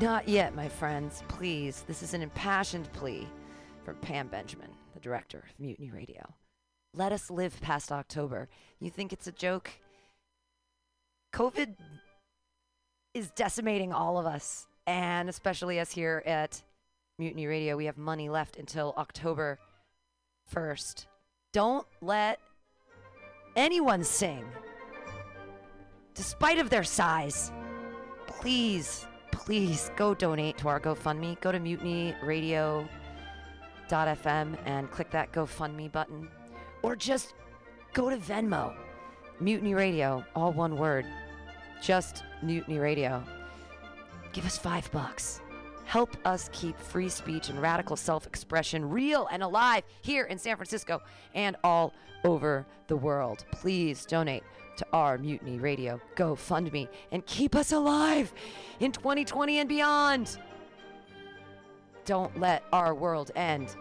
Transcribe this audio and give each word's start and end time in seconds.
Not 0.00 0.28
yet, 0.28 0.56
my 0.56 0.68
friends. 0.68 1.22
Please. 1.28 1.84
This 1.86 2.02
is 2.02 2.14
an 2.14 2.22
impassioned 2.22 2.92
plea 2.92 3.28
from 3.84 3.94
Pam 3.96 4.26
Benjamin, 4.26 4.70
the 4.92 4.98
director 4.98 5.38
of 5.38 5.60
Mutiny 5.60 5.90
Radio. 5.90 6.34
Let 6.94 7.12
us 7.12 7.30
live 7.30 7.60
past 7.60 7.92
October. 7.92 8.48
You 8.80 8.90
think 8.90 9.12
it's 9.12 9.28
a 9.28 9.32
joke? 9.32 9.70
COVID 11.32 11.76
is 13.14 13.30
decimating 13.30 13.92
all 13.92 14.18
of 14.18 14.26
us, 14.26 14.66
and 14.86 15.28
especially 15.28 15.78
us 15.78 15.92
here 15.92 16.24
at 16.26 16.60
Mutiny 17.18 17.46
Radio. 17.46 17.76
We 17.76 17.84
have 17.84 17.96
money 17.96 18.28
left 18.28 18.56
until 18.56 18.94
October 18.98 19.60
1st. 20.52 21.06
Don't 21.52 21.86
let 22.02 22.40
anyone 23.54 24.02
sing, 24.02 24.44
despite 26.14 26.58
of 26.58 26.68
their 26.68 26.82
size. 26.82 27.52
Please, 28.26 29.06
please 29.34 29.90
go 29.96 30.14
donate 30.14 30.56
to 30.58 30.68
our 30.68 30.78
GoFundMe. 30.80 31.40
Go 31.40 31.50
to 31.52 31.58
mutinyradio.fm 31.58 32.88
and 34.64 34.90
click 34.90 35.10
that 35.10 35.32
GoFundMe 35.32 35.90
button. 35.90 36.28
Or 36.82 36.94
just 36.94 37.34
go 37.92 38.08
to 38.08 38.16
Venmo. 38.16 38.74
Mutiny 39.40 39.74
Radio, 39.74 40.24
all 40.36 40.52
one 40.52 40.76
word. 40.76 41.04
Just 41.82 42.22
Mutiny 42.42 42.78
Radio. 42.78 43.22
Give 44.32 44.46
us 44.46 44.56
five 44.56 44.90
bucks. 44.92 45.40
Help 45.84 46.16
us 46.24 46.48
keep 46.52 46.78
free 46.78 47.08
speech 47.08 47.48
and 47.48 47.60
radical 47.60 47.96
self 47.96 48.26
expression 48.26 48.88
real 48.88 49.28
and 49.32 49.42
alive 49.42 49.82
here 50.02 50.24
in 50.24 50.38
San 50.38 50.56
Francisco 50.56 51.02
and 51.34 51.56
all 51.64 51.92
over 52.24 52.64
the 52.86 52.96
world. 52.96 53.44
Please 53.50 54.06
donate 54.06 54.44
to 54.76 54.86
our 54.92 55.18
Mutiny 55.18 55.58
Radio 55.58 56.00
GoFundMe 56.16 56.88
and 57.12 57.24
keep 57.26 57.54
us 57.54 57.72
alive 57.72 58.32
in 58.80 58.92
2020 58.92 59.58
and 59.58 59.68
beyond. 59.68 60.38
Don't 62.04 62.38
let 62.38 62.64
our 62.72 62.94
world 62.94 63.30
end. 63.34 63.76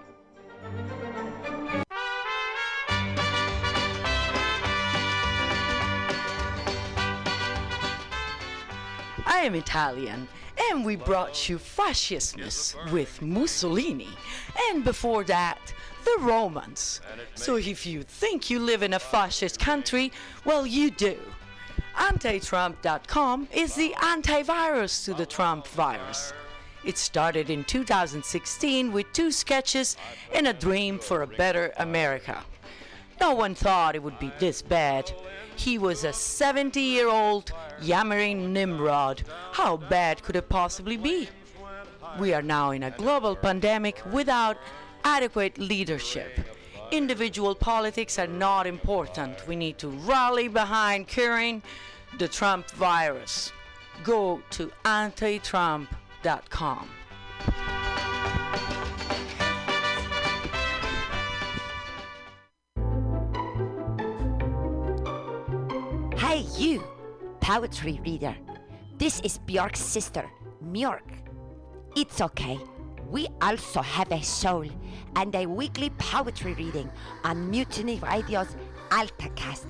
I 9.25 9.45
am 9.45 9.55
Italian, 9.55 10.27
and 10.69 10.85
we 10.85 10.95
brought 10.95 11.49
you 11.49 11.57
fascismus 11.57 12.75
with 12.91 13.21
Mussolini, 13.21 14.09
and 14.69 14.83
before 14.83 15.23
that, 15.25 15.73
the 16.03 16.17
Romans. 16.19 17.01
So 17.35 17.55
if 17.55 17.85
you 17.85 18.03
think 18.03 18.49
you 18.49 18.59
live 18.59 18.83
in 18.83 18.93
a 18.93 18.99
fascist 18.99 19.59
country, 19.59 20.11
well, 20.45 20.65
you 20.65 20.91
do. 20.91 21.17
Antitrump.com 21.95 23.47
is 23.53 23.75
the 23.75 23.93
antivirus 23.97 25.05
to 25.05 25.13
the 25.13 25.25
Trump 25.25 25.67
virus. 25.67 26.33
It 26.83 26.97
started 26.97 27.49
in 27.49 27.63
2016 27.63 28.91
with 28.91 29.11
two 29.13 29.31
sketches 29.31 29.95
and 30.33 30.47
a 30.47 30.53
dream 30.53 30.99
for 30.99 31.21
a 31.21 31.27
better 31.27 31.71
America. 31.77 32.43
No 33.21 33.33
one 33.33 33.55
thought 33.55 33.95
it 33.95 34.03
would 34.03 34.19
be 34.19 34.31
this 34.39 34.61
bad. 34.61 35.11
He 35.55 35.77
was 35.77 36.03
a 36.03 36.11
70 36.11 36.81
year 36.81 37.07
old 37.07 37.53
yammering 37.81 38.51
Nimrod. 38.51 39.23
How 39.51 39.77
bad 39.77 40.21
could 40.23 40.35
it 40.35 40.49
possibly 40.49 40.97
be? 40.97 41.29
We 42.19 42.33
are 42.33 42.41
now 42.41 42.71
in 42.71 42.83
a 42.83 42.91
global 42.91 43.35
pandemic 43.35 44.01
without 44.11 44.57
adequate 45.03 45.57
leadership. 45.57 46.31
Individual 46.91 47.55
politics 47.55 48.19
are 48.19 48.27
not 48.27 48.67
important. 48.67 49.47
We 49.47 49.55
need 49.55 49.79
to 49.79 49.89
rally 49.89 50.47
behind 50.47 51.07
curing 51.07 51.63
the 52.19 52.27
Trump 52.27 52.69
virus. 52.71 53.51
Go 54.03 54.41
to 54.51 54.71
antitrump.com. 54.85 56.89
Hey, 66.17 66.45
you, 66.57 66.83
poetry 67.41 67.99
reader. 68.05 68.35
This 68.97 69.19
is 69.21 69.39
Bjork's 69.39 69.79
sister, 69.79 70.29
Mjork. 70.63 71.01
It's 71.95 72.21
okay. 72.21 72.59
We 73.13 73.29
also 73.43 73.83
have 73.83 74.11
a 74.11 74.23
soul 74.23 74.65
and 75.15 75.35
a 75.35 75.45
weekly 75.45 75.91
poetry 75.99 76.55
reading 76.55 76.89
on 77.23 77.51
Mutiny 77.51 77.99
Radio's 77.99 78.55
AltaCast, 78.89 79.67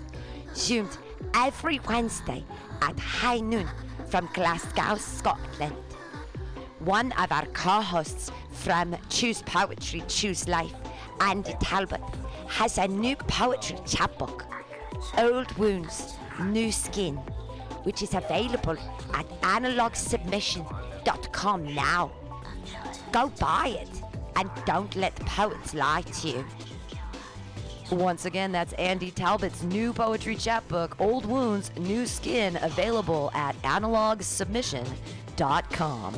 zoomed 0.55 0.97
every 1.35 1.81
Wednesday 1.89 2.45
at 2.81 2.97
high 2.97 3.41
noon 3.41 3.67
from 4.07 4.29
Glasgow, 4.33 4.95
Scotland. 4.95 5.75
One 6.79 7.11
of 7.11 7.33
our 7.33 7.45
co-hosts 7.47 8.31
from 8.51 8.95
Choose 9.09 9.41
Poetry, 9.41 10.03
Choose 10.07 10.47
Life, 10.47 10.75
Andy 11.19 11.55
Talbot, 11.59 11.99
has 12.47 12.77
a 12.77 12.87
new 12.87 13.17
poetry 13.17 13.77
chapbook, 13.85 14.45
Old 15.17 15.51
Wounds, 15.57 16.13
New 16.43 16.71
Skin, 16.71 17.17
which 17.83 18.03
is 18.03 18.13
available 18.13 18.77
at 19.13 19.27
analogsubmission.com 19.41 21.75
now. 21.75 22.09
Go 23.13 23.31
buy 23.39 23.77
it 23.79 23.89
and 24.35 24.49
don't 24.65 24.93
let 24.95 25.15
the 25.15 25.23
poets 25.25 25.75
lie 25.75 26.01
to 26.01 26.27
you. 26.27 26.43
Once 27.91 28.25
again, 28.25 28.51
that's 28.51 28.73
Andy 28.73 29.11
Talbot's 29.11 29.61
new 29.61 29.93
poetry 29.93 30.35
chapbook, 30.35 30.99
Old 30.99 31.27
Wounds, 31.27 31.69
New 31.77 32.07
Skin, 32.07 32.57
available 32.61 33.29
at 33.35 33.55
analogsubmission.com. 33.61 36.13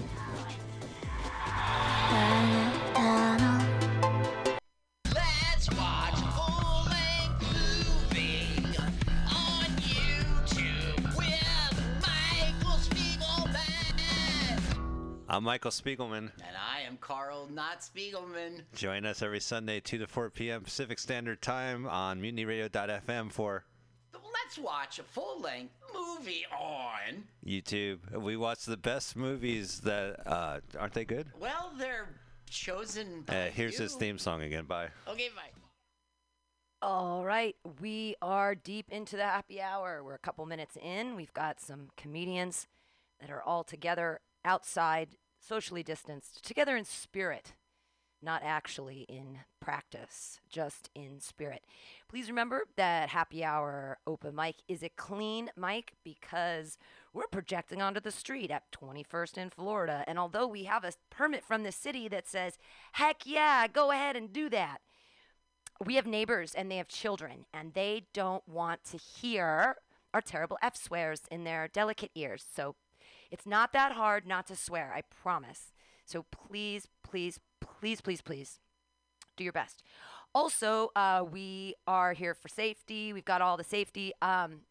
I'm 15.36 15.44
Michael 15.44 15.72
Spiegelman. 15.72 16.32
And 16.38 16.56
I 16.56 16.80
am 16.88 16.96
Carl 16.96 17.50
Not 17.52 17.82
Spiegelman. 17.82 18.62
Join 18.74 19.06
us 19.06 19.22
every 19.22 19.42
Sunday, 19.42 19.82
2 19.82 19.98
to 19.98 20.08
4 20.08 20.30
p.m. 20.30 20.62
Pacific 20.62 20.98
Standard 20.98 21.42
Time 21.42 21.86
on 21.88 22.22
mutinyradio.fm 22.22 23.30
for 23.34 23.66
Let's 24.14 24.58
watch 24.58 24.98
a 24.98 25.04
full-length 25.04 25.74
movie 25.94 26.46
on. 26.58 27.26
YouTube. 27.46 27.98
We 28.18 28.38
watch 28.38 28.64
the 28.64 28.78
best 28.78 29.18
movies 29.18 29.82
that 29.82 30.26
uh, 30.26 30.62
aren't 30.80 30.94
they 30.94 31.04
good? 31.04 31.28
Well, 31.38 31.74
they're 31.78 32.08
chosen. 32.50 33.26
Uh, 33.28 33.34
By 33.34 33.52
here's 33.54 33.78
his 33.78 33.94
theme 33.96 34.18
song 34.18 34.42
again. 34.42 34.64
Bye. 34.64 34.88
Okay, 35.06 35.28
bye. 35.36 35.52
All 36.82 37.26
right, 37.26 37.58
we 37.82 38.16
are 38.22 38.56
deep 38.56 38.86
into 38.90 39.18
the 39.18 39.24
happy 39.24 39.62
hour. 39.62 40.02
We're 40.02 40.16
a 40.16 40.20
couple 40.20 40.46
minutes 40.46 40.78
in. 40.82 41.18
We've 41.18 41.34
got 41.34 41.60
some 41.60 41.90
comedians 41.98 42.68
that 43.20 43.30
are 43.30 43.44
all 43.44 43.66
together 43.66 44.22
outside, 44.46 45.10
socially 45.46 45.84
distanced, 45.84 46.44
together 46.44 46.76
in 46.76 46.86
spirit, 46.86 47.54
not 48.22 48.42
actually 48.44 49.06
in 49.08 49.40
practice, 49.60 50.40
just 50.50 50.90
in 50.96 51.20
spirit. 51.20 51.64
Please 52.10 52.28
remember 52.28 52.64
that 52.76 53.10
happy 53.10 53.44
hour 53.44 54.00
open 54.08 54.36
mic 54.36 54.56
is 54.68 54.82
a 54.82 54.90
clean 54.90 55.50
mic 55.56 55.94
because 56.04 56.78
we're 57.14 57.28
projecting 57.28 57.82
onto 57.82 58.00
the 58.00 58.12
street 58.12 58.50
at 58.50 58.72
21st 58.72 59.38
in 59.38 59.50
Florida. 59.50 60.04
And 60.08 60.18
although 60.18 60.48
we 60.48 60.64
have 60.64 60.84
a 60.84 60.94
permit 61.10 61.44
from 61.44 61.64
the 61.64 61.72
city 61.72 62.08
that 62.08 62.28
says, 62.28 62.58
heck 62.94 63.26
yeah, 63.26 63.68
go 63.68 63.92
ahead 63.92 64.16
and 64.16 64.34
do 64.34 64.50
that, 64.50 64.80
we 65.86 65.96
have 65.96 66.08
neighbors 66.08 66.54
and 66.56 66.72
they 66.72 66.78
have 66.78 66.88
children 66.88 67.46
and 67.54 67.74
they 67.74 68.08
don't 68.14 68.48
want 68.48 68.84
to 68.86 68.98
hear 68.98 69.76
our 70.14 70.22
terrible 70.22 70.58
F 70.62 70.78
swears 70.78 71.24
in 71.30 71.44
their 71.44 71.68
delicate 71.68 72.12
ears. 72.16 72.46
So 72.56 72.76
it's 73.32 73.46
not 73.46 73.74
that 73.74 73.94
hard 73.94 74.28
not 74.28 74.48
to 74.48 74.56
swear, 74.56 74.94
I 74.96 75.02
promise. 75.02 75.74
So 76.06 76.26
please, 76.32 76.88
please, 77.04 77.40
please, 77.60 78.02
please, 78.02 78.22
please 78.22 78.60
do 79.36 79.44
your 79.44 79.54
best. 79.54 79.84
Also, 80.34 80.92
uh, 80.96 81.24
we 81.30 81.76
are 81.88 82.14
here 82.14 82.34
for 82.34 82.50
safety. 82.50 83.14
We've 83.14 83.26
got 83.26 83.42
all 83.42 83.58
the 83.58 83.64
safety. 83.64 84.14
Um, 84.22 84.62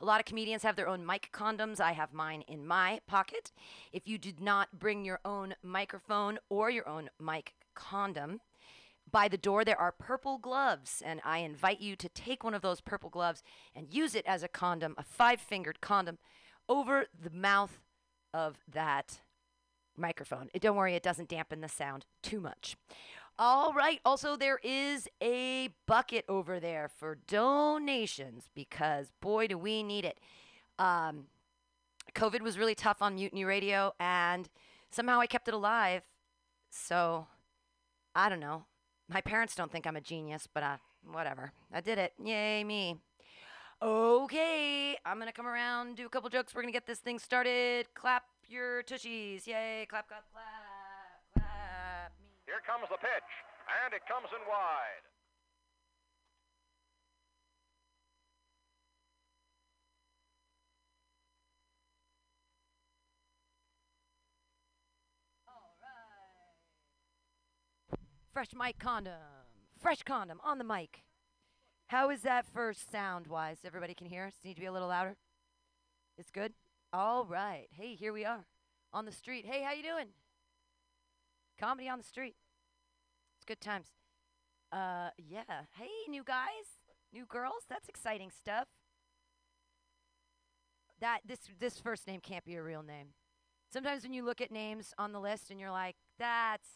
a 0.00 0.04
lot 0.04 0.20
of 0.20 0.26
comedians 0.26 0.62
have 0.64 0.76
their 0.76 0.88
own 0.88 1.06
mic 1.06 1.30
condoms. 1.32 1.80
I 1.80 1.92
have 1.92 2.12
mine 2.12 2.42
in 2.46 2.66
my 2.66 3.00
pocket. 3.06 3.52
If 3.92 4.06
you 4.06 4.18
did 4.18 4.40
not 4.40 4.78
bring 4.78 5.04
your 5.04 5.20
own 5.24 5.54
microphone 5.62 6.38
or 6.50 6.68
your 6.68 6.86
own 6.86 7.08
mic 7.18 7.54
condom, 7.74 8.40
by 9.10 9.28
the 9.28 9.38
door 9.38 9.64
there 9.64 9.80
are 9.80 9.92
purple 9.92 10.38
gloves, 10.38 11.02
and 11.04 11.20
I 11.24 11.38
invite 11.38 11.80
you 11.80 11.96
to 11.96 12.08
take 12.08 12.44
one 12.44 12.52
of 12.54 12.62
those 12.62 12.80
purple 12.80 13.10
gloves 13.10 13.42
and 13.74 13.92
use 13.92 14.14
it 14.14 14.26
as 14.26 14.42
a 14.42 14.48
condom, 14.48 14.94
a 14.98 15.02
five 15.02 15.40
fingered 15.40 15.80
condom, 15.80 16.18
over 16.68 17.06
the 17.18 17.30
mouth 17.30 17.80
of 18.34 18.58
that 18.70 19.20
microphone. 19.96 20.50
Don't 20.60 20.76
worry, 20.76 20.94
it 20.94 21.02
doesn't 21.02 21.28
dampen 21.30 21.60
the 21.62 21.68
sound 21.68 22.04
too 22.22 22.40
much. 22.40 22.76
All 23.38 23.72
right. 23.72 24.00
Also, 24.04 24.36
there 24.36 24.60
is 24.62 25.08
a 25.22 25.70
bucket 25.86 26.24
over 26.28 26.60
there 26.60 26.88
for 26.88 27.18
donations 27.26 28.50
because 28.54 29.10
boy, 29.20 29.46
do 29.46 29.56
we 29.56 29.82
need 29.82 30.04
it. 30.04 30.20
Um, 30.78 31.26
COVID 32.14 32.42
was 32.42 32.58
really 32.58 32.74
tough 32.74 33.02
on 33.02 33.14
Mutiny 33.14 33.44
Radio, 33.44 33.92
and 33.98 34.48
somehow 34.90 35.20
I 35.20 35.26
kept 35.26 35.48
it 35.48 35.54
alive. 35.54 36.02
So, 36.70 37.26
I 38.14 38.28
don't 38.28 38.40
know. 38.40 38.64
My 39.08 39.20
parents 39.20 39.54
don't 39.54 39.70
think 39.70 39.86
I'm 39.86 39.96
a 39.96 40.00
genius, 40.00 40.48
but 40.52 40.62
uh, 40.62 40.76
whatever. 41.10 41.52
I 41.72 41.80
did 41.80 41.98
it. 41.98 42.12
Yay, 42.22 42.62
me. 42.62 42.96
Okay, 43.84 44.96
I'm 45.04 45.18
gonna 45.18 45.30
come 45.30 45.46
around, 45.46 45.96
do 45.96 46.06
a 46.06 46.08
couple 46.08 46.30
jokes. 46.30 46.54
We're 46.54 46.62
gonna 46.62 46.72
get 46.72 46.86
this 46.86 47.00
thing 47.00 47.18
started. 47.18 47.92
Clap 47.94 48.24
your 48.48 48.82
tushies. 48.82 49.46
Yay, 49.46 49.86
clap, 49.90 50.08
clap, 50.08 50.24
clap, 50.32 51.20
clap. 51.34 52.12
Me. 52.18 52.24
Here 52.46 52.62
comes 52.66 52.88
the 52.90 52.96
pitch, 52.96 53.28
and 53.84 53.92
it 53.92 54.00
comes 54.08 54.28
in 54.32 54.40
wide. 54.48 55.04
All 65.46 65.76
right. 67.92 67.98
Fresh 68.32 68.54
mic 68.56 68.78
condom. 68.78 69.12
Fresh 69.78 70.04
condom 70.04 70.40
on 70.42 70.56
the 70.56 70.64
mic. 70.64 71.04
How 71.88 72.10
is 72.10 72.22
that 72.22 72.46
first 72.46 72.90
sound 72.90 73.26
wise? 73.26 73.58
Everybody 73.64 73.94
can 73.94 74.06
hear 74.06 74.24
us? 74.24 74.34
Need 74.44 74.54
to 74.54 74.60
be 74.60 74.66
a 74.66 74.72
little 74.72 74.88
louder? 74.88 75.16
It's 76.16 76.30
good? 76.30 76.52
All 76.92 77.24
right. 77.24 77.66
Hey, 77.72 77.94
here 77.94 78.12
we 78.12 78.24
are 78.24 78.46
on 78.92 79.04
the 79.04 79.12
street. 79.12 79.44
Hey, 79.44 79.62
how 79.62 79.72
you 79.72 79.82
doing? 79.82 80.06
Comedy 81.60 81.88
on 81.88 81.98
the 81.98 82.04
street. 82.04 82.36
It's 83.36 83.44
good 83.44 83.60
times. 83.60 83.88
Uh 84.72 85.10
yeah. 85.18 85.42
Hey, 85.76 85.90
new 86.08 86.24
guys, 86.24 86.80
new 87.12 87.26
girls. 87.26 87.64
That's 87.68 87.88
exciting 87.88 88.30
stuff. 88.30 88.68
That 91.00 91.20
this 91.26 91.40
this 91.60 91.78
first 91.78 92.06
name 92.06 92.20
can't 92.20 92.44
be 92.44 92.54
a 92.54 92.62
real 92.62 92.82
name. 92.82 93.08
Sometimes 93.72 94.04
when 94.04 94.14
you 94.14 94.24
look 94.24 94.40
at 94.40 94.50
names 94.50 94.94
on 94.98 95.12
the 95.12 95.20
list 95.20 95.50
and 95.50 95.60
you're 95.60 95.70
like, 95.70 95.96
that's 96.18 96.68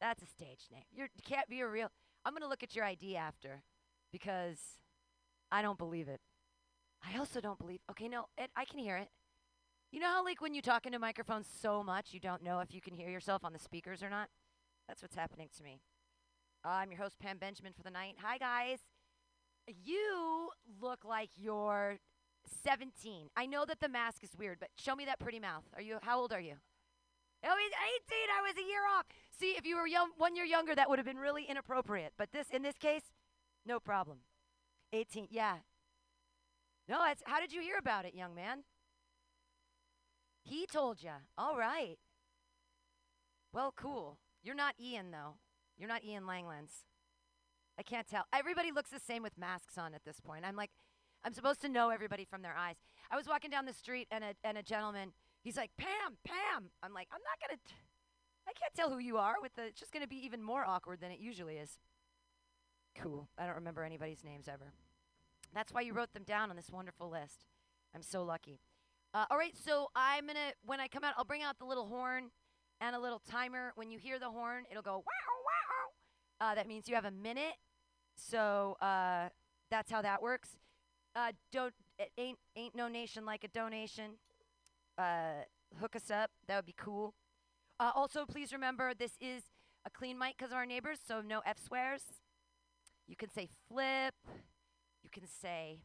that's 0.00 0.22
a 0.22 0.26
stage 0.26 0.66
name. 0.72 0.84
You 0.92 1.06
can't 1.24 1.48
be 1.48 1.60
a 1.60 1.68
real. 1.68 1.88
I'm 2.24 2.34
to 2.36 2.48
look 2.48 2.62
at 2.62 2.74
your 2.74 2.84
ID 2.84 3.16
after 3.16 3.62
because 4.14 4.58
I 5.50 5.60
don't 5.60 5.76
believe 5.76 6.06
it. 6.06 6.20
I 7.04 7.18
also 7.18 7.40
don't 7.40 7.58
believe. 7.58 7.80
Okay, 7.90 8.06
no, 8.06 8.26
it, 8.38 8.48
I 8.54 8.64
can 8.64 8.78
hear 8.78 8.96
it. 8.96 9.08
You 9.90 9.98
know 9.98 10.06
how, 10.06 10.24
like, 10.24 10.40
when 10.40 10.54
you 10.54 10.62
talk 10.62 10.86
into 10.86 11.00
microphones 11.00 11.48
so 11.60 11.82
much, 11.82 12.14
you 12.14 12.20
don't 12.20 12.40
know 12.40 12.60
if 12.60 12.72
you 12.72 12.80
can 12.80 12.94
hear 12.94 13.10
yourself 13.10 13.44
on 13.44 13.52
the 13.52 13.58
speakers 13.58 14.04
or 14.04 14.10
not? 14.10 14.28
That's 14.86 15.02
what's 15.02 15.16
happening 15.16 15.48
to 15.56 15.64
me. 15.64 15.80
I'm 16.64 16.92
your 16.92 17.00
host, 17.00 17.18
Pam 17.18 17.38
Benjamin, 17.38 17.72
for 17.76 17.82
the 17.82 17.90
night. 17.90 18.14
Hi, 18.22 18.38
guys. 18.38 18.78
You 19.66 20.50
look 20.80 21.04
like 21.04 21.30
you're 21.36 21.98
17. 22.62 23.30
I 23.36 23.46
know 23.46 23.64
that 23.64 23.80
the 23.80 23.88
mask 23.88 24.22
is 24.22 24.30
weird, 24.38 24.58
but 24.60 24.68
show 24.78 24.94
me 24.94 25.04
that 25.06 25.18
pretty 25.18 25.40
mouth. 25.40 25.64
Are 25.74 25.82
you? 25.82 25.98
How 26.02 26.20
old 26.20 26.32
are 26.32 26.40
you? 26.40 26.54
Oh, 27.44 27.56
he's 27.60 27.72
18. 28.12 28.16
I 28.38 28.42
was 28.42 28.56
a 28.56 28.66
year 28.66 28.82
off. 28.96 29.06
See, 29.38 29.56
if 29.58 29.66
you 29.66 29.76
were 29.76 29.88
young, 29.88 30.10
one 30.18 30.36
year 30.36 30.44
younger, 30.44 30.76
that 30.76 30.88
would 30.88 31.00
have 31.00 31.06
been 31.06 31.18
really 31.18 31.44
inappropriate. 31.48 32.12
But 32.16 32.30
this, 32.32 32.46
in 32.50 32.62
this 32.62 32.78
case, 32.78 33.02
no 33.66 33.80
problem. 33.80 34.18
18. 34.92 35.28
Yeah. 35.30 35.58
No, 36.88 37.00
it's, 37.10 37.22
how 37.24 37.40
did 37.40 37.52
you 37.52 37.60
hear 37.60 37.78
about 37.78 38.04
it, 38.04 38.14
young 38.14 38.34
man? 38.34 38.64
He 40.42 40.66
told 40.66 41.02
you. 41.02 41.10
All 41.38 41.56
right. 41.56 41.96
Well, 43.52 43.72
cool. 43.74 44.18
You're 44.42 44.54
not 44.54 44.74
Ian, 44.78 45.10
though. 45.10 45.36
You're 45.78 45.88
not 45.88 46.04
Ian 46.04 46.24
Langlands. 46.24 46.84
I 47.78 47.82
can't 47.82 48.06
tell. 48.06 48.24
Everybody 48.32 48.70
looks 48.70 48.90
the 48.90 49.00
same 49.00 49.22
with 49.22 49.38
masks 49.38 49.78
on 49.78 49.94
at 49.94 50.04
this 50.04 50.20
point. 50.20 50.44
I'm 50.44 50.56
like, 50.56 50.70
I'm 51.24 51.32
supposed 51.32 51.60
to 51.62 51.68
know 51.68 51.88
everybody 51.88 52.24
from 52.24 52.42
their 52.42 52.54
eyes. 52.56 52.76
I 53.10 53.16
was 53.16 53.26
walking 53.26 53.50
down 53.50 53.64
the 53.64 53.72
street, 53.72 54.06
and 54.10 54.22
a, 54.22 54.34
and 54.44 54.58
a 54.58 54.62
gentleman, 54.62 55.12
he's 55.42 55.56
like, 55.56 55.70
Pam, 55.78 56.18
Pam. 56.24 56.70
I'm 56.82 56.92
like, 56.92 57.08
I'm 57.10 57.20
not 57.22 57.48
going 57.48 57.58
to. 57.58 57.74
I 58.46 58.52
can't 58.52 58.74
tell 58.74 58.90
who 58.90 58.98
you 58.98 59.16
are 59.16 59.36
with 59.40 59.54
the 59.54 59.64
it's 59.64 59.80
just 59.80 59.92
going 59.92 60.02
to 60.02 60.08
be 60.08 60.22
even 60.26 60.42
more 60.42 60.64
awkward 60.66 61.00
than 61.00 61.10
it 61.10 61.18
usually 61.18 61.56
is. 61.56 61.78
Cool. 62.96 63.28
I 63.38 63.46
don't 63.46 63.56
remember 63.56 63.82
anybody's 63.82 64.24
names 64.24 64.48
ever. 64.48 64.72
That's 65.54 65.72
why 65.72 65.82
you 65.82 65.92
wrote 65.92 66.12
them 66.12 66.24
down 66.24 66.50
on 66.50 66.56
this 66.56 66.70
wonderful 66.70 67.10
list. 67.10 67.44
I'm 67.94 68.02
so 68.02 68.24
lucky. 68.24 68.60
Uh, 69.12 69.26
all 69.30 69.38
right, 69.38 69.54
so 69.56 69.88
I'm 69.94 70.26
to 70.26 70.34
when 70.66 70.80
I 70.80 70.88
come 70.88 71.04
out 71.04 71.14
I'll 71.16 71.24
bring 71.24 71.42
out 71.42 71.58
the 71.58 71.64
little 71.64 71.86
horn 71.86 72.30
and 72.80 72.96
a 72.96 72.98
little 72.98 73.20
timer. 73.30 73.72
When 73.76 73.90
you 73.90 73.98
hear 73.98 74.18
the 74.18 74.30
horn, 74.30 74.64
it'll 74.70 74.82
go 74.82 74.96
wow 74.96 75.02
wow. 76.40 76.46
Uh, 76.48 76.54
that 76.56 76.66
means 76.66 76.88
you 76.88 76.96
have 76.96 77.04
a 77.04 77.12
minute. 77.12 77.54
So 78.16 78.76
uh, 78.80 79.28
that's 79.70 79.90
how 79.90 80.02
that 80.02 80.20
works. 80.20 80.56
Uh, 81.14 81.30
don't 81.52 81.72
it 81.98 82.10
ain't 82.18 82.38
ain't 82.56 82.74
no 82.74 82.88
nation 82.88 83.24
like 83.24 83.44
a 83.44 83.48
donation. 83.48 84.18
Uh, 84.98 85.44
hook 85.80 85.94
us 85.94 86.10
up. 86.10 86.30
That 86.48 86.56
would 86.56 86.66
be 86.66 86.74
cool. 86.76 87.14
Uh, 87.78 87.90
also, 87.94 88.24
please 88.24 88.52
remember 88.52 88.94
this 88.94 89.12
is 89.20 89.42
a 89.86 89.90
clean 89.90 90.18
mic 90.18 90.36
because 90.38 90.50
of 90.50 90.56
our 90.56 90.66
neighbors, 90.66 90.98
so 91.06 91.20
no 91.20 91.40
F 91.46 91.58
swears. 91.64 92.02
You 93.06 93.16
can 93.16 93.30
say 93.30 93.48
flip. 93.68 94.14
You 95.02 95.10
can 95.10 95.26
say, 95.26 95.78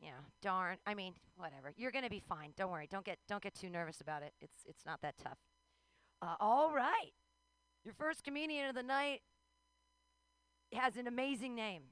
you 0.00 0.08
know, 0.08 0.24
darn. 0.42 0.78
I 0.86 0.94
mean, 0.94 1.14
whatever. 1.36 1.72
You're 1.76 1.92
gonna 1.92 2.10
be 2.10 2.20
fine. 2.20 2.52
Don't 2.56 2.70
worry. 2.70 2.88
Don't 2.90 3.04
get 3.04 3.18
don't 3.28 3.42
get 3.42 3.54
too 3.54 3.70
nervous 3.70 4.00
about 4.00 4.22
it. 4.22 4.32
It's 4.40 4.58
it's 4.66 4.84
not 4.84 5.00
that 5.02 5.14
tough. 5.18 5.38
Uh, 6.20 6.34
all 6.40 6.72
right. 6.72 7.12
Your 7.84 7.94
first 7.94 8.22
comedian 8.24 8.68
of 8.68 8.74
the 8.74 8.82
night 8.82 9.20
has 10.72 10.96
an 10.96 11.06
amazing 11.06 11.54
name. 11.54 11.82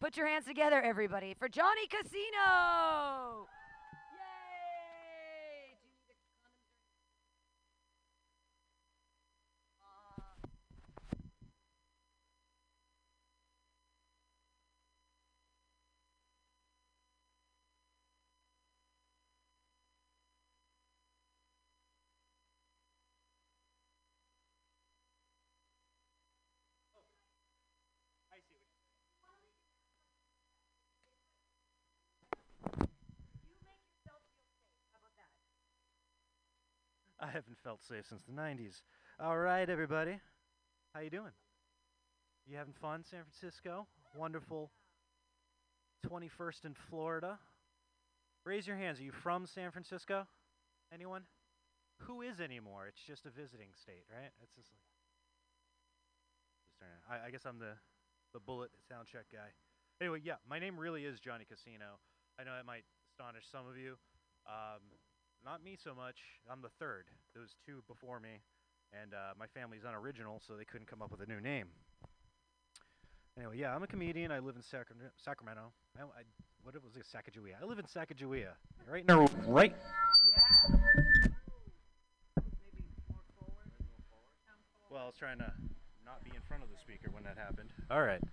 Put 0.00 0.16
your 0.16 0.26
hands 0.26 0.46
together, 0.46 0.80
everybody, 0.80 1.34
for 1.38 1.48
Johnny 1.48 1.86
Casino. 1.86 3.46
I 37.20 37.26
haven't 37.26 37.58
felt 37.62 37.82
safe 37.84 38.06
since 38.08 38.22
the 38.22 38.32
90s. 38.32 38.80
All 39.20 39.36
right, 39.36 39.68
everybody. 39.68 40.18
How 40.94 41.00
you 41.00 41.10
doing? 41.10 41.32
You 42.46 42.56
having 42.56 42.72
fun, 42.72 43.04
San 43.08 43.20
Francisco? 43.22 43.86
Wonderful 44.16 44.70
21st 46.08 46.64
in 46.64 46.74
Florida. 46.88 47.38
Raise 48.44 48.66
your 48.66 48.76
hands. 48.76 49.00
Are 49.00 49.04
you 49.04 49.12
from 49.12 49.46
San 49.46 49.70
Francisco? 49.70 50.26
Anyone? 50.92 51.22
Who 52.06 52.22
is 52.22 52.40
anymore? 52.40 52.86
It's 52.88 53.02
just 53.06 53.26
a 53.26 53.30
visiting 53.30 53.68
state, 53.82 54.04
right? 54.10 54.30
It's 54.42 54.54
just 54.56 54.72
like 54.72 54.80
I, 57.10 57.26
I 57.28 57.30
guess 57.30 57.42
I'm 57.44 57.58
the 57.58 57.74
the 58.32 58.40
bullet 58.40 58.70
sound 58.88 59.08
check 59.10 59.26
guy. 59.32 59.50
Anyway, 60.00 60.22
yeah, 60.22 60.38
my 60.48 60.58
name 60.58 60.78
really 60.78 61.04
is 61.04 61.18
Johnny 61.18 61.44
Casino. 61.44 61.98
I 62.38 62.44
know 62.44 62.54
that 62.54 62.64
might 62.64 62.86
astonish 63.10 63.44
some 63.50 63.66
of 63.66 63.76
you. 63.76 63.98
Um, 64.46 64.80
not 65.44 65.64
me 65.64 65.76
so 65.82 65.94
much. 65.94 66.16
I'm 66.50 66.62
the 66.62 66.68
third. 66.78 67.04
There 67.32 67.42
was 67.42 67.54
two 67.66 67.82
before 67.88 68.20
me, 68.20 68.40
and 68.92 69.14
uh, 69.14 69.34
my 69.38 69.46
family's 69.46 69.84
unoriginal, 69.86 70.40
so 70.46 70.54
they 70.56 70.64
couldn't 70.64 70.86
come 70.86 71.02
up 71.02 71.10
with 71.10 71.20
a 71.20 71.26
new 71.26 71.40
name. 71.40 71.66
Anyway, 73.36 73.56
yeah, 73.58 73.74
I'm 73.74 73.82
a 73.82 73.86
comedian. 73.86 74.32
I 74.32 74.38
live 74.38 74.56
in 74.56 74.62
Sacra- 74.62 74.96
Sacramento. 75.16 75.72
I, 75.98 76.02
I, 76.02 76.22
what 76.62 76.74
was 76.82 76.96
it, 76.96 77.04
Sacagawea? 77.04 77.54
I 77.62 77.64
live 77.64 77.78
in 77.78 77.86
Sacagawea, 77.86 78.52
right 78.90 79.06
the 79.06 79.28
right. 79.46 79.74
Yeah. 80.26 81.30
Well, 84.90 85.02
I 85.04 85.06
was 85.06 85.14
trying 85.16 85.38
to 85.38 85.52
not 86.04 86.24
be 86.24 86.30
in 86.34 86.42
front 86.48 86.64
of 86.64 86.68
the 86.68 86.76
speaker 86.78 87.10
when 87.12 87.22
that 87.22 87.38
happened. 87.38 87.70
All 87.90 88.02
right. 88.02 88.20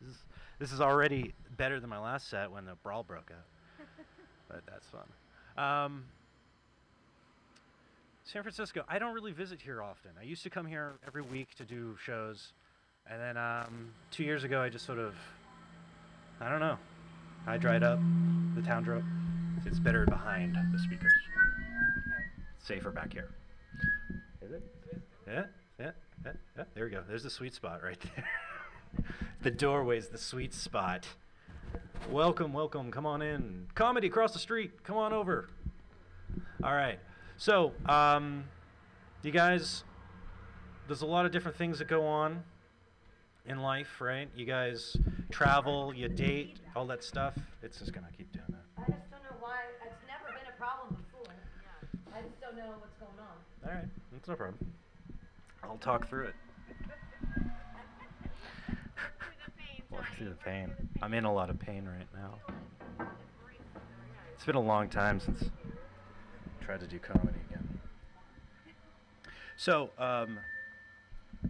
this, 0.00 0.10
is, 0.10 0.16
this 0.58 0.72
is 0.72 0.80
already 0.82 1.32
better 1.56 1.80
than 1.80 1.88
my 1.88 1.98
last 1.98 2.28
set 2.28 2.50
when 2.50 2.66
the 2.66 2.74
brawl 2.82 3.02
broke 3.02 3.30
out. 3.30 3.46
But 4.52 4.62
that's 4.66 4.86
fun. 4.86 5.64
Um, 5.64 6.04
San 8.24 8.42
Francisco, 8.42 8.84
I 8.88 8.98
don't 8.98 9.14
really 9.14 9.32
visit 9.32 9.60
here 9.60 9.82
often. 9.82 10.12
I 10.20 10.24
used 10.24 10.42
to 10.44 10.50
come 10.50 10.66
here 10.66 10.92
every 11.06 11.22
week 11.22 11.54
to 11.56 11.64
do 11.64 11.96
shows. 12.04 12.52
And 13.10 13.20
then 13.20 13.36
um, 13.36 13.90
two 14.10 14.22
years 14.22 14.44
ago, 14.44 14.60
I 14.60 14.68
just 14.68 14.86
sort 14.86 14.98
of, 14.98 15.14
I 16.40 16.48
don't 16.48 16.60
know. 16.60 16.78
I 17.46 17.56
dried 17.56 17.82
up. 17.82 17.98
The 18.54 18.62
town 18.62 18.84
dropped. 18.84 19.04
It's 19.66 19.80
better 19.80 20.06
behind 20.06 20.56
the 20.72 20.78
speakers. 20.78 21.12
Safer 22.58 22.90
back 22.90 23.12
here. 23.12 23.28
Is 24.40 24.52
it? 24.52 24.62
Yeah, 25.26 25.44
yeah, 25.80 25.90
yeah, 26.24 26.32
yeah. 26.56 26.64
There 26.74 26.84
we 26.84 26.90
go. 26.90 27.02
There's 27.06 27.24
the 27.24 27.30
sweet 27.30 27.54
spot 27.54 27.82
right 27.82 27.98
there. 28.14 29.04
the 29.42 29.50
doorway's 29.50 30.08
the 30.08 30.18
sweet 30.18 30.54
spot. 30.54 31.06
Welcome, 32.10 32.52
welcome. 32.52 32.90
Come 32.90 33.06
on 33.06 33.22
in. 33.22 33.66
Comedy 33.74 34.06
across 34.08 34.32
the 34.32 34.38
street. 34.38 34.82
Come 34.84 34.96
on 34.96 35.12
over. 35.12 35.48
All 36.62 36.74
right. 36.74 36.98
So, 37.38 37.72
um, 37.86 38.44
you 39.22 39.30
guys, 39.30 39.84
there's 40.86 41.02
a 41.02 41.06
lot 41.06 41.24
of 41.24 41.32
different 41.32 41.56
things 41.56 41.78
that 41.78 41.88
go 41.88 42.06
on 42.06 42.42
in 43.46 43.60
life, 43.60 44.00
right? 44.00 44.28
You 44.36 44.44
guys 44.44 44.96
travel, 45.30 45.94
you 45.94 46.08
date, 46.08 46.58
all 46.76 46.86
that 46.86 47.02
stuff. 47.02 47.34
It's 47.62 47.78
just 47.78 47.92
gonna 47.92 48.08
keep 48.16 48.30
doing 48.32 48.44
that. 48.50 48.82
I 48.82 48.86
just 48.90 49.10
don't 49.10 49.22
know 49.22 49.36
why. 49.40 49.60
It's 49.84 49.94
never 50.06 50.32
been 50.38 50.46
a 50.52 50.56
problem 50.58 50.96
before. 50.96 51.34
I 52.14 52.20
just 52.20 52.40
don't 52.40 52.56
know 52.56 52.74
what's 52.78 52.96
going 52.98 53.18
on. 53.18 53.68
All 53.68 53.74
right, 53.74 53.88
that's 54.12 54.28
no 54.28 54.34
problem. 54.34 54.72
I'll 55.64 55.78
talk 55.78 56.08
through 56.08 56.26
it. 56.26 56.34
Through 60.16 60.30
the 60.30 60.34
pain. 60.36 60.70
I'm 61.00 61.14
in 61.14 61.24
a 61.24 61.32
lot 61.32 61.50
of 61.50 61.58
pain 61.58 61.86
right 61.86 62.06
now. 62.14 63.06
It's 64.34 64.44
been 64.44 64.56
a 64.56 64.60
long 64.60 64.88
time 64.88 65.20
since 65.20 65.44
I 65.44 66.64
tried 66.64 66.80
to 66.80 66.86
do 66.86 66.98
comedy 66.98 67.38
again. 67.48 67.80
So, 69.56 69.90
um, 69.98 70.38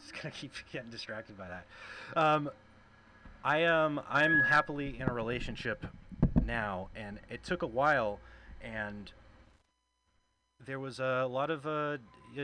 just 0.00 0.14
gonna 0.14 0.32
keep 0.32 0.52
getting 0.72 0.90
distracted 0.90 1.38
by 1.38 1.48
that. 1.48 1.66
Um, 2.16 2.50
I 3.44 3.58
am 3.58 4.00
I'm 4.10 4.40
happily 4.40 4.98
in 4.98 5.08
a 5.08 5.12
relationship 5.12 5.86
now, 6.44 6.88
and 6.94 7.18
it 7.30 7.44
took 7.44 7.62
a 7.62 7.66
while, 7.66 8.20
and 8.60 9.10
there 10.66 10.78
was 10.78 11.00
a 11.00 11.26
lot 11.30 11.50
of 11.50 11.66
uh, 11.66 11.98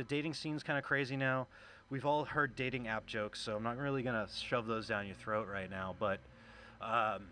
dating 0.09 0.35
scenes 0.35 0.63
kind 0.63 0.79
of 0.79 0.85
crazy 0.85 1.17
now. 1.17 1.47
We've 1.91 2.07
all 2.07 2.25
heard 2.25 2.57
dating 2.57 2.89
app 2.89 3.07
jokes, 3.07 3.41
so 3.41 3.57
I'm 3.57 3.63
not 3.63 3.77
really 3.77 4.03
gonna 4.03 4.27
shove 4.35 4.67
those 4.67 4.89
down 4.89 5.07
your 5.07 5.15
throat 5.17 5.49
right 5.49 5.71
now. 5.71 5.95
But 5.99 6.21
um, 6.81 7.25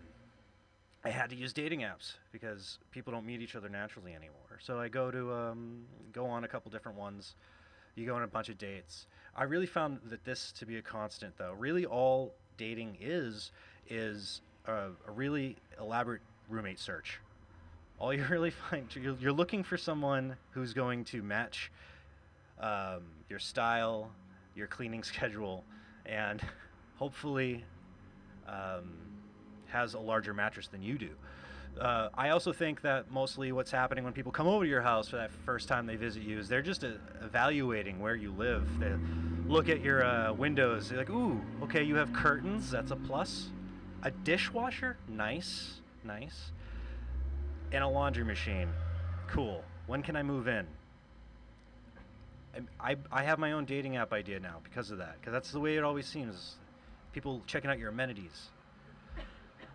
I 1.03 1.09
had 1.09 1.29
to 1.31 1.35
use 1.35 1.51
dating 1.51 1.81
apps 1.81 2.13
because 2.31 2.79
people 2.91 3.11
don't 3.11 3.25
meet 3.25 3.41
each 3.41 3.55
other 3.55 3.67
naturally 3.67 4.13
anymore. 4.13 4.59
So 4.59 4.79
I 4.79 4.87
go 4.87 5.11
to 5.11 5.33
um, 5.33 5.83
go 6.13 6.25
on 6.25 6.43
a 6.43 6.47
couple 6.47 6.71
different 6.71 6.97
ones. 6.97 7.35
You 7.95 8.05
go 8.05 8.15
on 8.15 8.23
a 8.23 8.27
bunch 8.27 8.49
of 8.49 8.57
dates. 8.57 9.07
I 9.35 9.43
really 9.43 9.65
found 9.65 9.99
that 10.05 10.23
this 10.23 10.51
to 10.53 10.65
be 10.65 10.77
a 10.77 10.81
constant, 10.81 11.37
though. 11.37 11.53
Really, 11.57 11.85
all 11.85 12.33
dating 12.57 12.97
is 13.01 13.51
is 13.89 14.41
a, 14.65 14.89
a 15.07 15.11
really 15.11 15.57
elaborate 15.79 16.21
roommate 16.47 16.79
search. 16.79 17.19
All 17.99 18.13
you 18.13 18.23
really 18.29 18.51
find 18.51 18.87
you're, 18.95 19.15
you're 19.19 19.33
looking 19.33 19.63
for 19.63 19.77
someone 19.77 20.35
who's 20.51 20.73
going 20.73 21.03
to 21.05 21.21
match 21.21 21.71
um, 22.59 23.03
your 23.29 23.39
style, 23.39 24.11
your 24.55 24.67
cleaning 24.67 25.03
schedule, 25.11 25.63
and 26.05 26.41
hopefully 26.95 27.63
um, 28.47 28.93
has 29.67 29.93
a 29.93 29.99
larger 29.99 30.33
mattress 30.33 30.67
than 30.67 30.81
you 30.81 30.97
do. 30.97 31.09
Uh, 31.79 32.09
I 32.13 32.29
also 32.29 32.53
think 32.53 32.81
that 32.81 33.09
mostly 33.09 33.51
what's 33.51 33.71
happening 33.71 34.03
when 34.03 34.13
people 34.13 34.31
come 34.31 34.47
over 34.47 34.63
to 34.63 34.69
your 34.69 34.81
house 34.81 35.07
for 35.07 35.15
that 35.15 35.31
first 35.31 35.67
time 35.67 35.87
they 35.87 35.95
visit 35.95 36.21
you 36.21 36.37
is 36.37 36.47
they're 36.47 36.61
just 36.61 36.83
uh, 36.83 36.89
evaluating 37.23 37.99
where 37.99 38.15
you 38.15 38.31
live. 38.31 38.67
They 38.79 38.93
look 39.47 39.69
at 39.69 39.81
your 39.81 40.05
uh, 40.05 40.33
windows. 40.33 40.89
They're 40.89 40.99
like, 40.99 41.09
"Ooh, 41.09 41.41
okay, 41.63 41.83
you 41.83 41.95
have 41.95 42.13
curtains. 42.13 42.69
That's 42.69 42.91
a 42.91 42.95
plus. 42.95 43.49
A 44.03 44.11
dishwasher, 44.11 44.97
nice, 45.07 45.79
nice, 46.03 46.51
and 47.71 47.83
a 47.83 47.87
laundry 47.87 48.25
machine, 48.25 48.69
cool. 49.27 49.63
When 49.87 50.03
can 50.03 50.15
I 50.15 50.21
move 50.21 50.47
in?" 50.47 50.67
I, 52.79 52.95
I, 53.11 53.23
have 53.23 53.39
my 53.39 53.53
own 53.53 53.65
dating 53.65 53.97
app 53.97 54.13
idea 54.13 54.39
now 54.39 54.57
because 54.63 54.91
of 54.91 54.99
that. 54.99 55.15
Because 55.19 55.33
that's 55.33 55.51
the 55.51 55.59
way 55.59 55.75
it 55.75 55.83
always 55.83 56.05
seems. 56.05 56.55
People 57.11 57.41
checking 57.47 57.69
out 57.69 57.79
your 57.79 57.89
amenities. 57.89 58.49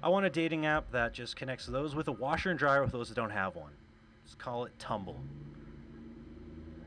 I 0.03 0.09
want 0.09 0.27
a 0.27 0.31
dating 0.31 0.67
app 0.67 0.91
that 0.93 1.13
just 1.13 1.35
connects 1.35 1.67
those 1.67 1.95
with 1.95 2.07
a 2.07 2.13
washer 2.13 2.51
and 2.51 2.59
dryer 2.59 2.83
with 2.83 2.93
those 2.93 3.09
that 3.09 3.17
don't 3.17 3.31
have 3.31 3.57
one. 3.57 3.73
Let's 4.25 4.37
call 4.37 4.65
it 4.65 4.73
Tumble. 4.79 5.19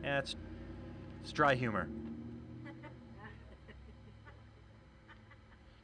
Yeah, 0.03 0.19
it's, 0.19 0.36
it's 1.21 1.33
dry 1.33 1.55
humor. 1.55 1.89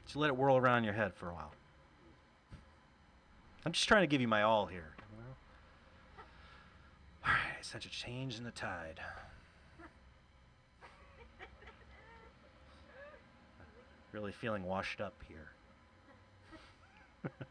Just 0.05 0.15
let 0.15 0.29
it 0.29 0.37
whirl 0.37 0.55
around 0.55 0.85
your 0.85 0.93
head 0.93 1.13
for 1.13 1.29
a 1.29 1.33
while. 1.33 1.51
I'm 3.65 3.73
just 3.73 3.87
trying 3.89 4.03
to 4.03 4.07
give 4.07 4.21
you 4.21 4.27
my 4.29 4.43
all 4.43 4.65
here. 4.65 4.95
All 7.25 7.33
right, 7.33 7.65
such 7.65 7.85
a 7.85 7.89
change 7.89 8.37
in 8.37 8.45
the 8.45 8.51
tide. 8.51 9.01
Really 14.11 14.31
feeling 14.31 14.63
washed 14.63 15.01
up 15.01 15.13
here. 15.27 15.51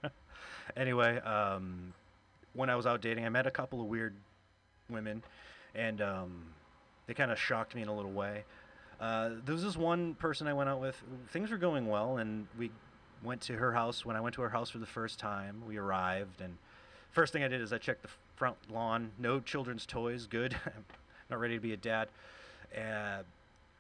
anyway, 0.76 1.18
um, 1.20 1.92
when 2.54 2.70
I 2.70 2.76
was 2.76 2.86
out 2.86 3.02
dating, 3.02 3.24
I 3.24 3.28
met 3.28 3.46
a 3.46 3.50
couple 3.50 3.80
of 3.80 3.86
weird 3.86 4.14
women, 4.88 5.22
and 5.74 6.00
um, 6.00 6.42
they 7.06 7.14
kind 7.14 7.30
of 7.30 7.38
shocked 7.38 7.74
me 7.74 7.82
in 7.82 7.88
a 7.88 7.94
little 7.94 8.12
way. 8.12 8.44
Uh, 9.00 9.30
there 9.44 9.54
was 9.54 9.62
this 9.62 9.76
one 9.76 10.14
person 10.14 10.46
I 10.46 10.54
went 10.54 10.70
out 10.70 10.80
with. 10.80 11.00
Things 11.28 11.50
were 11.50 11.58
going 11.58 11.86
well, 11.86 12.16
and 12.16 12.46
we 12.58 12.70
went 13.22 13.42
to 13.42 13.54
her 13.54 13.72
house. 13.72 14.04
When 14.04 14.16
I 14.16 14.20
went 14.20 14.34
to 14.36 14.42
her 14.42 14.48
house 14.48 14.70
for 14.70 14.78
the 14.78 14.86
first 14.86 15.18
time, 15.18 15.62
we 15.66 15.76
arrived, 15.76 16.40
and 16.40 16.56
first 17.12 17.32
thing 17.32 17.42
I 17.44 17.48
did 17.48 17.60
is 17.60 17.72
I 17.72 17.78
checked 17.78 18.02
the 18.02 18.10
front 18.36 18.56
lawn. 18.72 19.10
No 19.18 19.40
children's 19.40 19.84
toys. 19.84 20.26
Good. 20.26 20.56
I'm 20.66 20.84
not 21.30 21.40
ready 21.40 21.54
to 21.54 21.60
be 21.60 21.72
a 21.72 21.76
dad. 21.76 22.08
Uh, 22.74 23.22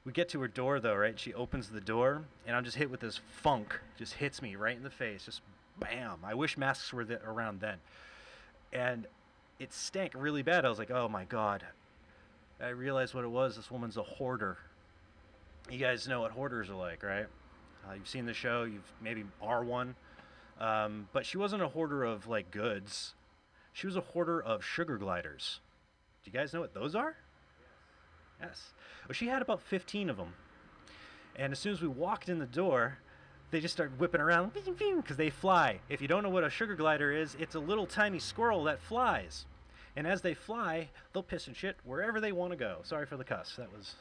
we 0.06 0.12
get 0.12 0.28
to 0.30 0.40
her 0.40 0.48
door 0.48 0.78
though, 0.78 0.94
right? 0.94 1.18
She 1.18 1.34
opens 1.34 1.68
the 1.68 1.80
door, 1.80 2.22
and 2.46 2.56
I'm 2.56 2.64
just 2.64 2.76
hit 2.76 2.90
with 2.90 3.00
this 3.00 3.20
funk. 3.42 3.78
Just 3.98 4.14
hits 4.14 4.40
me 4.40 4.54
right 4.54 4.76
in 4.76 4.84
the 4.84 4.90
face. 4.90 5.24
Just 5.24 5.42
bam. 5.78 6.20
I 6.24 6.34
wish 6.34 6.56
masks 6.56 6.92
were 6.92 7.04
around 7.26 7.60
then. 7.60 7.78
And 8.72 9.06
it 9.58 9.72
stank 9.72 10.12
really 10.14 10.42
bad. 10.42 10.64
I 10.64 10.68
was 10.68 10.78
like, 10.78 10.92
oh 10.92 11.08
my 11.08 11.24
god. 11.24 11.64
I 12.62 12.68
realized 12.68 13.14
what 13.14 13.24
it 13.24 13.30
was. 13.30 13.56
This 13.56 13.70
woman's 13.70 13.96
a 13.96 14.02
hoarder. 14.02 14.58
You 15.68 15.78
guys 15.78 16.06
know 16.06 16.20
what 16.20 16.30
hoarders 16.30 16.70
are 16.70 16.76
like, 16.76 17.02
right? 17.02 17.26
Uh, 17.86 17.94
you've 17.94 18.08
seen 18.08 18.26
the 18.26 18.32
show. 18.32 18.62
You've 18.62 18.92
maybe 19.02 19.24
are 19.42 19.64
one. 19.64 19.96
Um, 20.60 21.08
but 21.12 21.26
she 21.26 21.36
wasn't 21.36 21.62
a 21.62 21.68
hoarder 21.68 22.04
of 22.04 22.28
like 22.28 22.52
goods. 22.52 23.14
She 23.72 23.88
was 23.88 23.96
a 23.96 24.00
hoarder 24.00 24.40
of 24.40 24.64
sugar 24.64 24.98
gliders. 24.98 25.60
Do 26.24 26.30
you 26.30 26.38
guys 26.38 26.54
know 26.54 26.60
what 26.60 26.74
those 26.74 26.94
are? 26.94 27.16
Yes. 28.40 28.72
Well, 29.08 29.14
she 29.14 29.28
had 29.28 29.42
about 29.42 29.62
15 29.62 30.10
of 30.10 30.16
them. 30.16 30.34
And 31.36 31.52
as 31.52 31.58
soon 31.58 31.72
as 31.72 31.82
we 31.82 31.88
walked 31.88 32.28
in 32.28 32.38
the 32.38 32.46
door, 32.46 32.98
they 33.50 33.60
just 33.60 33.74
started 33.74 33.98
whipping 34.00 34.20
around 34.20 34.52
because 34.54 35.16
they 35.16 35.30
fly. 35.30 35.80
If 35.88 36.00
you 36.00 36.08
don't 36.08 36.22
know 36.22 36.30
what 36.30 36.44
a 36.44 36.50
sugar 36.50 36.74
glider 36.74 37.12
is, 37.12 37.36
it's 37.38 37.54
a 37.54 37.60
little 37.60 37.86
tiny 37.86 38.18
squirrel 38.18 38.64
that 38.64 38.80
flies. 38.80 39.46
And 39.96 40.06
as 40.06 40.20
they 40.20 40.34
fly, 40.34 40.90
they'll 41.12 41.22
piss 41.22 41.46
and 41.46 41.56
shit 41.56 41.76
wherever 41.84 42.20
they 42.20 42.32
want 42.32 42.52
to 42.52 42.56
go. 42.56 42.78
Sorry 42.82 43.06
for 43.06 43.16
the 43.16 43.24
cuss. 43.24 43.54
That 43.56 43.72
was 43.72 43.94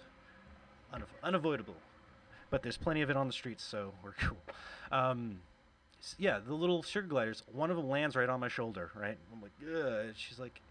unav- 0.94 1.04
unavoidable. 1.24 1.76
But 2.50 2.64
there's 2.64 2.78
plenty 2.78 3.02
of 3.02 3.10
it 3.10 3.18
on 3.18 3.28
the 3.28 3.34
streets, 3.34 3.64
so 3.64 3.94
we're 4.04 4.12
cool. 4.20 4.38
Um, 4.92 5.40
yeah, 6.18 6.40
the 6.46 6.54
little 6.54 6.84
sugar 6.84 7.08
gliders, 7.08 7.44
one 7.52 7.72
of 7.72 7.78
them 7.78 7.90
lands 7.90 8.16
right 8.16 8.30
on 8.30 8.40
my 8.40 8.48
shoulder, 8.50 8.92
right? 8.96 9.18
I'm 9.32 9.42
like, 9.42 9.52
Ugh. 9.64 10.14
She's 10.16 10.40
like, 10.40 10.62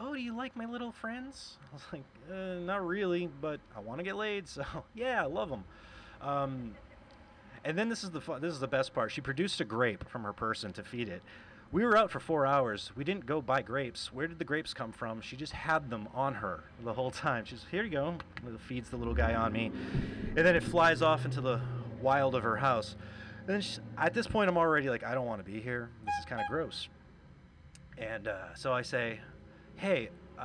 oh, 0.00 0.14
do 0.14 0.20
you 0.20 0.36
like 0.36 0.56
my 0.56 0.66
little 0.66 0.92
friends? 0.92 1.58
I 1.72 1.74
was 1.74 1.82
like, 1.92 2.04
uh, 2.30 2.60
not 2.60 2.86
really, 2.86 3.28
but 3.40 3.60
I 3.76 3.80
want 3.80 3.98
to 3.98 4.04
get 4.04 4.16
laid, 4.16 4.48
so 4.48 4.64
yeah, 4.94 5.22
I 5.22 5.26
love 5.26 5.48
them. 5.50 5.64
Um, 6.20 6.74
and 7.64 7.78
then 7.78 7.88
this 7.88 8.02
is 8.02 8.10
the 8.10 8.20
fu- 8.20 8.38
this 8.38 8.52
is 8.52 8.60
the 8.60 8.68
best 8.68 8.92
part. 8.94 9.12
She 9.12 9.20
produced 9.20 9.60
a 9.60 9.64
grape 9.64 10.08
from 10.08 10.24
her 10.24 10.32
person 10.32 10.72
to 10.74 10.82
feed 10.82 11.08
it. 11.08 11.22
We 11.70 11.84
were 11.86 11.96
out 11.96 12.10
for 12.10 12.20
four 12.20 12.44
hours. 12.44 12.90
We 12.94 13.02
didn't 13.02 13.24
go 13.24 13.40
buy 13.40 13.62
grapes. 13.62 14.12
Where 14.12 14.26
did 14.26 14.38
the 14.38 14.44
grapes 14.44 14.74
come 14.74 14.92
from? 14.92 15.22
She 15.22 15.36
just 15.36 15.52
had 15.52 15.88
them 15.88 16.06
on 16.12 16.34
her 16.34 16.64
the 16.84 16.92
whole 16.92 17.10
time. 17.10 17.44
She's 17.46 17.64
here 17.70 17.82
you 17.82 17.90
go. 17.90 18.18
Feeds 18.68 18.90
the 18.90 18.96
little 18.96 19.14
guy 19.14 19.34
on 19.34 19.52
me, 19.52 19.72
and 20.36 20.46
then 20.46 20.54
it 20.54 20.62
flies 20.62 21.00
off 21.00 21.24
into 21.24 21.40
the 21.40 21.60
wild 22.00 22.34
of 22.34 22.42
her 22.42 22.56
house. 22.56 22.96
And 23.46 23.48
then 23.48 23.60
she, 23.60 23.78
at 23.96 24.12
this 24.12 24.26
point, 24.26 24.50
I'm 24.50 24.58
already 24.58 24.90
like, 24.90 25.02
I 25.02 25.14
don't 25.14 25.26
want 25.26 25.44
to 25.44 25.50
be 25.50 25.60
here. 25.60 25.88
This 26.04 26.14
is 26.20 26.24
kind 26.26 26.40
of 26.40 26.46
gross. 26.46 26.88
And 27.96 28.28
uh, 28.28 28.54
so 28.54 28.72
I 28.72 28.82
say, 28.82 29.20
hey, 29.76 30.10
uh, 30.38 30.42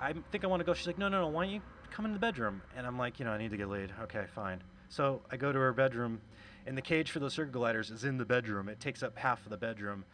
I 0.00 0.14
think 0.30 0.44
I 0.44 0.46
want 0.46 0.60
to 0.60 0.64
go. 0.64 0.74
She's 0.74 0.86
like, 0.86 0.98
no, 0.98 1.08
no, 1.08 1.20
no. 1.20 1.28
Why 1.28 1.44
don't 1.44 1.54
you 1.54 1.62
come 1.90 2.04
in 2.04 2.12
the 2.12 2.18
bedroom? 2.18 2.62
And 2.76 2.86
I'm 2.86 2.98
like, 2.98 3.18
you 3.18 3.24
know, 3.24 3.32
I 3.32 3.38
need 3.38 3.50
to 3.50 3.56
get 3.56 3.68
laid. 3.68 3.92
Okay, 4.02 4.24
fine. 4.34 4.62
So 4.88 5.22
I 5.30 5.36
go 5.36 5.52
to 5.52 5.58
her 5.58 5.72
bedroom, 5.72 6.20
and 6.66 6.76
the 6.76 6.82
cage 6.82 7.10
for 7.10 7.18
those 7.18 7.34
sugar 7.34 7.50
gliders 7.50 7.90
is 7.90 8.04
in 8.04 8.18
the 8.18 8.24
bedroom. 8.24 8.68
It 8.68 8.80
takes 8.80 9.02
up 9.02 9.18
half 9.18 9.44
of 9.44 9.50
the 9.50 9.56
bedroom, 9.56 10.04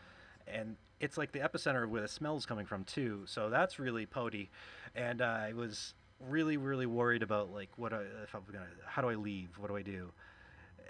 and 0.47 0.77
it's 1.01 1.19
like 1.19 1.33
the 1.33 1.41
epicenter 1.41 1.85
of 1.85 1.91
where 1.91 2.01
the 2.01 2.09
smell's 2.09 2.47
coming 2.47 2.67
from 2.67 2.85
too. 2.85 3.23
So 3.27 3.51
that's 3.51 3.79
really 3.79 4.07
potty, 4.07 4.51
and 4.95 5.21
uh, 5.21 5.25
I 5.25 5.53
was 5.53 5.95
really, 6.21 6.57
really 6.57 6.87
worried 6.87 7.23
about 7.23 7.53
like 7.53 7.71
what 7.77 7.93
I, 7.93 8.03
if 8.23 8.35
I'm 8.35 8.43
gonna, 8.51 8.67
how 8.87 9.03
do 9.03 9.09
I 9.09 9.15
leave? 9.15 9.59
What 9.59 9.69
do 9.69 9.77
I 9.77 9.83
do? 9.83 10.11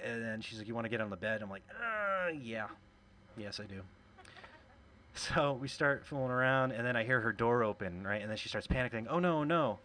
And 0.04 0.22
then 0.22 0.40
she's 0.40 0.58
like, 0.58 0.68
you 0.68 0.74
want 0.74 0.84
to 0.84 0.90
get 0.90 1.00
on 1.00 1.10
the 1.10 1.16
bed? 1.16 1.42
I'm 1.42 1.50
like, 1.50 1.62
uh, 1.70 2.32
yeah, 2.40 2.66
yes, 3.36 3.60
I 3.60 3.64
do. 3.64 3.82
So 5.34 5.58
we 5.60 5.68
start 5.68 6.06
fooling 6.06 6.30
around, 6.30 6.72
and 6.72 6.86
then 6.86 6.96
I 6.96 7.04
hear 7.04 7.20
her 7.20 7.32
door 7.32 7.62
open, 7.62 8.02
right? 8.02 8.22
And 8.22 8.30
then 8.30 8.36
she 8.38 8.48
starts 8.48 8.66
panicking. 8.66 9.06
Oh 9.10 9.18
no, 9.18 9.44
no! 9.44 9.78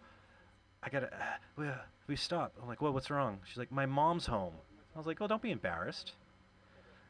I 0.82 0.88
gotta, 0.88 1.12
uh, 1.12 1.18
we, 1.56 1.68
uh, 1.68 1.72
we 2.06 2.16
stop. 2.16 2.54
I'm 2.62 2.66
like, 2.66 2.80
what? 2.80 2.94
What's 2.94 3.10
wrong? 3.10 3.38
She's 3.44 3.58
like, 3.58 3.70
my 3.70 3.84
mom's 3.84 4.26
home. 4.26 4.54
I 4.94 4.98
was 4.98 5.06
like, 5.06 5.20
oh, 5.20 5.26
don't 5.26 5.42
be 5.42 5.50
embarrassed. 5.50 6.12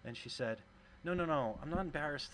And 0.04 0.16
she 0.16 0.28
said, 0.28 0.58
no, 1.04 1.14
no, 1.14 1.24
no, 1.24 1.58
I'm 1.62 1.70
not 1.70 1.80
embarrassed 1.80 2.32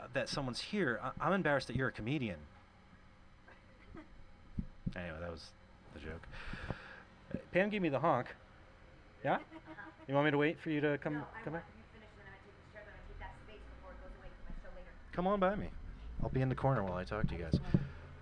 uh, 0.00 0.04
that 0.14 0.28
someone's 0.28 0.60
here. 0.60 1.00
I- 1.02 1.26
I'm 1.26 1.32
embarrassed 1.32 1.66
that 1.66 1.76
you're 1.76 1.88
a 1.88 1.92
comedian. 1.92 2.38
Anyway, 4.94 5.16
that 5.20 5.30
was 5.30 5.50
the 5.92 6.00
joke. 6.00 6.26
Uh, 7.34 7.38
Pam 7.52 7.68
gave 7.68 7.82
me 7.82 7.90
the 7.90 7.98
honk. 7.98 8.28
Yeah? 9.24 9.38
You 10.08 10.14
want 10.14 10.24
me 10.26 10.30
to 10.30 10.38
wait 10.38 10.58
for 10.58 10.70
you 10.70 10.80
to 10.80 10.96
come 10.98 11.22
come 11.44 11.54
back? 11.54 11.64
Come 15.16 15.26
on 15.26 15.40
by 15.40 15.54
me. 15.54 15.68
I'll 16.22 16.28
be 16.28 16.42
in 16.42 16.50
the 16.50 16.54
corner 16.54 16.82
while 16.84 16.92
I 16.98 17.04
talk 17.04 17.26
to 17.26 17.34
you 17.34 17.42
guys. 17.42 17.58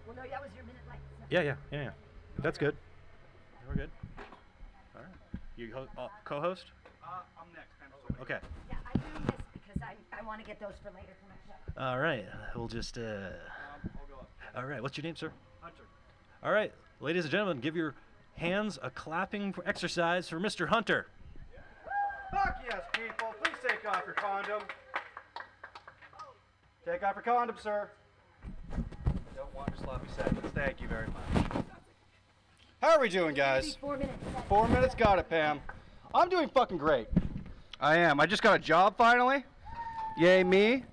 Well, 0.06 0.14
no, 0.14 0.22
that 0.22 0.40
was 0.40 0.50
your 0.54 0.62
minute 0.64 0.80
late. 0.88 1.00
Yeah, 1.28 1.40
yeah, 1.40 1.54
yeah, 1.72 1.82
yeah. 1.82 1.90
That's 2.38 2.56
good. 2.56 2.76
We're 3.68 3.74
good. 3.74 3.90
All 4.94 5.02
right. 5.02 5.40
You 5.56 5.72
ho- 5.74 5.88
uh, 5.98 6.06
co-host? 6.24 6.66
Uh, 7.02 7.08
I'm 7.36 7.48
next. 7.52 8.22
Okay. 8.22 8.38
Yeah, 8.70 8.76
I'm 8.94 9.00
doing 9.00 9.26
this 9.26 9.34
because 9.54 9.82
I, 9.82 9.96
I 10.16 10.24
want 10.24 10.40
to 10.40 10.46
get 10.46 10.60
those 10.60 10.74
for 10.84 10.90
later 10.90 11.14
for 11.20 11.28
my 11.28 11.34
show. 11.74 11.84
All 11.84 11.98
right. 11.98 12.24
We'll 12.54 12.68
just. 12.68 12.96
Uh, 12.96 13.00
I'll 13.02 14.06
go 14.08 14.20
up. 14.20 14.30
all 14.56 14.64
right. 14.64 14.80
What's 14.80 14.96
your 14.96 15.02
name, 15.02 15.16
sir? 15.16 15.32
Hunter. 15.62 15.82
All 16.44 16.52
right, 16.52 16.72
ladies 17.00 17.24
and 17.24 17.32
gentlemen, 17.32 17.58
give 17.58 17.74
your 17.74 17.94
hands 18.36 18.78
a 18.82 18.90
clapping 18.90 19.52
for 19.52 19.66
exercise 19.66 20.28
for 20.28 20.38
Mr. 20.38 20.68
Hunter. 20.68 21.08
Fuck 22.30 22.62
yes, 22.70 22.82
people. 22.92 23.34
Please 23.42 23.56
take 23.66 23.84
off 23.88 24.02
your 24.06 24.14
condom. 24.14 24.62
Take 26.84 27.02
off 27.02 27.14
your 27.14 27.22
condom, 27.22 27.56
sir. 27.62 27.88
Don't 29.34 29.54
want 29.54 29.70
your 29.70 29.78
sloppy 29.84 30.06
seconds. 30.14 30.52
Thank 30.54 30.82
you 30.82 30.88
very 30.88 31.06
much. 31.06 31.64
How 32.82 32.96
are 32.96 33.00
we 33.00 33.08
doing, 33.08 33.34
guys? 33.34 33.76
Four 33.76 33.96
minutes. 33.96 34.12
Four 34.50 34.68
minutes, 34.68 34.94
got 34.94 35.18
it, 35.18 35.30
Pam. 35.30 35.62
I'm 36.14 36.28
doing 36.28 36.46
fucking 36.50 36.76
great. 36.76 37.08
I 37.80 37.96
am. 37.96 38.20
I 38.20 38.26
just 38.26 38.42
got 38.42 38.56
a 38.56 38.58
job 38.58 38.98
finally. 38.98 39.44
Yay, 40.18 40.44
me. 40.44 40.84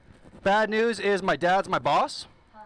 Bad 0.44 0.70
news 0.70 1.02
is 1.02 1.22
my 1.22 1.36
dad's 1.36 1.68
my 1.68 1.78
boss. 1.78 2.26
Oh, 2.56 2.60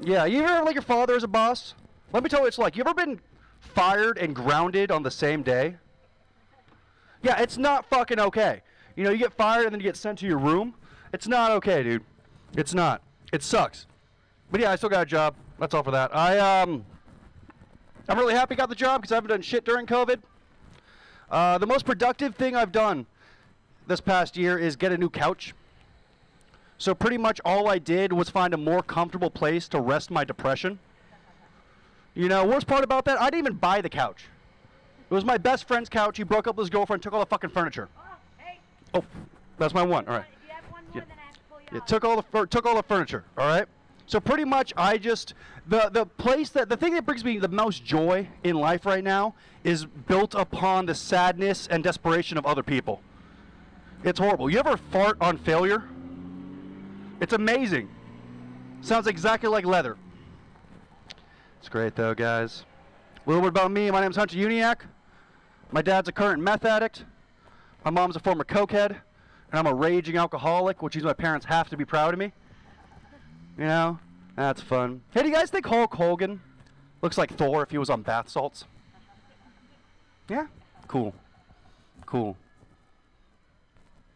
yeah, 0.00 0.24
you 0.24 0.44
ever 0.44 0.64
like 0.64 0.74
your 0.74 0.82
father 0.82 1.16
as 1.16 1.24
a 1.24 1.28
boss? 1.28 1.74
Let 2.12 2.22
me 2.22 2.28
tell 2.28 2.38
you 2.38 2.42
what 2.44 2.48
it's 2.48 2.58
like. 2.58 2.76
You 2.76 2.84
ever 2.84 2.94
been 2.94 3.20
fired 3.58 4.16
and 4.18 4.32
grounded 4.32 4.92
on 4.92 5.02
the 5.02 5.10
same 5.10 5.42
day? 5.42 5.76
Yeah, 7.22 7.40
it's 7.40 7.58
not 7.58 7.84
fucking 7.90 8.20
okay. 8.20 8.62
You 8.94 9.02
know, 9.02 9.10
you 9.10 9.18
get 9.18 9.32
fired 9.32 9.64
and 9.64 9.72
then 9.72 9.80
you 9.80 9.84
get 9.84 9.96
sent 9.96 10.20
to 10.20 10.26
your 10.26 10.38
room. 10.38 10.74
It's 11.12 11.26
not 11.26 11.50
okay, 11.50 11.82
dude. 11.82 12.04
It's 12.56 12.74
not. 12.74 13.02
It 13.32 13.42
sucks. 13.42 13.86
But 14.50 14.60
yeah, 14.60 14.70
I 14.70 14.76
still 14.76 14.90
got 14.90 15.02
a 15.02 15.06
job. 15.06 15.34
That's 15.58 15.74
all 15.74 15.82
for 15.82 15.90
that. 15.92 16.14
I 16.14 16.38
um 16.38 16.84
I'm 18.08 18.18
really 18.18 18.34
happy 18.34 18.54
I 18.54 18.56
got 18.56 18.68
the 18.68 18.74
job 18.74 19.00
because 19.00 19.12
I 19.12 19.16
haven't 19.16 19.30
done 19.30 19.42
shit 19.42 19.64
during 19.64 19.86
COVID. 19.86 20.20
Uh, 21.30 21.56
the 21.56 21.66
most 21.66 21.86
productive 21.86 22.34
thing 22.34 22.54
I've 22.54 22.72
done 22.72 23.06
this 23.86 24.00
past 24.00 24.36
year 24.36 24.58
is 24.58 24.76
get 24.76 24.92
a 24.92 24.98
new 24.98 25.08
couch. 25.08 25.54
So 26.76 26.94
pretty 26.94 27.16
much 27.16 27.40
all 27.44 27.68
I 27.68 27.78
did 27.78 28.12
was 28.12 28.28
find 28.28 28.52
a 28.52 28.56
more 28.56 28.82
comfortable 28.82 29.30
place 29.30 29.68
to 29.68 29.80
rest 29.80 30.10
my 30.10 30.24
depression. 30.24 30.78
You 32.14 32.28
know, 32.28 32.44
worst 32.44 32.66
part 32.66 32.84
about 32.84 33.06
that, 33.06 33.18
I 33.20 33.26
didn't 33.26 33.38
even 33.38 33.54
buy 33.54 33.80
the 33.80 33.88
couch. 33.88 34.26
It 35.08 35.14
was 35.14 35.24
my 35.24 35.38
best 35.38 35.66
friend's 35.66 35.88
couch. 35.88 36.16
He 36.16 36.22
broke 36.24 36.46
up 36.46 36.56
with 36.56 36.64
his 36.64 36.70
girlfriend, 36.70 37.02
took 37.02 37.12
all 37.12 37.20
the 37.20 37.26
fucking 37.26 37.50
furniture. 37.50 37.88
Oh, 38.92 39.04
that's 39.58 39.72
my 39.72 39.82
one. 39.82 40.06
All 40.06 40.14
right. 40.14 40.26
Yeah, 41.72 41.80
took 41.80 42.04
all 42.04 42.20
the 42.20 42.46
took 42.46 42.66
all 42.66 42.76
the 42.76 42.82
furniture. 42.82 43.24
All 43.36 43.46
right. 43.46 43.66
So 44.06 44.20
pretty 44.20 44.44
much, 44.44 44.72
I 44.76 44.98
just 44.98 45.34
the 45.66 45.88
the 45.90 46.04
place 46.04 46.50
that 46.50 46.68
the 46.68 46.76
thing 46.76 46.92
that 46.94 47.06
brings 47.06 47.24
me 47.24 47.38
the 47.38 47.48
most 47.48 47.84
joy 47.84 48.28
in 48.44 48.56
life 48.56 48.84
right 48.84 49.02
now 49.02 49.34
is 49.64 49.86
built 49.86 50.34
upon 50.34 50.86
the 50.86 50.94
sadness 50.94 51.66
and 51.68 51.82
desperation 51.82 52.36
of 52.36 52.44
other 52.44 52.62
people. 52.62 53.00
It's 54.04 54.18
horrible. 54.18 54.50
You 54.50 54.58
ever 54.58 54.76
fart 54.76 55.16
on 55.20 55.38
failure? 55.38 55.84
It's 57.20 57.32
amazing. 57.32 57.88
Sounds 58.80 59.06
exactly 59.06 59.48
like 59.48 59.64
leather. 59.64 59.96
It's 61.60 61.68
great 61.68 61.94
though, 61.94 62.14
guys. 62.14 62.64
A 63.24 63.28
little 63.30 63.42
bit 63.42 63.48
about 63.48 63.70
me. 63.70 63.90
My 63.90 64.00
name's 64.00 64.16
Hunter 64.16 64.36
Uniac. 64.36 64.80
My 65.70 65.80
dad's 65.80 66.08
a 66.08 66.12
current 66.12 66.42
meth 66.42 66.64
addict. 66.64 67.04
My 67.84 67.90
mom's 67.90 68.16
a 68.16 68.20
former 68.20 68.44
cokehead, 68.44 68.96
and 69.52 69.58
I'm 69.58 69.66
a 69.66 69.74
raging 69.74 70.16
alcoholic, 70.16 70.82
which 70.82 70.96
means 70.96 71.04
my 71.04 71.12
parents 71.12 71.46
have 71.46 71.68
to 71.68 71.76
be 71.76 71.84
proud 71.84 72.14
of 72.14 72.18
me. 72.18 72.32
You 73.58 73.64
know, 73.64 73.98
that's 74.34 74.62
fun. 74.62 75.02
Hey, 75.12 75.22
do 75.22 75.28
you 75.28 75.34
guys 75.34 75.50
think 75.50 75.66
Hulk 75.66 75.94
Hogan 75.94 76.40
looks 77.02 77.18
like 77.18 77.30
Thor 77.36 77.62
if 77.62 77.70
he 77.70 77.78
was 77.78 77.90
on 77.90 78.02
bath 78.02 78.30
salts? 78.30 78.64
Yeah, 80.28 80.46
cool, 80.88 81.14
cool. 82.06 82.36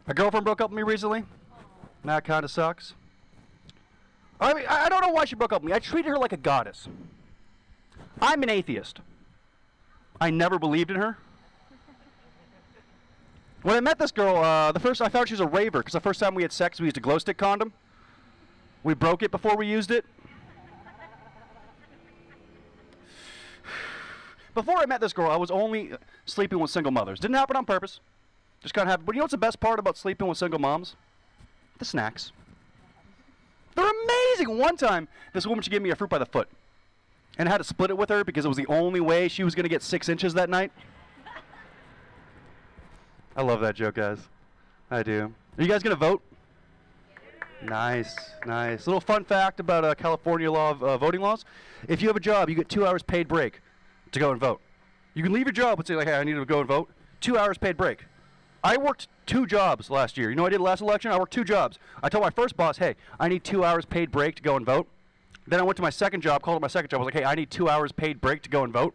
My 0.06 0.14
girlfriend 0.14 0.44
broke 0.44 0.60
up 0.60 0.70
with 0.70 0.76
me 0.76 0.82
recently. 0.82 1.24
That 2.04 2.24
kind 2.24 2.44
of 2.44 2.50
sucks. 2.50 2.94
I 4.40 4.54
mean, 4.54 4.64
I 4.68 4.86
I 4.86 4.88
don't 4.88 5.02
know 5.02 5.10
why 5.10 5.26
she 5.26 5.34
broke 5.34 5.52
up 5.52 5.62
with 5.62 5.70
me. 5.70 5.76
I 5.76 5.80
treated 5.80 6.08
her 6.08 6.18
like 6.18 6.32
a 6.32 6.36
goddess. 6.38 6.88
I'm 8.22 8.42
an 8.42 8.48
atheist. 8.48 9.00
I 10.18 10.30
never 10.30 10.58
believed 10.58 10.90
in 10.90 10.96
her. 10.96 11.18
When 13.66 13.74
I 13.74 13.80
met 13.80 13.98
this 13.98 14.12
girl, 14.12 14.36
uh, 14.36 14.70
the 14.70 14.78
first 14.78 15.02
I 15.02 15.08
thought 15.08 15.26
she 15.26 15.34
was 15.34 15.40
a 15.40 15.46
raver 15.48 15.80
because 15.80 15.92
the 15.92 15.98
first 15.98 16.20
time 16.20 16.36
we 16.36 16.42
had 16.42 16.52
sex, 16.52 16.78
we 16.78 16.84
used 16.84 16.98
a 16.98 17.00
glow 17.00 17.18
stick 17.18 17.36
condom. 17.36 17.72
We 18.84 18.94
broke 18.94 19.24
it 19.24 19.32
before 19.32 19.56
we 19.56 19.66
used 19.66 19.90
it. 19.90 20.04
Before 24.54 24.78
I 24.78 24.86
met 24.86 25.00
this 25.00 25.12
girl, 25.12 25.28
I 25.28 25.34
was 25.34 25.50
only 25.50 25.90
sleeping 26.26 26.60
with 26.60 26.70
single 26.70 26.92
mothers. 26.92 27.18
Didn't 27.18 27.34
happen 27.34 27.56
on 27.56 27.64
purpose. 27.64 27.98
Just 28.62 28.72
kind 28.72 28.86
of 28.86 28.90
happened. 28.90 29.06
But 29.06 29.16
you 29.16 29.18
know 29.18 29.24
what's 29.24 29.32
the 29.32 29.38
best 29.38 29.58
part 29.58 29.80
about 29.80 29.96
sleeping 29.96 30.28
with 30.28 30.38
single 30.38 30.60
moms? 30.60 30.94
The 31.78 31.84
snacks. 31.84 32.30
They're 33.74 33.84
amazing. 33.84 34.58
One 34.58 34.76
time, 34.76 35.08
this 35.32 35.44
woman 35.44 35.62
she 35.62 35.72
gave 35.72 35.82
me 35.82 35.90
a 35.90 35.96
fruit 35.96 36.08
by 36.08 36.18
the 36.18 36.26
foot, 36.26 36.48
and 37.36 37.48
I 37.48 37.52
had 37.52 37.58
to 37.58 37.64
split 37.64 37.90
it 37.90 37.98
with 37.98 38.10
her 38.10 38.22
because 38.22 38.44
it 38.44 38.48
was 38.48 38.56
the 38.56 38.68
only 38.68 39.00
way 39.00 39.26
she 39.26 39.42
was 39.42 39.56
going 39.56 39.64
to 39.64 39.68
get 39.68 39.82
six 39.82 40.08
inches 40.08 40.34
that 40.34 40.48
night. 40.48 40.70
I 43.36 43.42
love 43.42 43.60
that 43.60 43.74
joke, 43.74 43.96
guys. 43.96 44.18
I 44.90 45.02
do. 45.02 45.32
Are 45.58 45.62
you 45.62 45.68
guys 45.68 45.82
going 45.82 45.94
to 45.94 46.00
vote? 46.00 46.22
Nice, 47.62 48.16
nice. 48.46 48.86
Little 48.86 49.00
fun 49.00 49.24
fact 49.24 49.60
about 49.60 49.84
uh, 49.84 49.94
California 49.94 50.50
law 50.50 50.70
of 50.70 50.82
uh, 50.82 50.96
voting 50.96 51.20
laws: 51.20 51.44
if 51.86 52.00
you 52.00 52.08
have 52.08 52.16
a 52.16 52.20
job, 52.20 52.48
you 52.48 52.54
get 52.54 52.68
two 52.68 52.86
hours 52.86 53.02
paid 53.02 53.28
break 53.28 53.60
to 54.12 54.18
go 54.18 54.30
and 54.30 54.40
vote. 54.40 54.60
You 55.14 55.22
can 55.22 55.32
leave 55.32 55.46
your 55.46 55.52
job 55.52 55.78
and 55.78 55.86
say 55.86 55.96
like, 55.96 56.06
"Hey, 56.06 56.14
I 56.14 56.24
need 56.24 56.34
to 56.34 56.44
go 56.46 56.60
and 56.60 56.68
vote." 56.68 56.90
Two 57.20 57.36
hours 57.36 57.58
paid 57.58 57.76
break. 57.76 58.04
I 58.64 58.76
worked 58.76 59.08
two 59.26 59.46
jobs 59.46 59.90
last 59.90 60.16
year. 60.16 60.30
You 60.30 60.36
know 60.36 60.46
I 60.46 60.50
did 60.50 60.60
last 60.60 60.80
election? 60.80 61.10
I 61.10 61.18
worked 61.18 61.32
two 61.32 61.44
jobs. 61.44 61.78
I 62.02 62.08
told 62.08 62.22
my 62.24 62.30
first 62.30 62.56
boss, 62.56 62.78
"Hey, 62.78 62.94
I 63.20 63.28
need 63.28 63.44
two 63.44 63.64
hours 63.64 63.84
paid 63.84 64.10
break 64.10 64.36
to 64.36 64.42
go 64.42 64.56
and 64.56 64.64
vote." 64.64 64.86
Then 65.46 65.60
I 65.60 65.62
went 65.62 65.76
to 65.76 65.82
my 65.82 65.90
second 65.90 66.22
job, 66.22 66.42
called 66.42 66.58
it 66.58 66.62
my 66.62 66.68
second 66.68 66.90
job. 66.90 67.00
I 67.00 67.04
was 67.04 67.14
like, 67.14 67.22
"Hey, 67.22 67.24
I 67.24 67.34
need 67.34 67.50
two 67.50 67.68
hours 67.68 67.92
paid 67.92 68.20
break 68.20 68.42
to 68.42 68.50
go 68.50 68.64
and 68.64 68.72
vote." 68.72 68.94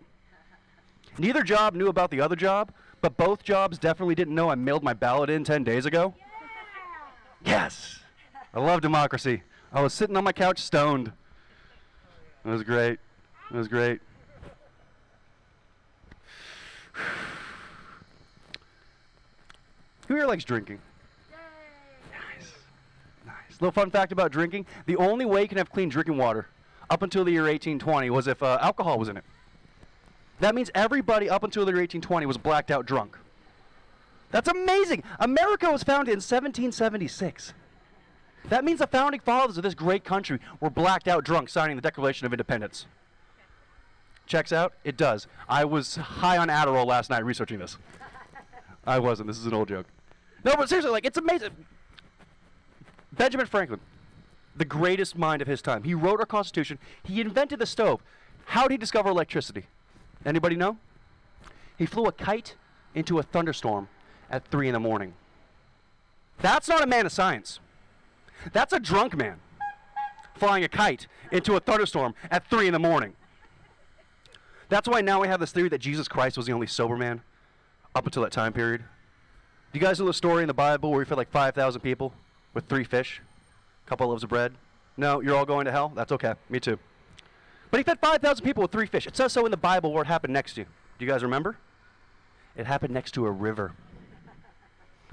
Neither 1.18 1.44
job 1.44 1.76
knew 1.76 1.88
about 1.88 2.10
the 2.10 2.22
other 2.22 2.36
job, 2.36 2.72
but 3.02 3.18
both 3.18 3.44
jobs 3.44 3.78
definitely 3.78 4.16
didn't 4.16 4.36
know 4.36 4.50
I 4.50 4.56
mailed 4.56 4.84
my 4.84 4.94
ballot 4.94 5.30
in 5.30 5.44
10 5.44 5.64
days 5.64 5.86
ago. 5.86 6.14
Yes! 7.44 8.00
I 8.54 8.60
love 8.60 8.82
democracy. 8.82 9.42
I 9.74 9.82
was 9.82 9.94
sitting 9.94 10.16
on 10.16 10.24
my 10.24 10.32
couch 10.32 10.60
stoned. 10.60 11.12
It 12.46 12.50
was 12.50 12.64
great. 12.64 13.00
It 13.52 13.58
was 13.58 13.68
great. 13.68 14.02
Who 20.08 20.16
here 20.16 20.26
likes 20.26 20.44
drinking? 20.44 20.80
Nice. 22.12 22.54
Nice. 23.26 23.62
Little 23.62 23.72
fun 23.72 23.90
fact 23.90 24.12
about 24.12 24.32
drinking 24.32 24.66
the 24.86 24.98
only 24.98 25.26
way 25.26 25.44
you 25.44 25.48
can 25.48 25.58
have 25.58 25.72
clean 25.72 25.90
drinking 25.90 26.18
water 26.18 26.48
up 26.90 27.02
until 27.02 27.24
the 27.24 27.32
year 27.32 27.44
1820 27.44 28.10
was 28.10 28.28
if 28.28 28.44
uh, 28.44 28.58
alcohol 28.62 29.00
was 29.00 29.08
in 29.08 29.18
it. 29.18 29.24
That 30.42 30.56
means 30.56 30.72
everybody 30.74 31.30
up 31.30 31.44
until 31.44 31.66
the 31.66 31.72
year 31.72 31.82
1820 31.82 32.26
was 32.26 32.38
blacked 32.38 32.72
out 32.72 32.88
drunk. 32.88 33.16
That's 34.32 34.50
amazing. 34.50 35.04
America 35.20 35.72
was 35.72 35.84
founded 35.84 36.14
in 36.14 36.18
1776. 36.18 37.54
That 38.50 38.66
means 38.66 38.80
the 38.80 38.88
founding 38.88 39.20
fathers 39.20 39.58
of 39.58 39.64
this 39.64 39.76
great 39.76 40.04
country 40.04 40.40
were 40.60 40.72
blacked 40.72 41.08
out 41.08 41.24
drunk 41.24 41.48
signing 41.48 41.76
the 41.76 41.82
Declaration 41.82 42.26
of 42.26 42.34
Independence. 42.34 42.88
Checks 44.26 44.52
out? 44.52 44.74
It 44.84 44.98
does. 44.98 45.28
I 45.48 45.64
was 45.64 45.98
high 45.98 46.40
on 46.40 46.48
Adderall 46.48 46.88
last 46.88 47.12
night 47.12 47.24
researching 47.24 47.60
this. 47.60 47.78
I 48.88 48.98
wasn't. 48.98 49.28
This 49.28 49.38
is 49.38 49.46
an 49.46 49.54
old 49.54 49.68
joke. 49.68 49.86
No, 50.44 50.56
but 50.56 50.70
seriously, 50.70 50.92
like, 50.92 51.06
it's 51.06 51.20
amazing. 51.20 51.52
Benjamin 53.12 53.46
Franklin, 53.46 53.80
the 54.56 54.66
greatest 54.66 55.16
mind 55.16 55.44
of 55.44 55.48
his 55.48 55.62
time. 55.62 55.84
He 55.84 55.94
wrote 55.94 56.20
our 56.20 56.26
Constitution. 56.26 56.80
He 57.04 57.22
invented 57.22 57.60
the 57.60 57.68
stove. 57.68 58.02
How 58.46 58.64
did 58.64 58.72
he 58.72 58.78
discover 58.78 59.10
electricity? 59.10 59.66
Anybody 60.26 60.56
know? 60.56 60.78
He 61.78 61.86
flew 61.86 62.06
a 62.06 62.12
kite 62.12 62.56
into 62.94 63.20
a 63.20 63.24
thunderstorm 63.24 63.88
at 64.30 64.46
3 64.48 64.68
in 64.68 64.74
the 64.74 64.80
morning. 64.80 65.14
That's 66.40 66.68
not 66.68 66.84
a 66.84 66.88
man 66.88 67.06
of 67.06 67.12
science. 67.12 67.60
That's 68.54 68.74
a 68.74 68.80
drunk 68.80 69.16
man 69.16 69.40
flying 70.36 70.64
a 70.64 70.68
kite 70.68 71.08
into 71.32 71.56
a 71.56 71.60
thunderstorm 71.60 72.16
at 72.30 72.48
3 72.50 72.68
in 72.68 72.74
the 72.74 72.80
morning. 72.80 73.14
That's 74.70 74.88
why 74.88 75.02
now 75.02 75.22
we 75.22 75.28
have 75.28 75.40
this 75.40 75.52
theory 75.52 75.70
that 75.70 75.80
Jesus 75.80 76.08
Christ 76.08 76.38
was 76.38 76.46
the 76.46 76.54
only 76.54 76.68
sober 76.68 76.96
man 76.96 77.22
up 77.94 78.06
until 78.06 78.24
that 78.24 78.32
time 78.32 78.54
period. 78.54 78.82
Do 79.72 79.80
you 79.80 79.86
guys 79.86 80.00
know 80.00 80.06
the 80.06 80.14
story 80.14 80.44
in 80.44 80.48
the 80.48 80.54
Bible 80.54 80.92
where 80.92 81.04
he 81.04 81.08
fed 81.08 81.18
like 81.18 81.32
5,000 81.32 81.82
people 81.82 82.14
with 82.54 82.66
three 82.66 82.84
fish, 82.84 83.22
a 83.86 83.90
couple 83.90 84.08
loaves 84.08 84.24
of 84.24 84.30
bread? 84.30 84.54
No, 84.98 85.22
you're 85.22 85.36
all 85.36 85.46
going 85.46 85.66
to 85.66 85.72
hell? 85.72 85.92
That's 85.96 86.12
okay. 86.12 86.34
Me 86.50 86.60
too. 86.60 86.80
But 87.72 87.80
he 87.80 87.84
fed 87.84 88.00
5,000 88.00 88.44
people 88.46 88.62
with 88.62 88.72
three 88.72 88.86
fish. 88.86 89.08
It 89.08 89.16
says 89.16 89.32
so 89.32 89.46
in 89.46 89.52
the 89.52 89.58
Bible 89.58 89.94
where 89.94 90.04
it 90.04 90.08
happened 90.08 90.34
next 90.34 90.54
to. 90.56 90.64
Do 90.64 91.06
you 91.06 91.08
guys 91.08 91.24
remember? 91.24 91.58
It 92.56 92.68
happened 92.68 92.94
next 92.94 93.14
to 93.14 93.26
a 93.26 93.32
river. 93.32 93.72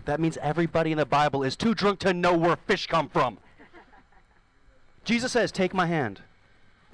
That 0.05 0.21
means 0.21 0.37
everybody 0.39 0.91
in 0.91 0.99
the 0.99 1.07
Bible 1.07 1.43
is 1.43 1.55
too 1.57 1.75
drunk 1.75 2.01
to 2.01 2.13
know 2.13 2.37
where 2.37 2.57
fish 2.57 2.87
come 2.87 3.09
from. 3.09 3.39
Jesus 5.05 5.33
says, 5.33 5.53
Take 5.53 5.73
my 5.73 5.87
hand, 5.87 6.21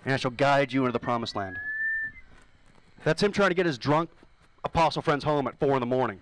and 0.05 0.15
I 0.15 0.17
shall 0.17 0.31
guide 0.31 0.73
you 0.73 0.83
into 0.83 0.93
the 0.93 0.99
promised 0.99 1.35
land. 1.35 1.59
That's 3.05 3.23
him 3.23 3.33
trying 3.33 3.51
to 3.51 3.55
get 3.55 3.67
his 3.67 3.79
drunk 3.79 4.11
apostle 4.65 5.03
friends 5.03 5.25
home 5.25 5.47
at 5.47 5.59
4 5.59 5.75
in 5.75 5.81
the 5.81 5.87
morning. 5.87 6.21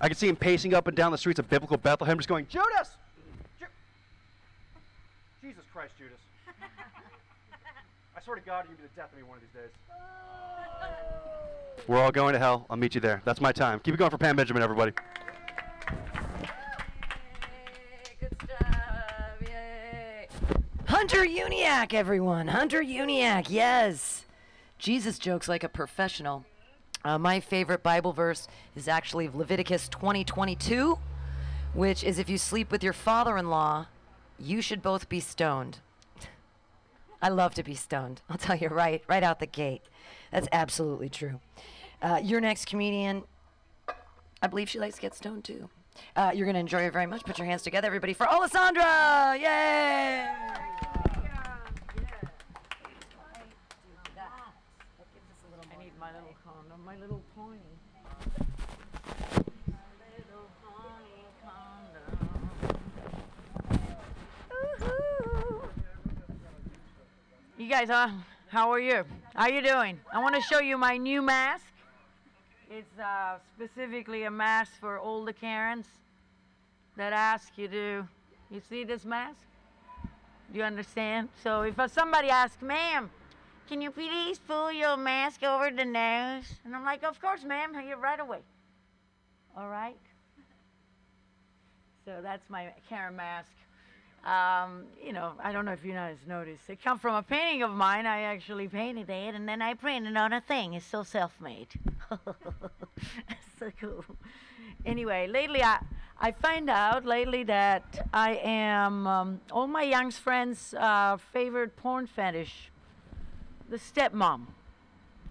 I 0.00 0.08
can 0.08 0.16
see 0.16 0.28
him 0.28 0.36
pacing 0.36 0.74
up 0.74 0.86
and 0.86 0.96
down 0.96 1.12
the 1.12 1.18
streets 1.18 1.38
of 1.38 1.48
biblical 1.48 1.76
Bethlehem, 1.76 2.18
just 2.18 2.28
going, 2.28 2.46
Judas! 2.48 2.96
Ju- 3.58 3.66
Jesus 5.42 5.64
Christ, 5.72 5.92
Judas. 5.98 6.18
I 8.16 8.17
swear 8.28 8.36
to 8.36 8.44
God, 8.44 8.66
you're 8.68 8.76
going 8.76 8.76
to 8.76 8.82
be 8.82 8.88
the 8.94 9.00
death 9.00 9.10
of 9.10 9.16
me 9.16 9.22
one 9.22 9.38
of 9.38 9.42
these 9.42 9.54
days. 9.54 9.70
We're 11.86 11.98
all 11.98 12.12
going 12.12 12.34
to 12.34 12.38
hell. 12.38 12.66
I'll 12.68 12.76
meet 12.76 12.94
you 12.94 13.00
there. 13.00 13.22
That's 13.24 13.40
my 13.40 13.52
time. 13.52 13.80
Keep 13.80 13.94
it 13.94 13.96
going 13.96 14.10
for 14.10 14.18
Pam 14.18 14.36
Benjamin, 14.36 14.62
everybody. 14.62 14.92
Good 18.20 18.36
stuff. 18.44 18.68
Yay. 19.40 20.28
Hunter 20.88 21.24
Uniac, 21.24 21.94
everyone. 21.94 22.48
Hunter 22.48 22.82
Uniac, 22.82 23.46
yes. 23.48 24.26
Jesus 24.76 25.18
jokes 25.18 25.48
like 25.48 25.64
a 25.64 25.68
professional. 25.70 26.44
Uh, 27.06 27.16
my 27.16 27.40
favorite 27.40 27.82
Bible 27.82 28.12
verse 28.12 28.46
is 28.76 28.88
actually 28.88 29.30
Leviticus 29.32 29.88
20:22, 29.88 30.98
which 31.72 32.04
is 32.04 32.18
if 32.18 32.28
you 32.28 32.36
sleep 32.36 32.70
with 32.70 32.84
your 32.84 32.92
father-in-law, 32.92 33.86
you 34.38 34.60
should 34.60 34.82
both 34.82 35.08
be 35.08 35.18
stoned. 35.18 35.78
I 37.20 37.28
love 37.30 37.54
to 37.54 37.62
be 37.62 37.74
stoned. 37.74 38.22
I'll 38.28 38.38
tell 38.38 38.56
you 38.56 38.68
right, 38.68 39.02
right 39.08 39.22
out 39.22 39.40
the 39.40 39.46
gate. 39.46 39.82
That's 40.30 40.48
absolutely 40.52 41.08
true. 41.08 41.40
Uh, 42.00 42.20
your 42.22 42.40
next 42.40 42.66
comedian, 42.66 43.24
I 44.40 44.46
believe 44.46 44.68
she 44.68 44.78
likes 44.78 44.96
to 44.96 45.00
get 45.00 45.14
stoned 45.14 45.44
too. 45.44 45.68
Uh, 46.14 46.30
you're 46.32 46.46
going 46.46 46.54
to 46.54 46.60
enjoy 46.60 46.82
it 46.82 46.92
very 46.92 47.06
much. 47.06 47.24
Put 47.24 47.38
your 47.38 47.46
hands 47.46 47.62
together, 47.62 47.86
everybody, 47.86 48.12
for 48.12 48.28
Alessandra! 48.28 49.36
Yay! 49.36 50.28
My 55.98 56.12
little 56.12 56.36
condom, 56.44 56.84
my 56.84 56.96
little 56.96 57.22
pony. 57.34 57.58
You 67.68 67.74
guys, 67.74 67.90
uh, 67.90 68.10
how 68.48 68.70
are 68.70 68.80
you? 68.80 69.04
How 69.34 69.42
are 69.42 69.50
you 69.50 69.60
doing? 69.60 70.00
I 70.10 70.22
want 70.22 70.34
to 70.34 70.40
show 70.40 70.58
you 70.58 70.78
my 70.78 70.96
new 70.96 71.20
mask. 71.20 71.66
It's 72.70 72.98
uh, 72.98 73.36
specifically 73.54 74.22
a 74.22 74.30
mask 74.30 74.72
for 74.80 74.98
older 74.98 75.34
Karens 75.34 75.84
that 76.96 77.12
ask 77.12 77.52
you 77.56 77.68
to. 77.68 78.08
You 78.50 78.62
see 78.70 78.84
this 78.84 79.04
mask? 79.04 79.36
Do 80.50 80.58
you 80.58 80.64
understand? 80.64 81.28
So 81.44 81.60
if 81.60 81.78
uh, 81.78 81.88
somebody 81.88 82.30
asks, 82.30 82.62
ma'am, 82.62 83.10
can 83.68 83.82
you 83.82 83.90
please 83.90 84.38
pull 84.38 84.72
your 84.72 84.96
mask 84.96 85.42
over 85.42 85.70
the 85.70 85.84
nose? 85.84 86.50
And 86.64 86.74
I'm 86.74 86.86
like, 86.86 87.04
of 87.04 87.20
course, 87.20 87.44
ma'am, 87.44 87.74
here 87.74 87.98
right 87.98 88.18
away. 88.18 88.40
All 89.54 89.68
right. 89.68 90.00
So 92.06 92.20
that's 92.22 92.48
my 92.48 92.72
Karen 92.88 93.16
mask. 93.16 93.50
Um, 94.28 94.84
you 95.02 95.14
know, 95.14 95.32
I 95.42 95.52
don't 95.52 95.64
know 95.64 95.72
if 95.72 95.82
you 95.82 95.92
guys 95.92 96.18
noticed. 96.26 96.68
It 96.68 96.82
come 96.84 96.98
from 96.98 97.14
a 97.14 97.22
painting 97.22 97.62
of 97.62 97.70
mine. 97.70 98.04
I 98.04 98.22
actually 98.22 98.68
painted 98.68 99.08
it, 99.08 99.34
and 99.34 99.48
then 99.48 99.62
I 99.62 99.72
printed 99.72 100.14
on 100.18 100.34
a 100.34 100.40
thing. 100.42 100.74
It's 100.74 100.84
so 100.84 101.02
self-made. 101.02 101.68
so 103.58 103.70
cool. 103.80 104.04
Anyway, 104.84 105.26
lately 105.28 105.62
I 105.62 105.78
I 106.20 106.32
find 106.32 106.68
out 106.68 107.06
lately 107.06 107.42
that 107.44 108.06
I 108.12 108.34
am 108.44 109.06
um, 109.06 109.40
all 109.50 109.66
my 109.66 109.84
young 109.84 110.10
friends' 110.10 110.74
uh, 110.74 111.16
favorite 111.32 111.74
porn 111.76 112.06
fetish, 112.06 112.70
the 113.70 113.78
stepmom. 113.78 114.48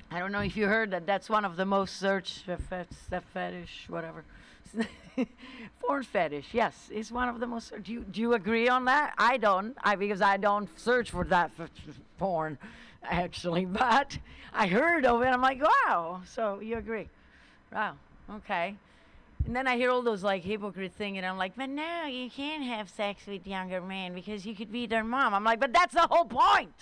I 0.09 0.17
don't 0.17 0.31
know 0.31 0.41
if 0.41 0.57
you 0.57 0.65
heard 0.65 0.89
that. 0.89 1.05
That's 1.05 1.29
one 1.29 1.45
of 1.45 1.55
the 1.55 1.65
most 1.65 1.97
searched 1.97 2.45
step 2.45 3.23
fetish, 3.31 3.85
whatever. 3.89 4.23
porn 5.81 6.03
fetish, 6.03 6.47
yes, 6.53 6.89
is 6.91 7.11
one 7.11 7.29
of 7.29 7.39
the 7.39 7.47
most. 7.47 7.73
Do 7.83 7.91
you 7.91 8.01
do 8.01 8.21
you 8.21 8.33
agree 8.33 8.67
on 8.69 8.85
that? 8.85 9.13
I 9.17 9.37
don't. 9.37 9.75
I 9.83 9.95
because 9.95 10.21
I 10.21 10.37
don't 10.37 10.69
search 10.79 11.11
for 11.11 11.23
that 11.25 11.51
f- 11.59 11.69
porn, 12.17 12.57
actually. 13.03 13.65
But 13.79 14.17
I 14.53 14.67
heard 14.67 15.05
of 15.05 15.21
it. 15.21 15.27
I'm 15.27 15.41
like, 15.41 15.61
wow. 15.61 16.21
So 16.25 16.59
you 16.59 16.77
agree? 16.77 17.09
Wow. 17.73 17.95
Okay. 18.31 18.75
And 19.45 19.55
then 19.55 19.67
I 19.67 19.77
hear 19.77 19.91
all 19.91 20.01
those 20.01 20.23
like 20.23 20.43
hypocrite 20.43 20.93
thing, 20.93 21.17
and 21.17 21.25
I'm 21.25 21.37
like, 21.37 21.55
but 21.55 21.69
no, 21.69 22.05
you 22.05 22.29
can't 22.29 22.63
have 22.63 22.89
sex 22.89 23.25
with 23.27 23.47
younger 23.47 23.81
men 23.81 24.13
because 24.13 24.45
you 24.45 24.55
could 24.55 24.71
be 24.71 24.87
their 24.87 25.03
mom. 25.03 25.33
I'm 25.33 25.43
like, 25.43 25.59
but 25.59 25.71
that's 25.73 25.93
the 25.93 26.07
whole 26.09 26.25
point. 26.25 26.73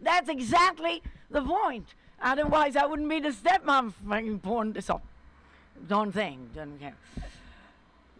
That's 0.00 0.28
exactly 0.28 1.02
the 1.30 1.42
point. 1.42 1.94
Otherwise, 2.20 2.76
I 2.76 2.86
wouldn't 2.86 3.08
be 3.08 3.20
the 3.20 3.28
stepmom 3.28 3.92
fucking 4.08 4.40
porn. 4.40 4.80
So, 4.80 5.00
don't 5.86 6.12
think, 6.12 6.54
don't 6.54 6.78
care. 6.78 6.94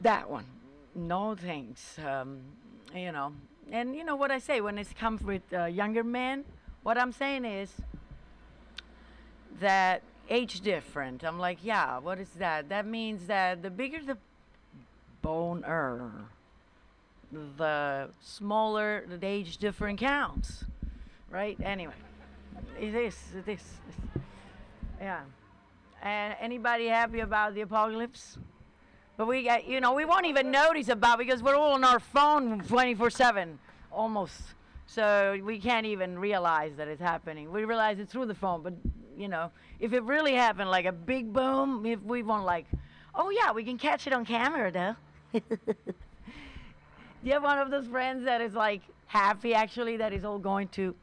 That 0.01 0.31
one, 0.31 0.45
no 0.95 1.35
thanks. 1.35 1.99
Um, 1.99 2.41
you 2.95 3.13
know, 3.13 3.33
and 3.71 3.95
you 3.95 4.05
know 4.05 4.17
what 4.17 4.31
I 4.31 4.39
say 4.39 4.61
when 4.61 4.79
it 4.79 4.89
comes 4.99 5.23
with 5.23 5.43
uh, 5.53 5.65
younger 5.65 6.05
men. 6.05 6.45
What 6.83 6.97
I'm 6.97 7.13
saying 7.13 7.45
is 7.45 7.73
that 9.61 10.03
age 10.31 10.61
different. 10.61 11.25
I'm 11.25 11.39
like, 11.39 11.59
yeah, 11.63 11.99
what 11.99 12.19
is 12.19 12.31
that? 12.39 12.69
That 12.69 12.87
means 12.87 13.27
that 13.27 13.63
the 13.63 13.71
bigger 13.71 13.99
the 14.05 14.17
boner, 15.23 16.11
the 17.33 18.09
smaller 18.23 19.05
the 19.09 19.27
age 19.27 19.59
different 19.59 19.99
counts, 19.99 20.65
right? 21.31 21.59
Anyway, 21.63 21.95
it 22.81 22.95
is, 22.95 23.17
it 23.37 23.51
is, 23.51 23.65
yeah. 25.01 25.21
And 26.09 26.35
anybody 26.41 26.87
happy 26.87 27.21
about 27.21 27.55
the 27.55 27.61
apocalypse? 27.61 28.39
But 29.19 29.27
we 29.27 29.43
got, 29.43 29.67
you 29.69 29.79
know, 29.79 29.93
we 29.93 30.07
won't 30.07 30.25
even 30.25 30.51
notice 30.51 30.89
about 30.89 31.19
because 31.19 31.43
we're 31.43 31.55
all 31.55 31.75
on 31.75 31.85
our 31.85 32.01
phone 32.01 32.63
24/7, 32.63 33.59
almost. 33.93 34.41
So 34.87 35.39
we 35.45 35.59
can't 35.59 35.85
even 35.85 36.19
realize 36.19 36.77
that 36.77 36.89
it's 36.89 37.03
happening. 37.03 37.53
We 37.53 37.65
realize 37.65 37.99
it 37.99 38.09
through 38.09 38.25
the 38.25 38.35
phone, 38.35 38.63
but 38.63 38.73
you 39.19 39.29
know, 39.29 39.51
if 39.81 39.93
it 39.93 40.03
really 40.03 40.33
happened, 40.33 40.71
like 40.71 40.87
a 40.87 40.93
big 40.93 41.31
boom, 41.31 41.85
if 41.85 42.03
we 42.03 42.23
won't 42.23 42.47
like, 42.47 42.65
oh 43.15 43.29
yeah, 43.29 43.53
we 43.53 43.63
can 43.63 43.77
catch 43.77 44.07
it 44.07 44.15
on 44.15 44.25
camera 44.25 44.73
though. 44.73 44.97
Do 45.35 45.41
you 47.23 47.33
have 47.33 47.43
one 47.43 47.59
of 47.59 47.71
those 47.71 47.87
friends 47.87 48.25
that 48.25 48.41
is 48.41 48.55
like 48.55 48.81
happy 49.05 49.53
actually 49.53 49.99
that 49.99 50.15
is 50.15 50.25
all 50.25 50.39
going 50.39 50.69
to 50.69 50.95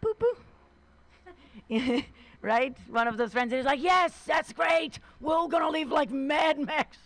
boo 0.00 0.14
boo? 0.18 2.02
right? 2.46 2.76
One 2.88 3.08
of 3.08 3.16
those 3.16 3.32
friends 3.32 3.52
is 3.52 3.66
like, 3.66 3.82
yes, 3.82 4.12
that's 4.24 4.52
great. 4.52 5.00
We're 5.20 5.48
gonna 5.48 5.68
live 5.68 5.90
like 5.90 6.10
Mad 6.10 6.58
Max. 6.60 6.96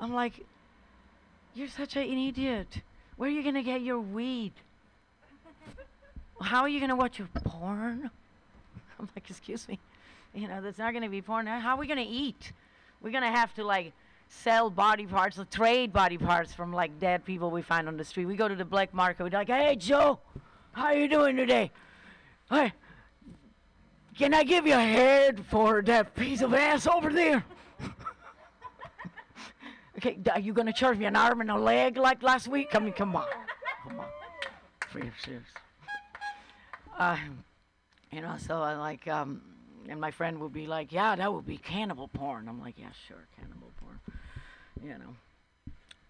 I'm 0.00 0.14
like, 0.14 0.46
you're 1.54 1.68
such 1.68 1.96
an 1.96 2.04
idiot. 2.04 2.80
Where 3.16 3.28
are 3.28 3.32
you 3.32 3.42
gonna 3.42 3.64
get 3.64 3.82
your 3.82 4.00
weed? 4.00 4.52
How 6.40 6.62
are 6.62 6.68
you 6.68 6.78
gonna 6.80 6.96
watch 6.96 7.18
your 7.18 7.28
porn? 7.28 8.10
I'm 8.98 9.08
like, 9.16 9.28
excuse 9.28 9.68
me. 9.68 9.80
You 10.34 10.46
know, 10.46 10.62
that's 10.62 10.78
not 10.78 10.94
gonna 10.94 11.08
be 11.08 11.20
porn. 11.20 11.46
How 11.46 11.74
are 11.74 11.78
we 11.78 11.88
gonna 11.88 12.06
eat? 12.08 12.52
We're 13.02 13.10
gonna 13.10 13.32
have 13.32 13.52
to 13.54 13.64
like 13.64 13.92
sell 14.28 14.70
body 14.70 15.06
parts, 15.06 15.38
or 15.38 15.44
trade 15.46 15.92
body 15.92 16.16
parts 16.16 16.54
from 16.54 16.72
like 16.72 16.98
dead 17.00 17.24
people 17.24 17.50
we 17.50 17.62
find 17.62 17.88
on 17.88 17.96
the 17.96 18.04
street. 18.04 18.26
We 18.26 18.36
go 18.36 18.46
to 18.46 18.54
the 18.54 18.64
black 18.64 18.94
market. 18.94 19.24
We're 19.24 19.30
like, 19.30 19.48
hey 19.48 19.74
Joe, 19.76 20.20
how 20.72 20.86
are 20.86 20.94
you 20.94 21.08
doing 21.08 21.36
today? 21.36 21.72
Hey, 22.50 22.72
can 24.16 24.32
I 24.34 24.44
give 24.44 24.66
you 24.66 24.74
a 24.74 24.80
head 24.80 25.44
for 25.46 25.82
that 25.82 26.14
piece 26.14 26.42
of 26.42 26.54
ass 26.54 26.86
over 26.86 27.12
there? 27.12 27.44
okay, 29.98 30.18
are 30.32 30.40
you 30.40 30.52
gonna 30.52 30.72
charge 30.72 30.98
me 30.98 31.06
an 31.06 31.16
arm 31.16 31.40
and 31.40 31.50
a 31.50 31.58
leg 31.58 31.96
like 31.96 32.22
last 32.22 32.48
week? 32.48 32.74
I 32.74 32.78
mean, 32.78 32.92
come 32.92 33.16
on, 33.16 33.26
come 33.82 34.00
on, 34.00 34.06
for 34.88 35.00
your 35.00 35.12
serious. 35.24 35.42
Uh, 36.96 37.16
you 38.12 38.20
know, 38.20 38.36
so 38.38 38.62
I 38.62 38.76
like, 38.76 39.08
um, 39.08 39.42
and 39.88 40.00
my 40.00 40.12
friend 40.12 40.38
would 40.38 40.52
be 40.52 40.66
like, 40.66 40.92
yeah, 40.92 41.16
that 41.16 41.32
would 41.32 41.46
be 41.46 41.56
cannibal 41.56 42.08
porn. 42.08 42.48
I'm 42.48 42.60
like, 42.60 42.78
yeah, 42.78 42.90
sure, 43.08 43.26
cannibal 43.36 43.72
porn. 43.80 44.00
You 44.82 44.98
know. 44.98 45.16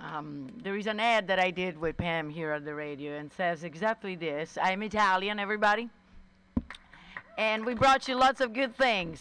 Um, 0.00 0.48
there 0.62 0.76
is 0.76 0.86
an 0.86 1.00
ad 1.00 1.28
that 1.28 1.38
I 1.38 1.50
did 1.50 1.78
with 1.78 1.96
Pam 1.96 2.28
here 2.28 2.50
at 2.50 2.64
the 2.64 2.74
radio 2.74 3.16
and 3.16 3.32
says 3.32 3.64
exactly 3.64 4.16
this. 4.16 4.58
I'm 4.60 4.82
Italian, 4.82 5.38
everybody. 5.38 5.88
And 7.36 7.64
we 7.66 7.74
brought 7.74 8.06
you 8.08 8.16
lots 8.16 8.40
of 8.40 8.52
good 8.52 8.76
things. 8.76 9.20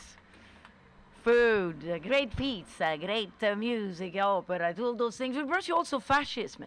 Food, 1.24 1.90
uh, 1.90 1.98
great 2.00 2.36
pizza, 2.36 2.98
great 3.00 3.32
uh, 3.42 3.56
music, 3.56 4.16
opera, 4.18 4.76
all 4.80 4.94
those 4.94 5.18
things. 5.18 5.36
We 5.36 5.44
brought 5.44 5.68
you 5.68 5.76
also 5.76 6.00
fascism. 6.00 6.66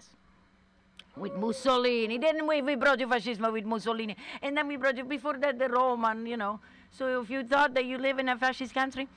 with 1.16 1.34
Mussolini. 1.34 2.18
Then 2.18 2.46
we, 2.46 2.62
we 2.62 2.74
brought 2.74 3.00
you 3.00 3.08
fascism 3.08 3.52
with 3.52 3.64
Mussolini. 3.64 4.16
And 4.42 4.56
then 4.56 4.68
we 4.68 4.76
brought 4.76 4.96
you 4.96 5.04
before 5.04 5.38
that 5.38 5.58
the 5.58 5.68
Roman, 5.68 6.26
you 6.26 6.36
know. 6.36 6.60
So 6.90 7.22
if 7.22 7.30
you 7.30 7.44
thought 7.44 7.74
that 7.74 7.84
you 7.84 7.98
live 7.98 8.18
in 8.18 8.28
a 8.28 8.36
fascist 8.36 8.74
country, 8.74 9.08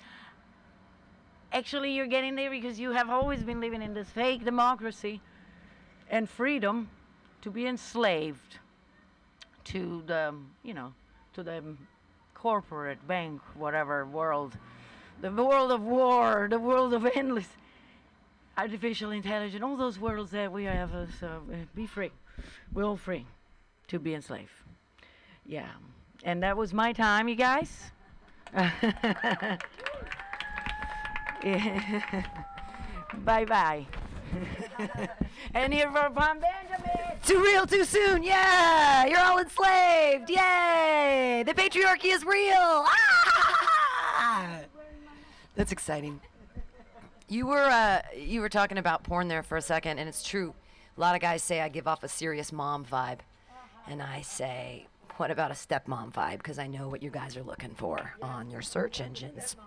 actually 1.51 1.93
you're 1.93 2.07
getting 2.07 2.35
there 2.35 2.49
because 2.49 2.79
you 2.79 2.91
have 2.91 3.09
always 3.09 3.43
been 3.43 3.59
living 3.59 3.81
in 3.81 3.93
this 3.93 4.09
fake 4.09 4.45
democracy 4.45 5.21
and 6.09 6.29
freedom 6.29 6.89
to 7.41 7.51
be 7.51 7.65
enslaved 7.65 8.59
to 9.65 10.03
the, 10.07 10.33
you 10.63 10.73
know, 10.73 10.93
to 11.33 11.43
the 11.43 11.63
corporate 12.41 13.05
bank, 13.07 13.41
whatever 13.55 14.05
world, 14.05 14.57
the 15.21 15.31
world 15.31 15.71
of 15.71 15.81
war, 15.81 16.47
the 16.49 16.59
world 16.59 16.93
of 16.93 17.05
endless 17.05 17.47
artificial 18.57 19.11
intelligence, 19.11 19.63
all 19.63 19.77
those 19.77 19.99
worlds 19.99 20.31
that 20.31 20.51
we 20.51 20.63
have. 20.63 20.93
Uh, 20.93 21.05
so 21.19 21.41
uh, 21.51 21.55
be 21.75 21.85
free. 21.85 22.11
We're 22.73 22.85
all 22.85 22.97
free 22.97 23.25
to 23.87 23.99
be 23.99 24.13
enslaved. 24.13 24.51
Yeah. 25.45 25.69
And 26.23 26.43
that 26.43 26.57
was 26.57 26.73
my 26.73 26.93
time, 26.93 27.27
you 27.27 27.35
guys. 27.35 27.91
bye 33.25 33.45
bye. 33.45 33.85
and 35.53 35.73
here 35.73 35.91
for 35.91 36.09
Pam 36.09 36.39
Benjamin. 36.39 37.17
Too 37.25 37.41
real, 37.41 37.65
too 37.65 37.83
soon. 37.83 38.23
Yeah, 38.23 39.05
you're 39.05 39.19
all 39.19 39.39
enslaved. 39.39 40.29
Yay! 40.29 41.43
The 41.45 41.53
patriarchy 41.53 42.13
is 42.13 42.23
real. 42.23 42.85
Ah! 42.87 44.59
That's 45.55 45.71
exciting. 45.71 46.21
You 47.27 47.45
were 47.45 47.65
uh, 47.65 48.01
you 48.17 48.41
were 48.41 48.49
talking 48.49 48.77
about 48.77 49.03
porn 49.03 49.27
there 49.27 49.43
for 49.43 49.57
a 49.57 49.61
second, 49.61 49.99
and 49.99 50.07
it's 50.07 50.23
true. 50.23 50.53
A 50.97 50.99
lot 50.99 51.15
of 51.15 51.21
guys 51.21 51.43
say 51.43 51.61
I 51.61 51.69
give 51.69 51.87
off 51.87 52.03
a 52.03 52.07
serious 52.07 52.51
mom 52.51 52.85
vibe, 52.85 53.19
and 53.87 54.01
I 54.01 54.21
say, 54.21 54.87
what 55.17 55.29
about 55.31 55.51
a 55.51 55.53
stepmom 55.53 56.13
vibe? 56.13 56.37
Because 56.37 56.57
I 56.57 56.67
know 56.67 56.87
what 56.87 57.03
you 57.03 57.09
guys 57.09 57.35
are 57.35 57.43
looking 57.43 57.75
for 57.75 58.13
on 58.21 58.49
your 58.49 58.61
search 58.61 59.01
engines. 59.01 59.57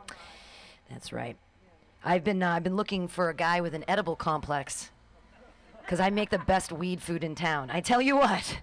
That's 0.90 1.12
right. 1.12 1.36
I've 2.04 2.24
been 2.24 2.42
uh, 2.42 2.52
I've 2.52 2.64
been 2.64 2.76
looking 2.76 3.06
for 3.06 3.28
a 3.28 3.34
guy 3.34 3.60
with 3.60 3.74
an 3.74 3.84
edible 3.86 4.16
complex, 4.16 4.90
because 5.82 6.00
I 6.00 6.10
make 6.10 6.30
the 6.30 6.38
best 6.38 6.72
weed 6.72 7.02
food 7.02 7.22
in 7.24 7.34
town. 7.34 7.70
I 7.70 7.80
tell 7.80 8.00
you 8.00 8.16
what, 8.16 8.58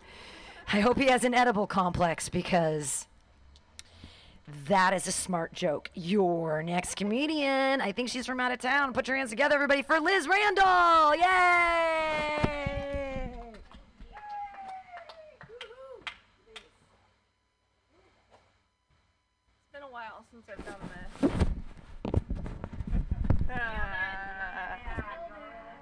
I 0.71 0.79
hope 0.79 0.97
he 0.97 1.07
has 1.07 1.23
an 1.23 1.33
edible 1.33 1.67
complex 1.67 2.29
because 2.29 3.07
that 4.67 4.93
is 4.93 5.07
a 5.07 5.11
smart 5.11 5.53
joke. 5.53 5.91
Your 5.93 6.63
next 6.63 6.95
comedian, 6.95 7.81
I 7.81 7.91
think 7.91 8.09
she's 8.09 8.25
from 8.25 8.39
out 8.39 8.51
of 8.51 8.59
town. 8.59 8.93
Put 8.93 9.07
your 9.07 9.17
hands 9.17 9.29
together, 9.29 9.55
everybody, 9.55 9.83
for 9.83 9.99
Liz 9.99 10.27
Randall! 10.27 11.15
Yay! 11.15 12.39
It's 19.61 19.73
been 19.73 19.83
a 19.83 19.91
while 19.91 20.25
since 20.31 20.45
I've 20.49 20.65
done 20.65 20.75
this. 21.21 21.31
Uh, 23.51 23.55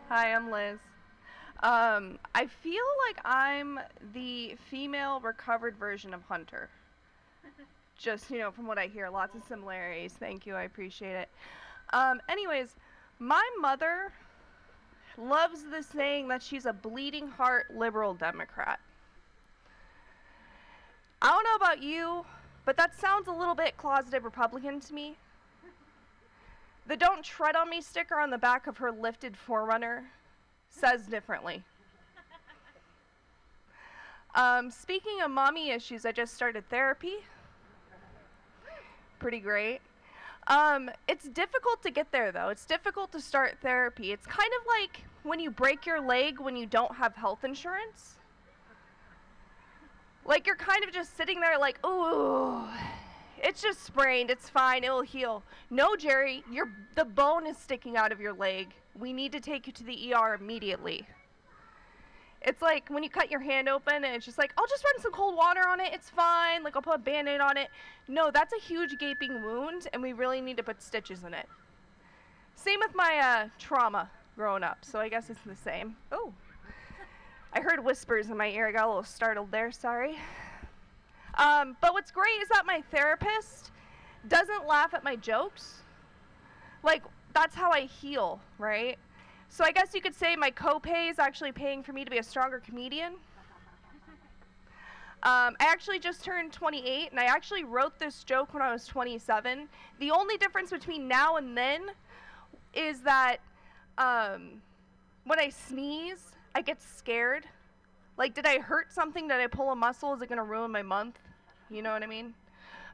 hi, 0.09 0.33
I'm 0.33 0.51
Liz. 0.51 0.77
Um, 1.63 2.19
I 2.35 2.45
feel 2.45 2.83
like 3.07 3.19
I'm 3.25 3.79
the 4.13 4.55
female 4.69 5.19
recovered 5.19 5.75
version 5.75 6.13
of 6.13 6.21
Hunter. 6.23 6.69
Just, 7.97 8.29
you 8.29 8.37
know, 8.37 8.51
from 8.51 8.67
what 8.67 8.77
I 8.77 8.85
hear, 8.85 9.09
lots 9.09 9.35
of 9.35 9.43
similarities. 9.43 10.13
Thank 10.13 10.45
you, 10.45 10.53
I 10.55 10.63
appreciate 10.63 11.15
it. 11.15 11.29
Um, 11.93 12.21
anyways, 12.29 12.75
my 13.17 13.43
mother 13.59 14.11
loves 15.17 15.63
the 15.63 15.81
saying 15.81 16.27
that 16.27 16.43
she's 16.43 16.67
a 16.67 16.73
bleeding 16.73 17.27
heart 17.27 17.75
liberal 17.75 18.13
Democrat. 18.13 18.79
I 21.21 21.27
don't 21.29 21.43
know 21.43 21.55
about 21.55 21.81
you, 21.81 22.23
but 22.65 22.77
that 22.77 22.99
sounds 22.99 23.27
a 23.27 23.31
little 23.31 23.55
bit 23.55 23.77
closeted 23.77 24.23
Republican 24.23 24.79
to 24.81 24.93
me. 24.93 25.15
The 26.85 26.95
Don't 26.95 27.23
Tread 27.23 27.55
on 27.55 27.69
Me 27.69 27.81
sticker 27.81 28.19
on 28.19 28.29
the 28.29 28.37
back 28.37 28.67
of 28.67 28.77
her 28.77 28.91
lifted 28.91 29.35
4Runner 29.47 30.03
says 30.77 31.07
differently. 31.07 31.63
Um, 34.35 34.69
speaking 34.69 35.21
of 35.23 35.31
mommy 35.31 35.71
issues, 35.71 36.05
I 36.05 36.11
just 36.11 36.35
started 36.35 36.69
therapy. 36.69 37.15
Pretty 39.17 39.39
great. 39.39 39.79
Um, 40.45 40.91
it's 41.07 41.27
difficult 41.27 41.81
to 41.83 41.91
get 41.91 42.11
there 42.11 42.31
though. 42.31 42.49
It's 42.49 42.65
difficult 42.65 43.11
to 43.13 43.19
start 43.19 43.57
therapy. 43.61 44.11
It's 44.11 44.27
kind 44.27 44.51
of 44.61 44.67
like 44.67 45.03
when 45.23 45.39
you 45.39 45.49
break 45.49 45.85
your 45.85 45.99
leg 45.99 46.39
when 46.39 46.55
you 46.55 46.67
don't 46.67 46.95
have 46.95 47.15
health 47.15 47.43
insurance. 47.43 48.15
Like 50.23 50.45
you're 50.45 50.55
kind 50.55 50.83
of 50.83 50.93
just 50.93 51.17
sitting 51.17 51.39
there 51.39 51.57
like, 51.57 51.83
ooh, 51.85 52.63
it's 53.43 53.61
just 53.61 53.83
sprained. 53.83 54.29
It's 54.29 54.49
fine. 54.49 54.83
It 54.83 54.91
will 54.91 55.01
heal. 55.01 55.43
No, 55.69 55.95
Jerry, 55.95 56.43
the 56.95 57.05
bone 57.05 57.45
is 57.45 57.57
sticking 57.57 57.97
out 57.97 58.11
of 58.11 58.19
your 58.19 58.33
leg. 58.33 58.73
We 58.99 59.13
need 59.13 59.31
to 59.33 59.39
take 59.39 59.67
you 59.67 59.73
to 59.73 59.83
the 59.83 60.13
ER 60.13 60.35
immediately. 60.39 61.05
It's 62.41 62.61
like 62.61 62.89
when 62.89 63.03
you 63.03 63.09
cut 63.09 63.31
your 63.31 63.39
hand 63.39 63.67
open 63.67 63.95
and 63.95 64.05
it's 64.05 64.25
just 64.25 64.37
like, 64.37 64.53
I'll 64.57 64.67
just 64.67 64.83
run 64.83 65.01
some 65.01 65.11
cold 65.11 65.35
water 65.35 65.67
on 65.67 65.79
it. 65.79 65.89
It's 65.91 66.09
fine. 66.09 66.63
Like 66.63 66.75
I'll 66.75 66.81
put 66.81 66.95
a 66.95 66.99
band-aid 66.99 67.41
on 67.41 67.57
it. 67.57 67.69
No, 68.07 68.31
that's 68.31 68.53
a 68.53 68.59
huge 68.59 68.97
gaping 68.97 69.43
wound 69.43 69.87
and 69.91 70.01
we 70.01 70.13
really 70.13 70.39
need 70.41 70.57
to 70.57 70.63
put 70.63 70.81
stitches 70.81 71.23
in 71.23 71.33
it. 71.33 71.47
Same 72.55 72.79
with 72.79 72.95
my 72.95 73.17
uh, 73.17 73.49
trauma 73.59 74.09
growing 74.35 74.63
up. 74.63 74.79
So 74.83 74.99
I 74.99 75.09
guess 75.09 75.29
it's 75.29 75.41
the 75.45 75.55
same. 75.55 75.95
Oh. 76.11 76.33
I 77.53 77.61
heard 77.61 77.83
whispers 77.83 78.29
in 78.29 78.37
my 78.37 78.49
ear. 78.49 78.67
I 78.67 78.71
got 78.71 78.85
a 78.85 78.87
little 78.87 79.03
startled 79.03 79.51
there. 79.51 79.71
Sorry. 79.71 80.17
Um, 81.37 81.77
but 81.81 81.93
what's 81.93 82.11
great 82.11 82.41
is 82.41 82.49
that 82.49 82.65
my 82.65 82.81
therapist 82.91 83.71
doesn't 84.27 84.67
laugh 84.67 84.93
at 84.93 85.03
my 85.03 85.15
jokes. 85.15 85.81
Like, 86.83 87.03
that's 87.33 87.55
how 87.55 87.71
I 87.71 87.81
heal, 87.81 88.39
right? 88.57 88.97
So 89.49 89.63
I 89.63 89.71
guess 89.71 89.93
you 89.93 90.01
could 90.01 90.15
say 90.15 90.35
my 90.35 90.51
copay 90.51 91.09
is 91.09 91.19
actually 91.19 91.51
paying 91.51 91.83
for 91.83 91.93
me 91.93 92.03
to 92.03 92.11
be 92.11 92.17
a 92.17 92.23
stronger 92.23 92.59
comedian. 92.59 93.13
Um, 95.23 95.57
I 95.59 95.65
actually 95.65 95.97
just 95.97 96.23
turned 96.23 96.53
28, 96.53 97.09
and 97.09 97.19
I 97.19 97.25
actually 97.25 97.63
wrote 97.63 97.97
this 97.97 98.23
joke 98.23 98.53
when 98.53 98.61
I 98.61 98.71
was 98.71 98.85
27. 98.85 99.67
The 99.99 100.11
only 100.11 100.37
difference 100.37 100.69
between 100.69 101.07
now 101.07 101.37
and 101.37 101.57
then 101.57 101.87
is 102.75 103.01
that 103.01 103.37
um, 103.97 104.61
when 105.25 105.39
I 105.39 105.49
sneeze, 105.49 106.35
I 106.53 106.61
get 106.61 106.79
scared. 106.81 107.47
Like, 108.15 108.35
did 108.35 108.45
I 108.45 108.59
hurt 108.59 108.93
something? 108.93 109.27
Did 109.27 109.37
I 109.37 109.47
pull 109.47 109.71
a 109.71 109.75
muscle? 109.75 110.13
Is 110.13 110.21
it 110.21 110.29
going 110.29 110.37
to 110.37 110.43
ruin 110.43 110.71
my 110.71 110.83
month? 110.83 111.17
You 111.69 111.81
know 111.81 111.91
what 111.91 112.03
I 112.03 112.07
mean? 112.07 112.33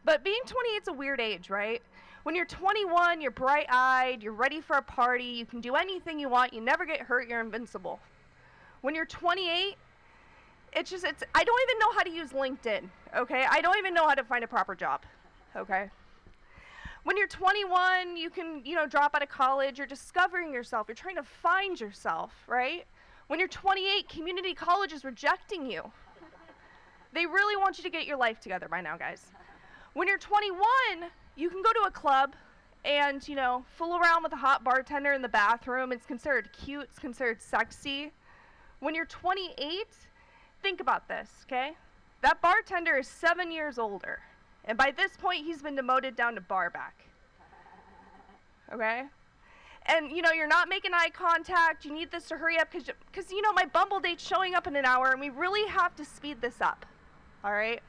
But 0.05 0.23
being 0.23 0.41
28 0.45 0.81
is 0.81 0.87
a 0.87 0.93
weird 0.93 1.21
age, 1.21 1.49
right? 1.49 1.81
When 2.23 2.35
you're 2.35 2.45
21, 2.45 3.21
you're 3.21 3.31
bright 3.31 3.67
eyed, 3.69 4.23
you're 4.23 4.33
ready 4.33 4.61
for 4.61 4.77
a 4.77 4.81
party, 4.81 5.25
you 5.25 5.45
can 5.45 5.61
do 5.61 5.75
anything 5.75 6.19
you 6.19 6.29
want, 6.29 6.53
you 6.53 6.61
never 6.61 6.85
get 6.85 7.01
hurt, 7.01 7.27
you're 7.27 7.41
invincible. 7.41 7.99
When 8.81 8.95
you're 8.95 9.05
28, 9.05 9.75
it's 10.73 10.89
just, 10.89 11.03
it's, 11.03 11.23
I 11.35 11.43
don't 11.43 11.61
even 11.69 11.79
know 11.79 11.91
how 11.93 12.03
to 12.03 12.09
use 12.09 12.29
LinkedIn, 12.29 12.89
okay? 13.15 13.45
I 13.49 13.61
don't 13.61 13.77
even 13.77 13.93
know 13.93 14.07
how 14.07 14.15
to 14.15 14.23
find 14.23 14.43
a 14.43 14.47
proper 14.47 14.73
job, 14.73 15.01
okay? 15.55 15.89
When 17.03 17.17
you're 17.17 17.27
21, 17.27 18.15
you 18.15 18.29
can, 18.29 18.61
you 18.63 18.75
know, 18.75 18.87
drop 18.87 19.13
out 19.13 19.21
of 19.21 19.29
college, 19.29 19.77
you're 19.77 19.87
discovering 19.87 20.53
yourself, 20.53 20.87
you're 20.87 20.95
trying 20.95 21.17
to 21.17 21.23
find 21.23 21.79
yourself, 21.79 22.31
right? 22.47 22.85
When 23.27 23.39
you're 23.39 23.49
28, 23.49 24.07
community 24.07 24.53
college 24.53 24.93
is 24.93 25.03
rejecting 25.03 25.69
you. 25.69 25.91
They 27.13 27.25
really 27.25 27.55
want 27.55 27.77
you 27.77 27.83
to 27.83 27.89
get 27.89 28.05
your 28.05 28.17
life 28.17 28.39
together 28.39 28.67
by 28.67 28.81
now, 28.81 28.97
guys. 28.97 29.27
When 29.93 30.07
you're 30.07 30.17
21, 30.17 30.59
you 31.35 31.49
can 31.49 31.61
go 31.61 31.71
to 31.73 31.87
a 31.87 31.91
club 31.91 32.35
and, 32.83 33.25
you 33.27 33.35
know, 33.35 33.63
fool 33.77 33.97
around 33.97 34.23
with 34.23 34.33
a 34.33 34.37
hot 34.37 34.63
bartender 34.63 35.13
in 35.13 35.21
the 35.21 35.29
bathroom. 35.29 35.91
It's 35.91 36.05
considered 36.05 36.49
cute, 36.51 36.83
it's 36.83 36.99
considered 36.99 37.41
sexy. 37.41 38.11
When 38.79 38.95
you're 38.95 39.05
28, 39.05 39.85
think 40.61 40.79
about 40.81 41.07
this, 41.07 41.29
okay? 41.45 41.73
That 42.21 42.41
bartender 42.41 42.97
is 42.97 43.07
seven 43.07 43.51
years 43.51 43.77
older. 43.77 44.19
And 44.65 44.77
by 44.77 44.91
this 44.91 45.15
point, 45.17 45.45
he's 45.45 45.61
been 45.61 45.75
demoted 45.75 46.15
down 46.15 46.35
to 46.35 46.41
barback. 46.41 47.05
Okay? 48.73 49.03
And, 49.85 50.11
you 50.11 50.21
know, 50.21 50.31
you're 50.31 50.47
not 50.47 50.69
making 50.69 50.93
eye 50.93 51.09
contact. 51.13 51.85
You 51.85 51.93
need 51.93 52.11
this 52.11 52.27
to 52.29 52.37
hurry 52.37 52.57
up 52.57 52.69
because, 52.71 53.31
you 53.31 53.41
know, 53.41 53.51
my 53.53 53.65
Bumble 53.65 53.99
date's 53.99 54.25
showing 54.25 54.55
up 54.55 54.67
in 54.67 54.75
an 54.75 54.85
hour 54.85 55.11
and 55.11 55.19
we 55.19 55.29
really 55.29 55.69
have 55.69 55.95
to 55.97 56.05
speed 56.05 56.41
this 56.41 56.61
up. 56.61 56.85
All 57.43 57.51
right? 57.51 57.81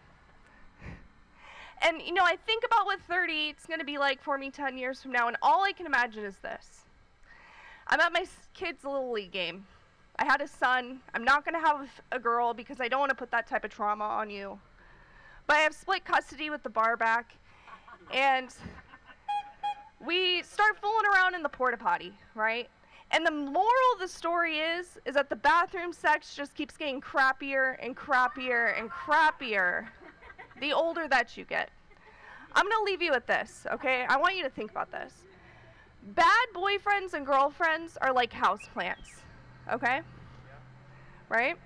And, 1.82 2.00
you 2.00 2.14
know, 2.14 2.24
I 2.24 2.36
think 2.36 2.64
about 2.64 2.86
what 2.86 3.00
30 3.02 3.50
it's 3.50 3.66
going 3.66 3.78
to 3.78 3.84
be 3.84 3.98
like 3.98 4.22
for 4.22 4.38
me 4.38 4.50
10 4.50 4.78
years 4.78 5.02
from 5.02 5.12
now, 5.12 5.28
and 5.28 5.36
all 5.42 5.62
I 5.64 5.72
can 5.72 5.86
imagine 5.86 6.24
is 6.24 6.36
this. 6.38 6.84
I'm 7.88 8.00
at 8.00 8.12
my 8.12 8.24
kid's 8.54 8.84
Little 8.84 9.12
League 9.12 9.32
game. 9.32 9.66
I 10.18 10.24
had 10.24 10.40
a 10.40 10.48
son. 10.48 11.00
I'm 11.12 11.24
not 11.24 11.44
going 11.44 11.54
to 11.54 11.60
have 11.60 11.88
a 12.12 12.18
girl 12.18 12.54
because 12.54 12.80
I 12.80 12.88
don't 12.88 13.00
want 13.00 13.10
to 13.10 13.16
put 13.16 13.30
that 13.32 13.46
type 13.46 13.64
of 13.64 13.70
trauma 13.70 14.04
on 14.04 14.30
you. 14.30 14.58
But 15.46 15.56
I 15.56 15.60
have 15.60 15.74
split 15.74 16.04
custody 16.04 16.48
with 16.48 16.62
the 16.62 16.70
bar 16.70 16.96
back, 16.96 17.34
and 18.12 18.48
we 20.04 20.42
start 20.42 20.78
fooling 20.80 21.04
around 21.14 21.34
in 21.34 21.42
the 21.42 21.48
porta 21.48 21.76
potty, 21.76 22.14
right? 22.34 22.68
And 23.14 23.24
the 23.24 23.30
moral 23.30 23.92
of 23.94 24.00
the 24.00 24.08
story 24.08 24.58
is 24.58 24.98
is 25.04 25.14
that 25.14 25.30
the 25.30 25.36
bathroom 25.36 25.92
sex 25.92 26.34
just 26.34 26.52
keeps 26.56 26.76
getting 26.76 27.00
crappier 27.00 27.76
and 27.80 27.96
crappier 27.96 28.76
and 28.76 28.90
crappier 28.90 29.86
the 30.60 30.72
older 30.72 31.06
that 31.06 31.36
you 31.36 31.44
get. 31.44 31.70
I'm 32.56 32.64
going 32.64 32.84
to 32.84 32.90
leave 32.90 33.02
you 33.02 33.12
with 33.12 33.26
this, 33.26 33.66
okay? 33.72 34.04
I 34.08 34.16
want 34.16 34.36
you 34.36 34.42
to 34.42 34.50
think 34.50 34.72
about 34.72 34.90
this. 34.90 35.12
Bad 36.02 36.46
boyfriends 36.52 37.14
and 37.14 37.24
girlfriends 37.24 37.96
are 37.98 38.12
like 38.12 38.32
houseplants, 38.32 39.22
okay? 39.72 40.00
Right? 41.28 41.56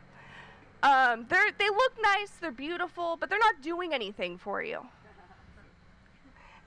Um, 0.82 1.26
they 1.30 1.68
look 1.68 1.92
nice, 2.02 2.30
they're 2.42 2.52
beautiful, 2.52 3.16
but 3.18 3.30
they're 3.30 3.38
not 3.38 3.62
doing 3.62 3.94
anything 3.94 4.37
for 4.37 4.62
you. 4.62 4.87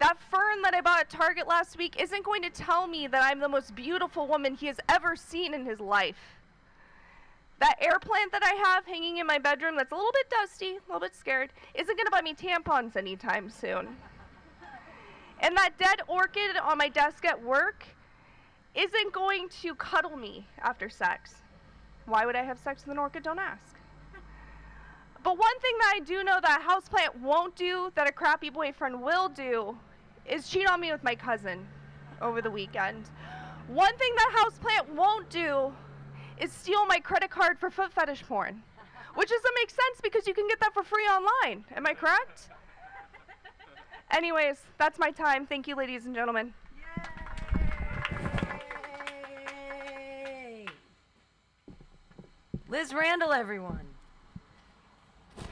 That 0.01 0.17
fern 0.31 0.63
that 0.63 0.73
I 0.73 0.81
bought 0.81 1.01
at 1.01 1.09
Target 1.11 1.47
last 1.47 1.77
week 1.77 2.01
isn't 2.01 2.25
going 2.25 2.41
to 2.41 2.49
tell 2.49 2.87
me 2.87 3.05
that 3.05 3.23
I'm 3.23 3.39
the 3.39 3.47
most 3.47 3.75
beautiful 3.75 4.27
woman 4.27 4.55
he 4.55 4.65
has 4.65 4.77
ever 4.89 5.15
seen 5.15 5.53
in 5.53 5.63
his 5.63 5.79
life. 5.79 6.39
That 7.59 7.75
air 7.79 7.99
plant 7.99 8.31
that 8.31 8.41
I 8.43 8.55
have 8.69 8.87
hanging 8.87 9.19
in 9.19 9.27
my 9.27 9.37
bedroom 9.37 9.75
that's 9.75 9.91
a 9.91 9.95
little 9.95 10.11
bit 10.11 10.27
dusty, 10.31 10.71
a 10.71 10.79
little 10.87 11.01
bit 11.01 11.15
scared, 11.15 11.51
isn't 11.75 11.95
going 11.95 12.07
to 12.07 12.11
buy 12.11 12.23
me 12.23 12.33
tampons 12.33 12.95
anytime 12.95 13.51
soon. 13.51 13.89
And 15.39 15.55
that 15.55 15.77
dead 15.77 16.01
orchid 16.07 16.57
on 16.57 16.79
my 16.79 16.89
desk 16.89 17.23
at 17.23 17.39
work 17.39 17.85
isn't 18.73 19.13
going 19.13 19.49
to 19.61 19.75
cuddle 19.75 20.17
me 20.17 20.47
after 20.63 20.89
sex. 20.89 21.35
Why 22.07 22.25
would 22.25 22.35
I 22.35 22.41
have 22.41 22.57
sex 22.57 22.87
with 22.87 22.93
an 22.93 22.97
orchid? 22.97 23.21
Don't 23.21 23.37
ask. 23.37 23.75
But 25.23 25.37
one 25.37 25.59
thing 25.59 25.75
that 25.77 25.93
I 25.97 25.99
do 25.99 26.23
know 26.23 26.39
that 26.41 26.61
a 26.61 26.67
houseplant 26.67 27.21
won't 27.21 27.55
do, 27.55 27.91
that 27.93 28.09
a 28.09 28.11
crappy 28.11 28.49
boyfriend 28.49 29.03
will 29.03 29.29
do, 29.29 29.77
is 30.25 30.47
cheat 30.49 30.67
on 30.67 30.79
me 30.79 30.91
with 30.91 31.03
my 31.03 31.15
cousin 31.15 31.67
over 32.21 32.41
the 32.41 32.51
weekend. 32.51 33.09
One 33.67 33.95
thing 33.97 34.13
that 34.15 34.31
houseplant 34.37 34.93
won't 34.95 35.29
do 35.29 35.73
is 36.39 36.51
steal 36.51 36.85
my 36.85 36.99
credit 36.99 37.29
card 37.29 37.59
for 37.59 37.69
foot 37.69 37.93
fetish 37.93 38.23
porn, 38.23 38.61
which 39.15 39.29
doesn't 39.29 39.55
make 39.55 39.69
sense 39.69 40.01
because 40.03 40.27
you 40.27 40.33
can 40.33 40.47
get 40.47 40.59
that 40.59 40.73
for 40.73 40.83
free 40.83 41.05
online. 41.05 41.63
Am 41.75 41.85
I 41.85 41.93
correct? 41.93 42.49
Anyways, 44.11 44.61
that's 44.77 44.99
my 44.99 45.11
time. 45.11 45.45
Thank 45.45 45.67
you, 45.67 45.75
ladies 45.75 46.05
and 46.05 46.13
gentlemen. 46.13 46.53
Yay. 49.47 50.65
Liz 52.67 52.93
Randall, 52.93 53.31
everyone. 53.31 53.87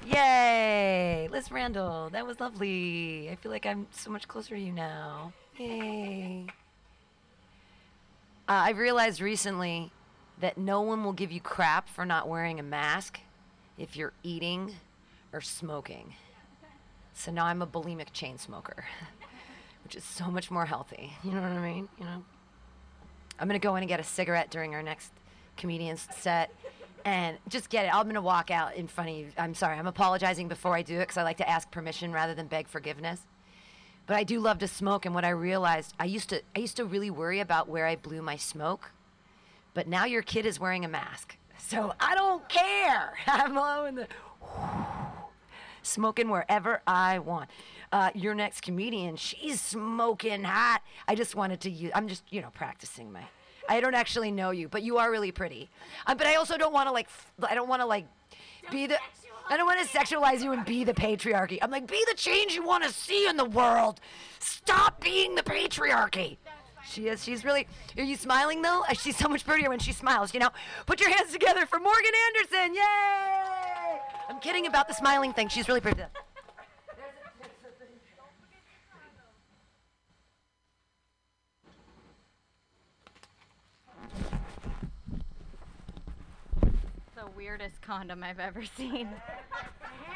Yay! 0.06 1.28
Liz 1.32 1.52
Randall, 1.52 2.10
that 2.12 2.26
was 2.26 2.40
lovely. 2.40 3.30
I 3.32 3.36
feel 3.36 3.52
like 3.52 3.66
I'm 3.66 3.88
so 3.92 4.10
much 4.10 4.28
closer 4.28 4.56
to 4.56 4.62
you 4.62 4.72
now. 4.72 5.34
Yay. 5.58 6.46
Uh, 8.48 8.64
I've 8.66 8.78
realized 8.78 9.22
recently 9.22 9.92
that 10.40 10.58
no 10.58 10.82
one 10.82 11.04
will 11.04 11.14
give 11.14 11.32
you 11.32 11.42
crap 11.42 11.88
for 11.88 12.06
not 12.06 12.28
wearing 12.28 12.60
a 12.60 12.64
mask 12.64 13.20
if 13.78 13.96
you're 13.96 14.14
eating 14.24 14.74
or 15.32 15.42
smoking. 15.42 16.14
So 17.14 17.32
now 17.32 17.46
I'm 17.46 17.62
a 17.62 17.68
bulimic 17.68 18.12
chain 18.14 18.38
smoker, 18.38 18.86
which 19.84 19.96
is 19.96 20.04
so 20.04 20.26
much 20.32 20.50
more 20.50 20.66
healthy. 20.66 21.14
You 21.24 21.32
know 21.32 21.42
what 21.42 21.52
I 21.52 21.60
mean? 21.60 21.90
You 22.00 22.06
know? 22.06 22.24
I'm 23.40 23.50
to 23.50 23.60
go 23.60 23.76
in 23.76 23.84
and 23.84 23.90
get 23.90 24.00
a 24.00 24.04
cigarette 24.04 24.50
during 24.50 24.74
our 24.74 24.84
next 24.84 25.12
comedian's 25.58 26.08
set 26.18 26.52
and 27.06 27.38
just 27.48 27.70
get 27.70 27.86
it. 27.86 27.94
I'm 27.94 28.04
going 28.04 28.16
to 28.16 28.22
walk 28.22 28.52
out 28.52 28.76
in 28.76 28.88
front 28.88 29.10
of 29.10 29.16
you. 29.16 29.28
I'm 29.38 29.54
sorry. 29.54 29.78
I'm 29.78 29.88
apologizing 29.88 30.48
before 30.48 30.76
I 30.76 30.82
do 30.82 30.98
it 30.98 31.02
because 31.02 31.18
I 31.18 31.24
like 31.24 31.38
to 31.38 31.50
ask 31.50 31.70
permission 31.72 32.12
rather 32.12 32.34
than 32.34 32.48
beg 32.48 32.68
forgiveness. 32.68 33.22
But 34.10 34.18
I 34.18 34.24
do 34.24 34.40
love 34.40 34.58
to 34.60 34.68
smoke, 34.68 35.06
and 35.06 35.14
what 35.14 35.24
I 35.24 35.30
realized, 35.30 35.94
I 36.00 36.06
used 36.06 36.30
to, 36.30 36.42
I 36.56 36.60
used 36.60 36.78
to 36.78 36.86
really 36.86 37.12
worry 37.12 37.40
about 37.40 37.70
where 37.70 37.86
I 37.86 37.96
blew 37.96 38.24
my 38.24 38.38
smoke, 38.38 38.92
but 39.76 39.88
now 39.88 40.06
your 40.06 40.24
kid 40.24 40.48
is 40.48 40.60
wearing 40.60 40.84
a 40.84 40.88
mask, 40.88 41.38
so 41.60 41.94
I 42.00 42.16
don't 42.16 42.50
care. 42.50 43.14
I'm 43.28 43.54
blowing 43.54 43.94
the, 43.94 44.08
smoking 45.84 46.30
wherever 46.30 46.82
I 46.88 47.20
want. 47.20 47.52
Uh, 47.92 48.10
your 48.16 48.34
next 48.34 48.62
comedian, 48.62 49.16
she's 49.16 49.62
smoking 49.62 50.44
hot. 50.44 50.82
I 51.08 51.14
just 51.14 51.36
wanted 51.36 51.62
to 51.62 51.70
use. 51.70 51.92
I'm 51.94 52.08
just, 52.08 52.24
you 52.32 52.42
know, 52.42 52.50
practicing 52.52 53.12
my. 53.12 53.26
I 53.70 53.80
don't 53.82 53.94
actually 53.94 54.32
know 54.32 54.50
you, 54.50 54.68
but 54.68 54.82
you 54.82 54.98
are 54.98 55.12
really 55.12 55.32
pretty. 55.32 55.70
Um, 56.08 56.18
but 56.18 56.26
I 56.26 56.36
also 56.36 56.58
don't 56.58 56.74
want 56.74 56.88
to 56.88 56.92
like. 56.92 57.06
f- 57.06 57.32
I 57.48 57.54
don't 57.54 57.70
want 57.70 57.82
to 57.82 57.86
like 57.86 58.08
be 58.72 58.88
the. 58.88 58.98
I 59.48 59.58
don't 59.58 59.68
want 59.68 59.80
to 59.80 59.98
sexualize 59.98 60.42
you 60.42 60.52
and 60.52 60.66
be 60.66 60.84
the 60.84 60.94
patriarchy. 60.94 61.60
I'm 61.62 61.72
like, 61.72 61.88
be 61.88 62.04
the 62.10 62.16
change 62.16 62.54
you 62.54 62.64
want 62.64 62.84
to 62.84 62.92
see 62.92 63.28
in 63.28 63.38
the 63.38 63.46
world. 63.46 64.00
Stop 64.40 65.02
being 65.02 65.36
the 65.36 65.44
patriarchy. 65.44 66.38
She 66.90 67.08
is. 67.08 67.24
She's 67.24 67.46
really. 67.46 67.68
Are 67.96 68.04
you 68.04 68.16
smiling 68.16 68.64
though? 68.64 68.84
Uh, 68.90 68.94
She's 68.94 69.16
so 69.16 69.30
much 69.30 69.46
prettier 69.46 69.70
when 69.70 69.80
she 69.80 69.94
smiles. 69.94 70.34
You 70.34 70.40
know. 70.40 70.50
Put 70.88 71.00
your 71.00 71.12
hands 71.12 71.32
together 71.32 71.68
for 71.68 71.80
Morgan 71.80 72.12
Anderson. 72.28 72.74
Yay! 72.74 74.00
I'm 74.30 74.40
kidding 74.40 74.66
about 74.66 74.88
the 74.88 74.96
smiling 74.96 75.32
thing. 75.32 75.48
She's 75.48 75.68
really 75.68 75.82
pretty. 75.82 76.02
the 87.20 87.26
weirdest 87.40 87.82
condom 87.82 88.22
I've 88.22 88.40
ever 88.40 88.66
seen. 88.66 89.08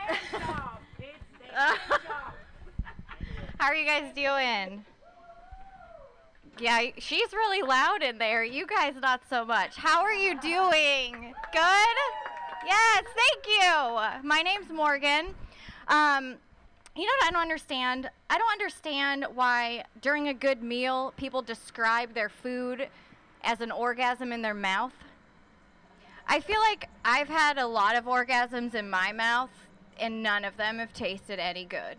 How 1.53 1.77
are 3.61 3.75
you 3.75 3.85
guys 3.85 4.11
doing? 4.13 4.83
Yeah, 6.59 6.87
she's 6.97 7.31
really 7.31 7.61
loud 7.61 8.03
in 8.03 8.17
there. 8.17 8.43
You 8.43 8.67
guys 8.67 8.95
not 9.01 9.21
so 9.29 9.45
much. 9.45 9.77
How 9.77 10.01
are 10.01 10.11
you 10.11 10.37
doing? 10.41 11.33
Good? 11.53 11.97
Yes, 12.65 13.05
thank 13.15 13.47
you. 13.47 14.27
My 14.27 14.41
name's 14.43 14.69
Morgan. 14.69 15.27
Um, 15.87 16.35
you 16.93 17.05
know 17.05 17.13
what 17.21 17.27
I 17.27 17.31
don't 17.31 17.41
understand? 17.41 18.09
I 18.29 18.37
don't 18.37 18.51
understand 18.51 19.27
why 19.33 19.85
during 20.01 20.27
a 20.27 20.33
good 20.33 20.61
meal 20.61 21.13
people 21.15 21.41
describe 21.41 22.13
their 22.13 22.27
food 22.27 22.89
as 23.45 23.61
an 23.61 23.71
orgasm 23.71 24.33
in 24.33 24.41
their 24.41 24.53
mouth. 24.53 24.91
I 26.27 26.39
feel 26.39 26.59
like 26.59 26.89
I've 27.03 27.27
had 27.27 27.57
a 27.57 27.67
lot 27.67 27.95
of 27.95 28.05
orgasms 28.05 28.75
in 28.75 28.89
my 28.89 29.11
mouth, 29.11 29.51
and 29.99 30.23
none 30.23 30.45
of 30.45 30.57
them 30.57 30.79
have 30.79 30.93
tasted 30.93 31.39
any 31.39 31.65
good. 31.65 31.97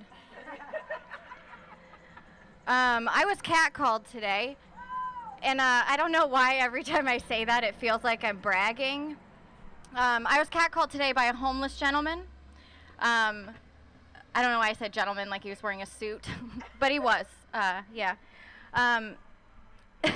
Um, 2.66 3.10
I 3.12 3.26
was 3.26 3.38
catcalled 3.38 4.10
today, 4.10 4.56
and 5.42 5.60
uh, 5.60 5.82
I 5.86 5.96
don't 5.98 6.12
know 6.12 6.26
why 6.26 6.54
every 6.56 6.82
time 6.82 7.06
I 7.06 7.18
say 7.18 7.44
that 7.44 7.62
it 7.62 7.74
feels 7.74 8.02
like 8.02 8.24
I'm 8.24 8.38
bragging. 8.38 9.16
Um, 9.94 10.26
I 10.26 10.38
was 10.38 10.48
catcalled 10.48 10.90
today 10.90 11.12
by 11.12 11.26
a 11.26 11.34
homeless 11.34 11.76
gentleman. 11.76 12.20
Um, 13.00 13.50
I 14.34 14.42
don't 14.42 14.50
know 14.50 14.58
why 14.58 14.70
I 14.70 14.72
said 14.72 14.92
gentleman 14.92 15.28
like 15.28 15.42
he 15.42 15.50
was 15.50 15.62
wearing 15.62 15.82
a 15.82 15.86
suit, 15.86 16.24
but 16.80 16.90
he 16.90 16.98
was. 16.98 17.26
Uh, 17.52 17.82
yeah. 17.94 18.14
Um, 18.72 19.14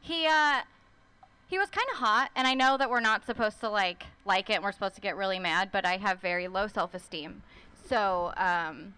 he 0.00 0.26
uh, 0.26 0.62
he 1.50 1.58
was 1.58 1.68
kind 1.68 1.86
of 1.92 1.98
hot, 1.98 2.30
and 2.36 2.46
I 2.46 2.54
know 2.54 2.78
that 2.78 2.88
we're 2.88 3.00
not 3.00 3.26
supposed 3.26 3.58
to 3.60 3.68
like 3.68 4.04
like 4.24 4.48
it. 4.50 4.54
and 4.54 4.64
We're 4.64 4.70
supposed 4.70 4.94
to 4.94 5.00
get 5.00 5.16
really 5.16 5.40
mad, 5.40 5.70
but 5.72 5.84
I 5.84 5.96
have 5.96 6.20
very 6.20 6.46
low 6.46 6.68
self-esteem. 6.68 7.42
So 7.88 8.32
um, 8.36 8.94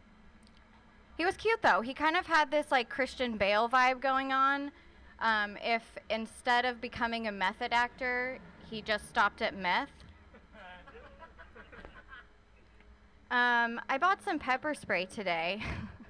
he 1.17 1.25
was 1.25 1.35
cute 1.37 1.63
though. 1.63 1.81
He 1.81 1.95
kind 1.95 2.15
of 2.15 2.27
had 2.27 2.51
this 2.51 2.71
like 2.71 2.91
Christian 2.91 3.39
Bale 3.39 3.71
vibe 3.71 4.01
going 4.01 4.33
on. 4.33 4.71
Um, 5.21 5.57
if 5.63 5.83
instead 6.11 6.67
of 6.67 6.79
becoming 6.83 7.27
a 7.27 7.33
method 7.33 7.73
actor, 7.73 8.39
he 8.69 8.83
just 8.83 9.09
stopped 9.09 9.41
at 9.41 9.57
meth. 9.57 9.89
Um, 13.31 13.81
I 13.89 13.97
bought 13.97 14.23
some 14.23 14.39
pepper 14.39 14.75
spray 14.75 15.07
today, 15.07 15.63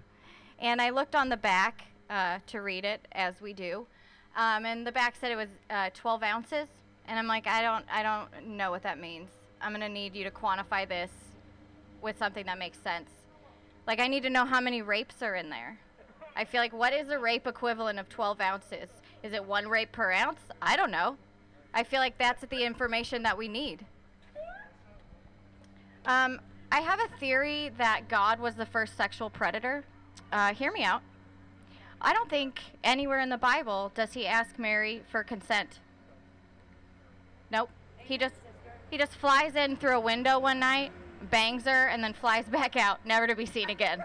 and 0.58 0.82
I 0.82 0.90
looked 0.90 1.14
on 1.14 1.28
the 1.28 1.36
back 1.36 1.84
uh, 2.10 2.40
to 2.48 2.62
read 2.62 2.84
it 2.84 3.06
as 3.12 3.40
we 3.40 3.52
do, 3.52 3.86
um, 4.36 4.64
and 4.66 4.86
the 4.86 4.92
back 4.92 5.14
said 5.20 5.30
it 5.30 5.36
was 5.36 5.48
uh, 5.70 5.90
12 5.94 6.22
ounces, 6.22 6.68
and 7.06 7.18
I'm 7.18 7.26
like, 7.26 7.46
I 7.46 7.62
don't, 7.62 7.84
I 7.92 8.02
don't 8.02 8.56
know 8.56 8.70
what 8.70 8.82
that 8.82 8.98
means. 8.98 9.30
I'm 9.60 9.72
gonna 9.72 9.88
need 9.88 10.14
you 10.14 10.24
to 10.24 10.30
quantify 10.30 10.88
this 10.88 11.10
with 12.00 12.18
something 12.18 12.46
that 12.46 12.58
makes 12.58 12.78
sense. 12.78 13.10
Like, 13.86 14.00
I 14.00 14.08
need 14.08 14.22
to 14.22 14.30
know 14.30 14.44
how 14.44 14.60
many 14.60 14.82
rapes 14.82 15.22
are 15.22 15.34
in 15.34 15.50
there. 15.50 15.78
I 16.34 16.44
feel 16.44 16.60
like, 16.60 16.72
what 16.72 16.92
is 16.92 17.08
a 17.08 17.18
rape 17.18 17.46
equivalent 17.46 17.98
of 17.98 18.08
12 18.08 18.40
ounces? 18.40 18.88
Is 19.22 19.32
it 19.32 19.44
one 19.44 19.68
rape 19.68 19.92
per 19.92 20.10
ounce? 20.10 20.40
I 20.60 20.76
don't 20.76 20.90
know. 20.90 21.16
I 21.74 21.84
feel 21.84 22.00
like 22.00 22.18
that's 22.18 22.44
the 22.46 22.64
information 22.64 23.22
that 23.22 23.36
we 23.36 23.48
need. 23.48 23.84
Um, 26.06 26.40
I 26.70 26.80
have 26.80 27.00
a 27.00 27.08
theory 27.18 27.70
that 27.78 28.08
God 28.08 28.40
was 28.40 28.54
the 28.54 28.66
first 28.66 28.96
sexual 28.96 29.30
predator. 29.30 29.84
Uh, 30.32 30.54
hear 30.54 30.72
me 30.72 30.82
out. 30.84 31.02
I 32.04 32.12
don't 32.12 32.28
think 32.28 32.60
anywhere 32.82 33.20
in 33.20 33.28
the 33.28 33.38
Bible 33.38 33.92
does 33.94 34.12
he 34.12 34.26
ask 34.26 34.58
Mary 34.58 35.02
for 35.10 35.22
consent. 35.22 35.78
Nope. 37.50 37.70
He 37.98 38.18
just 38.18 38.34
he 38.90 38.98
just 38.98 39.14
flies 39.14 39.54
in 39.54 39.76
through 39.76 39.96
a 39.96 40.00
window 40.00 40.38
one 40.38 40.58
night, 40.58 40.90
bangs 41.30 41.64
her, 41.64 41.86
and 41.86 42.02
then 42.02 42.12
flies 42.12 42.44
back 42.50 42.76
out, 42.76 43.06
never 43.06 43.26
to 43.28 43.36
be 43.36 43.46
seen 43.46 43.70
again. 43.70 44.02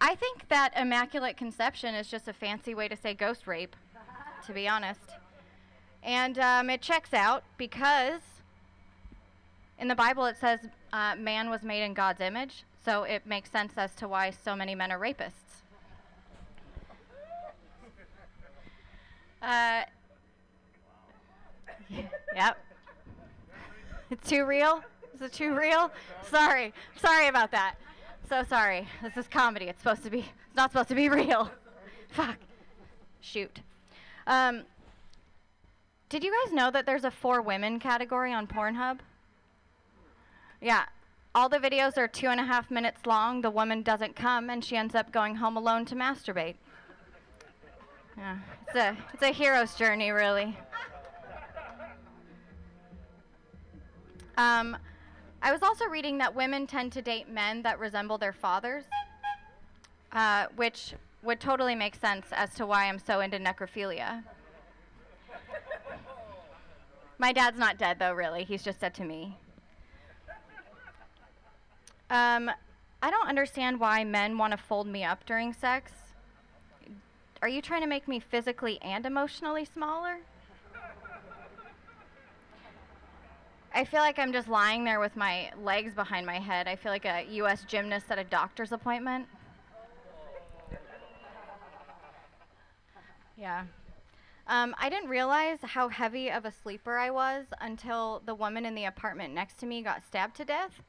I 0.00 0.14
think 0.14 0.48
that 0.48 0.72
immaculate 0.76 1.36
conception 1.36 1.94
is 1.94 2.08
just 2.08 2.28
a 2.28 2.32
fancy 2.32 2.74
way 2.74 2.86
to 2.86 2.96
say 2.96 3.12
ghost 3.12 3.46
rape, 3.46 3.74
to 4.46 4.52
be 4.52 4.68
honest. 4.68 5.00
And 6.02 6.38
um, 6.38 6.70
it 6.70 6.82
checks 6.82 7.12
out 7.12 7.42
because 7.58 8.20
in 9.78 9.88
the 9.88 9.94
Bible 9.94 10.26
it 10.26 10.36
says 10.36 10.60
uh, 10.92 11.16
man 11.16 11.50
was 11.50 11.62
made 11.62 11.82
in 11.82 11.94
God's 11.94 12.20
image, 12.20 12.64
so 12.84 13.02
it 13.02 13.26
makes 13.26 13.50
sense 13.50 13.72
as 13.76 13.94
to 13.96 14.06
why 14.06 14.30
so 14.30 14.54
many 14.54 14.74
men 14.74 14.92
are 14.92 15.00
rapists. 15.00 15.45
Uh, 19.42 19.82
yep. 22.34 22.58
It's 24.10 24.28
too 24.28 24.44
real? 24.44 24.82
Is 25.14 25.22
it 25.22 25.32
too 25.32 25.54
real? 25.54 25.90
Sorry. 26.28 26.72
Sorry 26.96 27.28
about 27.28 27.50
that. 27.52 27.76
So 28.28 28.42
sorry. 28.44 28.86
This 29.02 29.16
is 29.16 29.28
comedy. 29.28 29.66
It's 29.66 29.80
supposed 29.80 30.02
to 30.04 30.10
be, 30.10 30.18
it's 30.18 30.56
not 30.56 30.72
supposed 30.72 30.88
to 30.88 30.94
be 30.94 31.08
real. 31.10 31.50
Fuck. 32.10 32.36
Shoot. 33.20 33.60
Um, 34.26 34.62
did 36.08 36.22
you 36.22 36.32
guys 36.44 36.52
know 36.52 36.70
that 36.70 36.86
there's 36.86 37.04
a 37.04 37.10
for 37.10 37.40
women 37.42 37.78
category 37.80 38.32
on 38.32 38.46
Pornhub? 38.46 38.98
Yeah. 40.60 40.84
All 41.34 41.48
the 41.48 41.58
videos 41.58 41.98
are 41.98 42.08
two 42.08 42.28
and 42.28 42.40
a 42.40 42.44
half 42.44 42.70
minutes 42.70 43.04
long. 43.04 43.42
The 43.42 43.50
woman 43.50 43.82
doesn't 43.82 44.16
come, 44.16 44.48
and 44.48 44.64
she 44.64 44.76
ends 44.76 44.94
up 44.94 45.12
going 45.12 45.36
home 45.36 45.56
alone 45.56 45.84
to 45.86 45.94
masturbate. 45.94 46.54
Yeah, 48.16 48.38
it's 48.66 48.76
a 48.76 48.96
it's 49.12 49.22
a 49.22 49.32
hero's 49.32 49.74
journey, 49.74 50.10
really. 50.10 50.56
Um, 54.36 54.76
I 55.42 55.52
was 55.52 55.62
also 55.62 55.86
reading 55.86 56.18
that 56.18 56.34
women 56.34 56.66
tend 56.66 56.92
to 56.92 57.02
date 57.02 57.28
men 57.28 57.62
that 57.62 57.78
resemble 57.78 58.18
their 58.18 58.32
fathers, 58.32 58.84
uh, 60.12 60.46
which 60.56 60.94
would 61.22 61.40
totally 61.40 61.74
make 61.74 61.94
sense 61.94 62.26
as 62.32 62.54
to 62.54 62.66
why 62.66 62.84
I'm 62.84 62.98
so 62.98 63.20
into 63.20 63.38
necrophilia. 63.38 64.22
My 67.18 67.32
dad's 67.32 67.58
not 67.58 67.78
dead, 67.78 67.98
though, 67.98 68.12
really. 68.12 68.44
He's 68.44 68.62
just 68.62 68.80
dead 68.80 68.94
to 68.94 69.04
me. 69.04 69.38
Um, 72.10 72.50
I 73.02 73.10
don't 73.10 73.28
understand 73.28 73.80
why 73.80 74.04
men 74.04 74.36
want 74.36 74.52
to 74.52 74.56
fold 74.56 74.86
me 74.86 75.02
up 75.02 75.24
during 75.26 75.52
sex. 75.52 75.92
Are 77.46 77.48
you 77.48 77.62
trying 77.62 77.82
to 77.82 77.86
make 77.86 78.08
me 78.08 78.18
physically 78.18 78.82
and 78.82 79.06
emotionally 79.06 79.64
smaller? 79.64 80.16
I 83.72 83.84
feel 83.84 84.00
like 84.00 84.18
I'm 84.18 84.32
just 84.32 84.48
lying 84.48 84.82
there 84.82 84.98
with 84.98 85.14
my 85.14 85.52
legs 85.62 85.94
behind 85.94 86.26
my 86.26 86.40
head. 86.40 86.66
I 86.66 86.74
feel 86.74 86.90
like 86.90 87.04
a 87.04 87.24
U.S. 87.34 87.62
gymnast 87.62 88.06
at 88.10 88.18
a 88.18 88.24
doctor's 88.24 88.72
appointment. 88.72 89.28
Yeah. 93.36 93.66
Um, 94.48 94.74
I 94.76 94.88
didn't 94.88 95.08
realize 95.08 95.58
how 95.62 95.88
heavy 95.88 96.32
of 96.32 96.46
a 96.46 96.50
sleeper 96.50 96.98
I 96.98 97.10
was 97.10 97.44
until 97.60 98.22
the 98.26 98.34
woman 98.34 98.66
in 98.66 98.74
the 98.74 98.86
apartment 98.86 99.34
next 99.34 99.58
to 99.58 99.66
me 99.66 99.82
got 99.82 100.04
stabbed 100.04 100.34
to 100.38 100.44
death. 100.44 100.82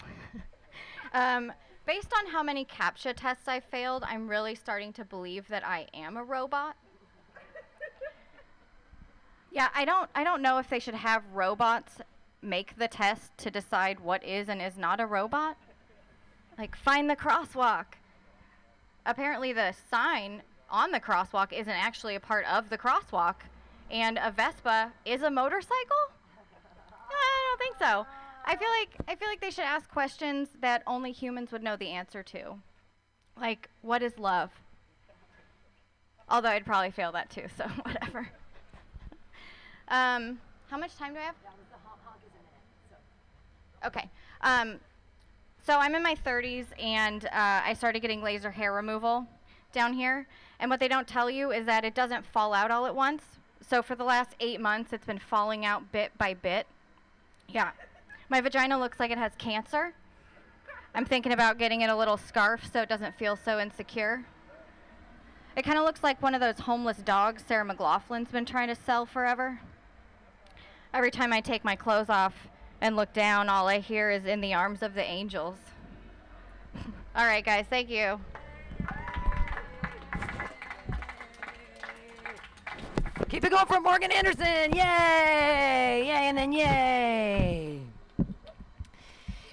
um, 1.12 1.52
based 1.86 2.12
on 2.18 2.30
how 2.30 2.42
many 2.42 2.64
CAPTCHA 2.64 3.14
tests 3.16 3.48
I 3.48 3.60
failed, 3.60 4.04
I'm 4.06 4.28
really 4.28 4.54
starting 4.54 4.92
to 4.94 5.04
believe 5.04 5.48
that 5.48 5.66
I 5.66 5.86
am 5.94 6.16
a 6.16 6.24
robot. 6.24 6.76
Yeah, 9.54 9.68
I 9.74 9.84
don't 9.84 10.08
I 10.14 10.24
don't 10.24 10.40
know 10.40 10.56
if 10.56 10.70
they 10.70 10.78
should 10.78 10.94
have 10.94 11.22
robots 11.34 11.98
make 12.40 12.76
the 12.76 12.88
test 12.88 13.36
to 13.36 13.50
decide 13.50 14.00
what 14.00 14.24
is 14.24 14.48
and 14.48 14.62
is 14.62 14.78
not 14.78 14.98
a 14.98 15.04
robot. 15.04 15.58
Like 16.58 16.74
find 16.74 17.08
the 17.08 17.16
crosswalk. 17.16 17.84
Apparently 19.04 19.52
the 19.52 19.74
sign 19.90 20.42
on 20.70 20.90
the 20.90 21.00
crosswalk 21.00 21.52
isn't 21.52 21.70
actually 21.70 22.14
a 22.14 22.20
part 22.20 22.46
of 22.46 22.70
the 22.70 22.78
crosswalk 22.78 23.36
and 23.90 24.18
a 24.22 24.30
Vespa 24.30 24.90
is 25.04 25.22
a 25.22 25.30
motorcycle? 25.30 26.02
I 27.10 27.46
don't 27.50 27.58
think 27.58 27.76
so. 27.78 28.06
I 28.44 28.56
feel 28.56 28.68
like 28.80 28.96
I 29.08 29.14
feel 29.14 29.28
like 29.28 29.40
they 29.40 29.50
should 29.50 29.64
ask 29.64 29.88
questions 29.90 30.48
that 30.60 30.82
only 30.86 31.12
humans 31.12 31.52
would 31.52 31.62
know 31.62 31.76
the 31.76 31.88
answer 31.88 32.22
to. 32.24 32.56
Like 33.40 33.68
what 33.82 34.02
is 34.02 34.18
love? 34.18 34.50
Although 36.28 36.50
I'd 36.50 36.64
probably 36.64 36.90
fail 36.90 37.12
that 37.12 37.30
too, 37.30 37.44
so 37.56 37.64
whatever. 37.82 38.28
Um, 39.88 40.38
how 40.70 40.78
much 40.78 40.96
time 40.96 41.12
do 41.12 41.18
I 41.20 41.24
have? 41.24 41.34
Okay. 43.84 44.08
Um, 44.40 44.78
so 45.64 45.78
I'm 45.78 45.94
in 45.94 46.02
my 46.02 46.14
30s 46.14 46.66
and 46.80 47.26
uh, 47.26 47.30
I 47.32 47.74
started 47.74 48.00
getting 48.00 48.22
laser 48.22 48.50
hair 48.50 48.72
removal 48.72 49.26
down 49.72 49.92
here. 49.92 50.26
And 50.60 50.70
what 50.70 50.80
they 50.80 50.88
don't 50.88 51.06
tell 51.06 51.28
you 51.28 51.50
is 51.50 51.66
that 51.66 51.84
it 51.84 51.94
doesn't 51.94 52.24
fall 52.24 52.54
out 52.54 52.70
all 52.70 52.86
at 52.86 52.94
once. 52.94 53.22
So 53.68 53.82
for 53.82 53.94
the 53.94 54.04
last 54.04 54.34
eight 54.40 54.60
months, 54.60 54.92
it's 54.92 55.06
been 55.06 55.18
falling 55.18 55.64
out 55.64 55.90
bit 55.92 56.16
by 56.18 56.34
bit. 56.34 56.66
Yeah. 57.48 57.70
My 58.32 58.40
vagina 58.40 58.78
looks 58.78 58.98
like 58.98 59.10
it 59.10 59.18
has 59.18 59.32
cancer. 59.36 59.92
I'm 60.94 61.04
thinking 61.04 61.32
about 61.32 61.58
getting 61.58 61.82
it 61.82 61.90
a 61.90 61.94
little 61.94 62.16
scarf 62.16 62.66
so 62.72 62.80
it 62.80 62.88
doesn't 62.88 63.18
feel 63.18 63.36
so 63.36 63.60
insecure. 63.60 64.24
It 65.54 65.66
kind 65.66 65.76
of 65.76 65.84
looks 65.84 66.02
like 66.02 66.22
one 66.22 66.34
of 66.34 66.40
those 66.40 66.60
homeless 66.60 66.96
dogs 66.96 67.44
Sarah 67.46 67.66
McLachlan's 67.66 68.30
been 68.30 68.46
trying 68.46 68.68
to 68.68 68.74
sell 68.74 69.04
forever. 69.04 69.60
Every 70.94 71.10
time 71.10 71.30
I 71.30 71.42
take 71.42 71.62
my 71.62 71.76
clothes 71.76 72.08
off 72.08 72.48
and 72.80 72.96
look 72.96 73.12
down, 73.12 73.50
all 73.50 73.68
I 73.68 73.80
hear 73.80 74.10
is 74.10 74.24
in 74.24 74.40
the 74.40 74.54
arms 74.54 74.82
of 74.82 74.94
the 74.94 75.04
angels. 75.04 75.58
all 77.14 77.26
right, 77.26 77.44
guys, 77.44 77.66
thank 77.68 77.90
you. 77.90 78.18
Keep 83.28 83.44
it 83.44 83.50
going 83.50 83.66
for 83.66 83.78
Morgan 83.78 84.10
Anderson. 84.10 84.72
Yay! 84.72 86.04
Yay, 86.06 86.28
and 86.28 86.38
then 86.38 86.52
yay. 86.54 87.71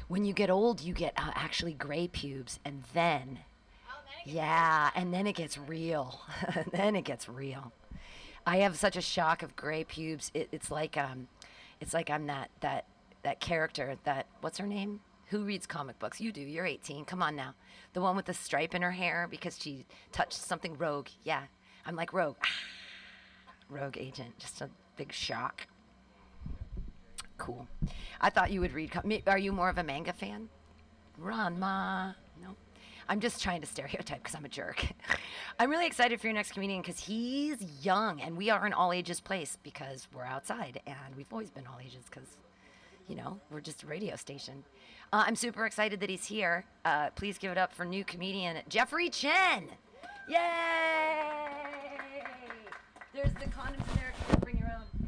When 0.10 0.26
you 0.26 0.34
get 0.34 0.49
old, 0.49 0.82
you 0.82 0.93
get 0.93 1.14
uh, 1.18 1.32
actually 1.36 1.74
gray 1.74 2.07
pubes, 2.07 2.60
and 2.66 2.84
then, 2.95 3.39
yeah, 4.26 4.89
and 4.95 5.14
then 5.14 5.28
it 5.28 5.36
gets 5.36 5.55
real. 5.55 6.22
then 6.72 6.95
it 6.95 7.03
gets 7.03 7.30
real. 7.30 7.72
I 8.43 8.57
have 8.57 8.76
such 8.76 8.97
a 8.97 9.01
shock 9.01 9.43
of 9.43 9.55
gray 9.55 9.84
pubes. 9.84 10.32
It, 10.34 10.49
it's 10.51 10.72
like 10.72 10.97
um, 10.97 11.28
it's 11.80 11.93
like 11.93 12.10
I'm 12.10 12.26
that 12.26 12.49
that 12.62 12.86
that 13.22 13.39
character 13.39 13.97
that 14.03 14.26
what's 14.41 14.57
her 14.57 14.66
name? 14.66 15.01
Who 15.28 15.43
reads 15.43 15.68
comic 15.68 15.99
books? 15.99 16.20
You 16.20 16.32
do. 16.32 16.41
You're 16.41 16.66
18. 16.66 17.05
Come 17.05 17.22
on 17.22 17.36
now. 17.36 17.53
The 17.93 18.01
one 18.01 18.16
with 18.16 18.26
the 18.26 18.34
stripe 18.34 18.74
in 18.74 18.82
her 18.82 18.91
hair 18.91 19.28
because 19.30 19.60
she 19.60 19.86
touched 20.12 20.34
something 20.34 20.76
rogue. 20.76 21.10
Yeah, 21.24 21.43
I'm 21.86 21.95
like 21.95 22.14
rogue. 22.14 22.38
rogue 23.70 23.97
agent. 23.99 24.39
Just 24.39 24.60
a 24.62 24.72
big 24.97 25.14
shock. 25.14 25.68
Cool. 27.40 27.68
I 28.22 28.30
thought 28.30 28.52
you 28.52 28.62
would 28.62 28.74
read. 28.74 28.92
Are 29.26 29.38
you 29.38 29.52
more 29.52 29.70
of 29.70 29.78
a 29.80 29.84
manga 29.84 30.14
fan? 30.14 30.50
Run, 31.18 31.58
ma. 31.58 32.12
No. 32.42 32.56
I'm 33.08 33.22
just 33.22 33.42
trying 33.42 33.62
to 33.62 33.68
stereotype 33.68 34.22
because 34.22 34.36
I'm 34.36 34.46
a 34.46 34.50
jerk. 34.50 34.86
I'm 35.60 35.72
really 35.72 35.88
excited 35.88 36.22
for 36.22 36.28
your 36.28 36.36
next 36.36 36.52
comedian 36.52 36.82
because 36.82 37.00
he's 37.00 37.58
young 37.84 38.22
and 38.22 38.38
we 38.38 38.50
are 38.50 38.66
an 38.66 38.74
all 38.74 38.94
ages 38.94 39.20
place 39.20 39.58
because 39.64 40.08
we're 40.14 40.26
outside 40.26 40.82
and 40.86 41.16
we've 41.16 41.32
always 41.32 41.50
been 41.50 41.66
all 41.66 41.80
ages 41.80 42.04
because, 42.10 42.38
you 43.08 43.16
know, 43.16 43.40
we're 43.50 43.62
just 43.62 43.84
a 43.84 43.88
radio 43.88 44.16
station. 44.16 44.64
Uh, 45.12 45.24
I'm 45.26 45.36
super 45.36 45.66
excited 45.66 46.02
that 46.02 46.10
he's 46.10 46.26
here. 46.26 46.66
Uh, 46.84 47.10
please 47.12 47.38
give 47.38 47.52
it 47.52 47.58
up 47.58 47.74
for 47.74 47.86
new 47.86 48.04
comedian 48.04 48.58
Jeffrey 48.68 49.10
Chen. 49.10 49.64
Yay! 50.28 50.38
There's 53.14 53.34
the 53.34 53.50
condoms 53.50 53.90
in 53.90 53.96
there. 53.96 54.14
If 54.14 54.20
you 54.20 54.28
want 54.28 54.34
to 54.34 54.38
bring 54.42 54.58
your 54.58 54.68
own. 54.68 55.00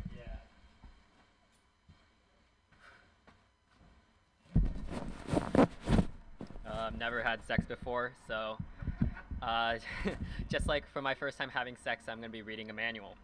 Um, 6.91 6.99
never 6.99 7.21
had 7.21 7.43
sex 7.45 7.65
before, 7.65 8.11
so 8.27 8.57
uh, 9.41 9.75
just 10.49 10.67
like 10.67 10.87
for 10.91 11.01
my 11.01 11.13
first 11.13 11.37
time 11.37 11.49
having 11.49 11.75
sex, 11.77 12.05
I'm 12.07 12.19
going 12.19 12.29
to 12.29 12.33
be 12.33 12.41
reading 12.41 12.69
a 12.69 12.73
manual. 12.73 13.15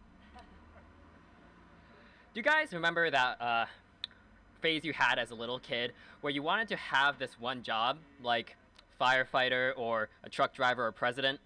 Do 2.34 2.40
you 2.40 2.42
guys 2.42 2.72
remember 2.72 3.10
that 3.10 3.40
uh, 3.40 3.66
phase 4.60 4.84
you 4.84 4.92
had 4.92 5.18
as 5.18 5.30
a 5.30 5.34
little 5.34 5.58
kid 5.58 5.92
where 6.20 6.32
you 6.32 6.42
wanted 6.42 6.68
to 6.68 6.76
have 6.76 7.18
this 7.18 7.38
one 7.40 7.62
job, 7.62 7.98
like 8.22 8.56
firefighter 9.00 9.72
or 9.76 10.08
a 10.24 10.28
truck 10.28 10.54
driver 10.54 10.86
or 10.86 10.92
president? 10.92 11.40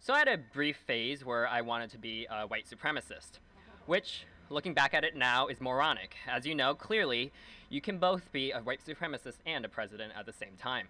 So 0.00 0.12
I 0.12 0.18
had 0.18 0.28
a 0.28 0.38
brief 0.38 0.76
phase 0.86 1.24
where 1.24 1.48
I 1.48 1.62
wanted 1.62 1.90
to 1.90 1.98
be 1.98 2.26
a 2.30 2.46
white 2.46 2.66
supremacist, 2.68 3.38
which, 3.86 4.26
looking 4.50 4.74
back 4.74 4.94
at 4.94 5.04
it 5.04 5.16
now, 5.16 5.46
is 5.46 5.60
moronic. 5.60 6.16
As 6.28 6.46
you 6.46 6.54
know, 6.54 6.74
clearly, 6.74 7.32
you 7.70 7.80
can 7.80 7.98
both 7.98 8.30
be 8.30 8.52
a 8.52 8.60
white 8.60 8.80
supremacist 8.86 9.38
and 9.46 9.64
a 9.64 9.68
president 9.68 10.12
at 10.16 10.26
the 10.26 10.32
same 10.32 10.56
time. 10.58 10.88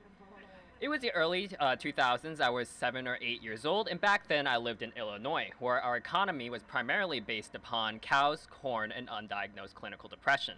It 0.79 0.91
was 0.91 1.01
the 1.01 1.11
early 1.13 1.49
uh, 1.59 1.75
2000s. 1.77 2.39
I 2.39 2.51
was 2.51 2.69
seven 2.69 3.09
or 3.09 3.17
eight 3.23 3.43
years 3.43 3.65
old, 3.65 3.89
and 3.89 3.99
back 3.99 4.29
then 4.29 4.47
I 4.47 4.59
lived 4.59 4.83
in 4.83 4.93
Illinois, 4.95 5.49
where 5.59 5.81
our 5.81 5.97
economy 5.97 6.51
was 6.51 6.63
primarily 6.65 7.19
based 7.19 7.55
upon 7.55 7.99
cows, 7.99 8.47
corn, 8.51 8.93
and 8.93 9.09
undiagnosed 9.09 9.73
clinical 9.73 10.11
depression. 10.11 10.55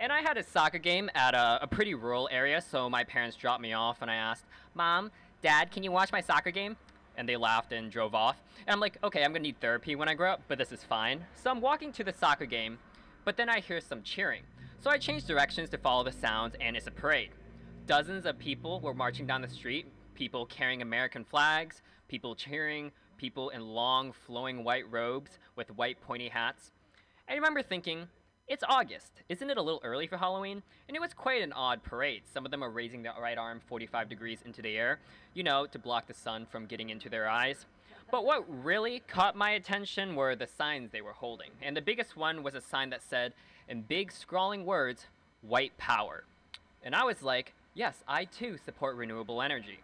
And 0.00 0.10
I 0.10 0.22
had 0.22 0.38
a 0.38 0.42
soccer 0.42 0.78
game 0.78 1.10
at 1.14 1.34
a, 1.34 1.58
a 1.60 1.66
pretty 1.66 1.94
rural 1.94 2.30
area, 2.32 2.62
so 2.62 2.88
my 2.88 3.04
parents 3.04 3.36
dropped 3.36 3.60
me 3.60 3.74
off, 3.74 4.00
and 4.00 4.10
I 4.10 4.14
asked, 4.14 4.46
Mom, 4.74 5.10
Dad, 5.42 5.70
can 5.70 5.82
you 5.82 5.92
watch 5.92 6.12
my 6.12 6.22
soccer 6.22 6.50
game? 6.50 6.74
And 7.18 7.28
they 7.28 7.36
laughed 7.36 7.74
and 7.74 7.90
drove 7.90 8.14
off. 8.14 8.40
And 8.66 8.72
I'm 8.72 8.80
like, 8.80 8.96
okay, 9.04 9.22
I'm 9.22 9.32
gonna 9.32 9.40
need 9.40 9.60
therapy 9.60 9.96
when 9.96 10.08
I 10.08 10.14
grow 10.14 10.32
up, 10.32 10.40
but 10.48 10.56
this 10.56 10.72
is 10.72 10.82
fine. 10.82 11.26
So 11.34 11.50
I'm 11.50 11.60
walking 11.60 11.92
to 11.92 12.04
the 12.04 12.14
soccer 12.14 12.46
game, 12.46 12.78
but 13.26 13.36
then 13.36 13.50
I 13.50 13.60
hear 13.60 13.82
some 13.82 14.02
cheering. 14.02 14.44
So 14.80 14.88
I 14.88 14.96
change 14.96 15.26
directions 15.26 15.68
to 15.70 15.78
follow 15.78 16.04
the 16.04 16.12
sounds, 16.12 16.54
and 16.58 16.74
it's 16.74 16.86
a 16.86 16.90
parade. 16.90 17.32
Dozens 17.88 18.26
of 18.26 18.38
people 18.38 18.80
were 18.80 18.92
marching 18.92 19.26
down 19.26 19.40
the 19.40 19.48
street, 19.48 19.86
people 20.14 20.44
carrying 20.44 20.82
American 20.82 21.24
flags, 21.24 21.80
people 22.06 22.34
cheering, 22.34 22.92
people 23.16 23.48
in 23.48 23.62
long, 23.62 24.12
flowing 24.12 24.62
white 24.62 24.84
robes 24.92 25.38
with 25.56 25.70
white, 25.70 25.98
pointy 26.02 26.28
hats. 26.28 26.72
I 27.30 27.32
remember 27.32 27.62
thinking, 27.62 28.06
it's 28.46 28.62
August. 28.68 29.22
Isn't 29.30 29.48
it 29.48 29.56
a 29.56 29.62
little 29.62 29.80
early 29.82 30.06
for 30.06 30.18
Halloween? 30.18 30.62
And 30.86 30.98
it 30.98 31.00
was 31.00 31.14
quite 31.14 31.40
an 31.40 31.54
odd 31.54 31.82
parade. 31.82 32.24
Some 32.30 32.44
of 32.44 32.50
them 32.50 32.62
are 32.62 32.68
raising 32.68 33.02
their 33.02 33.14
right 33.18 33.38
arm 33.38 33.58
45 33.66 34.10
degrees 34.10 34.40
into 34.44 34.60
the 34.60 34.76
air, 34.76 35.00
you 35.32 35.42
know, 35.42 35.64
to 35.64 35.78
block 35.78 36.08
the 36.08 36.12
sun 36.12 36.44
from 36.44 36.66
getting 36.66 36.90
into 36.90 37.08
their 37.08 37.26
eyes. 37.26 37.64
But 38.10 38.26
what 38.26 38.44
really 38.62 39.00
caught 39.08 39.34
my 39.34 39.52
attention 39.52 40.14
were 40.14 40.36
the 40.36 40.46
signs 40.46 40.90
they 40.90 41.00
were 41.00 41.14
holding. 41.14 41.52
And 41.62 41.74
the 41.74 41.80
biggest 41.80 42.18
one 42.18 42.42
was 42.42 42.54
a 42.54 42.60
sign 42.60 42.90
that 42.90 43.02
said, 43.02 43.32
in 43.66 43.80
big 43.80 44.12
scrawling 44.12 44.66
words, 44.66 45.06
white 45.40 45.78
power. 45.78 46.24
And 46.82 46.94
I 46.94 47.04
was 47.04 47.22
like, 47.22 47.54
yes, 47.78 48.02
I 48.08 48.24
too 48.24 48.56
support 48.64 48.96
renewable 48.96 49.40
energy. 49.40 49.78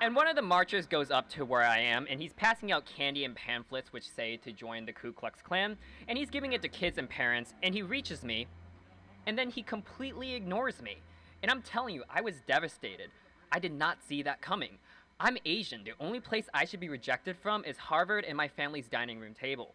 And 0.00 0.16
one 0.16 0.26
of 0.26 0.36
the 0.36 0.42
marchers 0.42 0.86
goes 0.86 1.10
up 1.10 1.28
to 1.30 1.44
where 1.44 1.62
I 1.62 1.78
am, 1.78 2.06
and 2.08 2.18
he's 2.18 2.32
passing 2.32 2.72
out 2.72 2.86
candy 2.86 3.26
and 3.26 3.36
pamphlets 3.36 3.92
which 3.92 4.08
say 4.08 4.38
to 4.38 4.50
join 4.50 4.86
the 4.86 4.94
Ku 4.94 5.12
Klux 5.12 5.42
Klan, 5.42 5.76
and 6.08 6.16
he's 6.16 6.30
giving 6.30 6.54
it 6.54 6.62
to 6.62 6.68
kids 6.68 6.96
and 6.96 7.06
parents, 7.06 7.52
and 7.62 7.74
he 7.74 7.82
reaches 7.82 8.24
me, 8.24 8.46
and 9.26 9.38
then 9.38 9.50
he 9.50 9.62
completely 9.62 10.32
ignores 10.32 10.80
me. 10.80 10.96
And 11.42 11.50
I'm 11.50 11.60
telling 11.60 11.94
you, 11.94 12.04
I 12.08 12.22
was 12.22 12.40
devastated. 12.46 13.10
I 13.52 13.58
did 13.58 13.72
not 13.72 13.98
see 14.08 14.22
that 14.22 14.40
coming. 14.40 14.78
I'm 15.20 15.36
Asian. 15.44 15.84
The 15.84 15.92
only 16.00 16.20
place 16.20 16.46
I 16.54 16.64
should 16.64 16.80
be 16.80 16.88
rejected 16.88 17.36
from 17.36 17.62
is 17.66 17.76
Harvard 17.76 18.24
and 18.24 18.36
my 18.38 18.48
family's 18.48 18.88
dining 18.88 19.20
room 19.20 19.34
table. 19.34 19.74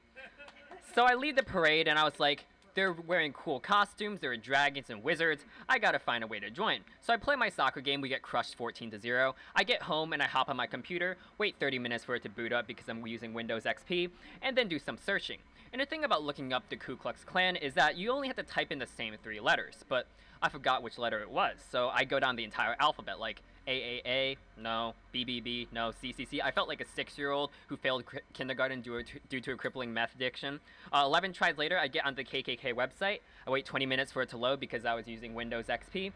So 0.95 1.03
I 1.03 1.13
leave 1.13 1.35
the 1.35 1.43
parade, 1.43 1.87
and 1.87 1.99
I 1.99 2.03
was 2.05 2.19
like, 2.19 2.45
they're 2.75 2.93
wearing 2.93 3.33
cool 3.33 3.59
costumes, 3.59 4.19
there 4.19 4.31
are 4.31 4.37
dragons 4.37 4.89
and 4.89 5.03
wizards. 5.03 5.43
I 5.67 5.79
gotta 5.79 5.97
find 5.97 6.23
a 6.23 6.27
way 6.27 6.39
to 6.39 6.49
join. 6.49 6.81
So 7.01 7.13
I 7.13 7.17
play 7.17 7.35
my 7.35 7.49
soccer 7.49 7.81
game, 7.81 8.01
we 8.01 8.09
get 8.09 8.21
crushed 8.21 8.55
14 8.55 8.91
to 8.91 8.99
0. 8.99 9.35
I 9.55 9.63
get 9.63 9.81
home 9.81 10.13
and 10.13 10.21
I 10.21 10.25
hop 10.25 10.49
on 10.49 10.57
my 10.57 10.67
computer, 10.67 11.17
wait 11.37 11.55
30 11.59 11.79
minutes 11.79 12.03
for 12.03 12.15
it 12.15 12.23
to 12.23 12.29
boot 12.29 12.51
up 12.53 12.67
because 12.67 12.87
I'm 12.89 13.05
using 13.07 13.33
Windows 13.33 13.63
XP, 13.63 14.09
and 14.41 14.57
then 14.57 14.67
do 14.67 14.77
some 14.77 14.97
searching. 14.97 15.39
And 15.71 15.81
the 15.81 15.85
thing 15.85 16.03
about 16.03 16.23
looking 16.23 16.53
up 16.53 16.63
the 16.69 16.75
Ku 16.75 16.95
Klux 16.95 17.23
Klan 17.23 17.55
is 17.55 17.73
that 17.73 17.97
you 17.97 18.11
only 18.11 18.27
have 18.27 18.37
to 18.37 18.43
type 18.43 18.71
in 18.71 18.79
the 18.79 18.87
same 18.87 19.13
three 19.23 19.39
letters, 19.39 19.83
but 19.89 20.07
I 20.41 20.49
forgot 20.49 20.83
which 20.83 20.97
letter 20.97 21.21
it 21.21 21.29
was. 21.29 21.55
So 21.71 21.89
I 21.89 22.03
go 22.03 22.19
down 22.19 22.35
the 22.35 22.43
entire 22.43 22.75
alphabet, 22.79 23.19
like 23.19 23.41
AAA, 23.67 24.37
no. 24.57 24.93
BBB, 25.13 25.67
no. 25.71 25.91
CCC. 26.03 26.39
I 26.43 26.51
felt 26.51 26.67
like 26.67 26.81
a 26.81 26.85
six-year-old 26.95 27.51
who 27.67 27.77
failed 27.77 28.05
cri- 28.05 28.21
kindergarten 28.33 28.81
due 28.81 29.03
to, 29.03 29.19
due 29.29 29.41
to 29.41 29.53
a 29.53 29.55
crippling 29.55 29.93
meth 29.93 30.13
addiction. 30.15 30.59
Uh, 30.93 31.03
11 31.05 31.33
tries 31.33 31.57
later, 31.57 31.77
I 31.77 31.87
get 31.87 32.05
on 32.05 32.15
the 32.15 32.23
KKK 32.23 32.73
website. 32.73 33.19
I 33.47 33.49
wait 33.49 33.65
20 33.65 33.85
minutes 33.85 34.11
for 34.11 34.21
it 34.21 34.29
to 34.29 34.37
load 34.37 34.59
because 34.59 34.85
I 34.85 34.93
was 34.93 35.07
using 35.07 35.33
Windows 35.33 35.65
XP, 35.65 36.11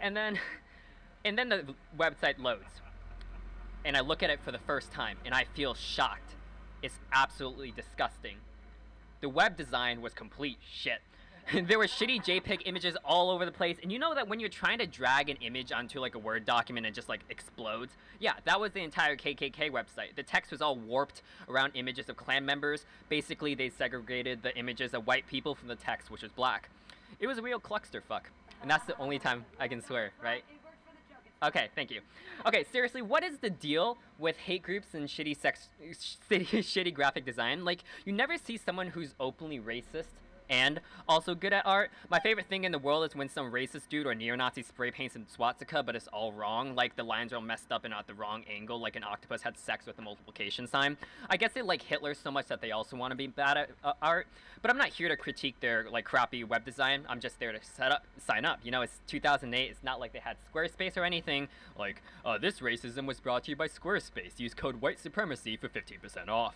and 0.00 0.16
then, 0.16 0.38
and 1.24 1.36
then 1.36 1.48
the 1.48 1.74
website 1.98 2.38
loads, 2.38 2.80
and 3.84 3.96
I 3.96 4.00
look 4.00 4.22
at 4.22 4.30
it 4.30 4.40
for 4.44 4.52
the 4.52 4.60
first 4.60 4.92
time, 4.92 5.16
and 5.24 5.34
I 5.34 5.44
feel 5.54 5.74
shocked. 5.74 6.34
It's 6.82 6.98
absolutely 7.12 7.72
disgusting. 7.72 8.36
The 9.20 9.28
web 9.28 9.56
design 9.56 10.02
was 10.02 10.14
complete 10.14 10.58
shit. 10.68 11.00
there 11.64 11.78
were 11.78 11.86
shitty 11.86 12.22
JPEG 12.24 12.62
images 12.66 12.96
all 13.04 13.30
over 13.30 13.44
the 13.44 13.52
place, 13.52 13.76
and 13.82 13.90
you 13.90 13.98
know 13.98 14.14
that 14.14 14.28
when 14.28 14.40
you're 14.40 14.48
trying 14.48 14.78
to 14.78 14.86
drag 14.86 15.28
an 15.28 15.36
image 15.40 15.72
onto 15.72 16.00
like 16.00 16.14
a 16.14 16.18
Word 16.18 16.44
document, 16.44 16.86
it 16.86 16.94
just 16.94 17.08
like 17.08 17.20
explodes. 17.30 17.92
Yeah, 18.20 18.34
that 18.44 18.60
was 18.60 18.72
the 18.72 18.82
entire 18.82 19.16
KKK 19.16 19.70
website. 19.70 20.14
The 20.14 20.22
text 20.22 20.52
was 20.52 20.62
all 20.62 20.76
warped 20.76 21.22
around 21.48 21.72
images 21.74 22.08
of 22.08 22.16
Klan 22.16 22.44
members. 22.44 22.84
Basically, 23.08 23.54
they 23.54 23.70
segregated 23.70 24.42
the 24.42 24.56
images 24.56 24.94
of 24.94 25.06
white 25.06 25.26
people 25.26 25.54
from 25.54 25.68
the 25.68 25.76
text, 25.76 26.10
which 26.10 26.22
was 26.22 26.32
black. 26.32 26.68
It 27.18 27.26
was 27.26 27.38
a 27.38 27.42
real 27.42 27.60
clusterfuck, 27.60 28.22
and 28.62 28.70
that's 28.70 28.86
the 28.86 28.96
only 28.98 29.18
time 29.18 29.44
I 29.58 29.68
can 29.68 29.82
swear, 29.82 30.12
right? 30.22 30.44
Okay, 31.42 31.68
thank 31.74 31.90
you. 31.90 32.00
Okay, 32.46 32.64
seriously, 32.70 33.02
what 33.02 33.24
is 33.24 33.38
the 33.38 33.50
deal 33.50 33.98
with 34.18 34.36
hate 34.36 34.62
groups 34.62 34.94
and 34.94 35.08
shitty 35.08 35.36
sex, 35.36 35.68
shitty 36.30 36.94
graphic 36.94 37.24
design? 37.24 37.64
Like, 37.64 37.82
you 38.04 38.12
never 38.12 38.36
see 38.38 38.56
someone 38.56 38.86
who's 38.86 39.14
openly 39.18 39.58
racist 39.58 40.06
and 40.48 40.80
also 41.08 41.34
good 41.34 41.52
at 41.52 41.66
art. 41.66 41.90
My 42.10 42.20
favorite 42.20 42.46
thing 42.46 42.64
in 42.64 42.72
the 42.72 42.78
world 42.78 43.04
is 43.04 43.14
when 43.14 43.28
some 43.28 43.52
racist 43.52 43.88
dude 43.88 44.06
or 44.06 44.14
neo-Nazi 44.14 44.62
spray 44.62 44.90
paints 44.90 45.14
some 45.14 45.26
swastika, 45.28 45.82
but 45.82 45.96
it's 45.96 46.08
all 46.08 46.32
wrong. 46.32 46.74
Like 46.74 46.96
the 46.96 47.02
lines 47.02 47.32
are 47.32 47.36
all 47.36 47.42
messed 47.42 47.72
up 47.72 47.84
and 47.84 47.92
at 47.94 48.06
the 48.06 48.14
wrong 48.14 48.44
angle, 48.50 48.80
like 48.80 48.96
an 48.96 49.04
octopus 49.04 49.42
had 49.42 49.58
sex 49.58 49.86
with 49.86 49.98
a 49.98 50.02
multiplication 50.02 50.66
sign. 50.66 50.96
I 51.28 51.36
guess 51.36 51.52
they 51.52 51.62
like 51.62 51.82
Hitler 51.82 52.14
so 52.14 52.30
much 52.30 52.46
that 52.46 52.60
they 52.60 52.72
also 52.72 52.96
want 52.96 53.12
to 53.12 53.16
be 53.16 53.26
bad 53.26 53.56
at 53.56 53.70
uh, 53.84 53.92
art. 54.00 54.26
But 54.60 54.70
I'm 54.70 54.78
not 54.78 54.88
here 54.88 55.08
to 55.08 55.16
critique 55.16 55.56
their 55.60 55.86
like 55.90 56.04
crappy 56.04 56.44
web 56.44 56.64
design. 56.64 57.04
I'm 57.08 57.20
just 57.20 57.38
there 57.40 57.52
to 57.52 57.58
set 57.62 57.90
up, 57.90 58.04
sign 58.18 58.44
up. 58.44 58.60
You 58.62 58.70
know, 58.70 58.82
it's 58.82 59.00
2008. 59.08 59.70
It's 59.70 59.82
not 59.82 60.00
like 60.00 60.12
they 60.12 60.20
had 60.20 60.36
Squarespace 60.52 60.96
or 60.96 61.04
anything. 61.04 61.48
Like, 61.78 62.02
uh, 62.24 62.38
this 62.38 62.60
racism 62.60 63.06
was 63.06 63.18
brought 63.20 63.44
to 63.44 63.50
you 63.50 63.56
by 63.56 63.68
Squarespace. 63.68 64.38
Use 64.38 64.54
code 64.54 64.80
White 64.80 65.00
Supremacy 65.00 65.56
for 65.56 65.68
15% 65.68 66.28
off. 66.28 66.54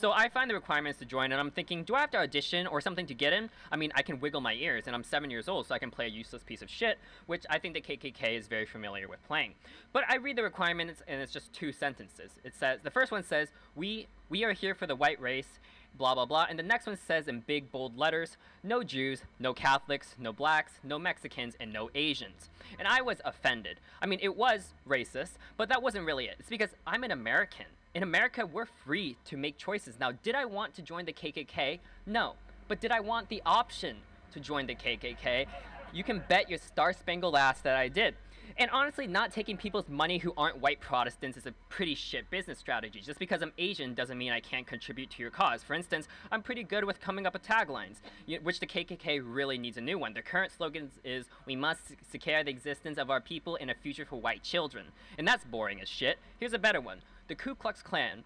So 0.00 0.10
I 0.12 0.28
find 0.28 0.50
the 0.50 0.54
requirements 0.54 0.98
to 1.00 1.04
join, 1.04 1.30
and 1.32 1.40
I'm 1.40 1.50
thinking, 1.50 1.84
do 1.84 1.94
I 1.94 2.00
have 2.00 2.10
to 2.12 2.18
audition 2.18 2.66
or 2.66 2.80
something 2.80 3.06
to 3.06 3.14
get 3.14 3.31
in? 3.32 3.50
I 3.70 3.76
mean, 3.76 3.90
I 3.94 4.02
can 4.02 4.20
wiggle 4.20 4.40
my 4.40 4.54
ears, 4.54 4.84
and 4.86 4.94
I'm 4.94 5.02
seven 5.02 5.30
years 5.30 5.48
old, 5.48 5.66
so 5.66 5.74
I 5.74 5.78
can 5.78 5.90
play 5.90 6.06
a 6.06 6.10
useless 6.10 6.42
piece 6.42 6.62
of 6.62 6.70
shit, 6.70 6.98
which 7.26 7.44
I 7.50 7.58
think 7.58 7.74
the 7.74 7.80
KKK 7.80 8.38
is 8.38 8.46
very 8.46 8.66
familiar 8.66 9.08
with 9.08 9.26
playing. 9.26 9.54
But 9.92 10.04
I 10.08 10.16
read 10.16 10.36
the 10.36 10.42
requirements, 10.42 11.02
and 11.08 11.20
it's 11.20 11.32
just 11.32 11.52
two 11.52 11.72
sentences. 11.72 12.32
It 12.44 12.54
says 12.54 12.80
the 12.82 12.90
first 12.90 13.10
one 13.10 13.24
says, 13.24 13.48
"We 13.74 14.06
we 14.28 14.44
are 14.44 14.52
here 14.52 14.74
for 14.74 14.86
the 14.86 14.96
white 14.96 15.20
race." 15.20 15.58
Blah 15.94 16.14
blah 16.14 16.24
blah, 16.24 16.46
and 16.48 16.58
the 16.58 16.62
next 16.62 16.86
one 16.86 16.96
says 16.96 17.28
in 17.28 17.40
big 17.40 17.70
bold 17.70 17.98
letters, 17.98 18.38
no 18.62 18.82
Jews, 18.82 19.24
no 19.38 19.52
Catholics, 19.52 20.14
no 20.18 20.32
blacks, 20.32 20.72
no 20.82 20.98
Mexicans, 20.98 21.54
and 21.60 21.70
no 21.70 21.90
Asians. 21.94 22.48
And 22.78 22.88
I 22.88 23.02
was 23.02 23.20
offended. 23.26 23.78
I 24.00 24.06
mean, 24.06 24.18
it 24.22 24.34
was 24.34 24.72
racist, 24.88 25.32
but 25.58 25.68
that 25.68 25.82
wasn't 25.82 26.06
really 26.06 26.28
it. 26.28 26.36
It's 26.38 26.48
because 26.48 26.70
I'm 26.86 27.04
an 27.04 27.10
American. 27.10 27.66
In 27.94 28.02
America, 28.02 28.46
we're 28.46 28.64
free 28.64 29.18
to 29.26 29.36
make 29.36 29.58
choices. 29.58 30.00
Now, 30.00 30.12
did 30.12 30.34
I 30.34 30.46
want 30.46 30.74
to 30.76 30.82
join 30.82 31.04
the 31.04 31.12
KKK? 31.12 31.78
No. 32.06 32.36
But 32.68 32.80
did 32.80 32.90
I 32.90 33.00
want 33.00 33.28
the 33.28 33.42
option 33.44 33.96
to 34.32 34.40
join 34.40 34.66
the 34.66 34.74
KKK? 34.74 35.46
You 35.92 36.04
can 36.04 36.22
bet 36.28 36.48
your 36.48 36.58
star 36.58 36.92
spangled 36.92 37.36
ass 37.36 37.60
that 37.60 37.76
I 37.76 37.88
did. 37.88 38.14
And 38.56 38.70
honestly, 38.70 39.06
not 39.06 39.32
taking 39.32 39.56
people's 39.56 39.88
money 39.88 40.18
who 40.18 40.34
aren't 40.36 40.58
white 40.58 40.80
Protestants 40.80 41.38
is 41.38 41.46
a 41.46 41.52
pretty 41.68 41.94
shit 41.94 42.28
business 42.30 42.58
strategy. 42.58 43.00
Just 43.00 43.18
because 43.18 43.42
I'm 43.42 43.52
Asian 43.56 43.94
doesn't 43.94 44.18
mean 44.18 44.32
I 44.32 44.40
can't 44.40 44.66
contribute 44.66 45.10
to 45.10 45.22
your 45.22 45.30
cause. 45.30 45.62
For 45.62 45.74
instance, 45.74 46.06
I'm 46.30 46.42
pretty 46.42 46.62
good 46.62 46.84
with 46.84 47.00
coming 47.00 47.26
up 47.26 47.32
with 47.32 47.46
taglines, 47.46 47.96
which 48.42 48.60
the 48.60 48.66
KKK 48.66 49.22
really 49.24 49.58
needs 49.58 49.78
a 49.78 49.80
new 49.80 49.98
one. 49.98 50.12
Their 50.12 50.22
current 50.22 50.52
slogan 50.52 50.90
is, 51.04 51.26
We 51.46 51.56
must 51.56 51.94
secure 52.10 52.44
the 52.44 52.50
existence 52.50 52.98
of 52.98 53.10
our 53.10 53.20
people 53.20 53.56
in 53.56 53.70
a 53.70 53.74
future 53.74 54.04
for 54.04 54.20
white 54.20 54.42
children. 54.42 54.86
And 55.18 55.26
that's 55.26 55.44
boring 55.44 55.80
as 55.80 55.88
shit. 55.88 56.18
Here's 56.38 56.52
a 56.52 56.58
better 56.58 56.80
one 56.80 57.00
The 57.28 57.34
Ku 57.34 57.54
Klux 57.54 57.82
Klan. 57.82 58.24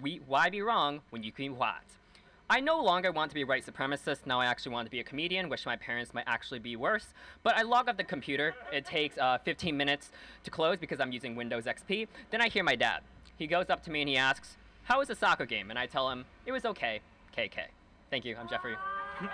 We, 0.00 0.20
why 0.26 0.50
be 0.50 0.62
wrong 0.62 1.00
when 1.10 1.22
you 1.22 1.32
can 1.32 1.46
be 1.46 1.50
white? 1.50 1.80
I 2.52 2.60
no 2.60 2.82
longer 2.82 3.10
want 3.12 3.30
to 3.30 3.34
be 3.34 3.40
a 3.40 3.46
white 3.46 3.64
supremacist. 3.64 4.26
Now 4.26 4.38
I 4.38 4.44
actually 4.44 4.72
want 4.72 4.84
to 4.86 4.90
be 4.90 5.00
a 5.00 5.04
comedian, 5.04 5.48
which 5.48 5.64
my 5.64 5.74
parents 5.74 6.12
might 6.12 6.24
actually 6.26 6.58
be 6.58 6.76
worse. 6.76 7.06
But 7.42 7.56
I 7.56 7.62
log 7.62 7.88
off 7.88 7.96
the 7.96 8.04
computer. 8.04 8.54
It 8.70 8.84
takes 8.84 9.16
uh, 9.16 9.38
15 9.42 9.74
minutes 9.74 10.10
to 10.44 10.50
close 10.50 10.76
because 10.76 11.00
I'm 11.00 11.12
using 11.12 11.34
Windows 11.34 11.64
XP. 11.64 12.08
Then 12.30 12.42
I 12.42 12.50
hear 12.50 12.62
my 12.62 12.76
dad. 12.76 13.00
He 13.38 13.46
goes 13.46 13.70
up 13.70 13.82
to 13.84 13.90
me 13.90 14.02
and 14.02 14.08
he 14.10 14.18
asks, 14.18 14.58
How 14.82 14.98
was 14.98 15.08
the 15.08 15.14
soccer 15.14 15.46
game? 15.46 15.70
And 15.70 15.78
I 15.78 15.86
tell 15.86 16.10
him, 16.10 16.26
It 16.44 16.52
was 16.52 16.66
okay. 16.66 17.00
KK. 17.34 17.68
Thank 18.10 18.26
you. 18.26 18.36
I'm 18.38 18.50
Jeffrey. 18.50 18.74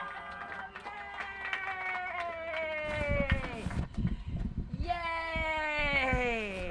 Yay! 4.81 6.71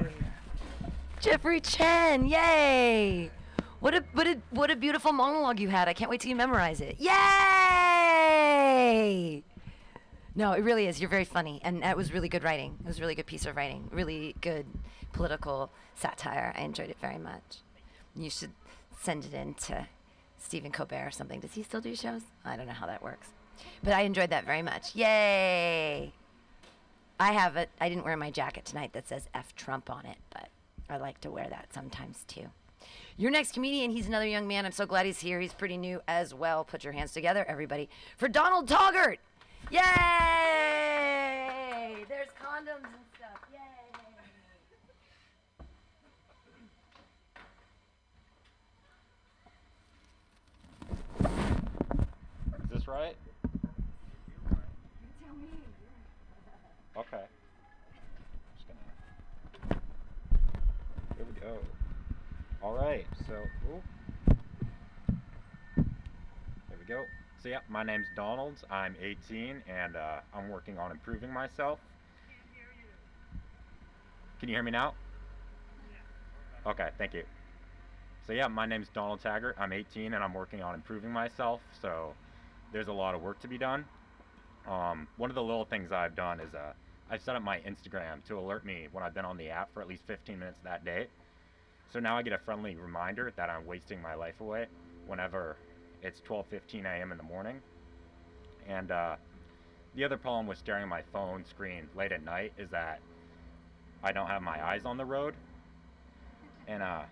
Jeffrey 1.20 1.60
Chen, 1.60 2.26
yay! 2.26 3.32
What 3.80 3.94
a 3.94 4.04
what 4.14 4.26
a 4.26 4.38
what 4.50 4.72
a 4.72 4.76
beautiful 4.76 5.14
monologue 5.14 5.60
you 5.60 5.70
had. 5.70 5.88
I 5.88 5.94
can't 5.94 6.10
wait 6.10 6.22
till 6.22 6.30
you 6.30 6.36
memorize 6.36 6.82
it. 6.82 6.96
Yay! 7.00 7.14
No, 10.36 10.54
it 10.54 10.64
really 10.64 10.88
is. 10.88 11.00
You're 11.00 11.10
very 11.10 11.26
funny, 11.26 11.62
and 11.64 11.84
that 11.84 11.96
was 11.96 12.12
really 12.12 12.30
good 12.30 12.44
writing. 12.44 12.76
It 12.80 12.88
was 12.88 12.98
a 12.98 13.02
really 13.02 13.14
good 13.16 13.28
piece 13.28 13.46
of 13.46 13.56
writing. 13.56 13.88
Really 13.92 14.36
good 14.42 14.66
political 15.14 15.72
satire. 15.96 16.54
I 16.58 16.62
enjoyed 16.62 16.90
it 16.90 16.98
very 17.00 17.20
much. 17.20 17.58
You 18.16 18.32
should 18.32 18.52
send 19.00 19.26
it 19.26 19.34
in 19.34 19.54
to 19.56 19.88
Stephen 20.40 20.72
Colbert 20.72 21.08
or 21.08 21.12
something. 21.12 21.40
Does 21.40 21.54
he 21.54 21.62
still 21.62 21.82
do 21.82 21.96
shows? 21.96 22.24
I 22.44 22.56
don't 22.56 22.66
know 22.66 22.74
how 22.74 22.88
that 22.88 23.04
works, 23.04 23.30
but 23.84 23.94
I 23.94 24.02
enjoyed 24.02 24.32
that 24.32 24.46
very 24.46 24.64
much. 24.64 24.96
Yay! 24.96 26.14
I 27.20 27.32
have 27.32 27.58
it. 27.58 27.70
I 27.80 27.90
didn't 27.90 28.06
wear 28.06 28.18
my 28.18 28.32
jacket 28.32 28.66
tonight 28.66 28.94
that 28.94 29.08
says 29.08 29.30
F 29.36 29.56
Trump 29.56 29.92
on 29.92 30.06
it, 30.08 30.18
but 30.32 30.50
I 30.90 30.98
like 30.98 31.22
to 31.22 31.30
wear 31.32 31.48
that 31.50 31.74
sometimes 31.74 32.24
too. 32.28 32.50
Your 33.20 33.32
next 33.32 33.54
comedian, 33.54 33.90
he's 33.90 34.06
another 34.06 34.28
young 34.28 34.48
man. 34.48 34.64
I'm 34.64 34.72
so 34.72 34.86
glad 34.86 35.08
he's 35.08 35.20
here. 35.20 35.40
He's 35.40 35.52
pretty 35.52 35.76
new 35.76 36.00
as 36.08 36.36
well. 36.36 36.64
Put 36.64 36.84
your 36.84 36.94
hands 36.94 37.14
together, 37.14 37.44
everybody, 37.48 37.90
for 38.16 38.28
Donald 38.28 38.68
Taggart. 38.68 39.18
Yay! 39.72 39.82
There's 42.08 42.28
condoms 42.40 42.86
and 42.86 42.94
stuff. 43.16 43.42
Yay! 43.52 43.58
Is 52.64 52.70
this 52.72 52.88
right? 52.88 53.16
Okay. 56.96 57.24
Here 61.18 61.26
we 61.26 61.42
go. 61.42 61.58
All 62.68 62.76
right. 62.76 63.06
So. 63.30 63.34
Ooh. 63.72 63.82
There 65.78 65.86
we 66.78 66.86
go. 66.86 67.06
So 67.42 67.48
yeah, 67.48 67.60
my 67.70 67.82
name's 67.82 68.08
Donald. 68.14 68.56
I'm 68.70 68.94
18 69.02 69.64
and 69.70 69.96
uh, 69.96 70.18
I'm 70.34 70.50
working 70.50 70.78
on 70.78 70.92
improving 70.92 71.32
myself. 71.32 71.80
Can 74.42 74.50
you 74.50 74.56
hear 74.56 74.64
me 74.64 74.72
now? 74.72 74.96
Okay, 76.66 76.90
thank 76.98 77.14
you. 77.14 77.24
So 78.26 78.34
yeah, 78.34 78.50
my 78.50 78.66
name's 78.66 78.90
Donald 78.90 79.22
Taggart. 79.22 79.56
I'm 79.58 79.72
18 79.72 80.14
and 80.14 80.22
I'm 80.22 80.34
working 80.34 80.62
on 80.62 80.76
improving 80.76 81.10
myself. 81.10 81.62
So 81.82 82.16
there's 82.74 82.90
a 82.90 82.94
lot 82.94 83.16
of 83.16 83.22
work 83.22 83.40
to 83.44 83.48
be 83.48 83.58
done. 83.58 83.86
Um, 84.68 85.08
one 85.16 85.32
of 85.32 85.36
the 85.36 85.44
little 85.44 85.64
things 85.64 85.94
I've 85.94 86.18
done 86.18 86.42
is 86.42 86.54
uh, 86.54 86.74
I've 87.10 87.22
set 87.22 87.38
up 87.38 87.44
my 87.44 87.60
Instagram 87.60 88.26
to 88.28 88.38
alert 88.38 88.66
me 88.66 88.90
when 88.92 89.06
I've 89.06 89.14
been 89.14 89.24
on 89.24 89.38
the 89.38 89.52
app 89.52 89.74
for 89.74 89.82
at 89.82 89.88
least 89.88 90.04
15 90.06 90.38
minutes 90.38 90.60
that 90.66 90.84
day. 90.84 91.08
So 91.92 92.00
now 92.00 92.18
I 92.18 92.22
get 92.22 92.34
a 92.34 92.38
friendly 92.38 92.76
reminder 92.76 93.32
that 93.36 93.50
I'm 93.50 93.66
wasting 93.66 94.02
my 94.02 94.14
life 94.14 94.42
away 94.42 94.68
whenever 95.08 95.56
it's 96.02 96.22
12:15 96.22 96.86
a.m. 96.86 97.12
in 97.12 97.18
the 97.18 97.24
morning. 97.24 97.62
And 98.68 98.92
uh, 98.92 99.16
the 99.96 100.04
other 100.04 100.18
problem 100.18 100.48
with 100.48 100.58
staring 100.58 100.84
at 100.84 100.90
my 100.90 101.02
phone 101.14 101.46
screen 101.46 101.88
late 101.96 102.12
at 102.12 102.24
night 102.24 102.54
is 102.58 102.70
that 102.72 103.00
I 104.04 104.12
don't 104.12 104.28
have 104.28 104.42
my 104.42 104.64
eyes 104.66 104.86
on 104.86 104.98
the 104.98 105.06
road. 105.06 105.34
And 106.68 106.84
uh, 106.84 107.04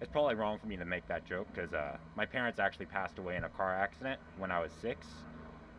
it's 0.00 0.10
probably 0.10 0.34
wrong 0.34 0.58
for 0.58 0.66
me 0.66 0.76
to 0.76 0.84
make 0.84 1.06
that 1.08 1.26
joke 1.26 1.46
because 1.54 1.72
uh, 1.74 1.96
my 2.16 2.24
parents 2.24 2.58
actually 2.58 2.86
passed 2.86 3.18
away 3.18 3.36
in 3.36 3.44
a 3.44 3.48
car 3.50 3.72
accident 3.74 4.18
when 4.38 4.50
I 4.50 4.60
was 4.60 4.72
six. 4.80 5.06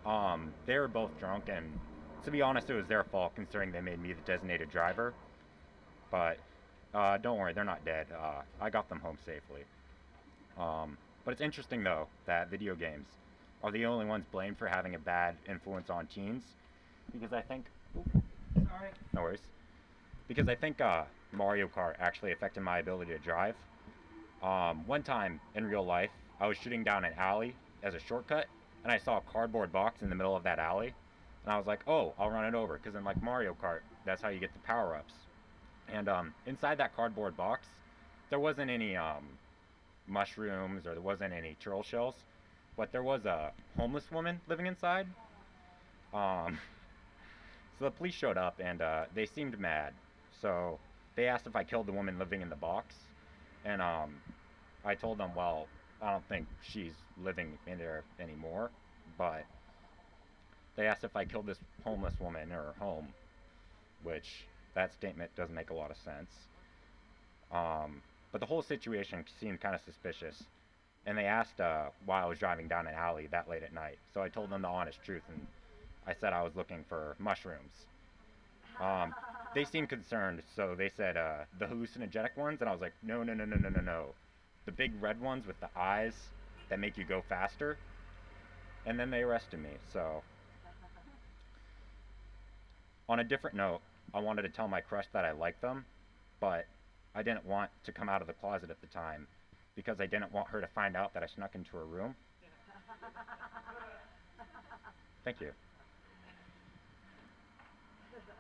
Um, 0.05 0.53
they 0.65 0.77
were 0.77 0.87
both 0.87 1.17
drunk, 1.19 1.45
and 1.49 1.79
to 2.23 2.31
be 2.31 2.41
honest, 2.41 2.69
it 2.69 2.75
was 2.75 2.87
their 2.87 3.03
fault 3.03 3.33
considering 3.35 3.71
they 3.71 3.81
made 3.81 3.99
me 3.99 4.13
the 4.13 4.21
designated 4.21 4.69
driver. 4.69 5.13
But 6.11 6.37
uh, 6.93 7.17
don't 7.17 7.37
worry, 7.37 7.53
they're 7.53 7.63
not 7.63 7.83
dead. 7.85 8.07
Uh, 8.11 8.41
I 8.61 8.69
got 8.69 8.89
them 8.89 8.99
home 8.99 9.17
safely. 9.25 9.63
Um, 10.57 10.97
but 11.25 11.31
it's 11.31 11.41
interesting 11.41 11.83
though 11.83 12.07
that 12.25 12.49
video 12.49 12.75
games 12.75 13.07
are 13.63 13.71
the 13.71 13.85
only 13.85 14.05
ones 14.05 14.25
blamed 14.31 14.57
for 14.57 14.67
having 14.67 14.95
a 14.95 14.99
bad 14.99 15.35
influence 15.47 15.89
on 15.89 16.05
teens, 16.07 16.43
because 17.11 17.33
I 17.33 17.41
think. 17.41 17.65
Sorry. 18.55 18.89
No 19.13 19.21
worries. 19.21 19.39
Because 20.27 20.47
I 20.47 20.55
think 20.55 20.81
uh, 20.81 21.03
Mario 21.31 21.67
Kart 21.67 21.95
actually 21.99 22.31
affected 22.31 22.61
my 22.61 22.79
ability 22.79 23.11
to 23.11 23.19
drive. 23.19 23.55
Um, 24.41 24.85
one 24.85 25.03
time 25.03 25.39
in 25.55 25.65
real 25.65 25.85
life, 25.85 26.11
I 26.39 26.47
was 26.47 26.57
shooting 26.57 26.83
down 26.83 27.05
an 27.05 27.13
alley 27.17 27.55
as 27.81 27.93
a 27.93 27.99
shortcut, 27.99 28.47
and 28.83 28.91
I 28.91 28.97
saw 28.97 29.17
a 29.17 29.21
cardboard 29.21 29.71
box 29.71 30.01
in 30.01 30.09
the 30.09 30.15
middle 30.15 30.35
of 30.35 30.43
that 30.43 30.59
alley, 30.59 30.93
and 31.43 31.53
I 31.53 31.57
was 31.57 31.65
like, 31.67 31.81
"Oh, 31.87 32.13
I'll 32.19 32.29
run 32.29 32.45
it 32.45 32.55
over," 32.55 32.77
because 32.77 32.95
in 32.95 33.03
like 33.03 33.21
Mario 33.23 33.55
Kart, 33.61 33.81
that's 34.05 34.21
how 34.21 34.29
you 34.29 34.39
get 34.39 34.53
the 34.53 34.59
power-ups. 34.59 35.22
And 35.93 36.09
um, 36.09 36.33
inside 36.47 36.79
that 36.79 36.95
cardboard 36.95 37.37
box, 37.37 37.67
there 38.31 38.39
wasn't 38.39 38.71
any 38.71 38.97
um, 38.97 39.23
mushrooms 40.07 40.87
or 40.87 40.93
there 40.93 41.01
wasn't 41.01 41.33
any 41.33 41.55
turtle 41.63 41.83
shells, 41.83 42.15
but 42.75 42.91
there 42.91 43.03
was 43.03 43.25
a 43.25 43.51
homeless 43.77 44.11
woman 44.11 44.41
living 44.49 44.65
inside. 44.65 45.05
Um, 46.11 46.57
so 47.79 47.85
the 47.85 47.91
police 47.91 48.15
showed 48.15 48.37
up 48.37 48.59
and 48.59 48.81
uh, 48.81 49.05
they 49.13 49.27
seemed 49.27 49.59
mad. 49.59 49.93
So 50.41 50.79
they 51.15 51.27
asked 51.27 51.45
if 51.45 51.55
I 51.55 51.63
killed 51.63 51.85
the 51.85 51.91
woman 51.91 52.17
living 52.17 52.41
in 52.41 52.49
the 52.49 52.55
box, 52.55 52.95
and 53.63 53.79
um, 53.79 54.15
I 54.83 54.95
told 54.95 55.19
them, 55.19 55.29
well, 55.35 55.67
I 56.01 56.11
don't 56.11 56.27
think 56.27 56.47
she's 56.63 56.93
living 57.23 57.57
in 57.67 57.77
there 57.77 58.03
anymore, 58.19 58.71
but 59.17 59.45
they 60.75 60.87
asked 60.87 61.03
if 61.03 61.15
I 61.15 61.23
killed 61.23 61.45
this 61.45 61.59
homeless 61.83 62.19
woman 62.19 62.41
in 62.41 62.49
her 62.49 62.73
home, 62.79 63.07
which 64.03 64.45
that 64.76 64.93
statement 64.93 65.36
doesn't 65.36 65.55
make 65.55 65.69
a 65.69 65.74
lot 65.74 65.91
of 65.91 65.97
sense. 65.97 66.32
Um, 67.51 68.01
but 68.32 68.39
the 68.39 68.47
whole 68.47 68.63
situation 68.63 69.24
seemed 69.39 69.61
kind 69.61 69.76
of 69.76 69.82
suspicious, 69.82 70.43
and 71.05 71.17
they 71.17 71.26
asked 71.26 71.61
uh, 71.61 71.86
why 72.05 72.24
I 72.24 72.26
was 72.26 72.39
driving 72.39 72.67
down 72.67 72.88
an 72.88 72.95
alley 72.95 73.28
that 73.32 73.49
late 73.49 73.63
at 73.63 73.74
night. 73.74 73.99
So 74.13 74.21
I 74.21 74.30
told 74.30 74.49
them 74.49 74.61
the 74.63 74.67
honest 74.67 75.03
truth, 75.03 75.21
and 75.30 75.45
I 76.07 76.13
said 76.13 76.34
I 76.34 76.41
was 76.41 76.55
looking 76.55 76.84
for 76.89 77.15
mushrooms. 77.19 77.86
Um, 78.82 79.13
they 79.53 79.65
seemed 79.65 79.89
concerned, 79.89 80.41
so 80.55 80.74
they 80.76 80.89
said 80.89 81.15
uh, 81.15 81.45
the 81.59 81.65
hallucinogenic 81.65 82.36
ones, 82.36 82.61
and 82.61 82.69
I 82.69 82.71
was 82.71 82.82
like, 82.82 82.93
no, 83.03 83.21
no, 83.21 83.34
no, 83.34 83.45
no, 83.45 83.55
no, 83.55 83.69
no, 83.69 83.82
no. 83.82 84.05
The 84.65 84.71
big 84.71 84.91
red 85.01 85.21
ones 85.21 85.45
with 85.45 85.59
the 85.59 85.69
eyes 85.76 86.13
that 86.69 86.80
make 86.80 86.97
you 86.97 87.03
go 87.03 87.21
faster. 87.30 87.78
And 88.86 88.99
then 88.99 89.11
they 89.11 89.21
arrested 89.21 89.61
me, 89.61 89.69
so. 89.91 90.24
On 93.07 93.19
a 93.19 93.24
different 93.24 93.55
note, 93.55 93.82
I 94.14 94.20
wanted 94.20 94.43
to 94.43 94.49
tell 94.49 94.68
my 94.68 94.82
crush 94.82 95.05
that 95.14 95.26
I 95.26 95.32
liked 95.32 95.61
them, 95.61 95.86
but 96.39 96.66
I 97.16 97.24
didn't 97.24 97.45
want 97.45 97.72
to 97.86 97.91
come 97.91 98.09
out 98.09 98.22
of 98.22 98.28
the 98.28 98.34
closet 98.34 98.70
at 98.70 98.80
the 98.82 98.88
time 98.88 99.28
because 99.76 99.99
I 99.99 100.05
didn't 100.05 100.32
want 100.32 100.47
her 100.49 100.61
to 100.61 100.68
find 100.68 100.95
out 100.95 101.14
that 101.14 101.24
I 101.24 101.28
snuck 101.28 101.55
into 101.55 101.78
her 101.78 101.86
room. 101.86 102.16
Thank 105.24 105.41
you. 105.41 105.51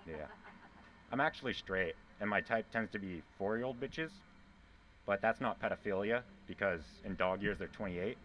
Yeah. 0.07 0.27
I'm 1.11 1.21
actually 1.21 1.53
straight, 1.53 1.95
and 2.19 2.29
my 2.29 2.41
type 2.41 2.69
tends 2.71 2.91
to 2.91 2.99
be 2.99 3.21
four 3.37 3.55
year 3.57 3.65
old 3.65 3.79
bitches, 3.79 4.09
but 5.05 5.21
that's 5.21 5.39
not 5.39 5.61
pedophilia 5.61 6.21
because 6.47 6.81
in 7.05 7.15
dog 7.15 7.41
years 7.41 7.57
they're 7.57 7.67
28. 7.67 8.17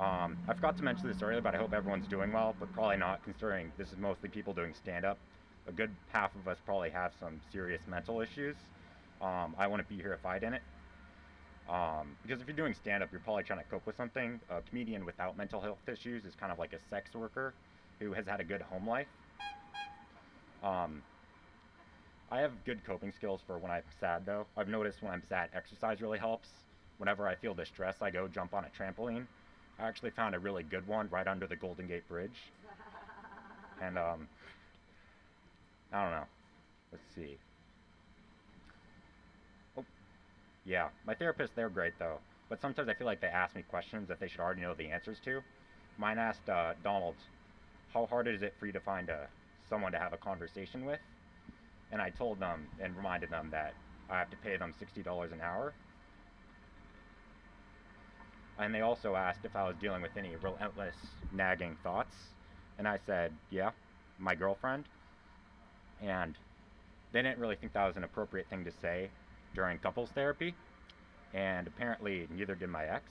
Um, 0.00 0.38
I 0.48 0.54
forgot 0.54 0.78
to 0.78 0.82
mention 0.82 1.08
this 1.08 1.20
earlier, 1.20 1.42
but 1.42 1.54
I 1.54 1.58
hope 1.58 1.74
everyone's 1.74 2.06
doing 2.06 2.32
well, 2.32 2.56
but 2.58 2.72
probably 2.72 2.96
not 2.96 3.22
considering 3.22 3.70
this 3.76 3.92
is 3.92 3.98
mostly 3.98 4.30
people 4.30 4.54
doing 4.54 4.72
stand 4.72 5.04
up. 5.04 5.18
A 5.68 5.72
good 5.72 5.90
half 6.08 6.34
of 6.34 6.48
us 6.48 6.56
probably 6.64 6.88
have 6.88 7.12
some 7.20 7.38
serious 7.52 7.82
mental 7.86 8.22
issues. 8.22 8.56
Um, 9.20 9.54
I 9.58 9.66
wouldn't 9.66 9.90
be 9.90 9.96
here 9.96 10.14
if 10.14 10.24
I 10.24 10.38
didn't. 10.38 10.62
Um, 11.68 12.16
because 12.22 12.40
if 12.40 12.48
you're 12.48 12.56
doing 12.56 12.72
stand 12.72 13.02
up, 13.02 13.10
you're 13.12 13.20
probably 13.20 13.42
trying 13.42 13.58
to 13.58 13.64
cope 13.66 13.86
with 13.86 13.94
something. 13.98 14.40
A 14.48 14.62
comedian 14.62 15.04
without 15.04 15.36
mental 15.36 15.60
health 15.60 15.86
issues 15.86 16.24
is 16.24 16.34
kind 16.34 16.50
of 16.50 16.58
like 16.58 16.72
a 16.72 16.78
sex 16.88 17.14
worker 17.14 17.52
who 17.98 18.14
has 18.14 18.26
had 18.26 18.40
a 18.40 18.44
good 18.44 18.62
home 18.62 18.88
life. 18.88 19.06
Um, 20.64 21.02
I 22.30 22.40
have 22.40 22.52
good 22.64 22.82
coping 22.86 23.12
skills 23.12 23.42
for 23.46 23.58
when 23.58 23.70
I'm 23.70 23.82
sad, 24.00 24.24
though. 24.24 24.46
I've 24.56 24.68
noticed 24.68 25.02
when 25.02 25.12
I'm 25.12 25.22
sad, 25.28 25.50
exercise 25.52 26.00
really 26.00 26.18
helps. 26.18 26.48
Whenever 26.96 27.28
I 27.28 27.34
feel 27.34 27.52
distress, 27.52 27.96
I 28.00 28.10
go 28.10 28.28
jump 28.28 28.54
on 28.54 28.64
a 28.64 28.82
trampoline. 28.82 29.26
I 29.80 29.88
actually 29.88 30.10
found 30.10 30.34
a 30.34 30.38
really 30.38 30.62
good 30.62 30.86
one 30.86 31.08
right 31.10 31.26
under 31.26 31.46
the 31.46 31.56
Golden 31.56 31.86
Gate 31.86 32.06
Bridge. 32.08 32.52
And, 33.80 33.96
um, 33.98 34.28
I 35.92 36.02
don't 36.02 36.10
know. 36.10 36.26
Let's 36.92 37.04
see. 37.14 37.38
Oh, 39.78 39.84
yeah. 40.66 40.88
My 41.06 41.14
therapist, 41.14 41.56
they're 41.56 41.70
great, 41.70 41.94
though. 41.98 42.18
But 42.50 42.60
sometimes 42.60 42.88
I 42.88 42.94
feel 42.94 43.06
like 43.06 43.20
they 43.20 43.28
ask 43.28 43.54
me 43.54 43.62
questions 43.62 44.08
that 44.08 44.20
they 44.20 44.28
should 44.28 44.40
already 44.40 44.60
know 44.60 44.74
the 44.74 44.90
answers 44.90 45.18
to. 45.24 45.40
Mine 45.98 46.18
asked 46.18 46.48
uh, 46.48 46.74
Donald, 46.84 47.14
how 47.94 48.06
hard 48.06 48.28
is 48.28 48.42
it 48.42 48.54
for 48.58 48.66
you 48.66 48.72
to 48.72 48.80
find 48.80 49.08
a, 49.08 49.28
someone 49.68 49.92
to 49.92 49.98
have 49.98 50.12
a 50.12 50.18
conversation 50.18 50.84
with? 50.84 51.00
And 51.92 52.02
I 52.02 52.10
told 52.10 52.38
them 52.38 52.66
and 52.82 52.94
reminded 52.96 53.30
them 53.30 53.48
that 53.52 53.72
I 54.10 54.18
have 54.18 54.30
to 54.30 54.36
pay 54.38 54.56
them 54.56 54.74
$60 54.80 55.32
an 55.32 55.40
hour. 55.40 55.72
And 58.60 58.74
they 58.74 58.82
also 58.82 59.14
asked 59.16 59.40
if 59.44 59.56
I 59.56 59.66
was 59.66 59.74
dealing 59.80 60.02
with 60.02 60.16
any 60.16 60.36
relentless 60.36 60.94
nagging 61.32 61.76
thoughts. 61.82 62.14
And 62.78 62.86
I 62.86 62.98
said, 63.06 63.32
yeah, 63.50 63.70
my 64.18 64.34
girlfriend. 64.34 64.84
And 66.02 66.34
they 67.12 67.22
didn't 67.22 67.38
really 67.38 67.56
think 67.56 67.72
that 67.72 67.86
was 67.86 67.96
an 67.96 68.04
appropriate 68.04 68.46
thing 68.48 68.64
to 68.64 68.72
say 68.82 69.08
during 69.54 69.78
couples 69.78 70.10
therapy. 70.10 70.54
And 71.32 71.66
apparently, 71.66 72.28
neither 72.30 72.54
did 72.54 72.68
my 72.68 72.84
ex. 72.84 73.04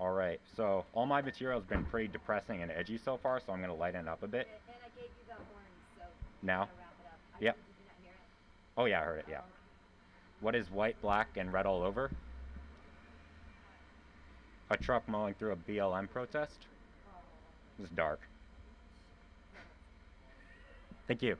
All 0.00 0.12
right, 0.12 0.40
so 0.56 0.84
all 0.92 1.06
my 1.06 1.22
material 1.22 1.60
has 1.60 1.66
been 1.66 1.84
pretty 1.84 2.08
depressing 2.08 2.62
and 2.62 2.70
edgy 2.72 2.98
so 2.98 3.16
far, 3.16 3.40
so 3.40 3.52
I'm 3.52 3.60
going 3.60 3.70
to 3.70 3.76
lighten 3.76 4.06
it 4.06 4.08
up 4.08 4.22
a 4.22 4.26
bit. 4.26 4.48
And 4.68 4.76
I 4.84 4.88
gave 5.00 5.08
you 5.08 5.24
the 5.28 5.34
horn, 5.34 5.70
so 5.96 6.04
Now? 6.42 6.68
wrap 6.76 6.92
it 7.00 7.06
up. 7.06 7.18
I 7.40 7.44
Yep. 7.44 7.56
Did 7.56 7.64
you 7.78 7.86
not 7.86 7.96
hear 8.02 8.12
it? 8.12 8.18
Oh, 8.76 8.86
yeah, 8.86 9.00
I 9.00 9.04
heard 9.04 9.18
it, 9.20 9.26
yeah. 9.30 9.40
What 10.40 10.54
is 10.54 10.70
white, 10.70 11.00
black, 11.00 11.28
and 11.36 11.52
red 11.52 11.64
all 11.64 11.82
over? 11.82 12.10
A 14.70 14.76
truck 14.76 15.08
mowing 15.08 15.34
through 15.34 15.52
a 15.52 15.56
BLM 15.56 16.10
protest? 16.10 16.66
It's 17.80 17.90
dark. 17.90 18.20
Thank 21.06 21.22
you. 21.22 21.36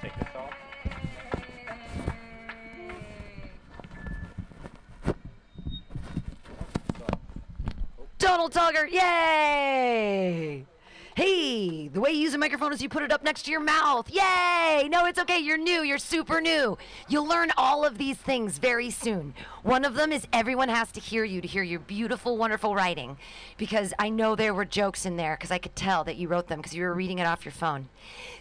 Take 0.00 0.16
this 0.18 0.28
off. 0.36 0.52
Donald 8.18 8.52
Tugger, 8.52 8.90
yay! 8.90 10.64
Hey, 11.14 11.88
the 11.88 12.00
way 12.00 12.12
you 12.12 12.20
use 12.20 12.32
a 12.32 12.38
microphone 12.38 12.72
is 12.72 12.80
you 12.80 12.88
put 12.88 13.02
it 13.02 13.12
up 13.12 13.22
next 13.22 13.42
to 13.42 13.50
your 13.50 13.60
mouth. 13.60 14.08
Yay! 14.10 14.88
No, 14.90 15.04
it's 15.04 15.18
okay. 15.18 15.38
You're 15.38 15.58
new. 15.58 15.82
You're 15.82 15.98
super 15.98 16.40
new. 16.40 16.78
You'll 17.06 17.28
learn 17.28 17.50
all 17.58 17.84
of 17.84 17.98
these 17.98 18.16
things 18.16 18.56
very 18.56 18.88
soon. 18.88 19.34
One 19.62 19.84
of 19.84 19.94
them 19.94 20.10
is 20.10 20.26
everyone 20.32 20.70
has 20.70 20.90
to 20.92 21.00
hear 21.00 21.22
you 21.22 21.42
to 21.42 21.46
hear 21.46 21.62
your 21.62 21.80
beautiful, 21.80 22.38
wonderful 22.38 22.74
writing. 22.74 23.18
Because 23.58 23.92
I 23.98 24.08
know 24.08 24.34
there 24.34 24.54
were 24.54 24.64
jokes 24.64 25.04
in 25.04 25.16
there 25.16 25.36
because 25.36 25.50
I 25.50 25.58
could 25.58 25.76
tell 25.76 26.02
that 26.04 26.16
you 26.16 26.28
wrote 26.28 26.48
them 26.48 26.60
because 26.60 26.74
you 26.74 26.82
were 26.82 26.94
reading 26.94 27.18
it 27.18 27.26
off 27.26 27.44
your 27.44 27.52
phone. 27.52 27.90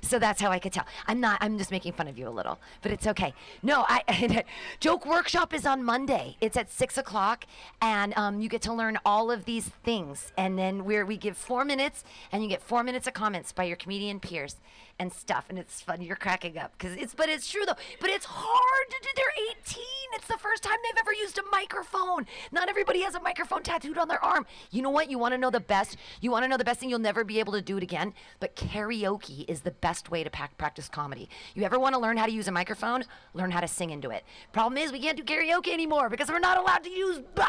So 0.01 0.17
that's 0.17 0.39
how 0.39 0.49
I 0.49 0.59
could 0.59 0.71
tell. 0.71 0.85
I'm 1.07 1.19
not, 1.19 1.39
I'm 1.41 1.57
just 1.57 1.71
making 1.71 1.91
fun 1.91 2.07
of 2.07 2.17
you 2.17 2.29
a 2.29 2.31
little, 2.31 2.57
but 2.81 2.93
it's 2.93 3.05
okay. 3.05 3.33
No, 3.61 3.85
I, 3.89 4.45
Joke 4.79 5.05
Workshop 5.05 5.53
is 5.53 5.65
on 5.65 5.83
Monday. 5.83 6.37
It's 6.39 6.55
at 6.55 6.71
6 6.71 6.97
o'clock, 6.97 7.45
and 7.81 8.13
um, 8.17 8.39
you 8.39 8.47
get 8.47 8.61
to 8.61 8.73
learn 8.73 8.97
all 9.05 9.29
of 9.29 9.43
these 9.43 9.65
things. 9.83 10.31
And 10.37 10.57
then 10.57 10.85
we're, 10.85 11.05
we 11.05 11.17
give 11.17 11.35
four 11.35 11.65
minutes, 11.65 12.05
and 12.31 12.41
you 12.41 12.47
get 12.47 12.60
four 12.61 12.83
minutes 12.83 13.07
of 13.07 13.13
comments 13.13 13.51
by 13.51 13.63
your 13.63 13.75
comedian 13.75 14.19
peers 14.19 14.55
and 14.99 15.11
stuff 15.11 15.45
and 15.49 15.57
it's 15.57 15.81
fun 15.81 16.01
you're 16.01 16.15
cracking 16.15 16.57
up 16.57 16.71
because 16.77 16.95
it's 16.95 17.15
but 17.15 17.29
it's 17.29 17.49
true 17.49 17.65
though. 17.65 17.75
But 17.99 18.09
it's 18.09 18.25
hard 18.25 18.89
to 18.89 18.97
do 19.01 19.09
they're 19.15 19.47
18 19.51 19.83
it's 20.13 20.27
the 20.27 20.37
first 20.37 20.63
time 20.63 20.77
they've 20.83 20.99
ever 20.99 21.13
used 21.13 21.37
a 21.37 21.43
microphone. 21.51 22.25
Not 22.51 22.69
everybody 22.69 23.01
has 23.01 23.15
a 23.15 23.21
microphone 23.21 23.63
tattooed 23.63 23.97
on 23.97 24.07
their 24.07 24.23
arm. 24.23 24.45
You 24.69 24.81
know 24.81 24.89
what? 24.89 25.09
You 25.09 25.17
want 25.17 25.33
to 25.33 25.37
know 25.37 25.49
the 25.49 25.59
best 25.59 25.97
you 26.21 26.31
want 26.31 26.43
to 26.43 26.47
know 26.47 26.57
the 26.57 26.63
best 26.63 26.79
thing 26.79 26.89
you'll 26.89 26.99
never 26.99 27.23
be 27.23 27.39
able 27.39 27.53
to 27.53 27.61
do 27.61 27.77
it 27.77 27.83
again 27.83 28.13
but 28.39 28.55
karaoke 28.55 29.45
is 29.49 29.61
the 29.61 29.71
best 29.71 30.11
way 30.11 30.23
to 30.23 30.29
pack, 30.29 30.57
practice 30.57 30.87
comedy. 30.87 31.29
You 31.55 31.63
ever 31.63 31.79
want 31.79 31.95
to 31.95 32.01
learn 32.01 32.17
how 32.17 32.25
to 32.25 32.31
use 32.31 32.47
a 32.47 32.51
microphone? 32.51 33.03
Learn 33.33 33.51
how 33.51 33.61
to 33.61 33.67
sing 33.67 33.89
into 33.89 34.09
it. 34.09 34.23
Problem 34.51 34.77
is 34.77 34.91
we 34.91 34.99
can't 34.99 35.17
do 35.17 35.23
karaoke 35.23 35.73
anymore 35.73 36.09
because 36.09 36.29
we're 36.29 36.39
not 36.39 36.57
allowed 36.57 36.83
to 36.83 36.89
use 36.89 37.19
bah, 37.35 37.47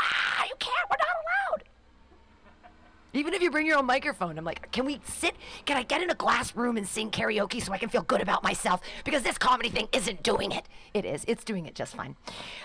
you 0.49 0.55
can't 0.59 0.89
we're 0.91 0.97
not 0.97 1.17
allowed 1.23 1.72
even 3.15 3.35
if 3.35 3.43
you 3.43 3.51
bring 3.51 3.67
your 3.67 3.79
own 3.79 3.87
microphone, 3.87 4.39
I'm 4.39 4.45
like, 4.45 4.71
can 4.73 4.85
we 4.85 5.01
sit? 5.05 5.35
Can 5.67 5.77
I 5.77 5.83
get 5.83 6.03
in 6.03 6.11
a 6.11 6.15
glass 6.15 6.55
room 6.57 6.77
and 6.77 6.87
sing 6.87 7.11
karaoke 7.11 7.63
so 7.63 7.73
I 7.73 7.79
can 7.79 7.89
feel 7.89 8.03
good 8.03 8.21
about 8.21 8.43
myself? 8.43 8.81
Because 9.05 9.23
this 9.23 9.39
comedy 9.39 9.69
thing 9.69 9.89
isn't 9.93 10.23
doing 10.23 10.53
it. 10.53 10.69
It 10.95 11.05
is. 11.05 11.25
It's 11.29 11.45
doing 11.45 11.67
it 11.67 11.75
just 11.75 11.95
fine. 11.95 12.17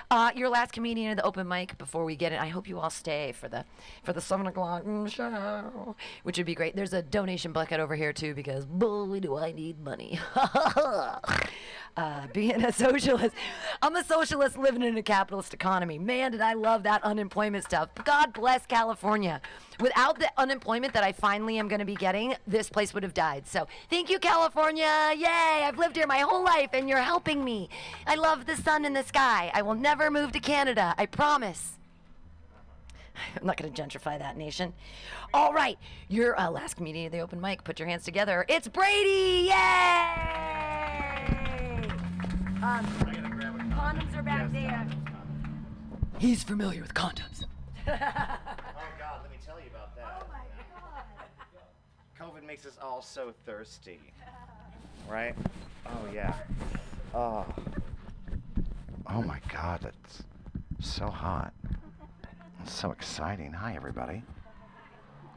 Uh, 0.09 0.31
your 0.35 0.49
last 0.49 0.71
comedian 0.71 1.11
at 1.11 1.17
the 1.17 1.23
open 1.23 1.47
mic 1.47 1.77
before 1.77 2.05
we 2.05 2.15
get 2.15 2.31
it. 2.31 2.39
I 2.39 2.47
hope 2.47 2.67
you 2.67 2.79
all 2.79 2.89
stay 2.89 3.33
for 3.33 3.47
the 3.47 3.65
for 4.03 4.13
the 4.13 4.21
seven 4.21 4.47
o'clock 4.47 4.83
show, 5.09 5.95
which 6.23 6.37
would 6.37 6.45
be 6.45 6.55
great. 6.55 6.75
There's 6.75 6.93
a 6.93 7.01
donation 7.01 7.51
bucket 7.51 7.79
over 7.79 7.95
here 7.95 8.13
too 8.13 8.33
because 8.33 8.65
boy 8.65 9.19
do 9.19 9.35
I 9.37 9.51
need 9.51 9.83
money. 9.83 10.19
uh, 10.35 12.27
being 12.33 12.63
a 12.63 12.71
socialist, 12.71 13.35
I'm 13.81 13.95
a 13.95 14.03
socialist 14.03 14.57
living 14.57 14.83
in 14.83 14.97
a 14.97 15.03
capitalist 15.03 15.53
economy. 15.53 15.99
Man, 15.99 16.31
did 16.31 16.41
I 16.41 16.53
love 16.53 16.83
that 16.83 17.03
unemployment 17.03 17.65
stuff. 17.65 17.89
God 18.03 18.33
bless 18.33 18.65
California. 18.65 19.41
Without 19.79 20.19
the 20.19 20.29
unemployment 20.37 20.93
that 20.93 21.03
I 21.03 21.11
finally 21.11 21.59
am 21.59 21.67
going 21.67 21.79
to 21.79 21.85
be 21.85 21.95
getting, 21.95 22.35
this 22.45 22.69
place 22.69 22.93
would 22.93 23.03
have 23.03 23.13
died. 23.13 23.47
So 23.47 23.67
thank 23.89 24.09
you, 24.09 24.19
California. 24.19 25.11
Yay! 25.15 25.63
I've 25.63 25.77
lived 25.77 25.95
here 25.95 26.07
my 26.07 26.19
whole 26.19 26.43
life 26.43 26.69
and 26.73 26.89
you're 26.89 26.99
helping 26.99 27.43
me. 27.43 27.69
I 28.05 28.15
love 28.15 28.45
the 28.45 28.55
sun 28.55 28.85
and 28.85 28.95
the 28.95 29.03
sky. 29.03 29.51
I 29.53 29.61
will 29.61 29.75
never 29.75 30.09
move 30.09 30.31
to 30.33 30.39
Canada. 30.39 30.95
I 30.97 31.05
promise. 31.05 31.77
I'm 33.39 33.45
not 33.45 33.57
going 33.57 33.71
to 33.71 33.81
gentrify 33.81 34.17
that 34.19 34.37
nation. 34.37 34.73
All 35.33 35.53
right, 35.53 35.77
your 36.07 36.39
uh, 36.39 36.49
last 36.49 36.75
comedian 36.75 37.07
of 37.07 37.11
the 37.11 37.19
open 37.19 37.41
mic. 37.41 37.63
Put 37.63 37.79
your 37.79 37.87
hands 37.87 38.03
together. 38.03 38.45
It's 38.47 38.67
Brady! 38.67 39.49
Yay! 39.49 40.37
Um, 42.63 42.85
condoms 43.75 44.17
are 44.17 44.23
back 44.23 44.51
there. 44.51 44.87
He's 46.17 46.43
familiar 46.43 46.81
with 46.81 46.93
condoms. 46.93 47.43
Oh 47.43 47.45
God, 47.87 49.21
let 49.21 49.31
me 49.31 49.37
tell 49.45 49.59
you 49.59 49.67
about 49.69 49.95
that. 49.95 50.27
COVID 52.19 52.36
makes 52.47 52.65
us 52.65 52.77
all 52.81 53.01
so 53.01 53.33
thirsty. 53.45 53.99
Right? 55.09 55.35
Oh 55.85 56.07
yeah. 56.13 56.33
Oh. 57.13 57.45
Oh 59.05 59.21
my 59.21 59.41
God, 59.51 59.81
that's 59.81 60.23
so 60.79 61.07
hot. 61.07 61.53
It's 62.61 62.71
so 62.71 62.91
exciting. 62.91 63.51
Hi 63.51 63.75
everybody. 63.75 64.23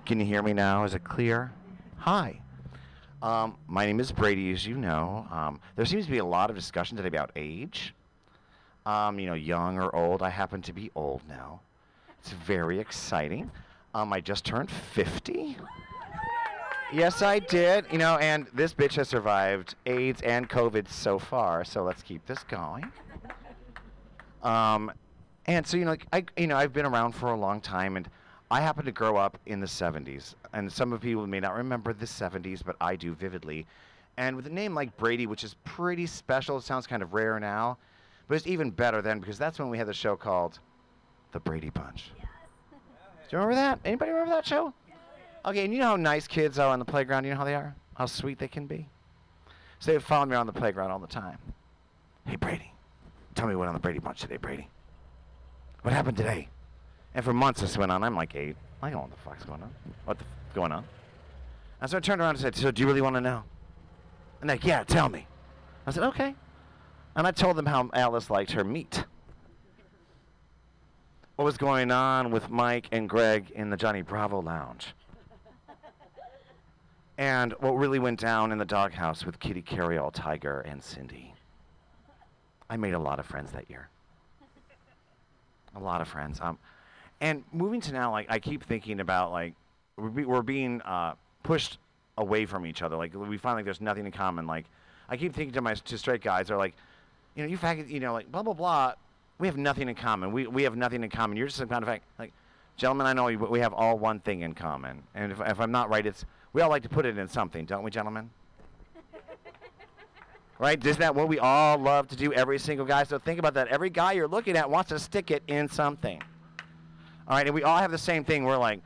Can 0.07 0.21
you 0.21 0.27
hear 0.27 0.41
me 0.41 0.53
now? 0.53 0.85
Is 0.85 0.95
it 0.95 1.03
clear? 1.03 1.51
Hi. 1.97 2.41
Um, 3.23 3.57
my 3.67 3.87
name 3.87 3.99
is 3.99 4.13
Brady, 4.13 4.53
as 4.53 4.65
you 4.65 4.77
know. 4.77 5.27
Um, 5.33 5.61
there 5.75 5.85
seems 5.87 6.05
to 6.05 6.11
be 6.13 6.19
a 6.19 6.25
lot 6.25 6.49
of 6.49 6.55
discussion 6.55 6.97
today 6.97 7.09
about 7.09 7.33
age. 7.35 7.93
Um, 8.87 9.19
you 9.19 9.27
know, 9.27 9.35
young 9.35 9.79
or 9.79 9.95
old. 9.95 10.23
I 10.23 10.31
happen 10.31 10.63
to 10.63 10.73
be 10.73 10.93
old 10.95 11.23
now. 11.29 11.61
It's 12.21 12.31
very 12.31 12.79
exciting. 12.79 13.51
Um, 13.95 14.13
I 14.13 14.21
just 14.21 14.45
turned 14.45 14.71
50. 14.71 15.57
Yes, 16.93 17.23
I 17.23 17.39
did. 17.39 17.87
You 17.93 17.99
know, 17.99 18.17
and 18.17 18.49
this 18.53 18.75
bitch 18.75 18.95
has 18.95 19.09
survived 19.09 19.77
AIDS 19.87 20.23
and 20.23 20.49
COVID 20.51 20.89
so 20.89 21.21
far, 21.21 21.65
so 21.65 21.85
let's 21.85 22.03
keep 22.03 22.27
this 22.27 22.43
going. 22.45 22.91
Um, 24.43 24.91
and 25.47 25.65
so 25.65 25.77
you 25.77 25.85
know, 25.85 25.93
like, 25.93 26.07
I 26.13 26.25
you 26.37 26.49
know 26.49 26.57
I've 26.57 26.73
been 26.73 26.87
around 26.87 27.13
for 27.13 27.31
a 27.31 27.37
long 27.37 27.61
time, 27.61 27.97
and 27.97 28.09
I 28.51 28.61
happen 28.61 28.85
to 28.87 28.93
grow 28.93 29.17
up 29.17 29.39
in 29.47 29.61
the 29.61 29.67
70s, 29.67 30.35
and 30.53 30.73
some 30.73 30.93
of 30.93 31.01
people 31.01 31.27
may 31.29 31.39
not 31.39 31.55
remember 31.55 31.93
the 31.93 32.07
70s, 32.07 32.65
but 32.65 32.75
I 32.81 32.97
do 32.97 33.15
vividly. 33.15 33.67
And 34.17 34.35
with 34.35 34.47
a 34.47 34.51
name 34.51 34.75
like 34.75 34.97
Brady, 34.97 35.29
which 35.29 35.45
is 35.45 35.55
pretty 35.65 36.07
special, 36.07 36.59
it 36.59 36.65
sounds 36.65 36.89
kind 36.89 37.03
of 37.03 37.15
rare 37.15 37.39
now, 37.39 37.79
but 38.27 38.35
it's 38.35 38.49
even 38.49 38.71
better 38.71 39.01
then 39.01 39.21
because 39.21 39.39
that's 39.39 39.61
when 39.61 39.71
we 39.71 39.79
had 39.79 39.87
the 39.87 39.95
show 39.95 40.17
called 40.17 40.59
The 41.31 41.39
Brady 41.39 41.71
Bunch. 41.71 42.11
Do 42.73 42.77
you 43.37 43.39
remember 43.39 43.55
that? 43.55 43.79
Anybody 43.85 44.11
remember 44.11 44.33
that 44.33 44.47
show? 44.47 44.75
Okay, 45.45 45.65
and 45.65 45.73
you 45.73 45.81
know 45.81 45.87
how 45.87 45.97
nice 45.97 46.27
kids 46.27 46.59
are 46.59 46.69
on 46.69 46.79
the 46.79 46.85
playground? 46.85 47.25
You 47.25 47.31
know 47.31 47.37
how 47.37 47.45
they 47.45 47.55
are? 47.55 47.75
How 47.95 48.07
sweet 48.07 48.39
they 48.39 48.49
can 48.49 48.67
be? 48.67 48.89
So 49.79 49.91
they 49.91 49.97
would 49.97 50.05
follow 50.05 50.27
me 50.27 50.35
around 50.35 50.47
the 50.47 50.53
playground 50.53 50.91
all 50.91 50.99
the 50.99 51.07
time. 51.07 51.39
Hey, 52.27 52.37
Brady, 52.37 52.73
tell 53.35 53.47
me 53.47 53.55
what 53.57 53.67
on 53.67 53.75
the 53.75 53.81
Brady 53.81 53.99
Bunch 53.99 54.21
today, 54.21 54.37
Brady. 54.37 54.69
What 55.83 55.95
happened 55.95 56.19
today? 56.19 56.49
And 57.15 57.25
for 57.25 57.33
months 57.33 57.61
this 57.63 57.79
went 57.79 57.91
on. 57.91 58.05
I'm 58.05 58.15
like 58.15 58.37
eight. 58.37 58.57
I 58.83 58.91
don't 58.91 58.97
know 58.97 59.01
what 59.07 59.11
the 59.11 59.17
fuck's 59.17 59.45
going 59.45 59.63
on. 59.63 59.71
What 60.05 60.19
the 60.19 60.25
f- 60.25 60.55
going 60.55 60.73
on? 60.73 60.85
And 61.81 61.91
so 61.91 61.97
I 61.97 62.01
turned 62.01 62.21
around 62.21 62.31
and 62.31 62.41
said, 62.41 62.55
So 62.55 62.71
do 62.71 62.83
you 62.83 62.87
really 62.87 63.01
want 63.01 63.17
to 63.17 63.21
know? 63.21 63.43
And 64.41 64.49
they're 64.49 64.57
like, 64.57 64.65
Yeah, 64.65 64.85
tell 64.85 65.09
me. 65.09 65.27
I 65.87 65.91
said, 65.91 66.05
Okay. 66.05 66.35
And 67.17 67.27
I 67.27 67.31
told 67.31 67.57
them 67.57 67.67
how 67.67 67.91
Alice 67.95 68.31
liked 68.31 68.53
her 68.53 68.63
meat. 68.63 69.05
What 71.37 71.45
was 71.47 71.57
going 71.57 71.91
on 71.91 72.31
with 72.31 72.51
Mike 72.51 72.89
and 72.93 73.09
Greg 73.09 73.51
in 73.53 73.71
the 73.71 73.77
Johnny 73.77 74.03
Bravo 74.03 74.43
lounge. 74.43 74.95
And 77.21 77.53
what 77.61 77.73
really 77.73 77.99
went 77.99 78.19
down 78.19 78.51
in 78.51 78.57
the 78.57 78.65
doghouse 78.65 79.27
with 79.27 79.39
Kitty 79.39 79.61
Karry-All, 79.61 80.11
Tiger, 80.11 80.63
and 80.63 80.83
Cindy. 80.83 81.35
I 82.71 82.79
made 82.79 82.95
a 82.95 82.99
lot 82.99 83.19
of 83.19 83.27
friends 83.27 83.53
that 83.53 83.69
year. 83.69 83.91
A 85.77 85.79
lot 85.79 86.01
of 86.01 86.09
friends. 86.09 86.41
Um, 86.41 86.59
and 87.21 87.45
moving 87.53 87.83
to 87.83 87.93
now, 87.93 88.11
like 88.11 88.25
I 88.31 88.39
keep 88.39 88.65
thinking 88.65 89.01
about 89.01 89.33
like 89.33 89.53
we're, 89.99 90.09
be, 90.09 90.25
we're 90.25 90.41
being 90.41 90.81
uh, 90.81 91.13
pushed 91.43 91.77
away 92.17 92.47
from 92.47 92.65
each 92.65 92.81
other. 92.81 92.97
Like 92.97 93.13
we 93.13 93.37
find 93.37 93.57
like 93.57 93.67
there's 93.67 93.83
nothing 93.83 94.07
in 94.07 94.13
common. 94.13 94.47
Like 94.47 94.65
I 95.11 95.19
keep 95.19 95.35
thinking 95.35 95.53
to 95.53 95.61
my 95.61 95.75
to 95.75 95.99
straight 95.99 96.23
guys, 96.23 96.49
they're 96.49 96.57
like, 96.57 96.75
you 97.35 97.43
know, 97.43 97.51
you 97.51 97.59
faggot, 97.59 97.91
you 97.91 98.01
know, 98.01 98.15
like 98.15 98.33
blah 98.33 98.43
blah 98.43 98.55
blah. 98.55 98.95
We 99.39 99.47
have 99.47 99.59
nothing 99.59 99.91
in 99.91 99.95
common. 99.95 100.33
We 100.33 100.47
we 100.47 100.63
have 100.63 100.75
nothing 100.75 101.05
in 101.05 101.11
common. 101.11 101.37
You're 101.37 101.49
just 101.49 101.59
some 101.59 101.69
kind 101.69 101.83
of 101.83 101.89
fact, 101.89 102.05
like, 102.19 102.33
gentlemen. 102.79 103.07
I 103.07 103.13
know 103.13 103.27
we, 103.27 103.37
we 103.37 103.61
have 103.61 103.75
all 103.75 103.99
one 103.99 104.21
thing 104.21 104.41
in 104.41 104.55
common. 104.55 105.03
And 105.15 105.31
if 105.31 105.41
if 105.43 105.61
I'm 105.61 105.71
not 105.71 105.91
right, 105.91 106.07
it's 106.07 106.25
we 106.53 106.63
all 106.63 106.71
like 106.71 106.83
to 106.83 106.89
put 106.89 107.07
it 107.07 107.17
in 107.19 107.29
something, 107.29 107.65
don't 107.65 107.83
we, 107.83 107.91
gentlemen? 107.91 108.31
right? 110.59 110.85
Isn't 110.85 111.01
that 111.01 111.15
what 111.15 111.29
we 111.29 111.39
all 111.39 111.79
love 111.79 112.09
to 112.09 112.17
do, 112.17 112.33
every 112.33 112.59
single 112.59 112.87
guy? 112.87 113.05
So 113.05 113.19
think 113.19 113.39
about 113.39 113.55
that. 113.55 113.69
Every 113.69 113.91
guy 113.91 114.13
you're 114.13 114.29
looking 114.29 114.57
at 114.57 114.69
wants 114.69 114.89
to 114.89 114.99
stick 114.99 115.31
it 115.31 115.43
in 115.47 115.69
something. 115.69 116.21
All 117.29 117.37
right, 117.37 117.47
and 117.47 117.55
we 117.55 117.63
all 117.63 117.79
have 117.79 117.93
the 117.93 117.99
same 117.99 118.25
thing. 118.25 118.45
We're 118.45 118.57
like, 118.57 118.81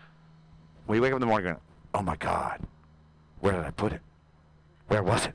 we 0.86 1.00
wake 1.00 1.12
up 1.12 1.16
in 1.16 1.20
the 1.20 1.26
morning 1.26 1.52
going, 1.52 1.60
oh 1.94 2.02
my 2.02 2.16
God, 2.16 2.60
where 3.40 3.54
did 3.54 3.64
I 3.64 3.70
put 3.70 3.92
it? 3.92 4.02
Where 4.88 5.02
was 5.02 5.26
it? 5.26 5.34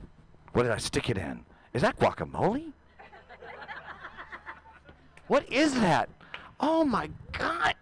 What 0.52 0.62
did 0.62 0.72
I 0.72 0.78
stick 0.78 1.10
it 1.10 1.18
in? 1.18 1.44
Is 1.72 1.82
that 1.82 1.98
guacamole? 1.98 2.72
what 5.26 5.50
is 5.52 5.74
that? 5.74 6.08
Oh 6.60 6.84
my 6.84 7.10
God. 7.32 7.74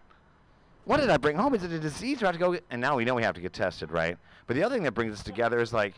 What 0.85 1.01
did 1.01 1.11
I 1.11 1.19
bring 1.19 1.37
home? 1.37 1.55
Is 1.55 1.63
it 1.63 1.73
a 1.73 1.79
disease? 1.79 2.23
I 2.23 2.27
have 2.27 2.35
to 2.35 2.39
go 2.39 2.53
get, 2.53 2.65
and 2.71 2.81
now 2.81 2.97
we 2.97 3.05
know 3.05 3.15
we 3.15 3.23
have 3.23 3.35
to 3.35 3.41
get 3.43 3.53
tested, 3.53 3.91
right? 3.91 4.17
But 4.49 4.57
the 4.57 4.65
other 4.65 4.75
thing 4.75 4.83
that 4.85 4.93
brings 4.93 5.13
us 5.13 5.23
together 5.23 5.61
is 5.61 5.73
like 5.73 5.95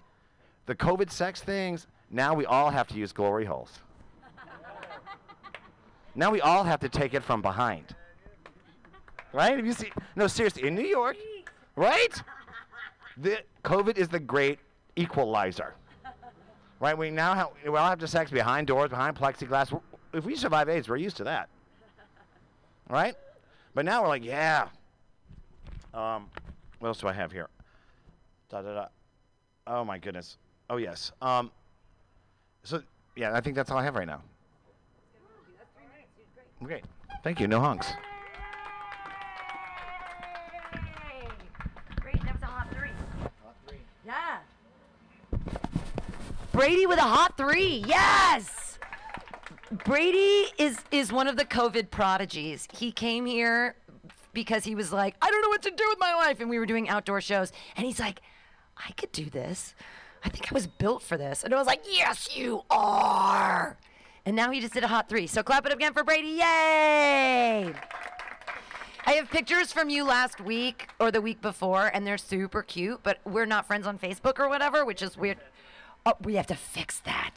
the 0.67 0.75
COVID 0.75 1.11
sex 1.11 1.41
things. 1.41 1.87
Now 2.11 2.35
we 2.35 2.45
all 2.45 2.69
have 2.69 2.89
to 2.89 2.97
use 2.97 3.13
glory 3.13 3.45
holes. 3.45 3.71
now 6.17 6.33
we 6.33 6.41
all 6.41 6.65
have 6.65 6.81
to 6.81 6.89
take 6.89 7.15
it 7.15 7.23
from 7.23 7.41
behind. 7.41 7.95
Right? 9.33 9.57
Have 9.57 9.65
you 9.65 9.73
seen? 9.73 9.93
No, 10.17 10.27
seriously, 10.27 10.67
in 10.67 10.75
New 10.75 10.85
York, 10.85 11.17
right? 11.77 12.23
The 13.17 13.39
COVID 13.65 13.97
is 13.97 14.09
the 14.09 14.19
great 14.19 14.59
equalizer. 14.97 15.75
Right? 16.81 16.99
We 16.99 17.11
now 17.11 17.35
have, 17.35 17.49
we 17.65 17.71
all 17.71 17.89
have 17.89 18.01
to 18.01 18.09
sex 18.09 18.33
behind 18.33 18.67
doors, 18.67 18.91
behind 18.91 19.15
plexiglass. 19.15 19.81
If 20.13 20.25
we 20.25 20.35
survive 20.35 20.69
AIDS, 20.69 20.89
we're 20.89 20.97
used 20.97 21.19
to 21.19 21.25
that. 21.25 21.49
Right? 22.89 23.15
But 23.75 23.85
now 23.85 24.03
we're 24.03 24.09
like, 24.09 24.25
yeah, 24.25 24.67
Um, 25.95 26.29
what 26.81 26.89
else 26.89 26.99
do 26.99 27.07
I 27.07 27.13
have 27.13 27.31
here? 27.31 27.49
Da 28.51 28.63
da 28.63 28.75
da. 28.75 28.87
Oh 29.67 29.85
my 29.85 29.97
goodness. 29.97 30.37
Oh 30.69 30.77
yes. 30.77 31.13
Um. 31.23 31.51
So 32.65 32.83
yeah, 33.17 33.33
I 33.35 33.41
think 33.41 33.55
that's 33.55 33.71
all 33.71 33.79
I 33.79 33.85
have 33.85 33.95
right 33.95 34.07
now. 34.07 34.23
Great. 36.63 36.85
Thank 37.23 37.41
you. 37.41 37.47
No 37.47 37.61
hunks. 37.61 37.93
Great, 42.01 42.23
that 42.25 42.35
was 42.35 42.43
a 42.43 42.47
hot 42.47 42.69
three. 42.75 42.91
Yeah. 44.05 44.39
Brady 46.53 46.87
with 46.87 46.99
a 46.99 47.03
hot 47.03 47.37
three. 47.37 47.85
Yes. 47.87 48.79
Brady 49.85 50.47
is 50.59 50.79
is 50.91 51.13
one 51.13 51.29
of 51.29 51.37
the 51.37 51.45
COVID 51.45 51.91
prodigies. 51.91 52.67
He 52.73 52.91
came 52.91 53.25
here 53.25 53.77
because 54.33 54.65
he 54.65 54.75
was 54.75 54.93
like, 54.93 55.15
I 55.23 55.31
don't 55.31 55.43
know 55.43 55.49
what 55.49 55.63
to 55.63 55.71
do 55.71 55.85
with 55.89 56.01
my 56.01 56.15
life, 56.15 56.41
and 56.41 56.51
we 56.51 56.59
were 56.59 56.67
doing 56.67 56.89
outdoor 56.89 57.21
shows, 57.21 57.53
and 57.77 57.87
he's 57.87 58.01
like, 58.01 58.21
I 58.87 58.93
could 58.93 59.13
do 59.13 59.27
this. 59.27 59.75
I 60.25 60.29
think 60.29 60.51
I 60.51 60.55
was 60.55 60.67
built 60.67 61.03
for 61.03 61.17
this, 61.17 61.45
and 61.45 61.55
I 61.55 61.57
was 61.57 61.67
like, 61.67 61.83
Yes, 61.89 62.37
you 62.37 62.63
are. 62.71 63.79
And 64.27 64.37
now 64.37 64.51
he 64.51 64.61
just 64.61 64.75
did 64.75 64.85
a 64.85 64.89
hot 64.89 65.09
three. 65.09 65.27
So 65.27 65.43
clap 65.43 65.65
it 65.65 65.73
up 65.73 65.79
again 65.79 65.95
for 65.95 66.05
Brady. 66.05 66.29
Yay! 66.29 67.73
I 69.07 69.13
have 69.15 69.31
pictures 69.31 69.73
from 69.73 69.89
you 69.89 70.05
last 70.05 70.41
week 70.41 70.89
or 71.01 71.11
the 71.11 71.21
week 71.23 71.41
before, 71.41 71.91
and 71.93 72.07
they're 72.07 72.19
super 72.19 72.63
cute, 72.63 73.01
but 73.03 73.19
we're 73.25 73.47
not 73.47 73.67
friends 73.67 73.87
on 73.87 73.99
Facebook 73.99 74.39
or 74.39 74.49
whatever, 74.49 74.85
which 74.85 75.03
is 75.03 75.17
weird. 75.17 75.39
Oh, 76.05 76.13
we 76.23 76.35
have 76.35 76.47
to 76.49 76.55
fix 76.55 77.01
that. 77.01 77.37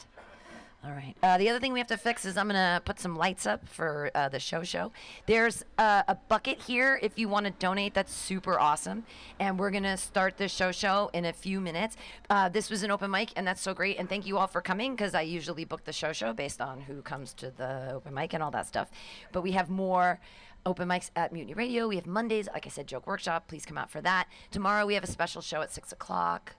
All 0.84 0.92
right. 0.92 1.14
Uh, 1.22 1.38
the 1.38 1.48
other 1.48 1.60
thing 1.60 1.72
we 1.72 1.78
have 1.78 1.88
to 1.88 1.96
fix 1.96 2.26
is 2.26 2.36
I'm 2.36 2.50
to 2.50 2.82
put 2.84 3.00
some 3.00 3.16
lights 3.16 3.46
up 3.46 3.66
for 3.66 4.10
uh, 4.14 4.28
the 4.28 4.38
show 4.38 4.62
show. 4.62 4.92
There's 5.24 5.64
uh, 5.78 6.02
a 6.06 6.14
bucket 6.14 6.60
here 6.60 6.98
if 7.02 7.18
you 7.18 7.26
want 7.26 7.46
to 7.46 7.52
donate. 7.52 7.94
That's 7.94 8.12
super 8.12 8.60
awesome. 8.60 9.04
And 9.40 9.58
we're 9.58 9.70
to 9.70 9.96
start 9.96 10.36
the 10.36 10.46
show 10.46 10.72
show 10.72 11.10
in 11.14 11.24
a 11.24 11.32
few 11.32 11.58
minutes. 11.58 11.96
Uh, 12.28 12.50
this 12.50 12.68
was 12.68 12.82
an 12.82 12.90
open 12.90 13.10
mic, 13.10 13.30
and 13.34 13.46
that's 13.46 13.62
so 13.62 13.72
great. 13.72 13.98
And 13.98 14.10
thank 14.10 14.26
you 14.26 14.36
all 14.36 14.46
for 14.46 14.60
coming 14.60 14.94
because 14.94 15.14
I 15.14 15.22
usually 15.22 15.64
book 15.64 15.84
the 15.84 15.92
show 15.92 16.12
show 16.12 16.34
based 16.34 16.60
on 16.60 16.82
who 16.82 17.00
comes 17.00 17.32
to 17.34 17.50
the 17.50 17.92
open 17.94 18.12
mic 18.12 18.34
and 18.34 18.42
all 18.42 18.50
that 18.50 18.66
stuff. 18.66 18.90
But 19.32 19.40
we 19.40 19.52
have 19.52 19.70
more 19.70 20.20
open 20.66 20.86
mics 20.86 21.10
at 21.16 21.32
Mutiny 21.32 21.54
Radio. 21.54 21.88
We 21.88 21.96
have 21.96 22.06
Mondays, 22.06 22.46
like 22.52 22.66
I 22.66 22.68
said, 22.68 22.86
Joke 22.86 23.06
Workshop. 23.06 23.48
Please 23.48 23.64
come 23.64 23.78
out 23.78 23.90
for 23.90 24.02
that. 24.02 24.28
Tomorrow 24.50 24.84
we 24.84 24.94
have 24.94 25.04
a 25.04 25.10
special 25.10 25.40
show 25.40 25.62
at 25.62 25.72
6 25.72 25.92
o'clock. 25.92 26.56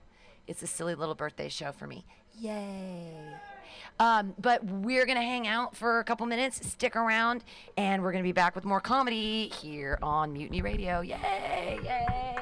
It's 0.48 0.62
a 0.62 0.66
silly 0.66 0.96
little 0.96 1.14
birthday 1.14 1.48
show 1.48 1.70
for 1.70 1.86
me. 1.86 2.04
Yay. 2.38 3.14
Um, 3.98 4.34
but 4.38 4.64
we're 4.64 5.06
going 5.06 5.18
to 5.18 5.24
hang 5.24 5.46
out 5.46 5.76
for 5.76 6.00
a 6.00 6.04
couple 6.04 6.26
minutes, 6.26 6.66
stick 6.68 6.96
around, 6.96 7.44
and 7.76 8.02
we're 8.02 8.12
going 8.12 8.22
to 8.22 8.28
be 8.28 8.32
back 8.32 8.54
with 8.54 8.64
more 8.64 8.80
comedy 8.80 9.48
here 9.48 9.98
on 10.02 10.32
Mutiny 10.32 10.62
Radio. 10.62 11.00
Yay! 11.00 11.78
Yay! 11.82 12.35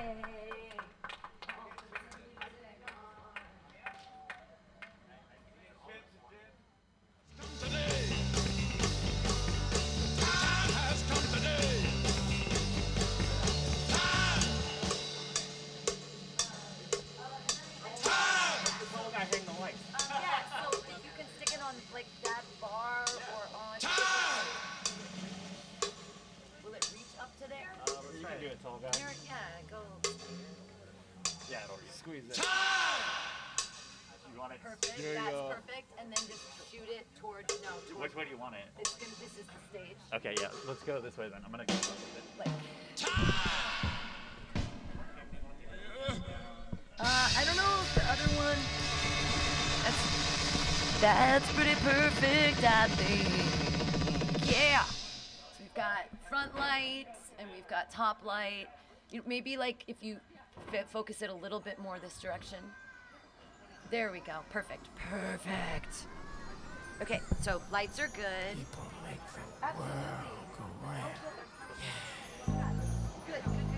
That's 51.04 51.52
pretty 51.52 51.74
perfect, 51.74 52.64
I 52.64 52.88
think. 52.88 54.50
Yeah. 54.50 54.84
So 54.84 55.60
we've 55.60 55.74
got 55.74 56.06
front 56.30 56.56
lights 56.56 57.30
and 57.38 57.46
we've 57.54 57.68
got 57.68 57.90
top 57.90 58.24
light. 58.24 58.68
You 59.10 59.22
maybe 59.26 59.58
like 59.58 59.84
if 59.86 60.02
you 60.02 60.16
focus 60.88 61.20
it 61.20 61.28
a 61.28 61.34
little 61.34 61.60
bit 61.60 61.78
more 61.78 61.98
this 61.98 62.18
direction. 62.18 62.60
There 63.90 64.12
we 64.12 64.20
go. 64.20 64.38
Perfect. 64.48 64.88
Perfect. 64.96 66.06
Okay, 67.02 67.20
so 67.42 67.60
lights 67.70 68.00
are 68.00 68.08
good. 68.08 68.56
Absolutely. 69.62 69.92
Good, 72.46 72.54
good, 73.26 73.44
good, 73.44 73.44
good. 73.44 73.73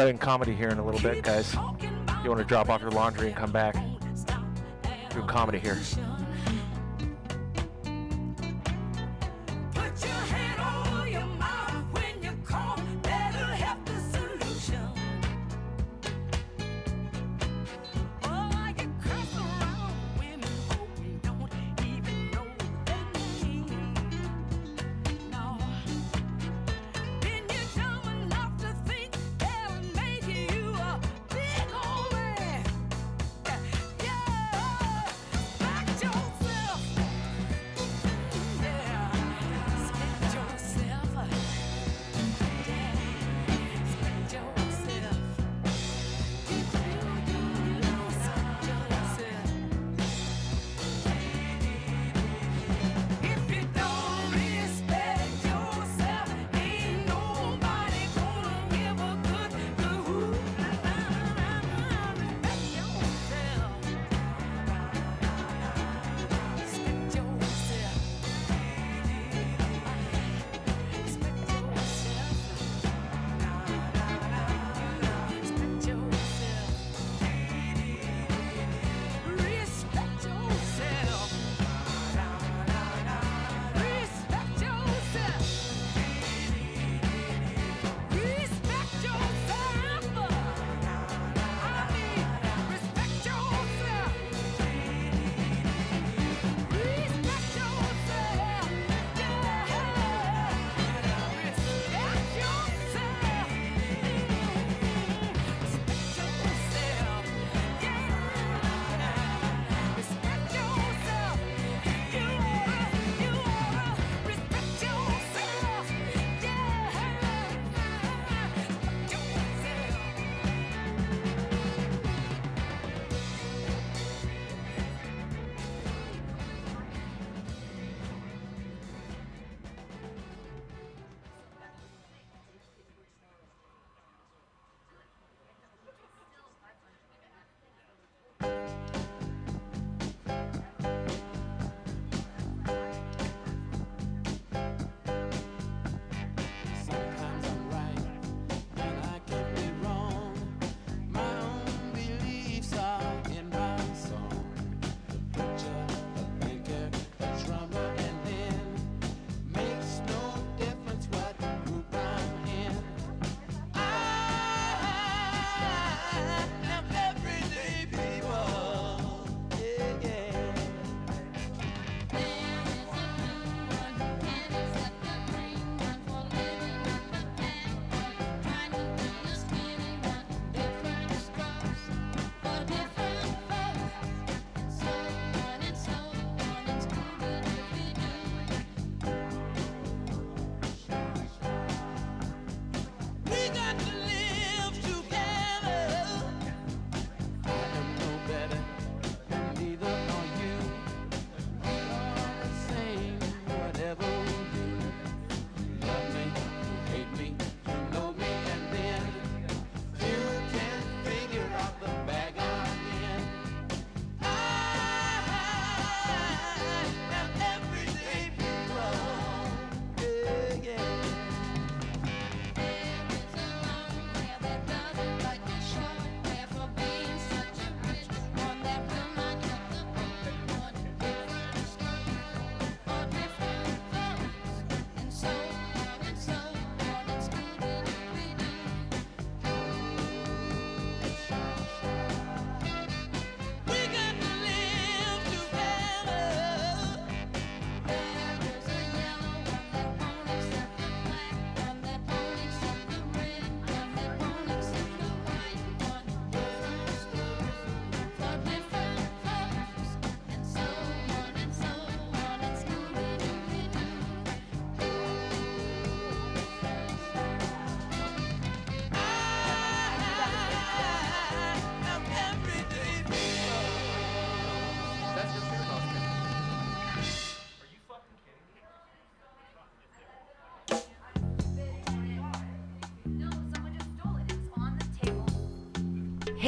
Brett 0.00 0.08
and 0.08 0.18
comedy 0.18 0.54
here 0.54 0.70
in 0.70 0.78
a 0.78 0.82
little 0.82 0.98
bit, 1.02 1.22
guys. 1.22 1.52
You 1.52 2.30
want 2.30 2.38
to 2.38 2.44
drop 2.44 2.70
off 2.70 2.80
your 2.80 2.90
laundry 2.90 3.26
and 3.26 3.36
come 3.36 3.52
back? 3.52 3.74
Do 5.10 5.22
comedy 5.24 5.58
here. 5.58 5.78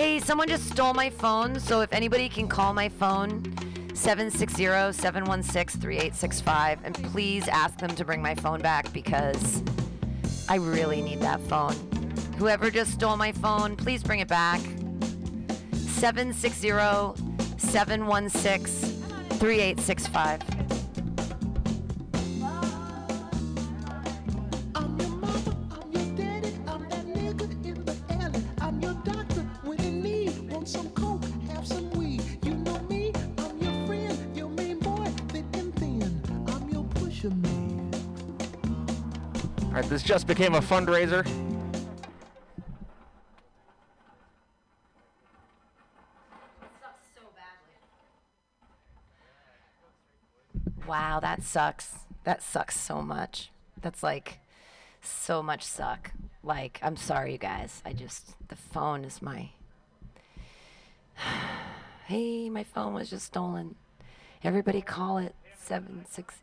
Hey, 0.03 0.19
someone 0.19 0.49
just 0.49 0.69
stole 0.69 0.95
my 0.95 1.11
phone, 1.11 1.61
so 1.61 1.81
if 1.81 1.93
anybody 1.93 2.29
can 2.29 2.49
call 2.49 2.75
my 2.75 2.89
phone, 2.89 3.41
760-716-3865, 3.93 6.79
and 6.83 6.97
please 7.13 7.47
ask 7.47 7.79
them 7.79 7.95
to 7.95 8.05
bring 8.05 8.21
my 8.21 8.35
phone 8.35 8.61
back 8.61 8.93
because 8.93 9.63
I 10.49 10.57
really 10.57 11.03
need 11.03 11.21
that 11.21 11.41
phone. 11.43 11.75
Whoever 12.37 12.69
just 12.69 12.95
stole 12.95 13.17
my 13.17 13.31
phone, 13.31 13.77
please 13.77 14.03
bring 14.03 14.19
it 14.19 14.27
back. 14.27 14.59
760 15.71 16.71
716 17.59 19.03
3865. 19.39 20.52
Just 40.13 40.27
became 40.27 40.55
a 40.55 40.61
fundraiser. 40.61 41.27
Wow, 50.87 51.19
that 51.21 51.43
sucks. 51.43 51.95
That 52.25 52.43
sucks 52.43 52.79
so 52.79 53.01
much. 53.01 53.51
That's 53.81 54.03
like 54.03 54.41
so 55.01 55.43
much 55.43 55.65
suck. 55.65 56.11
Like, 56.43 56.79
I'm 56.83 56.97
sorry, 56.97 57.33
you 57.33 57.39
guys. 57.39 57.81
I 57.87 57.95
just, 57.95 58.35
the 58.49 58.57
phone 58.57 59.07
is 59.07 59.23
my. 59.23 59.49
hey, 62.05 62.51
my 62.51 62.65
phone 62.65 62.93
was 62.93 63.09
just 63.09 63.25
stolen. 63.25 63.77
Everybody 64.45 64.83
call 64.83 65.17
it 65.17 65.35
seven 65.59 66.05
six. 66.11 66.35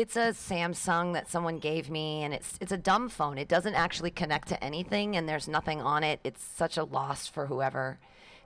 It's 0.00 0.16
a 0.16 0.32
Samsung 0.32 1.12
that 1.12 1.28
someone 1.28 1.58
gave 1.58 1.90
me, 1.90 2.22
and 2.22 2.32
it's 2.32 2.56
it's 2.58 2.72
a 2.72 2.78
dumb 2.78 3.10
phone. 3.10 3.36
It 3.36 3.48
doesn't 3.48 3.74
actually 3.74 4.10
connect 4.10 4.48
to 4.48 4.64
anything, 4.64 5.14
and 5.14 5.28
there's 5.28 5.46
nothing 5.46 5.82
on 5.82 6.02
it. 6.02 6.20
It's 6.24 6.42
such 6.42 6.78
a 6.78 6.84
loss 6.84 7.26
for 7.26 7.48
whoever 7.48 7.98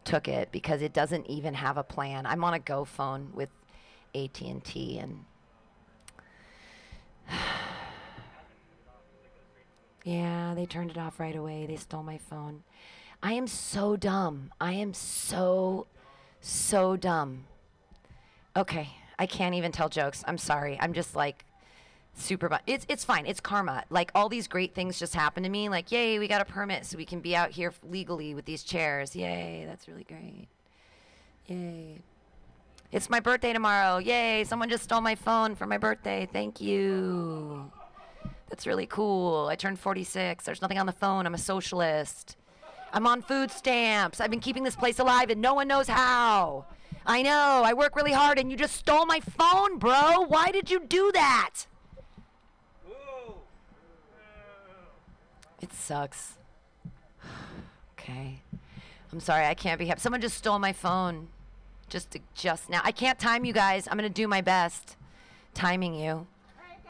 took 0.02 0.26
it 0.26 0.50
because 0.50 0.82
it 0.82 0.92
doesn't 0.92 1.28
even 1.28 1.54
have 1.54 1.76
a 1.76 1.84
plan. 1.84 2.26
I'm 2.26 2.42
on 2.42 2.54
a 2.54 2.58
Go 2.58 2.84
phone 2.84 3.30
with 3.34 3.50
AT&T, 4.16 4.98
and 4.98 5.24
yeah, 10.04 10.54
they 10.56 10.66
turned 10.66 10.90
it 10.90 10.98
off 10.98 11.20
right 11.20 11.36
away. 11.36 11.66
They 11.66 11.76
stole 11.76 12.02
my 12.02 12.18
phone. 12.18 12.64
I 13.22 13.34
am 13.34 13.46
so 13.46 13.94
dumb. 13.94 14.50
I 14.60 14.72
am 14.72 14.92
so 14.92 15.86
so 16.40 16.96
dumb. 16.96 17.44
Okay, 18.56 18.88
I 19.18 19.26
can't 19.26 19.54
even 19.54 19.72
tell 19.72 19.88
jokes. 19.88 20.24
I'm 20.26 20.38
sorry. 20.38 20.78
I'm 20.80 20.92
just 20.92 21.14
like 21.14 21.44
super 22.14 22.48
bu- 22.48 22.56
it's 22.66 22.86
it's 22.88 23.04
fine. 23.04 23.26
It's 23.26 23.40
karma. 23.40 23.84
Like 23.90 24.10
all 24.14 24.28
these 24.28 24.48
great 24.48 24.74
things 24.74 24.98
just 24.98 25.14
happen 25.14 25.42
to 25.42 25.48
me. 25.48 25.68
Like, 25.68 25.90
yay, 25.92 26.18
we 26.18 26.28
got 26.28 26.40
a 26.40 26.44
permit 26.44 26.86
so 26.86 26.96
we 26.96 27.04
can 27.04 27.20
be 27.20 27.34
out 27.36 27.50
here 27.50 27.72
legally 27.88 28.34
with 28.34 28.44
these 28.44 28.62
chairs. 28.62 29.14
Yay, 29.14 29.64
that's 29.66 29.88
really 29.88 30.04
great. 30.04 30.48
Yay. 31.46 32.00
It's 32.92 33.10
my 33.10 33.20
birthday 33.20 33.52
tomorrow. 33.52 33.98
Yay, 33.98 34.44
someone 34.44 34.68
just 34.68 34.84
stole 34.84 35.00
my 35.00 35.16
phone 35.16 35.56
for 35.56 35.66
my 35.66 35.78
birthday. 35.78 36.28
Thank 36.32 36.60
you. 36.60 37.70
That's 38.48 38.66
really 38.66 38.86
cool. 38.86 39.48
I 39.50 39.56
turned 39.56 39.80
46. 39.80 40.44
There's 40.44 40.62
nothing 40.62 40.78
on 40.78 40.86
the 40.86 40.92
phone. 40.92 41.26
I'm 41.26 41.34
a 41.34 41.38
socialist. 41.38 42.36
I'm 42.92 43.06
on 43.06 43.20
food 43.22 43.50
stamps. 43.50 44.20
I've 44.20 44.30
been 44.30 44.38
keeping 44.38 44.62
this 44.62 44.76
place 44.76 45.00
alive 45.00 45.28
and 45.30 45.40
no 45.42 45.54
one 45.54 45.66
knows 45.66 45.88
how. 45.88 46.66
I 47.06 47.22
know. 47.22 47.62
I 47.64 47.74
work 47.74 47.96
really 47.96 48.12
hard 48.12 48.38
and 48.38 48.50
you 48.50 48.56
just 48.56 48.76
stole 48.76 49.06
my 49.06 49.20
phone, 49.20 49.78
bro. 49.78 50.24
Why 50.26 50.50
did 50.50 50.70
you 50.70 50.80
do 50.80 51.10
that? 51.12 51.66
It 55.60 55.72
sucks. 55.72 56.34
okay. 57.98 58.40
I'm 59.12 59.20
sorry. 59.20 59.46
I 59.46 59.54
can't 59.54 59.78
be 59.78 59.86
happy. 59.86 60.00
Someone 60.00 60.20
just 60.20 60.36
stole 60.36 60.58
my 60.58 60.72
phone. 60.72 61.28
Just 61.88 62.16
just 62.34 62.68
now. 62.68 62.80
I 62.84 62.92
can't 62.92 63.18
time 63.18 63.44
you 63.44 63.52
guys. 63.52 63.86
I'm 63.86 63.96
going 63.96 64.08
to 64.08 64.14
do 64.14 64.26
my 64.26 64.40
best 64.40 64.96
timing 65.54 65.94
you. 65.94 66.26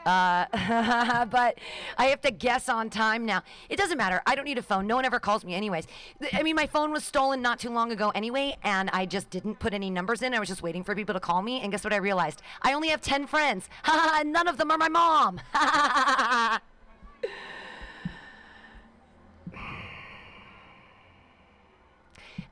Uh, 0.05 0.45
but 1.31 1.57
I 1.97 2.05
have 2.05 2.21
to 2.21 2.31
guess 2.31 2.69
on 2.69 2.89
time 2.89 3.25
now. 3.25 3.41
It 3.69 3.77
doesn't 3.77 3.97
matter. 3.97 4.21
I 4.25 4.35
don't 4.35 4.45
need 4.45 4.57
a 4.57 4.61
phone. 4.61 4.87
No 4.87 4.95
one 4.95 5.05
ever 5.05 5.19
calls 5.19 5.43
me, 5.43 5.55
anyways. 5.55 5.87
I 6.33 6.43
mean, 6.43 6.55
my 6.55 6.67
phone 6.67 6.91
was 6.91 7.03
stolen 7.03 7.41
not 7.41 7.59
too 7.59 7.71
long 7.71 7.91
ago, 7.91 8.11
anyway, 8.13 8.55
and 8.63 8.89
I 8.93 9.05
just 9.05 9.29
didn't 9.29 9.59
put 9.59 9.73
any 9.73 9.89
numbers 9.89 10.21
in. 10.21 10.33
I 10.33 10.39
was 10.39 10.49
just 10.49 10.61
waiting 10.61 10.83
for 10.83 10.95
people 10.95 11.13
to 11.13 11.19
call 11.19 11.41
me, 11.41 11.61
and 11.61 11.71
guess 11.71 11.83
what 11.83 11.93
I 11.93 11.97
realized? 11.97 12.41
I 12.61 12.73
only 12.73 12.89
have 12.89 13.01
10 13.01 13.27
friends. 13.27 13.67
none 14.25 14.47
of 14.47 14.57
them 14.57 14.71
are 14.71 14.77
my 14.77 14.89
mom. 14.89 15.41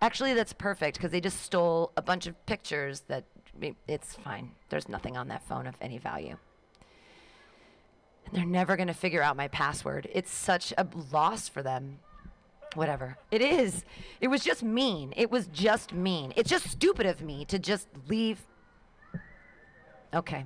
Actually, 0.01 0.33
that's 0.33 0.51
perfect 0.51 0.97
because 0.97 1.11
they 1.11 1.21
just 1.21 1.39
stole 1.41 1.93
a 1.95 2.01
bunch 2.01 2.27
of 2.27 2.45
pictures 2.45 3.03
that 3.07 3.23
it's 3.87 4.15
fine. 4.15 4.51
There's 4.67 4.89
nothing 4.89 5.15
on 5.15 5.29
that 5.29 5.43
phone 5.43 5.65
of 5.65 5.75
any 5.79 5.97
value. 5.97 6.35
They're 8.33 8.45
never 8.45 8.75
going 8.75 8.87
to 8.87 8.95
figure 8.95 9.21
out 9.21 9.37
my 9.37 9.47
password. 9.47 10.09
It's 10.11 10.31
such 10.31 10.73
a 10.75 10.87
loss 11.11 11.47
for 11.47 11.61
them. 11.61 11.99
Whatever. 12.73 13.17
It 13.29 13.41
is. 13.41 13.85
It 14.19 14.29
was 14.29 14.43
just 14.43 14.63
mean. 14.63 15.13
It 15.15 15.29
was 15.29 15.45
just 15.47 15.93
mean. 15.93 16.33
It's 16.35 16.49
just 16.49 16.67
stupid 16.67 17.05
of 17.05 17.21
me 17.21 17.45
to 17.45 17.59
just 17.59 17.87
leave. 18.07 18.41
Okay. 20.11 20.45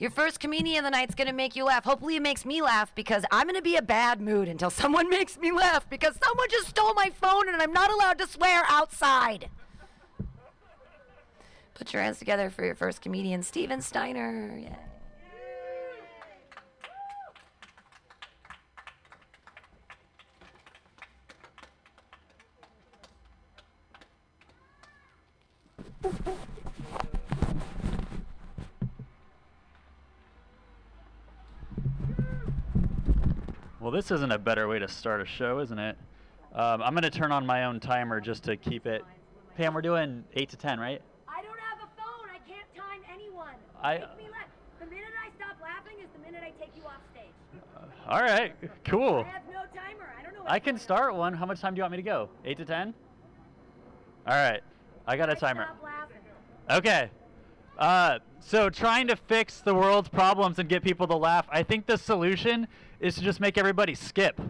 Your 0.00 0.10
first 0.10 0.40
comedian 0.40 0.84
of 0.84 0.90
the 0.90 0.90
night's 0.90 1.14
going 1.14 1.28
to 1.28 1.32
make 1.32 1.54
you 1.54 1.64
laugh. 1.64 1.84
Hopefully, 1.84 2.16
it 2.16 2.22
makes 2.22 2.44
me 2.44 2.62
laugh 2.62 2.92
because 2.96 3.24
I'm 3.30 3.44
going 3.44 3.54
to 3.54 3.62
be 3.62 3.76
a 3.76 3.82
bad 3.82 4.20
mood 4.20 4.48
until 4.48 4.70
someone 4.70 5.08
makes 5.08 5.38
me 5.38 5.52
laugh 5.52 5.88
because 5.88 6.18
someone 6.20 6.48
just 6.50 6.68
stole 6.68 6.94
my 6.94 7.10
phone 7.10 7.48
and 7.48 7.62
I'm 7.62 7.72
not 7.72 7.92
allowed 7.92 8.18
to 8.18 8.26
swear 8.26 8.64
outside. 8.68 9.48
Put 11.74 11.92
your 11.92 12.02
hands 12.02 12.18
together 12.18 12.50
for 12.50 12.64
your 12.64 12.74
first 12.74 13.00
comedian, 13.00 13.44
Steven 13.44 13.80
Steiner. 13.80 14.58
Yeah. 14.60 14.74
Well, 33.80 33.90
this 33.90 34.10
isn't 34.10 34.30
a 34.30 34.38
better 34.38 34.68
way 34.68 34.78
to 34.78 34.88
start 34.88 35.20
a 35.22 35.24
show, 35.26 35.58
isn't 35.60 35.78
it? 35.78 35.96
Um, 36.54 36.82
I'm 36.82 36.92
going 36.92 37.02
to 37.02 37.10
turn 37.10 37.32
on 37.32 37.46
my 37.46 37.64
own 37.64 37.80
timer 37.80 38.20
just 38.20 38.44
to 38.44 38.56
keep 38.56 38.86
it. 38.86 39.02
Pam, 39.56 39.72
we're 39.72 39.82
doing 39.82 40.24
8 40.34 40.48
to 40.50 40.56
10, 40.56 40.78
right? 40.78 41.00
I 41.28 41.42
don't 41.42 41.58
have 41.58 41.78
a 41.78 42.00
phone. 42.00 42.28
I 42.28 42.38
can't 42.48 42.66
time 42.76 43.00
anyone. 43.12 43.54
I- 43.82 43.98
Make 43.98 44.16
me 44.18 44.30
laugh. 44.30 44.48
The 44.80 44.86
minute 44.86 45.04
I 45.24 45.30
stop 45.36 45.56
laughing 45.62 45.96
is 46.02 46.08
the 46.12 46.18
minute 46.20 46.42
I 46.44 46.50
take 46.62 46.72
you 46.76 46.82
off 46.84 47.00
stage. 47.12 47.62
All 48.08 48.20
right, 48.20 48.54
cool. 48.84 49.20
I 49.26 49.30
have 49.30 49.42
no 49.50 49.60
timer. 49.74 50.12
I 50.18 50.22
don't 50.22 50.34
know. 50.34 50.42
I 50.46 50.58
can 50.58 50.78
start 50.78 51.14
one. 51.14 51.32
How 51.32 51.46
much 51.46 51.60
time 51.60 51.74
do 51.74 51.78
you 51.78 51.82
want 51.84 51.92
me 51.92 51.98
to 51.98 52.02
go? 52.02 52.28
8 52.44 52.58
to 52.58 52.64
10? 52.64 52.94
All 54.26 54.34
right, 54.34 54.60
I 55.10 55.16
got 55.16 55.28
a 55.28 55.34
timer. 55.34 55.66
Okay. 56.70 57.10
Uh, 57.76 58.20
so 58.38 58.70
trying 58.70 59.08
to 59.08 59.16
fix 59.16 59.58
the 59.58 59.74
world's 59.74 60.08
problems 60.08 60.60
and 60.60 60.68
get 60.68 60.84
people 60.84 61.08
to 61.08 61.16
laugh, 61.16 61.48
I 61.50 61.64
think 61.64 61.86
the 61.86 61.98
solution 61.98 62.68
is 63.00 63.16
to 63.16 63.20
just 63.20 63.40
make 63.40 63.58
everybody 63.58 63.96
skip. 63.96 64.40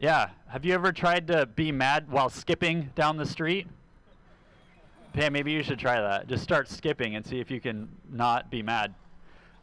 Yeah. 0.00 0.30
Have 0.48 0.64
you 0.64 0.72
ever 0.72 0.90
tried 0.90 1.26
to 1.26 1.44
be 1.44 1.70
mad 1.70 2.10
while 2.10 2.30
skipping 2.30 2.92
down 2.94 3.18
the 3.18 3.26
street? 3.26 3.66
Pam, 5.12 5.34
maybe 5.34 5.52
you 5.52 5.62
should 5.62 5.78
try 5.78 6.00
that. 6.00 6.26
Just 6.26 6.42
start 6.42 6.70
skipping 6.70 7.14
and 7.14 7.26
see 7.26 7.40
if 7.40 7.50
you 7.50 7.60
can 7.60 7.90
not 8.10 8.50
be 8.50 8.62
mad. 8.62 8.94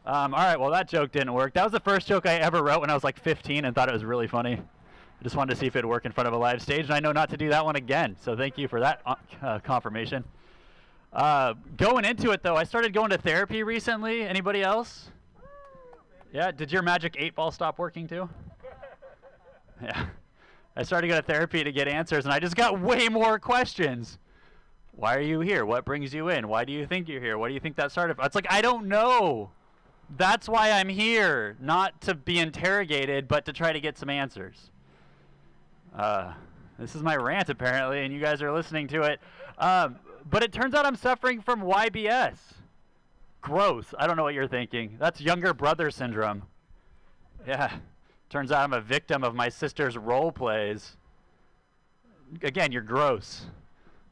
Um, 0.06 0.34
all 0.34 0.44
right, 0.44 0.58
well, 0.58 0.70
that 0.70 0.88
joke 0.88 1.10
didn't 1.10 1.32
work. 1.32 1.54
That 1.54 1.64
was 1.64 1.72
the 1.72 1.80
first 1.80 2.06
joke 2.06 2.26
I 2.26 2.36
ever 2.36 2.62
wrote 2.62 2.80
when 2.80 2.90
I 2.90 2.94
was 2.94 3.02
like 3.02 3.18
15 3.18 3.64
and 3.64 3.74
thought 3.74 3.88
it 3.88 3.92
was 3.92 4.04
really 4.04 4.28
funny. 4.28 4.60
I 5.22 5.24
just 5.24 5.36
wanted 5.36 5.54
to 5.54 5.60
see 5.60 5.66
if 5.66 5.76
it'd 5.76 5.88
work 5.88 6.04
in 6.04 6.10
front 6.10 6.26
of 6.26 6.34
a 6.34 6.36
live 6.36 6.60
stage, 6.60 6.86
and 6.86 6.90
I 6.92 6.98
know 6.98 7.12
not 7.12 7.30
to 7.30 7.36
do 7.36 7.48
that 7.50 7.64
one 7.64 7.76
again. 7.76 8.16
So 8.20 8.36
thank 8.36 8.58
you 8.58 8.66
for 8.66 8.80
that 8.80 9.02
uh, 9.06 9.14
uh, 9.40 9.58
confirmation. 9.60 10.24
Uh, 11.12 11.54
going 11.76 12.04
into 12.04 12.32
it 12.32 12.42
though, 12.42 12.56
I 12.56 12.64
started 12.64 12.92
going 12.92 13.10
to 13.10 13.18
therapy 13.18 13.62
recently. 13.62 14.22
Anybody 14.22 14.64
else? 14.64 15.10
Yeah. 16.32 16.50
Did 16.50 16.72
your 16.72 16.82
magic 16.82 17.14
eight 17.20 17.36
ball 17.36 17.52
stop 17.52 17.78
working 17.78 18.08
too? 18.08 18.28
Yeah. 19.80 20.06
I 20.74 20.82
started 20.82 21.06
going 21.06 21.20
to 21.20 21.26
therapy 21.26 21.62
to 21.62 21.70
get 21.70 21.86
answers, 21.86 22.24
and 22.24 22.34
I 22.34 22.40
just 22.40 22.56
got 22.56 22.80
way 22.80 23.08
more 23.08 23.38
questions. 23.38 24.18
Why 24.90 25.14
are 25.14 25.20
you 25.20 25.38
here? 25.38 25.64
What 25.64 25.84
brings 25.84 26.12
you 26.12 26.30
in? 26.30 26.48
Why 26.48 26.64
do 26.64 26.72
you 26.72 26.84
think 26.84 27.08
you're 27.08 27.20
here? 27.20 27.38
What 27.38 27.46
do 27.46 27.54
you 27.54 27.60
think 27.60 27.76
that 27.76 27.92
started? 27.92 28.16
It's 28.20 28.34
like 28.34 28.50
I 28.50 28.60
don't 28.60 28.88
know. 28.88 29.50
That's 30.16 30.48
why 30.48 30.72
I'm 30.72 30.88
here, 30.88 31.56
not 31.60 32.00
to 32.02 32.14
be 32.14 32.40
interrogated, 32.40 33.28
but 33.28 33.44
to 33.44 33.52
try 33.52 33.72
to 33.72 33.80
get 33.80 33.96
some 33.96 34.10
answers. 34.10 34.72
Uh, 35.94 36.32
This 36.78 36.94
is 36.94 37.02
my 37.02 37.16
rant, 37.16 37.48
apparently, 37.48 38.04
and 38.04 38.12
you 38.12 38.20
guys 38.20 38.42
are 38.42 38.50
listening 38.52 38.88
to 38.88 39.02
it. 39.02 39.20
Um, 39.58 39.96
but 40.28 40.42
it 40.42 40.52
turns 40.52 40.74
out 40.74 40.86
I'm 40.86 40.96
suffering 40.96 41.40
from 41.40 41.62
YBS. 41.62 42.36
Gross. 43.40 43.94
I 43.98 44.06
don't 44.06 44.16
know 44.16 44.22
what 44.22 44.34
you're 44.34 44.48
thinking. 44.48 44.96
That's 44.98 45.20
younger 45.20 45.52
brother 45.52 45.90
syndrome. 45.90 46.42
Yeah. 47.46 47.72
Turns 48.30 48.50
out 48.50 48.62
I'm 48.64 48.72
a 48.72 48.80
victim 48.80 49.22
of 49.24 49.34
my 49.34 49.48
sister's 49.48 49.96
role 49.96 50.32
plays. 50.32 50.96
Again, 52.42 52.72
you're 52.72 52.82
gross. 52.82 53.46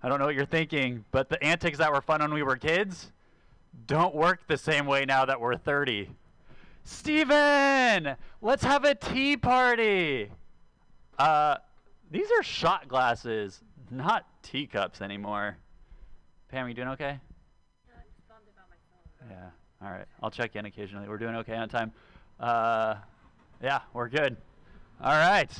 I 0.02 0.08
don't 0.08 0.18
know 0.18 0.26
what 0.26 0.34
you're 0.34 0.44
thinking, 0.44 1.04
but 1.10 1.28
the 1.28 1.42
antics 1.42 1.78
that 1.78 1.92
were 1.92 2.02
fun 2.02 2.20
when 2.20 2.34
we 2.34 2.42
were 2.42 2.56
kids 2.56 3.12
don't 3.86 4.14
work 4.14 4.46
the 4.46 4.58
same 4.58 4.86
way 4.86 5.04
now 5.04 5.24
that 5.24 5.40
we're 5.40 5.56
30. 5.56 6.10
Steven! 6.84 8.16
Let's 8.42 8.64
have 8.64 8.84
a 8.84 8.94
tea 8.94 9.36
party! 9.36 10.30
Uh, 11.18 11.56
these 12.10 12.28
are 12.36 12.42
shot 12.42 12.88
glasses, 12.88 13.60
not 13.90 14.26
teacups 14.42 15.00
anymore. 15.00 15.56
Pam, 16.48 16.66
are 16.66 16.68
you 16.68 16.74
doing 16.74 16.88
okay? 16.88 17.18
Yeah. 19.28 19.50
All 19.82 19.90
right. 19.90 20.06
I'll 20.22 20.30
check 20.30 20.56
in 20.56 20.66
occasionally. 20.66 21.08
We're 21.08 21.18
doing 21.18 21.36
okay 21.36 21.54
on 21.54 21.68
time. 21.68 21.92
Uh, 22.40 22.96
yeah, 23.62 23.80
we're 23.92 24.08
good. 24.08 24.36
All 25.00 25.12
right. 25.12 25.50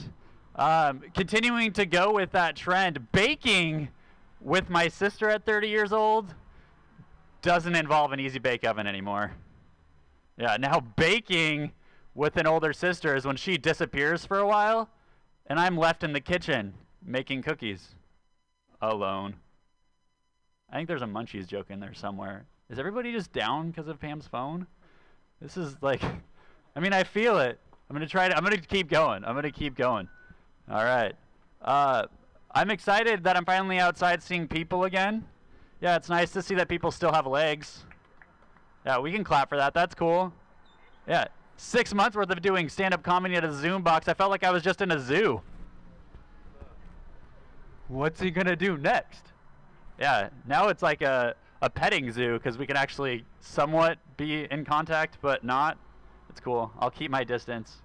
Um, 0.57 1.03
continuing 1.15 1.73
to 1.75 1.87
go 1.87 2.13
with 2.13 2.33
that 2.33 2.57
trend, 2.57 3.13
baking 3.13 3.89
with 4.41 4.69
my 4.69 4.89
sister 4.89 5.29
at 5.29 5.45
30 5.45 5.69
years 5.69 5.93
old 5.93 6.35
doesn't 7.43 7.77
involve 7.77 8.13
an 8.13 8.21
easy 8.21 8.39
bake 8.39 8.65
oven 8.65 8.87
anymore. 8.87 9.33
Yeah, 10.37 10.57
now 10.59 10.81
baking 10.81 11.73
with 12.15 12.37
an 12.37 12.47
older 12.47 12.73
sister 12.73 13.15
is 13.15 13.25
when 13.25 13.37
she 13.37 13.57
disappears 13.57 14.27
for 14.27 14.39
a 14.39 14.47
while 14.47 14.91
and 15.51 15.59
I'm 15.59 15.77
left 15.77 16.05
in 16.05 16.13
the 16.13 16.21
kitchen 16.21 16.73
making 17.05 17.43
cookies 17.43 17.89
alone. 18.81 19.35
I 20.71 20.77
think 20.77 20.87
there's 20.89 21.03
a 21.03 21.07
munchies 21.07 21.49
joke 21.49 21.67
in 21.71 21.81
there 21.81 21.93
somewhere. 21.93 22.47
Is 22.71 22.79
everybody 22.79 23.13
just 23.13 23.33
down 23.33 23.71
because 23.71 23.89
of 23.89 23.99
Pam's 23.99 24.29
phone? 24.29 24.69
This 25.43 25.57
is 25.57 25.75
like, 25.83 26.03
I 26.77 26.81
mean, 26.81 26.93
I 26.93 27.03
feel 27.03 27.39
it. 27.41 27.59
I'm 27.89 27.97
gonna 27.97 28.07
try 28.07 28.29
to. 28.29 28.37
I'm 28.37 28.45
gonna 28.45 28.59
keep 28.59 28.89
going. 28.89 29.25
I'm 29.25 29.35
gonna 29.35 29.51
keep 29.51 29.75
going. 29.75 30.09
All 30.71 30.85
right. 30.85 31.15
Uh, 31.61 32.07
I'm 32.53 32.71
excited 32.71 33.25
that 33.25 33.37
I'm 33.37 33.45
finally 33.45 33.81
outside 33.81 34.23
seeing 34.23 34.47
people 34.47 34.85
again. 34.85 35.25
Yeah, 35.81 35.97
it's 35.97 36.09
nice 36.09 36.31
to 36.33 36.43
see 36.43 36.55
that 36.55 36.69
people 36.69 36.93
still 36.93 37.11
have 37.11 37.27
legs. 37.27 37.83
Yeah, 38.87 39.01
we 39.01 39.11
can 39.11 39.25
clap 39.25 39.49
for 39.49 39.57
that. 39.57 39.75
That's 39.75 39.97
cool. 39.97 40.33
Yeah, 41.09 41.27
six 41.61 41.93
months 41.93 42.17
worth 42.17 42.31
of 42.31 42.41
doing 42.41 42.69
stand-up 42.69 43.03
comedy 43.03 43.37
at 43.37 43.45
a 43.45 43.53
Zoom 43.53 43.83
box. 43.83 44.09
I 44.09 44.15
felt 44.15 44.31
like 44.31 44.43
I 44.43 44.51
was 44.51 44.63
just 44.63 44.81
in 44.81 44.91
a 44.91 44.99
zoo. 44.99 45.43
What's 47.89 48.21
he 48.21 48.31
gonna 48.31 48.57
do 48.57 48.79
next? 48.79 49.33
Yeah, 49.99 50.31
now 50.47 50.69
it's 50.69 50.83
like 50.83 51.03
a 51.03 51.35
a 51.61 51.69
petting 51.69 52.11
zoo 52.11 52.39
because 52.39 52.57
we 52.57 52.67
can 52.67 52.77
actually 52.77 53.25
somewhat 53.41 53.99
be 54.17 54.51
in 54.51 54.65
contact, 54.65 55.19
but 55.21 55.45
not. 55.45 55.77
It's 56.31 56.41
cool. 56.41 56.73
I'll 56.79 56.91
keep 56.91 57.11
my 57.11 57.25
distance. 57.25 57.83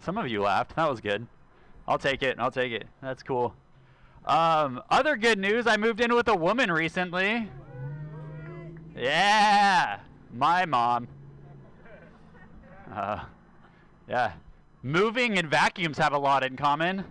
Some 0.00 0.18
of 0.18 0.28
you 0.28 0.42
laughed. 0.42 0.76
That 0.76 0.90
was 0.90 1.00
good. 1.00 1.26
I'll 1.88 1.98
take 1.98 2.22
it. 2.22 2.38
I'll 2.38 2.50
take 2.50 2.72
it. 2.72 2.86
That's 3.00 3.22
cool. 3.22 3.54
Um, 4.26 4.82
other 4.90 5.16
good 5.16 5.38
news. 5.38 5.66
I 5.66 5.78
moved 5.78 6.00
in 6.00 6.14
with 6.14 6.28
a 6.28 6.36
woman 6.36 6.70
recently. 6.70 7.48
Yeah, 8.94 10.00
my 10.34 10.66
mom. 10.66 11.08
Uh, 12.92 13.20
yeah. 14.08 14.32
Moving 14.82 15.38
and 15.38 15.48
vacuums 15.48 15.98
have 15.98 16.12
a 16.12 16.18
lot 16.18 16.42
in 16.42 16.56
common. 16.56 17.04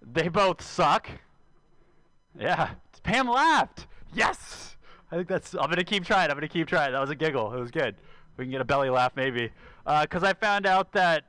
They 0.00 0.28
both 0.28 0.62
suck. 0.62 1.08
Yeah. 2.38 2.70
Pam 3.02 3.28
laughed. 3.28 3.86
Yes. 4.14 4.76
I 5.10 5.16
think 5.16 5.28
that's. 5.28 5.54
I'm 5.54 5.70
gonna 5.70 5.84
keep 5.84 6.04
trying. 6.04 6.30
I'm 6.30 6.36
gonna 6.36 6.48
keep 6.48 6.68
trying. 6.68 6.92
That 6.92 7.00
was 7.00 7.10
a 7.10 7.14
giggle. 7.14 7.52
It 7.54 7.60
was 7.60 7.70
good. 7.70 7.96
We 8.36 8.44
can 8.44 8.50
get 8.52 8.60
a 8.60 8.64
belly 8.64 8.90
laugh 8.90 9.12
maybe. 9.16 9.50
Because 10.02 10.22
I 10.22 10.34
found 10.34 10.66
out 10.66 10.92
that 10.92 11.24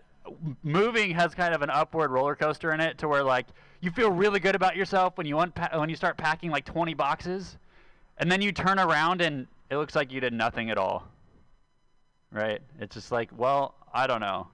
moving 0.64 1.11
has 1.11 1.34
kind 1.34 1.53
of 1.53 1.61
an 1.61 1.69
upward 1.69 2.11
roller 2.11 2.36
coaster 2.36 2.73
in 2.73 2.81
it, 2.81 2.98
to 2.99 3.07
where 3.07 3.23
like 3.23 3.48
you 3.81 3.91
feel 3.91 4.11
really 4.11 4.40
good 4.40 4.56
about 4.56 4.76
yourself 4.76 5.18
when 5.18 5.26
you 5.26 5.36
unpa- 5.36 5.77
when 5.80 5.90
you 5.90 5.95
start 5.95 6.18
packing 6.18 6.52
like 6.52 6.65
20 6.65 6.94
boxes, 6.94 7.57
and 8.18 8.31
then 8.31 8.41
you 8.41 8.52
turn 8.52 8.80
around 8.80 9.22
and 9.22 9.48
it 9.69 9.77
looks 9.77 9.95
like 9.95 10.11
you 10.11 10.19
did 10.19 10.34
nothing 10.34 10.69
at 10.69 10.77
all. 10.77 11.07
Right? 12.31 12.61
It's 12.80 12.95
just 12.95 13.11
like, 13.11 13.30
well, 13.35 13.76
I 13.93 14.07
don't 14.07 14.22
know. 14.22 14.47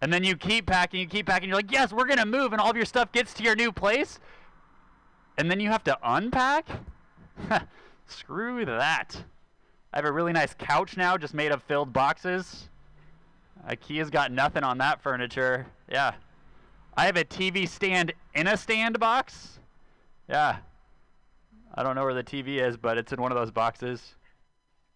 And 0.00 0.12
then 0.12 0.24
you 0.24 0.36
keep 0.36 0.66
packing, 0.66 1.00
you 1.00 1.06
keep 1.06 1.26
packing. 1.26 1.48
You're 1.48 1.58
like, 1.58 1.72
yes, 1.72 1.92
we're 1.92 2.06
gonna 2.06 2.26
move, 2.26 2.52
and 2.52 2.60
all 2.60 2.70
of 2.70 2.76
your 2.76 2.86
stuff 2.86 3.12
gets 3.12 3.34
to 3.34 3.42
your 3.42 3.54
new 3.54 3.70
place, 3.70 4.18
and 5.36 5.50
then 5.50 5.60
you 5.60 5.68
have 5.68 5.84
to 5.84 5.98
unpack. 6.02 6.66
Screw 8.06 8.64
that. 8.64 9.24
I 9.92 9.98
have 9.98 10.04
a 10.04 10.12
really 10.12 10.32
nice 10.32 10.54
couch 10.54 10.96
now, 10.96 11.16
just 11.16 11.34
made 11.34 11.52
of 11.52 11.62
filled 11.62 11.92
boxes. 11.92 12.68
IKEA's 13.68 14.10
got 14.10 14.32
nothing 14.32 14.62
on 14.62 14.78
that 14.78 15.02
furniture. 15.02 15.66
Yeah. 15.90 16.14
I 16.96 17.06
have 17.06 17.16
a 17.16 17.24
TV 17.24 17.68
stand 17.68 18.12
in 18.34 18.46
a 18.46 18.56
stand 18.56 18.98
box. 18.98 19.58
Yeah. 20.28 20.58
I 21.74 21.82
don't 21.82 21.94
know 21.94 22.04
where 22.04 22.14
the 22.14 22.24
TV 22.24 22.60
is, 22.60 22.76
but 22.76 22.98
it's 22.98 23.12
in 23.12 23.20
one 23.20 23.32
of 23.32 23.38
those 23.38 23.50
boxes. 23.50 24.14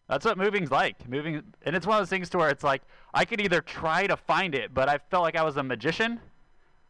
That's 0.08 0.24
what 0.24 0.36
moving's 0.36 0.70
like. 0.70 1.08
Moving, 1.08 1.42
and 1.64 1.74
it's 1.74 1.86
one 1.86 1.96
of 1.96 2.02
those 2.02 2.10
things 2.10 2.28
to 2.30 2.38
where 2.38 2.50
it's 2.50 2.64
like 2.64 2.82
I 3.14 3.24
could 3.24 3.40
either 3.40 3.60
try 3.60 4.06
to 4.06 4.16
find 4.16 4.54
it, 4.54 4.74
but 4.74 4.88
I 4.88 4.98
felt 5.10 5.22
like 5.22 5.36
I 5.36 5.42
was 5.42 5.56
a 5.56 5.62
magician, 5.62 6.20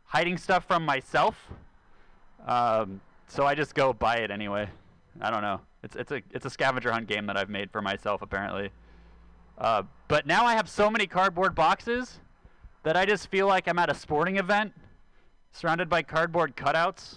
hiding 0.05 0.37
stuff 0.37 0.65
from 0.67 0.85
myself. 0.85 1.49
Um, 2.47 3.01
so 3.29 3.47
I 3.47 3.55
just 3.55 3.75
go 3.75 3.93
buy 3.93 4.17
it 4.17 4.31
anyway. 4.31 4.69
I 5.21 5.31
don't 5.31 5.43
know. 5.43 5.61
It's 5.83 5.97
it's 5.97 6.11
a 6.11 6.23
it's 6.33 6.45
a 6.45 6.51
scavenger 6.51 6.91
hunt 6.91 7.07
game 7.07 7.27
that 7.27 7.37
I've 7.37 7.49
made 7.49 7.71
for 7.71 7.81
myself 7.81 8.21
apparently. 8.23 8.71
Uh, 9.59 9.85
but 10.09 10.27
now 10.27 10.45
I 10.45 10.55
have 10.55 10.69
so 10.69 10.91
many 10.91 11.07
cardboard 11.07 11.55
boxes 11.55 12.19
that 12.83 12.97
I 12.97 13.07
just 13.07 13.29
feel 13.29 13.47
like 13.47 13.69
I'm 13.69 13.79
at 13.79 13.91
a 13.91 13.95
sporting 13.95 14.37
event, 14.37 14.73
surrounded 15.53 15.89
by 15.89 16.03
cardboard 16.03 16.57
cutouts. 16.57 17.17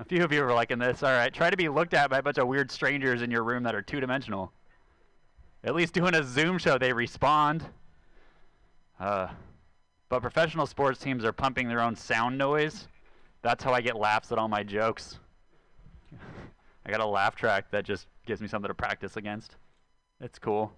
A 0.00 0.04
few 0.06 0.24
of 0.24 0.32
you 0.32 0.42
are 0.42 0.54
liking 0.54 0.78
this. 0.78 1.02
All 1.02 1.12
right, 1.12 1.32
try 1.32 1.50
to 1.50 1.56
be 1.58 1.68
looked 1.68 1.92
at 1.92 2.08
by 2.08 2.20
a 2.20 2.22
bunch 2.22 2.38
of 2.38 2.48
weird 2.48 2.70
strangers 2.70 3.20
in 3.20 3.30
your 3.30 3.44
room 3.44 3.62
that 3.64 3.74
are 3.74 3.82
two-dimensional. 3.82 4.50
At 5.62 5.74
least 5.74 5.92
doing 5.92 6.14
a 6.14 6.24
Zoom 6.24 6.56
show, 6.56 6.78
they 6.78 6.90
respond. 6.90 7.66
Uh, 8.98 9.28
but 10.08 10.22
professional 10.22 10.64
sports 10.64 10.98
teams 10.98 11.22
are 11.22 11.34
pumping 11.34 11.68
their 11.68 11.82
own 11.82 11.94
sound 11.94 12.38
noise. 12.38 12.88
That's 13.42 13.62
how 13.62 13.74
I 13.74 13.82
get 13.82 13.94
laughs 13.94 14.32
at 14.32 14.38
all 14.38 14.48
my 14.48 14.62
jokes. 14.62 15.18
I 16.86 16.90
got 16.90 17.00
a 17.00 17.06
laugh 17.06 17.36
track 17.36 17.70
that 17.70 17.84
just 17.84 18.06
gives 18.24 18.40
me 18.40 18.48
something 18.48 18.68
to 18.68 18.74
practice 18.74 19.18
against. 19.18 19.56
It's 20.22 20.38
cool. 20.38 20.72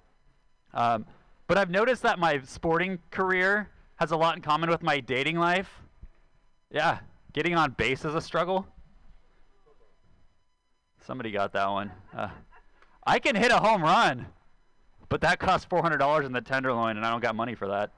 Um, 0.74 1.06
but 1.46 1.58
I've 1.58 1.70
noticed 1.70 2.02
that 2.02 2.18
my 2.18 2.40
sporting 2.42 2.98
career 3.12 3.68
has 3.96 4.10
a 4.10 4.16
lot 4.16 4.34
in 4.34 4.42
common 4.42 4.68
with 4.68 4.82
my 4.82 4.98
dating 4.98 5.38
life. 5.38 5.70
Yeah, 6.72 6.98
getting 7.32 7.54
on 7.54 7.70
base 7.78 8.04
is 8.04 8.16
a 8.16 8.20
struggle. 8.20 8.66
Somebody 11.06 11.30
got 11.32 11.52
that 11.52 11.68
one. 11.68 11.90
Uh, 12.16 12.28
I 13.04 13.18
can 13.18 13.34
hit 13.34 13.50
a 13.50 13.58
home 13.58 13.82
run, 13.82 14.26
but 15.08 15.20
that 15.22 15.40
costs 15.40 15.66
$400 15.66 16.24
in 16.24 16.32
the 16.32 16.40
tenderloin, 16.40 16.96
and 16.96 17.04
I 17.04 17.10
don't 17.10 17.20
got 17.20 17.34
money 17.34 17.54
for 17.54 17.68
that. 17.68 17.90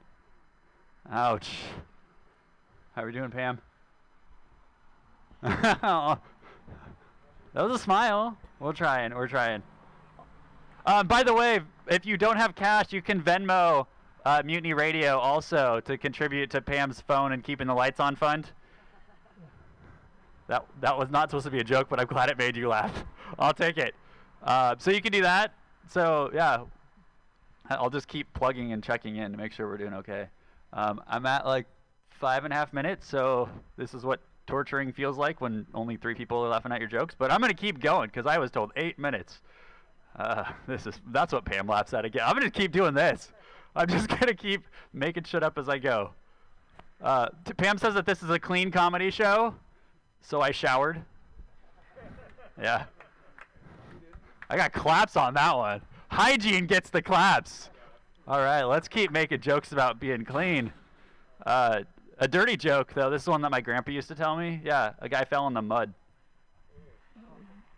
Ouch. 1.11 1.49
How 2.95 3.03
are 3.03 3.05
we 3.05 3.11
doing, 3.11 3.29
Pam? 3.29 3.59
that 5.43 6.19
was 7.53 7.75
a 7.75 7.79
smile. 7.79 8.35
We're 8.59 8.73
trying. 8.73 9.13
We're 9.13 9.27
trying. 9.27 9.61
Um, 10.87 11.07
by 11.07 11.21
the 11.21 11.33
way, 11.33 11.61
if 11.87 12.05
you 12.05 12.17
don't 12.17 12.37
have 12.37 12.55
cash, 12.55 12.91
you 12.91 13.01
can 13.01 13.21
Venmo 13.21 13.85
uh, 14.25 14.41
Mutiny 14.43 14.73
Radio 14.73 15.19
also 15.19 15.79
to 15.81 15.97
contribute 15.97 16.49
to 16.51 16.61
Pam's 16.61 17.01
phone 17.01 17.31
and 17.31 17.43
keeping 17.43 17.67
the 17.67 17.73
lights 17.75 17.99
on 17.99 18.15
fund. 18.15 18.49
That 20.47 20.65
that 20.81 20.97
was 20.97 21.09
not 21.09 21.29
supposed 21.29 21.45
to 21.45 21.51
be 21.51 21.59
a 21.59 21.63
joke, 21.63 21.87
but 21.89 21.99
I'm 21.99 22.07
glad 22.07 22.29
it 22.29 22.37
made 22.37 22.55
you 22.55 22.67
laugh. 22.67 23.03
I'll 23.39 23.53
take 23.53 23.77
it. 23.77 23.95
Uh, 24.43 24.75
so 24.77 24.91
you 24.91 25.01
can 25.01 25.11
do 25.11 25.21
that. 25.21 25.53
So 25.89 26.29
yeah, 26.33 26.63
I'll 27.69 27.89
just 27.89 28.07
keep 28.07 28.31
plugging 28.33 28.73
and 28.73 28.83
checking 28.83 29.15
in 29.15 29.31
to 29.31 29.37
make 29.37 29.51
sure 29.51 29.67
we're 29.67 29.77
doing 29.77 29.93
okay. 29.95 30.27
Um, 30.73 31.01
I'm 31.07 31.25
at 31.25 31.45
like 31.45 31.65
five 32.11 32.43
and 32.43 32.53
a 32.53 32.55
half 32.55 32.73
minutes, 32.73 33.07
so 33.07 33.49
this 33.77 33.93
is 33.93 34.03
what 34.03 34.21
torturing 34.47 34.91
feels 34.91 35.17
like 35.17 35.41
when 35.41 35.65
only 35.73 35.97
three 35.97 36.13
people 36.13 36.43
are 36.43 36.49
laughing 36.49 36.71
at 36.71 36.79
your 36.79 36.89
jokes. 36.89 37.15
But 37.17 37.31
I'm 37.31 37.41
gonna 37.41 37.53
keep 37.53 37.79
going 37.79 38.09
because 38.09 38.27
I 38.27 38.37
was 38.37 38.51
told 38.51 38.71
eight 38.75 38.99
minutes. 38.99 39.41
Uh, 40.15 40.45
this 40.67 40.85
is 40.85 40.99
that's 41.07 41.33
what 41.33 41.45
Pam 41.45 41.67
laughs 41.67 41.93
at 41.93 42.05
again. 42.05 42.23
I'm 42.25 42.33
gonna 42.35 42.51
keep 42.51 42.71
doing 42.71 42.93
this. 42.93 43.31
I'm 43.75 43.87
just 43.87 44.07
gonna 44.19 44.35
keep 44.35 44.65
making 44.93 45.23
shit 45.23 45.43
up 45.43 45.57
as 45.57 45.69
I 45.69 45.79
go. 45.79 46.11
Uh, 47.01 47.27
Pam 47.57 47.77
says 47.77 47.93
that 47.95 48.05
this 48.05 48.23
is 48.23 48.29
a 48.29 48.39
clean 48.39 48.71
comedy 48.71 49.11
show, 49.11 49.53
so 50.25 50.41
I 50.41 50.51
showered. 50.51 51.01
Yeah. 52.61 52.85
I 54.49 54.57
got 54.57 54.73
claps 54.73 55.15
on 55.15 55.33
that 55.35 55.55
one. 55.55 55.81
Hygiene 56.09 56.65
gets 56.65 56.89
the 56.89 57.01
claps. 57.01 57.69
All 58.27 58.39
right, 58.39 58.63
let's 58.63 58.87
keep 58.87 59.11
making 59.11 59.41
jokes 59.41 59.71
about 59.71 59.99
being 59.99 60.25
clean. 60.25 60.71
Uh, 61.45 61.81
a 62.17 62.27
dirty 62.27 62.57
joke 62.57 62.93
though. 62.93 63.09
This 63.09 63.23
is 63.23 63.27
one 63.27 63.41
that 63.41 63.51
my 63.51 63.61
grandpa 63.61 63.91
used 63.91 64.07
to 64.07 64.15
tell 64.15 64.35
me. 64.35 64.61
Yeah, 64.63 64.93
a 64.99 65.09
guy 65.09 65.25
fell 65.25 65.47
in 65.47 65.53
the 65.53 65.61
mud. 65.61 65.93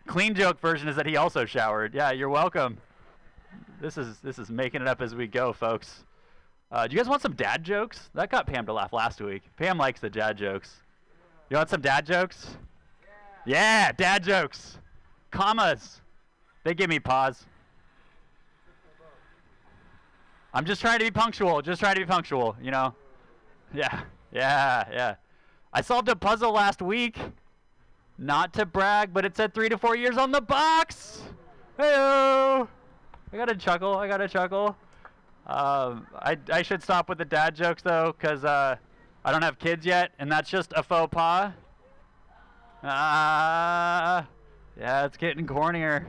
Clean 0.06 0.34
joke 0.34 0.58
version 0.60 0.88
is 0.88 0.96
that 0.96 1.06
he 1.06 1.16
also 1.16 1.44
showered. 1.44 1.92
Yeah, 1.94 2.12
you're 2.12 2.30
welcome. 2.30 2.78
This 3.80 3.98
is 3.98 4.18
this 4.20 4.38
is 4.38 4.48
making 4.48 4.80
it 4.80 4.88
up 4.88 5.02
as 5.02 5.14
we 5.14 5.26
go, 5.26 5.52
folks. 5.52 6.04
Uh, 6.70 6.86
do 6.86 6.94
you 6.94 6.98
guys 6.98 7.08
want 7.08 7.22
some 7.22 7.34
dad 7.34 7.62
jokes? 7.62 8.10
That 8.14 8.30
got 8.30 8.46
Pam 8.46 8.64
to 8.66 8.72
laugh 8.72 8.92
last 8.92 9.20
week. 9.20 9.42
Pam 9.56 9.76
likes 9.76 10.00
the 10.00 10.10
dad 10.10 10.38
jokes. 10.38 10.82
You 11.50 11.56
want 11.56 11.70
some 11.70 11.80
dad 11.80 12.04
jokes? 12.06 12.56
Yeah, 13.46 13.54
yeah, 13.86 13.92
dad 13.92 14.24
jokes. 14.24 14.78
Commas. 15.30 16.00
They 16.64 16.74
give 16.74 16.90
me 16.90 16.98
pause. 16.98 17.46
I'm 20.52 20.64
just 20.64 20.80
trying 20.80 20.98
to 20.98 21.04
be 21.04 21.10
punctual. 21.10 21.62
Just 21.62 21.80
trying 21.80 21.94
to 21.94 22.00
be 22.00 22.06
punctual, 22.06 22.56
you 22.60 22.70
know? 22.70 22.94
Yeah, 23.72 24.00
yeah, 24.32 24.84
yeah. 24.90 25.14
I 25.72 25.80
solved 25.82 26.08
a 26.08 26.16
puzzle 26.16 26.52
last 26.52 26.82
week. 26.82 27.18
Not 28.18 28.52
to 28.54 28.66
brag, 28.66 29.14
but 29.14 29.24
it 29.24 29.36
said 29.36 29.54
three 29.54 29.68
to 29.68 29.78
four 29.78 29.96
years 29.96 30.16
on 30.16 30.32
the 30.32 30.40
box. 30.40 31.22
Heyo. 31.78 32.66
I 33.32 33.36
got 33.36 33.50
a 33.50 33.54
chuckle. 33.54 33.96
I 33.96 34.08
got 34.08 34.20
a 34.20 34.28
chuckle. 34.28 34.76
Um, 35.46 36.06
I, 36.16 36.36
I 36.52 36.62
should 36.62 36.82
stop 36.82 37.08
with 37.08 37.18
the 37.18 37.24
dad 37.24 37.54
jokes 37.54 37.82
though, 37.82 38.14
cause 38.18 38.44
uh, 38.44 38.76
I 39.28 39.30
don't 39.30 39.42
have 39.42 39.58
kids 39.58 39.84
yet, 39.84 40.12
and 40.18 40.32
that's 40.32 40.48
just 40.48 40.72
a 40.74 40.82
faux 40.82 41.14
pas. 41.14 41.52
Ah, 42.82 44.26
yeah, 44.80 45.04
it's 45.04 45.18
getting 45.18 45.46
cornier. 45.46 46.06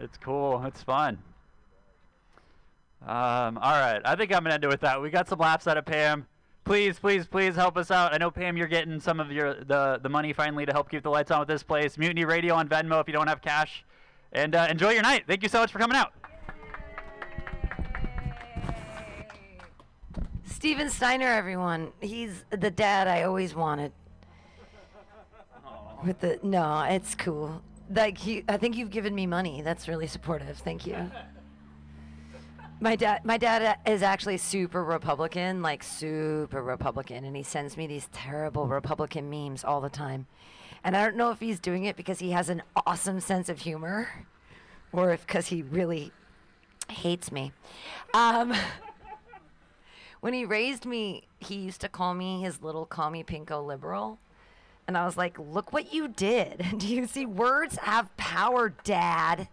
It's 0.00 0.18
cool. 0.18 0.64
It's 0.64 0.82
fun. 0.82 1.22
Um, 3.02 3.58
all 3.58 3.80
right, 3.80 4.00
I 4.04 4.16
think 4.16 4.34
I'm 4.34 4.42
gonna 4.42 4.56
end 4.56 4.64
it 4.64 4.66
with 4.66 4.80
that. 4.80 5.00
We 5.00 5.08
got 5.08 5.28
some 5.28 5.38
laughs 5.38 5.68
out 5.68 5.78
of 5.78 5.86
Pam. 5.86 6.26
Please, 6.64 6.98
please, 6.98 7.28
please 7.28 7.54
help 7.54 7.76
us 7.76 7.92
out. 7.92 8.12
I 8.12 8.18
know 8.18 8.32
Pam, 8.32 8.56
you're 8.56 8.66
getting 8.66 8.98
some 8.98 9.20
of 9.20 9.30
your 9.30 9.62
the 9.62 10.00
the 10.02 10.08
money 10.08 10.32
finally 10.32 10.66
to 10.66 10.72
help 10.72 10.90
keep 10.90 11.04
the 11.04 11.10
lights 11.10 11.30
on 11.30 11.38
with 11.38 11.48
this 11.48 11.62
place. 11.62 11.96
Mutiny 11.96 12.24
Radio 12.24 12.56
on 12.56 12.68
Venmo 12.68 13.00
if 13.00 13.06
you 13.06 13.12
don't 13.12 13.28
have 13.28 13.40
cash, 13.40 13.84
and 14.32 14.56
uh, 14.56 14.66
enjoy 14.68 14.90
your 14.90 15.02
night. 15.02 15.26
Thank 15.28 15.44
you 15.44 15.48
so 15.48 15.60
much 15.60 15.70
for 15.70 15.78
coming 15.78 15.96
out. 15.96 16.12
Steven 20.58 20.90
Steiner, 20.90 21.28
everyone. 21.28 21.92
He's 22.00 22.44
the 22.50 22.68
dad 22.68 23.06
I 23.06 23.22
always 23.22 23.54
wanted. 23.54 23.92
With 26.04 26.18
the 26.18 26.40
no, 26.42 26.82
it's 26.82 27.14
cool. 27.14 27.62
Like 27.88 28.18
he, 28.18 28.42
I 28.48 28.56
think 28.56 28.76
you've 28.76 28.90
given 28.90 29.14
me 29.14 29.24
money. 29.24 29.62
That's 29.62 29.86
really 29.86 30.08
supportive. 30.08 30.58
Thank 30.58 30.84
you. 30.84 31.12
My 32.80 32.96
dad, 32.96 33.24
my 33.24 33.38
dad 33.38 33.78
is 33.86 34.02
actually 34.02 34.36
super 34.38 34.82
Republican, 34.82 35.62
like 35.62 35.84
super 35.84 36.60
Republican, 36.60 37.22
and 37.22 37.36
he 37.36 37.44
sends 37.44 37.76
me 37.76 37.86
these 37.86 38.08
terrible 38.12 38.66
Republican 38.66 39.30
memes 39.30 39.62
all 39.62 39.80
the 39.80 39.88
time. 39.88 40.26
And 40.82 40.96
I 40.96 41.04
don't 41.04 41.16
know 41.16 41.30
if 41.30 41.38
he's 41.38 41.60
doing 41.60 41.84
it 41.84 41.94
because 41.94 42.18
he 42.18 42.32
has 42.32 42.48
an 42.48 42.64
awesome 42.84 43.20
sense 43.20 43.48
of 43.48 43.60
humor, 43.60 44.08
or 44.90 45.12
if 45.12 45.24
because 45.24 45.46
he 45.46 45.62
really 45.62 46.10
hates 46.88 47.30
me. 47.30 47.52
Um, 48.12 48.52
when 50.20 50.32
he 50.32 50.44
raised 50.44 50.84
me, 50.84 51.24
he 51.38 51.56
used 51.56 51.80
to 51.82 51.88
call 51.88 52.14
me 52.14 52.42
his 52.42 52.62
little 52.62 52.88
me 53.10 53.22
pinko 53.22 53.64
liberal. 53.64 54.18
And 54.86 54.96
I 54.96 55.04
was 55.04 55.16
like, 55.16 55.38
look 55.38 55.72
what 55.72 55.92
you 55.92 56.08
did. 56.08 56.64
Do 56.78 56.86
you 56.86 57.06
see? 57.06 57.26
Words 57.26 57.76
have 57.76 58.14
power, 58.16 58.70
Dad. 58.84 59.48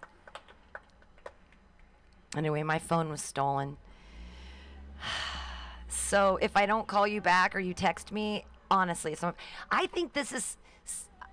Anyway, 2.35 2.63
my 2.63 2.79
phone 2.79 3.09
was 3.09 3.21
stolen. 3.21 3.77
So 5.87 6.37
if 6.39 6.55
I 6.55 6.67
don't 6.67 6.85
call 6.85 7.07
you 7.07 7.19
back 7.19 7.55
or 7.55 7.59
you 7.59 7.73
text 7.73 8.11
me, 8.11 8.45
honestly, 8.69 9.15
so 9.15 9.33
I 9.71 9.87
think 9.87 10.13
this 10.13 10.31
is 10.31 10.57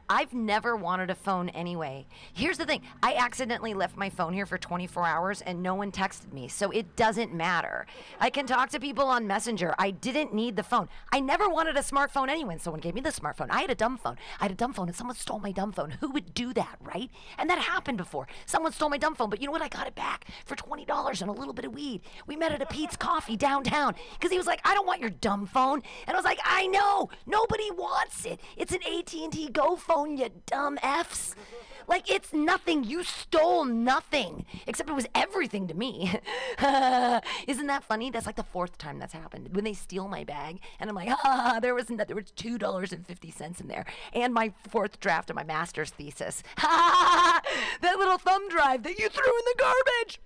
I've 0.08 0.32
never 0.34 0.76
wanted 0.76 1.10
a 1.10 1.14
phone 1.14 1.48
anyway. 1.50 2.06
Here's 2.32 2.58
the 2.58 2.66
thing 2.66 2.82
I 3.02 3.14
accidentally 3.14 3.74
left 3.74 3.96
my 3.96 4.10
phone 4.10 4.32
here 4.32 4.46
for 4.46 4.58
24 4.58 5.06
hours 5.06 5.40
and 5.40 5.62
no 5.62 5.74
one 5.74 5.92
texted 5.92 6.32
me, 6.32 6.48
so 6.48 6.70
it 6.70 6.96
doesn't 6.96 7.32
matter. 7.32 7.86
I 8.20 8.30
can 8.30 8.46
talk 8.46 8.70
to 8.70 8.80
people 8.80 9.06
on 9.06 9.26
Messenger. 9.26 9.74
I 9.78 9.90
didn't 9.90 10.34
need 10.34 10.56
the 10.56 10.62
phone. 10.62 10.88
I 11.12 11.20
never 11.20 11.48
wanted 11.48 11.76
a 11.76 11.80
smartphone 11.80 12.28
anyway, 12.28 12.58
someone 12.58 12.80
gave 12.80 12.94
me 12.94 13.00
the 13.00 13.10
smartphone. 13.10 13.48
I 13.50 13.60
had 13.60 13.70
a 13.70 13.74
dumb 13.74 13.96
phone. 13.96 14.16
I 14.40 14.44
had 14.44 14.52
a 14.52 14.56
dumb 14.56 14.72
phone, 14.72 14.88
and 14.88 14.96
someone 14.96 15.16
stole 15.16 15.38
my 15.38 15.52
dumb 15.52 15.72
phone. 15.72 15.92
Who 16.00 16.10
would 16.10 16.34
do 16.34 16.52
that, 16.54 16.76
right? 16.80 17.10
And 17.38 17.48
that 17.50 17.58
happened 17.58 17.98
before. 17.98 18.26
Someone 18.46 18.72
stole 18.72 18.88
my 18.88 18.98
dumb 18.98 19.14
phone, 19.14 19.30
but 19.30 19.40
you 19.40 19.46
know 19.46 19.52
what? 19.52 19.62
I 19.62 19.68
got 19.68 19.86
it 19.86 19.94
back 19.94 20.26
for 20.44 20.56
$20 20.56 21.20
and 21.20 21.30
a 21.30 21.32
little 21.32 21.54
bit 21.54 21.64
of 21.64 21.74
weed. 21.74 22.02
We 22.26 22.36
met 22.36 22.52
at 22.52 22.62
a 22.62 22.66
Peet's 22.66 22.96
Coffee 22.96 23.36
downtown 23.36 23.94
because 24.14 24.30
he 24.30 24.38
was 24.38 24.46
like, 24.46 24.60
I 24.64 24.74
don't 24.74 24.86
want 24.86 25.00
your 25.00 25.10
dumb 25.10 25.46
phone. 25.46 25.82
And 26.06 26.14
I 26.14 26.18
was 26.18 26.24
like, 26.24 26.38
I 26.44 26.66
know. 26.66 27.10
Nobody 27.26 27.70
wants 27.70 28.24
it. 28.24 28.40
It's 28.56 28.72
an 28.72 28.80
AT&T 28.82 29.50
Go 29.52 29.76
phone, 29.76 30.01
you 30.06 30.28
dumb 30.46 30.78
Fs. 30.82 31.34
Like, 31.88 32.10
it's 32.10 32.32
nothing. 32.32 32.84
You 32.84 33.02
stole 33.02 33.64
nothing. 33.64 34.46
Except 34.66 34.88
it 34.88 34.94
was 34.94 35.06
everything 35.14 35.66
to 35.68 35.74
me. 35.74 36.12
Isn't 37.48 37.66
that 37.66 37.84
funny? 37.84 38.10
That's 38.10 38.26
like 38.26 38.36
the 38.36 38.44
fourth 38.44 38.78
time 38.78 38.98
that's 38.98 39.12
happened. 39.12 39.54
When 39.54 39.64
they 39.64 39.72
steal 39.72 40.08
my 40.08 40.24
bag, 40.24 40.60
and 40.78 40.88
I'm 40.88 40.96
like, 40.96 41.08
ah, 41.24 41.58
there 41.60 41.74
was, 41.74 41.90
no- 41.90 42.04
there 42.04 42.16
was 42.16 42.32
$2.50 42.36 43.60
in 43.60 43.66
there. 43.68 43.84
And 44.12 44.32
my 44.32 44.52
fourth 44.68 45.00
draft 45.00 45.30
of 45.30 45.36
my 45.36 45.44
master's 45.44 45.90
thesis. 45.90 46.42
that 46.62 47.42
little 47.82 48.18
thumb 48.18 48.48
drive 48.48 48.84
that 48.84 48.98
you 48.98 49.08
threw 49.08 49.26
in 49.26 49.44
the 49.44 49.54
garbage. 49.58 50.20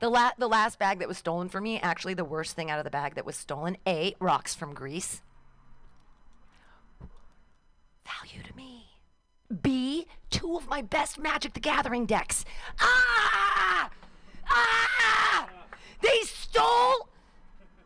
The, 0.00 0.08
la- 0.10 0.32
the 0.38 0.48
last 0.48 0.78
bag 0.78 0.98
that 0.98 1.08
was 1.08 1.18
stolen 1.18 1.48
from 1.48 1.64
me, 1.64 1.78
actually, 1.80 2.14
the 2.14 2.24
worst 2.24 2.54
thing 2.54 2.70
out 2.70 2.78
of 2.78 2.84
the 2.84 2.90
bag 2.90 3.14
that 3.14 3.24
was 3.24 3.36
stolen, 3.36 3.76
A, 3.86 4.14
rocks 4.20 4.54
from 4.54 4.74
Greece. 4.74 5.22
Value 8.06 8.42
to 8.42 8.56
me. 8.56 8.86
B, 9.62 10.06
two 10.30 10.56
of 10.56 10.68
my 10.68 10.82
best 10.82 11.18
Magic 11.18 11.54
the 11.54 11.60
Gathering 11.60 12.06
decks. 12.06 12.44
Ah! 12.80 13.90
Ah! 14.48 15.48
They 16.02 16.20
stole. 16.22 17.08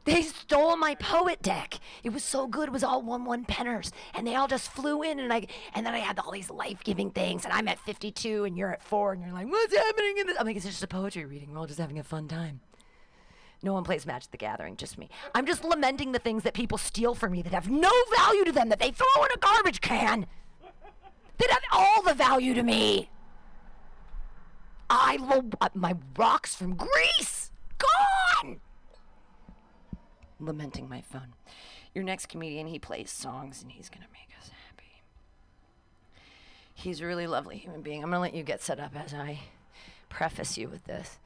They 0.04 0.22
stole 0.22 0.76
my 0.76 0.94
poet 0.94 1.42
deck. 1.42 1.78
It 2.02 2.10
was 2.10 2.24
so 2.24 2.46
good. 2.46 2.68
It 2.68 2.72
was 2.72 2.82
all 2.82 3.02
one 3.02 3.24
one 3.24 3.44
penners, 3.44 3.92
and 4.14 4.26
they 4.26 4.34
all 4.34 4.48
just 4.48 4.70
flew 4.72 5.02
in, 5.02 5.18
and 5.18 5.32
I 5.32 5.46
and 5.74 5.84
then 5.84 5.94
I 5.94 5.98
had 5.98 6.18
all 6.18 6.32
these 6.32 6.50
life 6.50 6.82
giving 6.82 7.10
things, 7.10 7.44
and 7.44 7.52
I'm 7.52 7.68
at 7.68 7.78
52, 7.80 8.44
and 8.44 8.56
you're 8.56 8.72
at 8.72 8.82
four, 8.82 9.12
and 9.12 9.22
you're 9.22 9.32
like, 9.32 9.46
what's 9.46 9.76
happening 9.76 10.18
in 10.18 10.26
this? 10.26 10.36
I'm 10.38 10.46
like, 10.46 10.56
it's 10.56 10.64
just 10.64 10.82
a 10.82 10.88
poetry 10.88 11.26
reading. 11.26 11.52
We're 11.52 11.58
all 11.58 11.66
just 11.66 11.78
having 11.78 11.98
a 11.98 12.04
fun 12.04 12.28
time. 12.28 12.60
No 13.62 13.74
one 13.74 13.84
plays 13.84 14.06
Magic 14.06 14.30
the 14.30 14.38
Gathering, 14.38 14.76
just 14.76 14.96
me. 14.96 15.10
I'm 15.34 15.44
just 15.46 15.64
lamenting 15.64 16.12
the 16.12 16.18
things 16.18 16.44
that 16.44 16.54
people 16.54 16.78
steal 16.78 17.14
from 17.14 17.32
me 17.32 17.42
that 17.42 17.52
have 17.52 17.68
no 17.68 17.90
value 18.16 18.44
to 18.46 18.52
them 18.52 18.70
that 18.70 18.78
they 18.78 18.90
throw 18.90 19.24
in 19.24 19.30
a 19.34 19.38
garbage 19.38 19.80
can. 19.80 20.26
That 21.38 21.50
have 21.50 21.62
all 21.72 22.02
the 22.02 22.14
value 22.14 22.54
to 22.54 22.62
me. 22.62 23.10
I 24.88 25.16
love 25.16 25.54
my 25.74 25.94
rocks 26.16 26.54
from 26.54 26.74
Greece 26.74 27.50
gone. 27.78 28.60
Lamenting 30.38 30.88
my 30.88 31.02
phone. 31.02 31.34
Your 31.94 32.04
next 32.04 32.26
comedian, 32.26 32.66
he 32.66 32.78
plays 32.78 33.10
songs 33.10 33.62
and 33.62 33.72
he's 33.72 33.88
gonna 33.88 34.06
make 34.12 34.36
us 34.40 34.50
happy. 34.66 35.02
He's 36.74 37.00
a 37.00 37.06
really 37.06 37.26
lovely 37.26 37.58
human 37.58 37.82
being. 37.82 38.02
I'm 38.02 38.10
gonna 38.10 38.20
let 38.20 38.34
you 38.34 38.42
get 38.42 38.62
set 38.62 38.80
up 38.80 38.96
as 38.96 39.12
I 39.12 39.40
preface 40.08 40.56
you 40.56 40.68
with 40.68 40.84
this. 40.84 41.18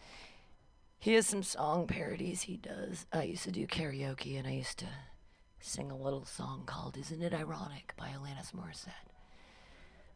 He 1.05 1.13
has 1.13 1.27
some 1.27 1.43
song 1.43 1.87
parodies 1.87 2.41
he 2.41 2.57
does. 2.57 3.05
I 3.13 3.25
used 3.25 3.43
to 3.43 3.51
do 3.51 3.67
karaoke 3.67 4.39
and 4.39 4.49
I 4.49 4.53
used 4.53 4.79
to 4.79 4.87
sing 5.61 5.91
a 5.91 5.97
little 5.99 6.25
song 6.25 6.63
called 6.65 6.97
Isn't 6.97 7.23
It 7.23 7.35
Ironic 7.35 7.93
by 7.95 8.07
Alanis 8.07 8.55
Morissette. 8.55 9.13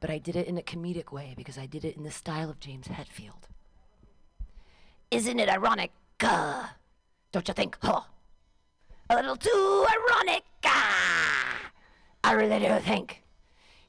But 0.00 0.08
I 0.08 0.16
did 0.16 0.34
it 0.34 0.46
in 0.46 0.56
a 0.56 0.62
comedic 0.62 1.12
way 1.12 1.34
because 1.36 1.58
I 1.58 1.66
did 1.66 1.84
it 1.84 1.98
in 1.98 2.04
the 2.04 2.10
style 2.10 2.48
of 2.48 2.58
James 2.58 2.88
Hetfield. 2.88 3.50
Isn't 5.10 5.38
it 5.38 5.50
ironic? 5.50 5.92
Uh, 6.20 6.68
don't 7.32 7.46
you 7.46 7.52
think? 7.52 7.76
Huh? 7.82 8.00
A 9.10 9.16
little 9.16 9.36
too 9.36 9.86
ironic. 9.90 10.44
Ah, 10.64 11.70
I 12.24 12.32
really 12.32 12.60
do 12.60 12.78
think. 12.78 13.24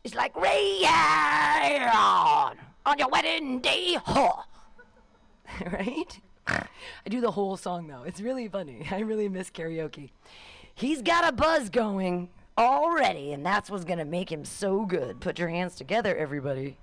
It's 0.03 0.15
like 0.15 0.35
rain 0.35 0.84
on 2.85 2.99
your 2.99 3.07
wedding 3.07 3.61
day. 3.61 3.95
Huh? 4.03 4.43
right? 5.71 6.19
I 7.05 7.09
do 7.09 7.21
the 7.21 7.31
whole 7.31 7.57
song 7.57 7.88
though. 7.88 8.03
It's 8.03 8.21
really 8.21 8.47
funny. 8.47 8.88
I 8.91 8.99
really 8.99 9.30
miss 9.30 9.49
karaoke. 9.49 10.11
He's 10.73 11.01
got 11.01 11.27
a 11.27 11.31
buzz 11.31 11.69
going 11.69 12.30
already, 12.57 13.34
and 13.34 13.45
that's 13.45 13.69
what's 13.69 13.85
gonna 13.85 14.05
make 14.05 14.31
him 14.31 14.45
so 14.45 14.85
good. 14.85 15.19
Put 15.19 15.39
your 15.39 15.49
hands 15.49 15.76
together, 15.76 16.15
everybody. 16.15 16.77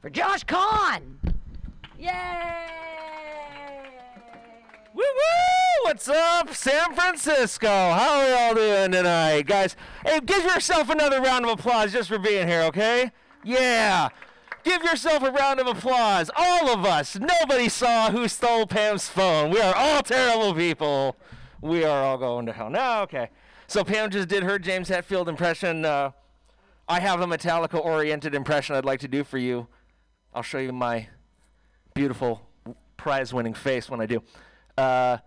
For 0.00 0.10
Josh 0.10 0.44
Kahn! 0.44 1.18
Yay! 1.98 2.10
Woo 4.94 5.02
woo! 5.02 5.84
What's 5.84 6.08
up, 6.08 6.54
San 6.54 6.94
Francisco? 6.94 7.68
How 7.68 8.20
are 8.20 8.28
y'all 8.28 8.54
doing 8.54 8.92
tonight, 8.92 9.42
guys? 9.46 9.76
Hey, 10.04 10.20
give 10.20 10.44
yourself 10.44 10.88
another 10.90 11.20
round 11.20 11.44
of 11.44 11.58
applause 11.58 11.92
just 11.92 12.08
for 12.08 12.18
being 12.18 12.46
here, 12.46 12.62
okay? 12.62 13.10
Yeah. 13.42 14.08
Give 14.64 14.82
yourself 14.82 15.22
a 15.22 15.30
round 15.30 15.60
of 15.60 15.66
applause. 15.66 16.30
All 16.34 16.70
of 16.70 16.84
us. 16.84 17.18
Nobody 17.18 17.68
saw 17.68 18.10
who 18.10 18.26
stole 18.28 18.66
Pam's 18.66 19.08
phone. 19.08 19.50
We 19.50 19.60
are 19.60 19.74
all 19.76 20.02
terrible 20.02 20.54
people. 20.54 21.16
we 21.60 21.84
are 21.84 22.02
all 22.02 22.18
going 22.18 22.46
to 22.46 22.52
hell. 22.52 22.70
No, 22.70 23.02
okay. 23.02 23.28
So 23.66 23.84
Pam 23.84 24.10
just 24.10 24.28
did 24.28 24.42
her 24.42 24.58
James 24.58 24.88
Hetfield 24.88 25.28
impression. 25.28 25.84
Uh, 25.84 26.10
I 26.88 27.00
have 27.00 27.20
a 27.20 27.26
Metallica-oriented 27.26 28.34
impression 28.34 28.76
I'd 28.76 28.84
like 28.84 29.00
to 29.00 29.08
do 29.08 29.24
for 29.24 29.38
you. 29.38 29.66
I'll 30.34 30.42
show 30.42 30.58
you 30.58 30.72
my 30.72 31.08
beautiful 31.94 32.42
prize-winning 32.96 33.54
face 33.54 33.88
when 33.88 34.00
I 34.00 34.06
do. 34.06 34.22
Uh, 34.76 35.18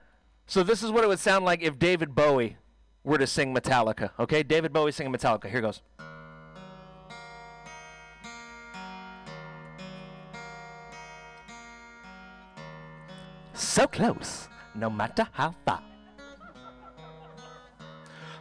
so 0.46 0.64
this 0.64 0.84
is 0.84 0.92
what 0.92 1.04
it 1.04 1.08
would 1.08 1.20
sound 1.20 1.46
like 1.46 1.62
if 1.62 1.80
David 1.80 2.14
Bowie 2.14 2.58
were 3.04 3.18
to 3.18 3.28
sing 3.28 3.56
Metallica. 3.56 4.12
Okay, 4.20 4.44
David 4.44 4.74
Bowie 4.74 4.92
singing 4.92 5.14
Metallica. 5.14 5.50
Here 5.50 5.62
goes. 5.62 5.82
So 13.58 13.88
close, 13.88 14.48
no 14.76 14.90
matter 14.90 15.28
how 15.32 15.56
far. 15.66 15.82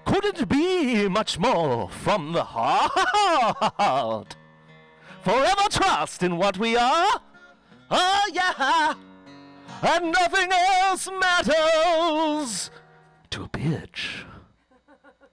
Couldn't 0.05 0.49
be 0.49 1.09
much 1.09 1.39
more 1.39 1.89
from 1.91 2.33
the 2.33 2.45
heart. 2.45 4.37
Forever 5.23 5.69
trust 5.71 6.23
in 6.23 6.37
what 6.37 6.59
we 6.59 6.77
are. 6.77 7.21
Oh, 7.91 8.31
yeah. 8.33 8.95
And 9.83 10.13
nothing 10.13 10.53
else 10.53 11.09
matters 11.21 12.71
to 13.31 13.43
a 13.45 13.49
bitch. 13.49 14.25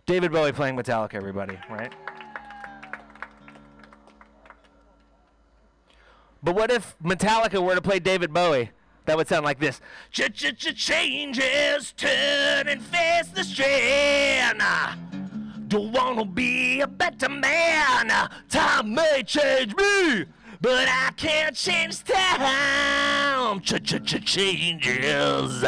David 0.05 0.31
Bowie 0.31 0.51
playing 0.51 0.75
Metallica, 0.75 1.13
everybody, 1.13 1.59
right? 1.69 1.93
But 6.41 6.55
what 6.55 6.71
if 6.71 6.95
Metallica 7.03 7.61
were 7.63 7.75
to 7.75 7.81
play 7.81 7.99
David 7.99 8.33
Bowie? 8.33 8.71
That 9.05 9.17
would 9.17 9.27
sound 9.27 9.45
like 9.45 9.59
this. 9.59 9.81
Changes 10.11 11.93
turn 11.97 12.67
and 12.67 12.81
face 12.81 13.27
the 13.27 13.43
strain. 13.43 14.61
Don't 15.67 15.91
wanna 15.91 16.25
be 16.25 16.81
a 16.81 16.87
better 16.87 17.29
man. 17.29 18.11
Time 18.49 18.93
may 18.93 19.23
change 19.23 19.75
me, 19.75 20.25
but 20.61 20.87
I 20.87 21.11
can't 21.17 21.55
change 21.55 22.03
time. 22.03 23.61
Changes. 23.61 25.63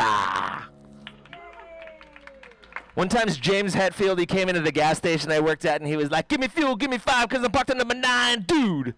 One 2.94 3.10
time, 3.10 3.28
James 3.28 3.76
Hetfield, 3.76 4.20
he 4.20 4.26
came 4.26 4.48
into 4.48 4.62
the 4.62 4.72
gas 4.72 4.98
station 4.98 5.30
I 5.30 5.42
worked 5.42 5.66
at, 5.66 5.82
and 5.82 5.90
he 5.90 5.98
was 5.98 6.12
like, 6.12 6.30
"Give 6.30 6.40
me 6.40 6.48
fuel, 6.48 6.78
give 6.78 6.90
me 6.90 6.98
five, 6.98 7.28
cause 7.28 7.44
I'm 7.44 7.52
parked 7.52 7.72
on 7.72 7.78
number 7.78 7.94
nine, 7.94 8.44
dude." 8.44 8.96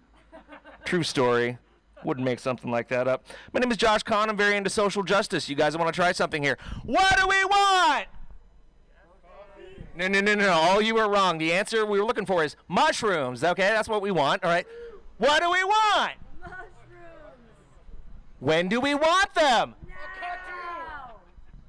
True 0.86 1.02
story. 1.02 1.58
Wouldn't 2.08 2.24
make 2.24 2.40
something 2.40 2.72
like 2.72 2.88
that 2.88 3.06
up. 3.06 3.26
My 3.52 3.60
name 3.60 3.70
is 3.70 3.76
Josh 3.76 4.02
Kahn. 4.02 4.30
I'm 4.30 4.38
very 4.38 4.56
into 4.56 4.70
social 4.70 5.04
justice. 5.04 5.50
You 5.50 5.58
guys 5.58 5.78
want 5.78 5.94
to 5.94 5.96
try 5.96 6.14
something 6.14 6.42
here? 6.42 6.58
What 6.86 7.18
do 7.18 7.28
we 7.28 7.44
want? 7.44 8.06
No, 9.94 10.08
no, 10.08 10.22
no, 10.22 10.36
no. 10.36 10.54
All 10.54 10.82
you 10.82 10.96
were 10.96 11.10
wrong. 11.10 11.38
The 11.38 11.52
answer 11.52 11.86
we 11.86 12.00
were 12.00 12.06
looking 12.06 12.26
for 12.26 12.46
is 12.46 12.56
mushrooms. 12.70 13.44
Okay, 13.44 13.68
that's 13.68 13.90
what 13.90 14.02
we 14.02 14.12
want. 14.12 14.42
All 14.46 14.50
right. 14.50 14.66
What 15.18 15.42
do 15.42 15.52
we 15.52 15.62
want? 15.66 16.14
Mushrooms. 16.40 16.70
When 18.40 18.70
do 18.70 18.80
we 18.80 18.96
want 18.96 19.34
them? 19.34 19.76
Now. 19.86 21.16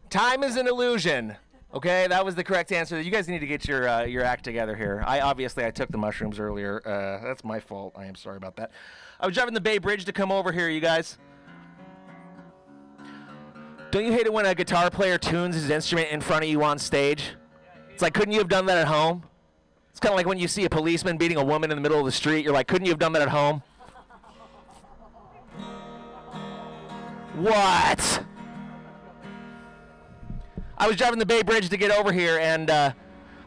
Time 0.09 0.44
is 0.44 0.55
an 0.55 0.69
illusion. 0.69 1.35
Okay, 1.74 2.07
that 2.09 2.24
was 2.24 2.35
the 2.35 2.43
correct 2.43 2.73
answer. 2.73 2.99
You 2.99 3.11
guys 3.11 3.28
need 3.28 3.40
to 3.40 3.47
get 3.47 3.69
your 3.69 3.86
uh, 3.86 4.05
your 4.05 4.24
act 4.24 4.43
together 4.43 4.74
here. 4.74 5.05
I 5.07 5.20
obviously 5.20 5.66
I 5.66 5.70
took 5.70 5.90
the 5.90 5.99
mushrooms 5.99 6.39
earlier. 6.39 6.81
Uh, 6.86 7.27
that's 7.27 7.45
my 7.45 7.61
fault. 7.61 7.93
I 7.95 8.07
am 8.07 8.15
sorry 8.15 8.39
about 8.39 8.57
that. 8.57 8.70
I 9.20 9.27
was 9.27 9.35
driving 9.35 9.53
the 9.53 9.61
Bay 9.61 9.77
Bridge 9.77 10.07
to 10.07 10.12
come 10.12 10.32
over 10.32 10.51
here, 10.51 10.70
you 10.70 10.81
guys. 10.81 11.19
Don't 13.90 14.05
you 14.05 14.12
hate 14.12 14.27
it 14.27 14.32
when 14.32 14.47
a 14.47 14.55
guitar 14.55 14.90
player 14.90 15.19
tunes 15.19 15.55
his 15.55 15.69
instrument 15.69 16.11
in 16.11 16.20
front 16.20 16.45
of 16.45 16.51
you 16.51 16.62
on 16.62 16.78
stage? 16.78 17.35
It's 17.90 18.03
like, 18.03 18.15
couldn't 18.15 18.32
you 18.32 18.39
have 18.39 18.49
done 18.49 18.66
that 18.66 18.78
at 18.78 18.86
home? 18.86 19.23
It's 19.90 20.01
kind 20.01 20.12
of 20.12 20.16
like 20.16 20.27
when 20.27 20.39
you 20.39 20.47
see 20.49 20.65
a 20.65 20.70
policeman 20.70 21.16
beating 21.16 21.39
a 21.39 21.45
woman 21.45 21.70
in 21.70 21.77
the 21.77 21.82
middle 21.82 21.99
of 21.99 22.05
the 22.05 22.12
street. 22.12 22.45
You're 22.45 22.55
like, 22.55 22.69
couldn't 22.69 22.86
you 22.86 22.93
have 22.93 22.99
done 22.99 23.12
that 23.12 23.23
at 23.23 23.28
home? 23.28 23.62
What? 27.35 28.24
I 30.80 30.86
was 30.86 30.94
driving 30.94 31.18
the 31.18 31.26
Bay 31.26 31.42
Bridge 31.42 31.68
to 31.70 31.76
get 31.76 31.90
over 31.90 32.12
here, 32.12 32.38
and 32.38 32.70
uh, 32.70 32.92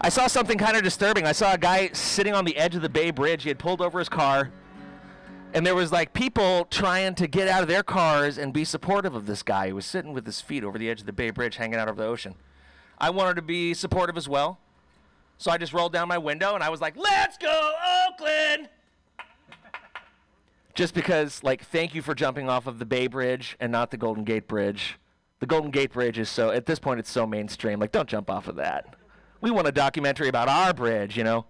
I 0.01 0.09
saw 0.09 0.27
something 0.27 0.57
kind 0.57 0.75
of 0.75 0.83
disturbing. 0.83 1.25
I 1.25 1.31
saw 1.31 1.53
a 1.53 1.57
guy 1.57 1.89
sitting 1.93 2.33
on 2.33 2.43
the 2.43 2.57
edge 2.57 2.75
of 2.75 2.81
the 2.81 2.89
Bay 2.89 3.09
Bridge. 3.09 3.43
He 3.43 3.49
had 3.49 3.57
pulled 3.57 3.79
over 3.79 3.99
his 3.99 4.09
car, 4.09 4.51
and 5.53 5.65
there 5.65 5.73
was 5.73 5.93
like 5.93 6.11
people 6.11 6.65
trying 6.65 7.15
to 7.15 7.27
get 7.27 7.47
out 7.47 7.61
of 7.61 7.69
their 7.69 7.83
cars 7.83 8.37
and 8.37 8.51
be 8.51 8.65
supportive 8.65 9.15
of 9.15 9.27
this 9.27 9.43
guy 9.43 9.69
who 9.69 9.75
was 9.75 9.85
sitting 9.85 10.11
with 10.11 10.25
his 10.25 10.41
feet 10.41 10.65
over 10.65 10.77
the 10.77 10.89
edge 10.89 10.99
of 10.99 11.05
the 11.05 11.13
Bay 11.13 11.29
Bridge, 11.29 11.55
hanging 11.55 11.79
out 11.79 11.87
over 11.87 12.01
the 12.01 12.07
ocean. 12.07 12.35
I 12.97 13.11
wanted 13.11 13.37
to 13.37 13.41
be 13.41 13.73
supportive 13.73 14.17
as 14.17 14.27
well, 14.27 14.59
so 15.37 15.51
I 15.51 15.57
just 15.57 15.71
rolled 15.71 15.93
down 15.93 16.09
my 16.09 16.17
window 16.17 16.53
and 16.53 16.63
I 16.63 16.67
was 16.67 16.81
like, 16.81 16.97
"Let's 16.97 17.37
go, 17.37 17.73
Oakland!" 18.09 18.67
Just 20.75 20.93
because, 20.93 21.43
like, 21.43 21.63
thank 21.63 21.95
you 21.95 22.01
for 22.01 22.13
jumping 22.13 22.49
off 22.49 22.67
of 22.67 22.77
the 22.77 22.85
Bay 22.85 23.07
Bridge 23.07 23.55
and 23.61 23.71
not 23.71 23.89
the 23.89 23.97
Golden 23.97 24.25
Gate 24.25 24.49
Bridge. 24.49 24.97
The 25.41 25.47
Golden 25.47 25.71
Gate 25.71 25.91
Bridge 25.91 26.19
is 26.19 26.29
so, 26.29 26.51
at 26.51 26.67
this 26.67 26.77
point, 26.77 26.99
it's 26.99 27.09
so 27.09 27.25
mainstream. 27.25 27.79
Like, 27.79 27.91
don't 27.91 28.07
jump 28.07 28.29
off 28.29 28.47
of 28.47 28.55
that. 28.57 28.95
We 29.41 29.49
want 29.49 29.67
a 29.67 29.71
documentary 29.71 30.27
about 30.27 30.47
our 30.47 30.71
bridge, 30.71 31.17
you 31.17 31.23
know? 31.23 31.45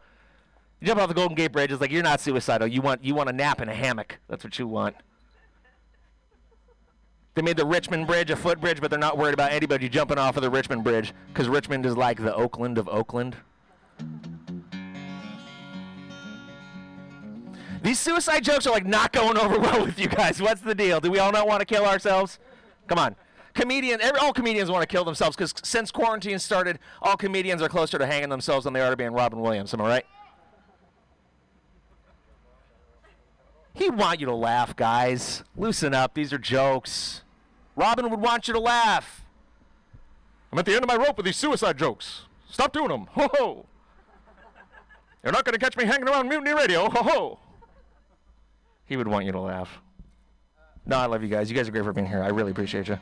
You 0.80 0.88
jump 0.88 1.02
off 1.02 1.10
the 1.10 1.14
Golden 1.14 1.36
Gate 1.36 1.52
Bridge, 1.52 1.74
it's 1.74 1.82
like 1.82 1.92
you're 1.92 2.02
not 2.02 2.22
suicidal. 2.22 2.68
You 2.68 2.82
want, 2.82 3.04
you 3.04 3.14
want 3.14 3.30
a 3.30 3.34
nap 3.34 3.62
in 3.62 3.68
a 3.68 3.76
hammock. 3.76 4.18
That's 4.30 4.46
what 4.46 4.58
you 4.58 4.66
want. 4.66 4.96
They 7.36 7.42
made 7.42 7.58
the 7.58 7.66
Richmond 7.66 8.08
Bridge 8.08 8.32
a 8.32 8.38
footbridge, 8.38 8.80
but 8.80 8.90
they're 8.90 9.00
not 9.00 9.18
worried 9.18 9.34
about 9.34 9.52
anybody 9.52 9.90
jumping 9.90 10.18
off 10.18 10.38
of 10.38 10.42
the 10.42 10.50
Richmond 10.50 10.86
Bridge 10.86 11.14
because 11.28 11.50
Richmond 11.50 11.86
is 11.86 11.98
like 11.98 12.22
the 12.24 12.34
Oakland 12.34 12.78
of 12.78 12.88
Oakland. 12.88 13.36
These 17.82 18.00
suicide 18.00 18.44
jokes 18.46 18.66
are 18.68 18.72
like 18.72 18.86
not 18.86 19.12
going 19.12 19.38
over 19.38 19.60
well 19.60 19.86
with 19.86 20.00
you 20.00 20.08
guys. 20.08 20.42
What's 20.42 20.62
the 20.62 20.76
deal? 20.76 21.02
Do 21.02 21.12
we 21.12 21.20
all 21.20 21.32
not 21.32 21.46
want 21.46 21.60
to 21.60 21.66
kill 21.66 21.86
ourselves? 21.86 22.40
Come 22.88 22.98
on. 22.98 23.16
Comedian, 23.54 24.00
every, 24.02 24.20
all 24.20 24.34
comedians 24.34 24.72
want 24.72 24.82
to 24.82 24.88
kill 24.88 25.04
themselves 25.04 25.36
because 25.36 25.54
since 25.64 25.92
quarantine 25.92 26.40
started, 26.40 26.80
all 27.02 27.18
comedians 27.18 27.62
are 27.62 27.70
closer 27.70 27.98
to 27.98 28.06
hanging 28.06 28.30
themselves 28.30 28.64
than 28.64 28.74
they 28.74 28.82
are 28.82 28.92
to 28.92 28.98
being 28.98 29.12
Robin 29.12 29.40
Williams. 29.42 29.74
Am 29.74 29.82
I 29.82 29.88
right? 29.88 30.06
He 33.74 33.90
want 33.90 34.20
you 34.20 34.26
to 34.28 34.36
laugh, 34.36 34.76
guys. 34.76 35.44
Loosen 35.56 35.94
up. 35.94 36.14
These 36.14 36.34
are 36.34 36.38
jokes. 36.38 37.22
Robin 37.76 38.10
would 38.10 38.22
want 38.22 38.48
you 38.48 38.54
to 38.54 38.60
laugh. 38.60 39.26
I'm 40.52 40.60
at 40.60 40.66
the 40.66 40.74
end 40.74 40.84
of 40.84 40.88
my 40.88 40.96
rope 40.96 41.18
with 41.18 41.26
these 41.26 41.38
suicide 41.38 41.78
jokes. 41.78 42.24
Stop 42.50 42.74
doing 42.74 42.90
them. 42.90 43.08
Ho 43.12 43.30
ho. 43.34 43.66
You're 45.24 45.32
not 45.32 45.46
going 45.46 45.54
to 45.54 45.60
catch 45.60 45.78
me 45.78 45.86
hanging 45.86 46.08
around 46.08 46.28
Mutiny 46.28 46.54
Radio. 46.54 46.90
Ho 46.90 47.04
ho. 47.04 47.40
He 48.86 48.98
would 48.98 49.08
want 49.08 49.26
you 49.26 49.32
to 49.32 49.40
laugh. 49.40 49.82
No, 50.86 50.98
I 50.98 51.06
love 51.06 51.24
you 51.24 51.30
guys. 51.30 51.50
You 51.50 51.56
guys 51.56 51.68
are 51.68 51.72
great 51.72 51.84
for 51.84 51.94
being 51.94 52.08
here. 52.08 52.22
I 52.22 52.30
really 52.30 52.52
appreciate 52.52 52.88
you. 52.88 52.98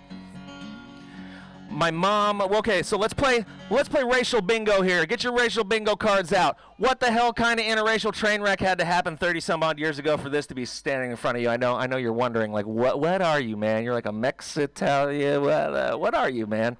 My 1.70 1.92
mom. 1.92 2.42
Okay, 2.42 2.82
so 2.82 2.98
let's 2.98 3.14
play. 3.14 3.46
Let's 3.70 3.88
play 3.88 4.04
racial 4.04 4.42
bingo 4.42 4.82
here. 4.82 5.06
Get 5.06 5.24
your 5.24 5.34
racial 5.34 5.64
bingo 5.64 5.96
cards 5.96 6.34
out. 6.34 6.58
What 6.78 7.00
the 7.00 7.12
hell 7.12 7.32
kind 7.32 7.60
of 7.60 7.66
interracial 7.66 8.14
train 8.14 8.42
wreck 8.42 8.60
had 8.60 8.78
to 8.80 8.86
happen 8.86 9.18
30 9.18 9.40
some 9.40 9.62
odd 9.64 9.78
years 9.78 10.00
ago 10.00 10.18
for 10.18 10.30
this 10.30 10.48
to 10.48 10.56
be 10.56 10.66
standing 10.66 11.12
in 11.12 11.18
front 11.18 11.38
of 11.38 11.44
you? 11.44 11.50
I 11.50 11.58
know. 11.58 11.76
I 11.76 11.88
know 11.88 11.98
you're 11.98 12.14
wondering, 12.14 12.52
like, 12.52 12.66
what? 12.66 13.00
What 13.00 13.22
are 13.22 13.40
you, 13.40 13.56
man? 13.56 13.84
You're 13.84 13.94
like 13.94 14.08
a 14.08 14.12
Mexitalia. 14.12 15.40
What? 15.40 15.52
Uh, 15.52 15.98
what 15.98 16.16
are 16.16 16.30
you, 16.30 16.48
man? 16.48 16.78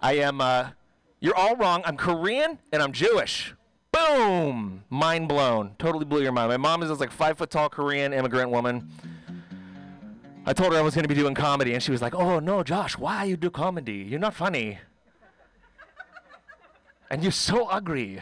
I 0.00 0.14
am. 0.14 0.40
Uh, 0.40 0.70
you're 1.20 1.36
all 1.36 1.56
wrong. 1.56 1.82
I'm 1.84 1.96
Korean 1.96 2.58
and 2.72 2.82
I'm 2.82 2.92
Jewish. 2.92 3.54
Boom! 3.92 4.84
Mind 4.88 5.28
blown. 5.28 5.76
Totally 5.78 6.06
blew 6.06 6.22
your 6.22 6.32
mind. 6.32 6.48
My 6.48 6.56
mom 6.56 6.82
is 6.82 6.88
this 6.88 6.98
like 6.98 7.12
five 7.12 7.36
foot 7.38 7.50
tall 7.50 7.68
Korean 7.68 8.12
immigrant 8.12 8.50
woman. 8.50 8.88
I 10.44 10.52
told 10.52 10.72
her 10.72 10.78
I 10.78 10.82
was 10.82 10.94
going 10.94 11.04
to 11.04 11.08
be 11.08 11.14
doing 11.14 11.34
comedy, 11.34 11.72
and 11.74 11.82
she 11.82 11.90
was 11.92 12.02
like, 12.02 12.14
"Oh 12.14 12.40
no, 12.40 12.62
Josh, 12.62 12.98
why 12.98 13.24
you 13.24 13.36
do 13.36 13.50
comedy? 13.50 14.06
You're 14.08 14.18
not 14.20 14.34
funny, 14.34 14.78
and 17.10 17.22
you're 17.22 17.32
so 17.32 17.66
ugly. 17.66 18.20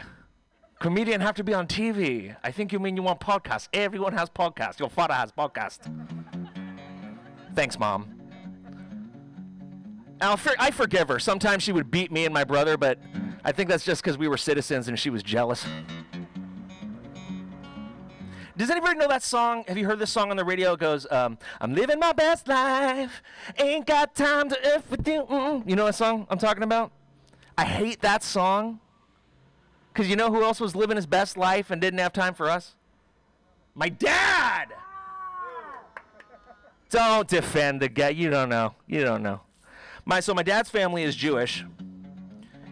Comedian 0.79 1.21
have 1.21 1.35
to 1.35 1.43
be 1.43 1.53
on 1.53 1.67
TV. 1.67 2.35
I 2.43 2.51
think 2.51 2.71
you 2.73 2.79
mean 2.79 2.95
you 2.95 3.03
want 3.03 3.19
podcasts. 3.19 3.69
Everyone 3.71 4.13
has 4.13 4.29
podcasts. 4.29 4.79
Your 4.79 4.89
father 4.89 5.13
has 5.13 5.31
podcast. 5.31 5.79
Thanks, 7.53 7.77
mom. 7.77 8.17
For- 10.37 10.55
I 10.59 10.71
forgive 10.71 11.07
her. 11.09 11.19
Sometimes 11.19 11.61
she 11.63 11.71
would 11.71 11.91
beat 11.91 12.11
me 12.11 12.25
and 12.25 12.33
my 12.33 12.43
brother, 12.43 12.77
but 12.77 12.97
I 13.43 13.51
think 13.51 13.69
that's 13.69 13.83
just 13.83 14.01
because 14.03 14.17
we 14.17 14.27
were 14.27 14.37
citizens 14.37 14.87
and 14.87 14.97
she 14.97 15.09
was 15.11 15.21
jealous. 15.21 15.65
Does 18.57 18.69
anybody 18.69 18.97
know 18.97 19.07
that 19.07 19.23
song? 19.23 19.63
Have 19.67 19.77
you 19.77 19.85
heard 19.85 19.99
this 19.99 20.11
song 20.11 20.29
on 20.31 20.37
the 20.37 20.43
radio? 20.43 20.73
It 20.73 20.79
goes, 20.79 21.07
um, 21.11 21.37
I'm 21.59 21.73
living 21.73 21.99
my 21.99 22.11
best 22.11 22.47
life, 22.47 23.21
ain't 23.57 23.85
got 23.85 24.13
time 24.15 24.49
to 24.49 24.65
F 24.65 24.89
with 24.91 25.07
you. 25.07 25.23
Mm-mm. 25.23 25.67
You 25.67 25.75
know 25.75 25.85
that 25.85 25.95
song 25.95 26.27
I'm 26.29 26.37
talking 26.37 26.63
about? 26.63 26.91
I 27.57 27.65
hate 27.65 28.01
that 28.01 28.23
song. 28.23 28.79
Because 29.93 30.09
you 30.09 30.15
know 30.15 30.31
who 30.31 30.41
else 30.43 30.59
was 30.59 30.75
living 30.75 30.95
his 30.95 31.05
best 31.05 31.37
life 31.37 31.69
and 31.69 31.81
didn't 31.81 31.99
have 31.99 32.13
time 32.13 32.33
for 32.33 32.49
us? 32.49 32.75
My 33.75 33.89
dad! 33.89 34.69
Don't 36.89 37.27
defend 37.27 37.81
the 37.81 37.89
guy. 37.89 38.09
You 38.09 38.29
don't 38.29 38.49
know. 38.49 38.75
You 38.87 39.03
don't 39.03 39.23
know. 39.23 39.41
My 40.05 40.19
so 40.19 40.33
my 40.33 40.43
dad's 40.43 40.69
family 40.69 41.03
is 41.03 41.15
Jewish. 41.15 41.63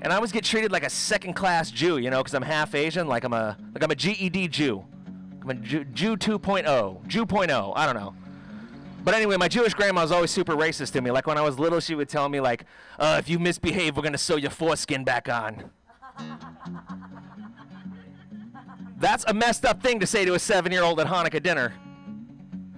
and 0.02 0.12
I 0.12 0.16
always 0.16 0.32
get 0.32 0.44
treated 0.44 0.72
like 0.72 0.84
a 0.84 0.90
second-class 0.90 1.72
Jew, 1.72 1.98
you 1.98 2.10
know, 2.10 2.20
because 2.20 2.34
I'm 2.34 2.42
half 2.42 2.76
Asian, 2.76 3.08
like 3.08 3.24
I'm 3.24 3.34
a 3.34 3.58
like 3.74 3.84
I'm 3.84 3.92
a 3.92 3.96
GED 3.96 4.50
Jew. 4.50 4.84
I'm 5.42 5.64
Jew, 5.64 5.84
Jew 5.86 6.18
2.0, 6.18 7.08
Jew 7.08 7.26
0.0, 7.26 7.74
I 7.76 7.86
don't 7.86 7.96
know. 7.96 8.14
But 9.04 9.14
anyway, 9.14 9.38
my 9.38 9.48
Jewish 9.48 9.74
grandma 9.74 10.02
was 10.02 10.12
always 10.12 10.30
super 10.32 10.56
racist 10.56 10.92
to 10.94 11.02
me. 11.02 11.10
Like 11.12 11.26
when 11.26 11.38
I 11.38 11.42
was 11.42 11.58
little, 11.58 11.80
she 11.80 11.96
would 11.96 12.10
tell 12.10 12.28
me 12.28 12.42
like, 12.42 12.66
uh, 13.00 13.16
"If 13.18 13.30
you 13.30 13.40
misbehave, 13.40 13.96
we're 13.96 14.04
gonna 14.04 14.18
sew 14.18 14.36
your 14.36 14.52
foreskin 14.52 15.04
back 15.06 15.30
on." 15.30 15.72
That's 19.00 19.24
a 19.28 19.34
messed 19.34 19.64
up 19.64 19.82
thing 19.82 20.02
to 20.02 20.06
say 20.06 20.26
to 20.26 20.34
a 20.34 20.40
seven-year-old 20.40 21.00
at 21.00 21.08
Hanukkah 21.08 21.42
dinner. 21.42 21.74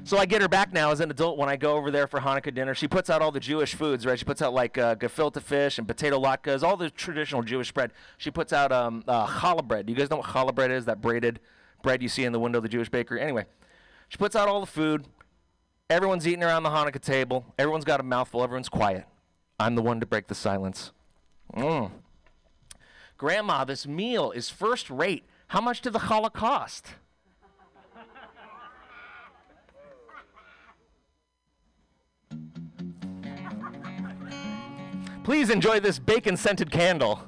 So 0.03 0.17
I 0.17 0.25
get 0.25 0.41
her 0.41 0.47
back 0.47 0.73
now 0.73 0.91
as 0.91 0.99
an 0.99 1.09
adult 1.09 1.37
when 1.37 1.49
I 1.49 1.55
go 1.55 1.75
over 1.75 1.89
there 1.89 2.07
for 2.07 2.19
Hanukkah 2.19 2.53
dinner. 2.53 2.75
She 2.75 2.87
puts 2.87 3.09
out 3.09 3.21
all 3.21 3.31
the 3.31 3.39
Jewish 3.39 3.73
foods, 3.75 4.05
right? 4.05 4.17
She 4.17 4.25
puts 4.25 4.41
out 4.41 4.53
like 4.53 4.77
uh, 4.77 4.95
gefilte 4.95 5.41
fish 5.41 5.77
and 5.77 5.87
potato 5.87 6.19
latkes, 6.19 6.63
all 6.63 6.77
the 6.77 6.89
traditional 6.89 7.41
Jewish 7.43 7.71
bread. 7.71 7.91
She 8.17 8.29
puts 8.29 8.53
out 8.53 8.71
um, 8.71 9.03
uh, 9.07 9.25
challah 9.25 9.67
bread. 9.67 9.89
You 9.89 9.95
guys 9.95 10.09
know 10.09 10.17
what 10.17 10.27
challah 10.27 10.53
bread 10.53 10.71
is? 10.71 10.85
That 10.85 11.01
braided 11.01 11.39
bread 11.81 12.01
you 12.01 12.09
see 12.09 12.23
in 12.23 12.31
the 12.31 12.39
window 12.39 12.57
of 12.59 12.63
the 12.63 12.69
Jewish 12.69 12.89
bakery. 12.89 13.21
Anyway, 13.21 13.45
she 14.09 14.17
puts 14.17 14.35
out 14.35 14.47
all 14.47 14.59
the 14.59 14.65
food. 14.65 15.05
Everyone's 15.89 16.27
eating 16.27 16.43
around 16.43 16.63
the 16.63 16.69
Hanukkah 16.69 17.01
table. 17.01 17.45
Everyone's 17.59 17.85
got 17.85 17.99
a 17.99 18.03
mouthful. 18.03 18.43
Everyone's 18.43 18.69
quiet. 18.69 19.05
I'm 19.59 19.75
the 19.75 19.81
one 19.81 19.99
to 19.99 20.05
break 20.05 20.27
the 20.27 20.35
silence. 20.35 20.91
Mm. 21.53 21.91
Grandma, 23.17 23.65
this 23.65 23.85
meal 23.85 24.31
is 24.31 24.49
first 24.49 24.89
rate. 24.89 25.25
How 25.47 25.61
much 25.61 25.81
did 25.81 25.93
the 25.93 25.99
challah 25.99 26.33
cost? 26.33 26.95
Please 35.23 35.49
enjoy 35.49 35.79
this 35.79 35.99
bacon 35.99 36.35
scented 36.35 36.71
candle. 36.71 37.21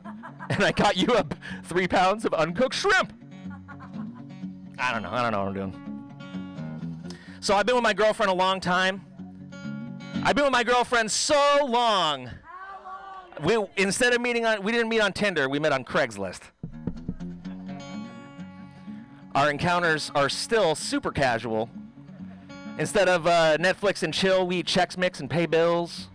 And 0.49 0.63
I 0.63 0.71
got 0.71 0.97
you 0.97 1.07
up 1.13 1.35
three 1.63 1.87
pounds 1.87 2.25
of 2.25 2.33
uncooked 2.33 2.75
shrimp. 2.75 3.13
I 4.77 4.91
don't 4.91 5.03
know. 5.03 5.11
I 5.11 5.21
don't 5.21 5.31
know 5.31 5.39
what 5.39 5.47
I'm 5.47 5.53
doing. 5.53 7.13
So 7.39 7.55
I've 7.55 7.65
been 7.65 7.75
with 7.75 7.83
my 7.83 7.93
girlfriend 7.93 8.31
a 8.31 8.35
long 8.35 8.59
time. 8.59 9.01
I've 10.23 10.35
been 10.35 10.45
with 10.45 10.53
my 10.53 10.63
girlfriend 10.63 11.11
so 11.11 11.65
long. 11.65 12.29
We 13.43 13.63
instead 13.77 14.13
of 14.13 14.21
meeting 14.21 14.45
on 14.45 14.63
we 14.63 14.71
didn't 14.71 14.89
meet 14.89 15.01
on 15.01 15.11
Tinder, 15.11 15.49
we 15.49 15.59
met 15.59 15.73
on 15.73 15.83
Craigslist. 15.83 16.41
Our 19.35 19.49
encounters 19.49 20.11
are 20.15 20.29
still 20.29 20.75
super 20.75 21.11
casual. 21.11 21.69
Instead 22.77 23.09
of 23.09 23.27
uh, 23.27 23.57
Netflix 23.57 24.03
and 24.03 24.13
chill, 24.13 24.47
we 24.47 24.57
eat 24.57 24.67
Chex 24.67 24.97
Mix 24.97 25.19
and 25.19 25.29
pay 25.29 25.45
bills. 25.45 26.07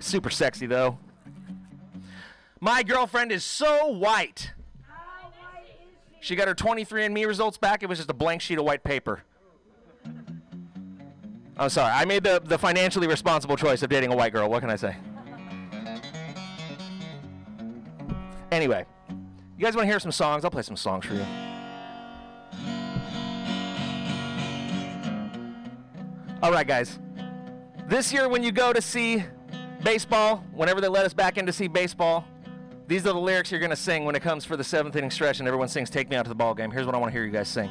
Super 0.00 0.30
sexy 0.30 0.66
though. 0.66 0.98
My 2.60 2.82
girlfriend 2.82 3.30
is 3.30 3.44
so 3.44 3.86
white. 3.86 4.52
She 6.28 6.36
got 6.36 6.46
her 6.46 6.54
23andMe 6.54 7.26
results 7.26 7.56
back. 7.56 7.82
It 7.82 7.88
was 7.88 8.00
just 8.00 8.10
a 8.10 8.14
blank 8.14 8.42
sheet 8.42 8.58
of 8.58 8.66
white 8.66 8.84
paper. 8.84 9.22
I'm 11.56 11.70
sorry. 11.70 11.90
I 11.90 12.04
made 12.04 12.22
the, 12.22 12.42
the 12.44 12.58
financially 12.58 13.06
responsible 13.06 13.56
choice 13.56 13.82
of 13.82 13.88
dating 13.88 14.12
a 14.12 14.14
white 14.14 14.34
girl. 14.34 14.46
What 14.50 14.60
can 14.60 14.68
I 14.68 14.76
say? 14.76 14.94
Anyway, 18.52 18.84
you 19.56 19.64
guys 19.64 19.74
want 19.74 19.86
to 19.86 19.90
hear 19.90 19.98
some 19.98 20.12
songs? 20.12 20.44
I'll 20.44 20.50
play 20.50 20.60
some 20.60 20.76
songs 20.76 21.06
for 21.06 21.14
you. 21.14 21.24
All 26.42 26.52
right, 26.52 26.66
guys. 26.66 26.98
This 27.86 28.12
year, 28.12 28.28
when 28.28 28.42
you 28.42 28.52
go 28.52 28.74
to 28.74 28.82
see 28.82 29.24
baseball, 29.82 30.44
whenever 30.52 30.82
they 30.82 30.88
let 30.88 31.06
us 31.06 31.14
back 31.14 31.38
in 31.38 31.46
to 31.46 31.54
see 31.54 31.68
baseball, 31.68 32.26
these 32.88 33.02
are 33.06 33.12
the 33.12 33.20
lyrics 33.20 33.50
you're 33.50 33.60
going 33.60 33.70
to 33.70 33.76
sing 33.76 34.06
when 34.06 34.14
it 34.14 34.22
comes 34.22 34.46
for 34.46 34.56
the 34.56 34.64
seventh 34.64 34.96
inning 34.96 35.10
stretch 35.10 35.38
and 35.38 35.46
everyone 35.46 35.68
sings 35.68 35.90
Take 35.90 36.08
Me 36.08 36.16
Out 36.16 36.24
to 36.24 36.30
the 36.30 36.34
Ball 36.34 36.54
Game. 36.54 36.70
Here's 36.70 36.86
what 36.86 36.94
I 36.94 36.98
want 36.98 37.12
to 37.12 37.12
hear 37.12 37.24
you 37.24 37.30
guys 37.30 37.46
sing. 37.46 37.70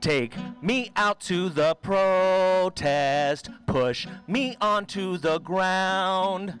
Take 0.00 0.34
me 0.60 0.90
out 0.96 1.20
to 1.20 1.48
the 1.48 1.76
protest, 1.76 3.50
push 3.66 4.08
me 4.26 4.56
onto 4.60 5.16
the 5.16 5.38
ground. 5.38 6.58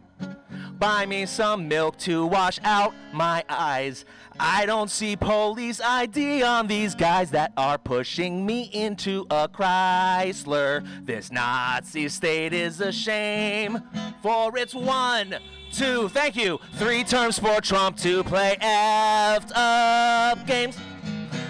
Buy 0.78 1.06
me 1.06 1.26
some 1.26 1.66
milk 1.66 1.98
to 1.98 2.24
wash 2.24 2.60
out 2.62 2.94
my 3.12 3.44
eyes. 3.48 4.04
I 4.42 4.64
don't 4.64 4.90
see 4.90 5.16
police 5.16 5.82
ID 5.82 6.42
on 6.42 6.66
these 6.66 6.94
guys 6.94 7.30
that 7.32 7.52
are 7.58 7.76
pushing 7.76 8.46
me 8.46 8.70
into 8.72 9.26
a 9.30 9.46
Chrysler. 9.46 10.82
This 11.04 11.30
Nazi 11.30 12.08
state 12.08 12.54
is 12.54 12.80
a 12.80 12.90
shame, 12.90 13.82
for 14.22 14.56
it's 14.56 14.74
one, 14.74 15.34
two, 15.74 16.08
thank 16.08 16.36
you, 16.36 16.58
three 16.76 17.04
terms 17.04 17.38
for 17.38 17.60
Trump 17.60 17.98
to 17.98 18.24
play 18.24 18.56
effed 18.62 19.52
up 19.54 20.46
games. 20.46 20.78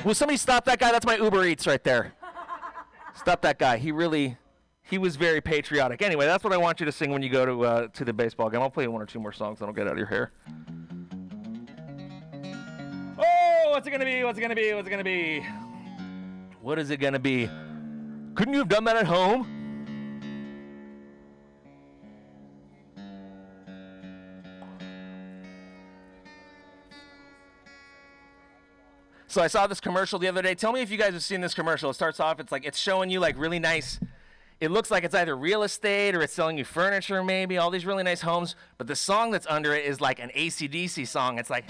Will 0.04 0.14
somebody 0.14 0.36
stop 0.36 0.64
that 0.64 0.80
guy? 0.80 0.90
That's 0.90 1.06
my 1.06 1.14
Uber 1.14 1.46
Eats 1.46 1.68
right 1.68 1.84
there. 1.84 2.12
Stop 3.14 3.40
that 3.42 3.60
guy. 3.60 3.76
He 3.76 3.92
really, 3.92 4.36
he 4.82 4.98
was 4.98 5.14
very 5.14 5.40
patriotic. 5.40 6.02
Anyway, 6.02 6.26
that's 6.26 6.42
what 6.42 6.52
I 6.52 6.56
want 6.56 6.80
you 6.80 6.86
to 6.86 6.92
sing 6.92 7.12
when 7.12 7.22
you 7.22 7.28
go 7.30 7.46
to 7.46 7.64
uh, 7.64 7.86
to 7.88 8.04
the 8.04 8.12
baseball 8.12 8.50
game. 8.50 8.60
I'll 8.60 8.68
play 8.68 8.88
one 8.88 9.00
or 9.00 9.06
two 9.06 9.20
more 9.20 9.32
songs, 9.32 9.60
then 9.60 9.68
I'll 9.68 9.74
get 9.74 9.86
out 9.86 9.92
of 9.92 9.98
your 9.98 10.08
hair. 10.08 10.32
Oh, 13.42 13.70
what's 13.70 13.86
it 13.86 13.90
gonna 13.90 14.04
be? 14.04 14.22
What's 14.22 14.38
it 14.38 14.42
gonna 14.42 14.54
be? 14.54 14.74
What's 14.74 14.86
it 14.86 14.90
gonna 14.90 15.04
be? 15.04 15.46
What 16.60 16.78
is 16.78 16.90
it 16.90 16.98
gonna 16.98 17.18
be? 17.18 17.48
Couldn't 18.34 18.52
you 18.52 18.60
have 18.60 18.68
done 18.68 18.84
that 18.84 18.96
at 18.96 19.06
home? 19.06 19.56
So 29.26 29.40
I 29.40 29.46
saw 29.46 29.66
this 29.68 29.80
commercial 29.80 30.18
the 30.18 30.26
other 30.28 30.42
day. 30.42 30.54
Tell 30.54 30.72
me 30.72 30.82
if 30.82 30.90
you 30.90 30.98
guys 30.98 31.12
have 31.12 31.22
seen 31.22 31.40
this 31.40 31.54
commercial. 31.54 31.90
It 31.90 31.94
starts 31.94 32.20
off, 32.20 32.40
it's 32.40 32.52
like 32.52 32.66
it's 32.66 32.78
showing 32.78 33.10
you 33.10 33.20
like 33.20 33.38
really 33.38 33.60
nice. 33.60 34.00
It 34.60 34.70
looks 34.70 34.90
like 34.90 35.04
it's 35.04 35.14
either 35.14 35.34
real 35.34 35.62
estate 35.62 36.14
or 36.14 36.20
it's 36.20 36.34
selling 36.34 36.58
you 36.58 36.64
furniture, 36.64 37.24
maybe, 37.24 37.56
all 37.56 37.70
these 37.70 37.86
really 37.86 38.02
nice 38.02 38.20
homes. 38.20 38.56
But 38.76 38.88
the 38.88 38.96
song 38.96 39.30
that's 39.30 39.46
under 39.46 39.72
it 39.72 39.86
is 39.86 40.00
like 40.00 40.18
an 40.18 40.30
ACDC 40.36 41.06
song. 41.06 41.38
It's 41.38 41.48
like. 41.48 41.64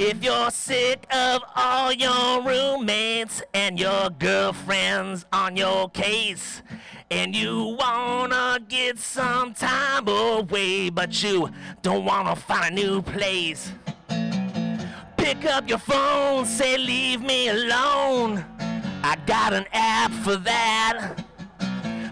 If 0.00 0.22
you're 0.22 0.52
sick 0.52 1.12
of 1.12 1.42
all 1.56 1.92
your 1.92 2.40
roommates 2.44 3.42
and 3.52 3.80
your 3.80 4.10
girlfriends 4.10 5.26
on 5.32 5.56
your 5.56 5.90
case, 5.90 6.62
and 7.10 7.34
you 7.34 7.76
wanna 7.76 8.60
get 8.68 9.00
some 9.00 9.54
time 9.54 10.06
away, 10.06 10.88
but 10.90 11.20
you 11.24 11.50
don't 11.82 12.04
wanna 12.04 12.36
find 12.36 12.78
a 12.78 12.80
new 12.80 13.02
place, 13.02 13.72
pick 15.16 15.44
up 15.44 15.68
your 15.68 15.78
phone, 15.78 16.46
say, 16.46 16.78
Leave 16.78 17.20
me 17.20 17.48
alone. 17.48 18.44
I 19.02 19.16
got 19.26 19.52
an 19.52 19.66
app 19.72 20.12
for 20.12 20.36
that. 20.36 21.24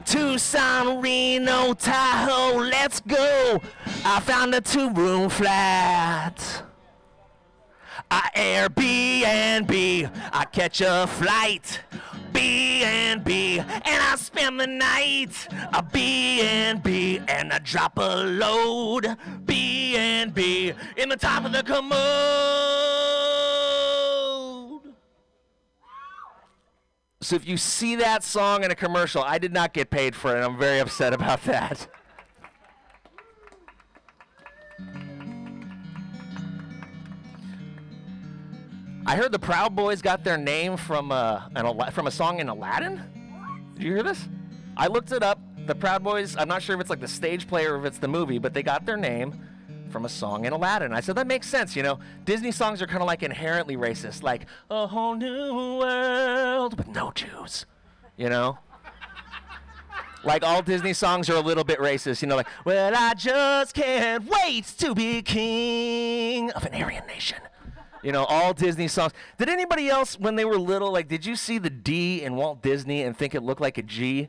Tucson, 0.05 1.01
Reno, 1.01 1.73
Tahoe, 1.75 2.59
let's 2.59 2.99
go. 2.99 3.61
I 4.05 4.19
found 4.19 4.57
a 4.57 4.61
two 4.61 4.91
room 4.91 5.29
flat. 5.29 6.65
I 8.11 8.31
Airbnb, 8.35 10.11
I 10.33 10.45
catch 10.47 10.81
a 10.81 11.07
flight. 11.07 11.81
B 12.33 12.83
and 12.85 13.25
B, 13.25 13.59
and 13.59 13.85
I 13.87 14.15
spend 14.17 14.61
the 14.61 14.67
night. 14.67 15.49
A 15.73 15.83
B 15.83 16.43
and 16.43 16.83
B, 16.83 17.19
and 17.29 17.53
I 17.53 17.59
drop 17.61 17.99
a 17.99 18.25
load. 18.25 19.17
B 19.47 19.97
and 19.97 20.35
B 20.35 20.73
in 20.97 21.09
the 21.09 21.17
top 21.17 21.45
of 21.45 21.53
the 21.53 21.63
commode. 21.63 21.97
So 27.23 27.35
if 27.35 27.49
you 27.49 27.57
see 27.57 27.97
that 27.97 28.23
song 28.23 28.63
in 28.63 28.71
a 28.71 28.75
commercial, 28.75 29.23
I 29.23 29.39
did 29.39 29.53
not 29.53 29.73
get 29.73 29.91
paid 29.91 30.15
for 30.15 30.37
it. 30.37 30.45
I'm 30.45 30.59
very 30.59 30.79
upset 30.79 31.13
about 31.13 31.43
that. 31.45 31.89
I 39.09 39.15
heard 39.15 39.31
the 39.31 39.39
Proud 39.39 39.77
Boys 39.77 40.03
got 40.03 40.25
their 40.25 40.37
name 40.37 40.77
from 40.77 41.13
uh, 41.13 41.43
an 41.55 41.93
from 41.93 42.09
a 42.09 42.11
song 42.11 42.41
in 42.41 42.49
Aladdin. 42.49 43.01
Did 43.75 43.85
you 43.85 43.93
hear 43.93 44.03
this? 44.03 44.29
I 44.77 44.89
looked 44.89 45.13
it 45.13 45.23
up. 45.23 45.39
The 45.65 45.77
Proud 45.77 46.03
Boys. 46.03 46.37
I'm 46.37 46.49
not 46.49 46.61
sure 46.61 46.75
if 46.75 46.81
it's 46.81 46.91
like 46.91 46.99
the 46.99 47.07
stage 47.07 47.47
play 47.47 47.67
or 47.67 47.79
if 47.79 47.85
it's 47.85 47.99
the 47.99 48.09
movie, 48.09 48.41
but 48.41 48.53
they 48.53 48.65
got 48.65 48.85
their 48.85 48.97
name 48.97 49.41
from 49.91 50.07
a 50.07 50.09
song 50.09 50.45
in 50.45 50.53
Aladdin. 50.53 50.93
I 50.93 50.99
said 50.99 51.15
that 51.15 51.29
makes 51.29 51.49
sense. 51.49 51.77
You 51.77 51.85
know, 51.85 52.01
Disney 52.25 52.51
songs 52.51 52.83
are 52.83 52.89
kind 52.89 53.01
of 53.01 53.07
like 53.07 53.23
inherently 53.23 53.77
racist, 53.77 54.25
like 54.25 54.47
a 54.71 54.89
whole 54.89 55.15
new 55.15 55.79
world 55.79 56.77
with 56.77 56.89
no 56.89 57.13
Jews. 57.13 57.65
You 58.17 58.29
know. 58.29 58.59
Like 60.25 60.43
all 60.43 60.63
Disney 60.63 60.95
songs 60.95 61.31
are 61.31 61.37
a 61.37 61.41
little 61.41 61.63
bit 61.63 61.79
racist, 61.79 62.21
you 62.21 62.27
know, 62.27 62.35
like, 62.35 62.49
well, 62.65 62.93
I 62.97 63.15
just 63.15 63.73
can't 63.75 64.25
wait 64.25 64.65
to 64.79 64.93
be 64.93 65.23
king 65.23 66.51
of 66.51 66.65
an 66.65 66.75
Aryan 66.75 67.07
nation. 67.07 67.39
You 68.07 68.13
know, 68.13 68.25
all 68.27 68.55
Disney 68.55 68.87
songs. 68.87 69.13
Did 69.37 69.49
anybody 69.49 69.89
else, 69.89 70.17
when 70.17 70.37
they 70.37 70.45
were 70.45 70.61
little, 70.61 70.93
like, 70.93 71.09
did 71.09 71.27
you 71.27 71.35
see 71.35 71.59
the 71.59 71.71
D 71.71 72.23
in 72.23 72.37
Walt 72.37 72.63
Disney 72.63 73.03
and 73.03 73.17
think 73.17 73.35
it 73.35 73.43
looked 73.43 73.61
like 73.61 73.79
a 73.79 73.83
G? 73.83 74.29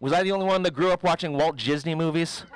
Was 0.00 0.14
I 0.14 0.22
the 0.22 0.32
only 0.32 0.46
one 0.46 0.62
that 0.62 0.72
grew 0.72 0.90
up 0.90 1.02
watching 1.02 1.34
Walt 1.34 1.58
Disney 1.58 1.94
movies? 1.94 2.46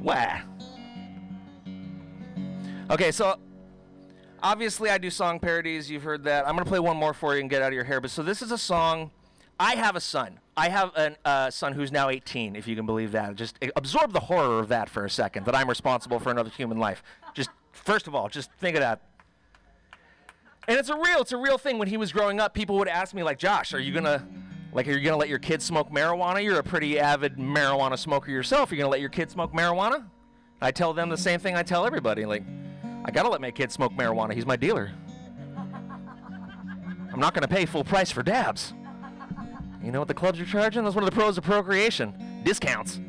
Wah. 0.00 0.42
Okay, 2.88 3.10
so 3.10 3.36
obviously 4.40 4.88
I 4.88 4.98
do 4.98 5.10
song 5.10 5.40
parodies. 5.40 5.90
You've 5.90 6.04
heard 6.04 6.22
that. 6.22 6.46
I'm 6.46 6.54
gonna 6.54 6.64
play 6.70 6.78
one 6.78 6.96
more 6.96 7.12
for 7.12 7.34
you 7.34 7.40
and 7.40 7.50
get 7.50 7.62
out 7.62 7.68
of 7.68 7.74
your 7.74 7.82
hair. 7.82 8.00
But 8.00 8.12
so 8.12 8.22
this 8.22 8.42
is 8.42 8.52
a 8.52 8.58
song. 8.58 9.10
I 9.60 9.74
have 9.74 9.94
a 9.94 10.00
son. 10.00 10.40
I 10.56 10.70
have 10.70 10.96
a 10.96 11.14
uh, 11.22 11.50
son 11.50 11.74
who's 11.74 11.92
now 11.92 12.08
18, 12.08 12.56
if 12.56 12.66
you 12.66 12.74
can 12.74 12.86
believe 12.86 13.12
that. 13.12 13.36
Just 13.36 13.62
uh, 13.62 13.68
absorb 13.76 14.14
the 14.14 14.20
horror 14.20 14.58
of 14.58 14.68
that 14.68 14.88
for 14.88 15.04
a 15.04 15.10
second. 15.10 15.44
That 15.44 15.54
I'm 15.54 15.68
responsible 15.68 16.18
for 16.18 16.30
another 16.30 16.48
human 16.48 16.78
life. 16.78 17.02
Just 17.34 17.50
first 17.70 18.06
of 18.06 18.14
all, 18.14 18.30
just 18.30 18.50
think 18.54 18.74
of 18.74 18.80
that. 18.80 19.02
And 20.66 20.78
it's 20.78 20.88
a 20.88 20.94
real, 20.94 21.20
it's 21.20 21.32
a 21.32 21.36
real 21.36 21.58
thing. 21.58 21.78
When 21.78 21.88
he 21.88 21.98
was 21.98 22.10
growing 22.10 22.40
up, 22.40 22.54
people 22.54 22.78
would 22.78 22.88
ask 22.88 23.14
me 23.14 23.22
like, 23.22 23.38
"Josh, 23.38 23.74
are 23.74 23.78
you 23.78 23.92
gonna, 23.92 24.26
like, 24.72 24.88
are 24.88 24.92
you 24.92 25.04
gonna 25.04 25.18
let 25.18 25.28
your 25.28 25.38
kid 25.38 25.60
smoke 25.60 25.90
marijuana? 25.90 26.42
You're 26.42 26.58
a 26.58 26.62
pretty 26.62 26.98
avid 26.98 27.36
marijuana 27.36 27.98
smoker 27.98 28.30
yourself. 28.30 28.72
Are 28.72 28.74
you 28.74 28.80
gonna 28.80 28.90
let 28.90 29.00
your 29.00 29.10
kid 29.10 29.30
smoke 29.30 29.52
marijuana?" 29.52 30.06
I 30.62 30.70
tell 30.70 30.94
them 30.94 31.10
the 31.10 31.18
same 31.18 31.38
thing 31.38 31.54
I 31.54 31.62
tell 31.62 31.84
everybody. 31.84 32.24
Like, 32.24 32.44
I 33.04 33.10
gotta 33.10 33.28
let 33.28 33.42
my 33.42 33.50
kid 33.50 33.70
smoke 33.72 33.92
marijuana. 33.92 34.32
He's 34.32 34.46
my 34.46 34.56
dealer. 34.56 34.90
I'm 37.12 37.20
not 37.20 37.34
gonna 37.34 37.48
pay 37.48 37.66
full 37.66 37.84
price 37.84 38.10
for 38.10 38.22
dabs. 38.22 38.72
You 39.82 39.92
know 39.92 39.98
what 39.98 40.08
the 40.08 40.14
clubs 40.14 40.40
are 40.40 40.44
charging? 40.44 40.84
That's 40.84 40.94
one 40.94 41.04
of 41.04 41.10
the 41.10 41.16
pros 41.16 41.38
of 41.38 41.44
procreation. 41.44 42.42
Discounts. 42.44 43.00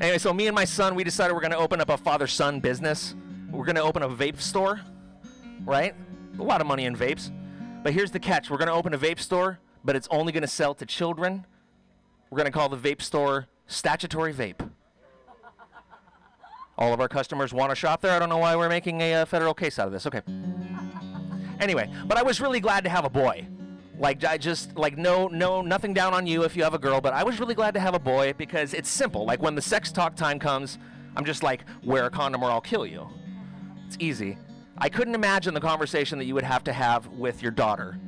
Anyway, 0.00 0.18
so 0.18 0.32
me 0.32 0.46
and 0.46 0.54
my 0.54 0.64
son, 0.64 0.94
we 0.94 1.02
decided 1.04 1.34
we're 1.34 1.40
gonna 1.40 1.56
open 1.56 1.80
up 1.80 1.88
a 1.88 1.96
father-son 1.96 2.60
business. 2.60 3.14
We're 3.50 3.64
gonna 3.64 3.80
open 3.80 4.02
a 4.02 4.08
vape 4.08 4.40
store, 4.40 4.80
right? 5.64 5.94
A 6.38 6.42
lot 6.42 6.60
of 6.60 6.66
money 6.66 6.84
in 6.84 6.94
vapes. 6.94 7.32
But 7.82 7.94
here's 7.94 8.10
the 8.10 8.20
catch: 8.20 8.50
we're 8.50 8.58
gonna 8.58 8.74
open 8.74 8.92
a 8.94 8.98
vape 8.98 9.18
store, 9.18 9.58
but 9.84 9.96
it's 9.96 10.06
only 10.10 10.32
gonna 10.32 10.46
sell 10.46 10.74
to 10.74 10.86
children. 10.86 11.46
We're 12.30 12.38
gonna 12.38 12.50
call 12.50 12.68
the 12.68 12.76
vape 12.76 13.00
store 13.00 13.46
Statutory 13.66 14.34
Vape. 14.34 14.68
All 16.78 16.92
of 16.92 17.00
our 17.00 17.08
customers 17.08 17.54
want 17.54 17.70
to 17.70 17.74
shop 17.74 18.02
there. 18.02 18.12
I 18.12 18.18
don't 18.18 18.28
know 18.28 18.38
why 18.38 18.54
we're 18.54 18.68
making 18.68 19.00
a 19.00 19.14
uh, 19.14 19.24
federal 19.24 19.54
case 19.54 19.78
out 19.78 19.86
of 19.86 19.92
this. 19.92 20.06
Okay. 20.06 20.20
Anyway, 21.58 21.90
but 22.06 22.18
I 22.18 22.22
was 22.22 22.38
really 22.38 22.60
glad 22.60 22.84
to 22.84 22.90
have 22.90 23.06
a 23.06 23.10
boy. 23.10 23.46
Like 23.98 24.24
I 24.24 24.36
just 24.36 24.76
like 24.76 24.98
no 24.98 25.26
no 25.28 25.62
nothing 25.62 25.94
down 25.94 26.12
on 26.12 26.26
you 26.26 26.44
if 26.44 26.56
you 26.56 26.62
have 26.64 26.74
a 26.74 26.78
girl, 26.78 27.00
but 27.00 27.14
I 27.14 27.24
was 27.24 27.40
really 27.40 27.54
glad 27.54 27.74
to 27.74 27.80
have 27.80 27.94
a 27.94 27.98
boy 27.98 28.34
because 28.36 28.74
it's 28.74 28.90
simple. 28.90 29.24
Like 29.24 29.42
when 29.42 29.54
the 29.54 29.62
sex 29.62 29.90
talk 29.90 30.16
time 30.16 30.38
comes, 30.38 30.78
I'm 31.16 31.24
just 31.24 31.42
like 31.42 31.64
wear 31.82 32.04
a 32.04 32.10
condom 32.10 32.42
or 32.42 32.50
I'll 32.50 32.60
kill 32.60 32.86
you. 32.86 33.08
It's 33.86 33.96
easy. 33.98 34.36
I 34.78 34.90
couldn't 34.90 35.14
imagine 35.14 35.54
the 35.54 35.60
conversation 35.60 36.18
that 36.18 36.26
you 36.26 36.34
would 36.34 36.44
have 36.44 36.62
to 36.64 36.72
have 36.72 37.06
with 37.08 37.40
your 37.40 37.52
daughter. 37.52 37.98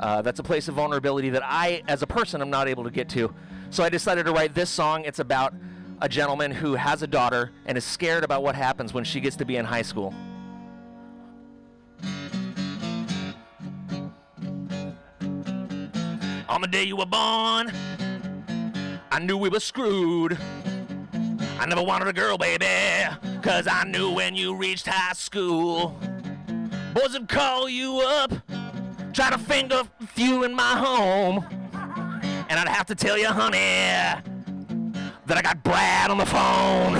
Uh, 0.00 0.22
that's 0.22 0.40
a 0.40 0.42
place 0.42 0.66
of 0.66 0.74
vulnerability 0.74 1.30
that 1.30 1.42
I, 1.44 1.82
as 1.86 2.02
a 2.02 2.06
person, 2.06 2.42
am 2.42 2.50
not 2.50 2.68
able 2.68 2.84
to 2.84 2.90
get 2.90 3.08
to. 3.10 3.32
So 3.70 3.84
I 3.84 3.88
decided 3.88 4.26
to 4.26 4.32
write 4.32 4.54
this 4.54 4.68
song. 4.68 5.04
It's 5.04 5.20
about 5.20 5.54
a 6.02 6.08
gentleman 6.08 6.50
who 6.50 6.74
has 6.74 7.02
a 7.02 7.06
daughter 7.06 7.52
and 7.64 7.78
is 7.78 7.84
scared 7.84 8.24
about 8.24 8.42
what 8.42 8.54
happens 8.54 8.92
when 8.92 9.04
she 9.04 9.20
gets 9.20 9.36
to 9.36 9.44
be 9.44 9.56
in 9.56 9.64
high 9.64 9.82
school. 9.82 10.12
On 16.48 16.60
the 16.60 16.68
day 16.68 16.84
you 16.84 16.96
were 16.96 17.06
born, 17.06 17.72
I 19.10 19.18
knew 19.20 19.36
we 19.36 19.48
were 19.48 19.60
screwed. 19.60 20.38
I 21.58 21.66
never 21.66 21.82
wanted 21.82 22.06
a 22.06 22.12
girl, 22.12 22.38
baby, 22.38 22.66
cause 23.42 23.66
I 23.66 23.84
knew 23.84 24.12
when 24.12 24.36
you 24.36 24.54
reached 24.54 24.86
high 24.86 25.14
school, 25.14 25.98
boys 26.94 27.14
would 27.14 27.28
call 27.28 27.68
you 27.68 28.00
up, 28.00 28.32
try 29.12 29.30
to 29.30 29.38
finger 29.38 29.82
you 30.14 30.44
in 30.44 30.54
my 30.54 30.76
home. 30.76 31.44
And 32.48 32.60
I'd 32.60 32.68
have 32.68 32.86
to 32.86 32.94
tell 32.94 33.18
you, 33.18 33.26
honey, 33.26 33.58
that 35.26 35.36
I 35.36 35.42
got 35.42 35.64
Brad 35.64 36.10
on 36.10 36.18
the 36.18 36.26
phone. 36.26 36.92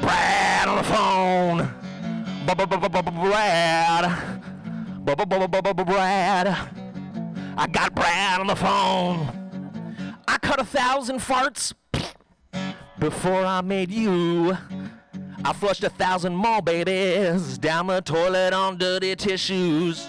Brad 0.00 0.68
on 0.68 0.76
the 0.76 0.84
phone. 0.84 1.68
Brad. 3.26 4.14
Brad. 5.86 6.83
I 7.56 7.68
got 7.68 7.94
Brad 7.94 8.40
on 8.40 8.48
the 8.48 8.56
phone. 8.56 10.16
I 10.26 10.38
cut 10.38 10.60
a 10.60 10.64
thousand 10.64 11.20
farts 11.20 11.72
before 12.98 13.44
I 13.44 13.60
made 13.60 13.92
you. 13.92 14.56
I 15.44 15.52
flushed 15.52 15.84
a 15.84 15.90
thousand 15.90 16.34
more 16.34 16.62
babies 16.62 17.58
down 17.58 17.86
the 17.86 18.00
toilet 18.00 18.52
on 18.52 18.76
dirty 18.76 19.14
tissues. 19.14 20.04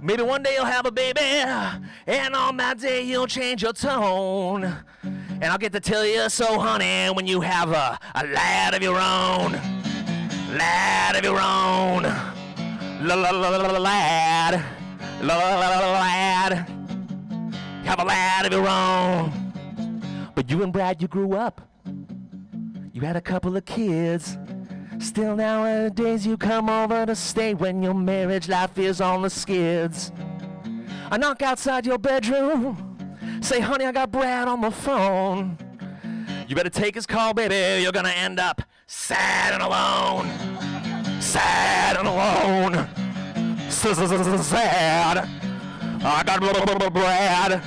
Maybe 0.00 0.22
one 0.22 0.42
day 0.42 0.54
you'll 0.54 0.64
have 0.64 0.86
a 0.86 0.90
baby, 0.90 1.20
and 1.20 2.34
on 2.34 2.56
that 2.56 2.78
day 2.78 3.02
you'll 3.02 3.26
change 3.26 3.62
your 3.62 3.74
tone. 3.74 4.74
And 5.02 5.44
I'll 5.44 5.58
get 5.58 5.72
to 5.72 5.80
tell 5.80 6.06
you 6.06 6.30
so, 6.30 6.58
honey, 6.58 7.12
when 7.14 7.26
you 7.26 7.42
have 7.42 7.72
a, 7.72 7.98
a 8.14 8.26
lad 8.26 8.72
of 8.74 8.82
your 8.82 8.98
own. 8.98 9.52
Lad 10.56 11.16
of 11.16 11.24
your 11.24 11.38
own. 11.38 12.04
La 13.06 13.14
la 13.14 13.30
la 13.30 13.48
la 13.50 13.70
la 13.70 13.78
lad. 13.78 14.79
La 15.22 15.36
la 15.36 15.58
la 15.58 15.78
la 15.78 15.92
lad. 15.92 16.52
Have 17.84 18.00
a 18.00 18.04
lad 18.04 18.46
of 18.46 18.52
your 18.52 18.66
own. 18.66 20.30
But 20.34 20.50
you 20.50 20.62
and 20.62 20.72
Brad, 20.72 21.02
you 21.02 21.08
grew 21.08 21.34
up. 21.34 21.60
You 22.92 23.02
had 23.02 23.16
a 23.16 23.20
couple 23.20 23.54
of 23.54 23.66
kids. 23.66 24.38
Still 24.98 25.36
nowadays 25.36 26.26
you 26.26 26.38
come 26.38 26.70
over 26.70 27.04
to 27.04 27.14
stay 27.14 27.52
when 27.52 27.82
your 27.82 27.92
marriage 27.92 28.48
life 28.48 28.78
is 28.78 29.02
on 29.02 29.20
the 29.20 29.28
skids. 29.28 30.10
I 31.10 31.18
knock 31.18 31.42
outside 31.42 31.84
your 31.84 31.98
bedroom. 31.98 32.98
Say, 33.42 33.60
honey, 33.60 33.84
I 33.84 33.92
got 33.92 34.10
Brad 34.10 34.48
on 34.48 34.62
the 34.62 34.70
phone. 34.70 35.58
You 36.48 36.56
better 36.56 36.70
take 36.70 36.94
his 36.94 37.06
call, 37.06 37.34
baby. 37.34 37.82
You're 37.82 37.92
gonna 37.92 38.08
end 38.08 38.40
up 38.40 38.62
sad 38.86 39.52
and 39.52 39.62
alone. 39.62 41.20
Sad 41.20 41.98
and 41.98 42.08
alone. 42.08 42.99
Sad. 43.70 45.28
I 46.02 46.22
got 46.24 46.40
Brad. 46.92 47.62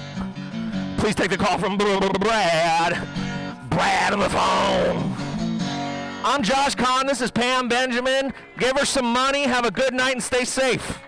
Please 0.98 1.16
take 1.16 1.30
the 1.30 1.38
call 1.38 1.58
from 1.58 1.78
Brad. 1.78 3.08
Brad 3.70 4.14
on 4.14 4.20
the 4.20 4.30
phone. 4.30 5.14
I'm 6.26 6.44
Josh 6.44 6.76
Kahn. 6.76 7.08
This 7.08 7.22
is 7.22 7.32
Pam 7.32 7.68
Benjamin. 7.68 8.34
Give 8.58 8.78
her 8.78 8.86
some 8.86 9.06
money. 9.06 9.44
Have 9.44 9.66
a 9.66 9.72
good 9.72 9.94
night 9.94 10.14
and 10.14 10.24
stay 10.24 10.46
safe. 10.46 11.00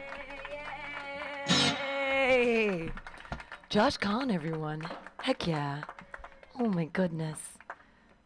Hey, 1.48 2.90
Josh 3.70 3.98
Kahn, 3.98 4.32
everyone. 4.32 4.88
Heck 5.22 5.48
yeah. 5.48 5.84
Oh 6.60 6.70
my 6.70 6.86
goodness. 6.86 7.40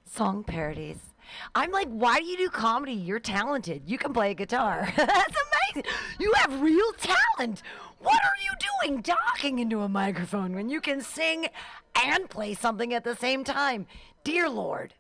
Song 0.06 0.44
parodies. 0.44 1.09
I'm 1.56 1.72
like, 1.72 1.88
why 1.90 2.20
do 2.20 2.26
you 2.26 2.38
do 2.38 2.50
comedy? 2.50 2.94
You're 2.94 3.20
talented. 3.20 3.84
You 3.86 3.98
can 3.98 4.14
play 4.14 4.32
a 4.32 4.34
guitar. 4.34 4.92
That's 4.98 5.36
amazing. 5.74 5.92
You 6.20 6.34
have 6.38 6.62
real 6.62 6.92
talent. 6.98 7.62
What 8.00 8.16
are 8.24 8.42
you 8.44 8.52
doing 8.88 9.04
talking 9.04 9.60
into 9.60 9.82
a 9.82 9.90
microphone 9.90 10.54
when 10.54 10.70
you 10.70 10.82
can 10.82 11.02
sing 11.02 11.48
and 11.96 12.30
play 12.30 12.54
something 12.54 12.94
at 12.94 13.04
the 13.04 13.16
same 13.16 13.44
time? 13.44 13.88
Dear 14.24 14.50
Lord. 14.50 14.94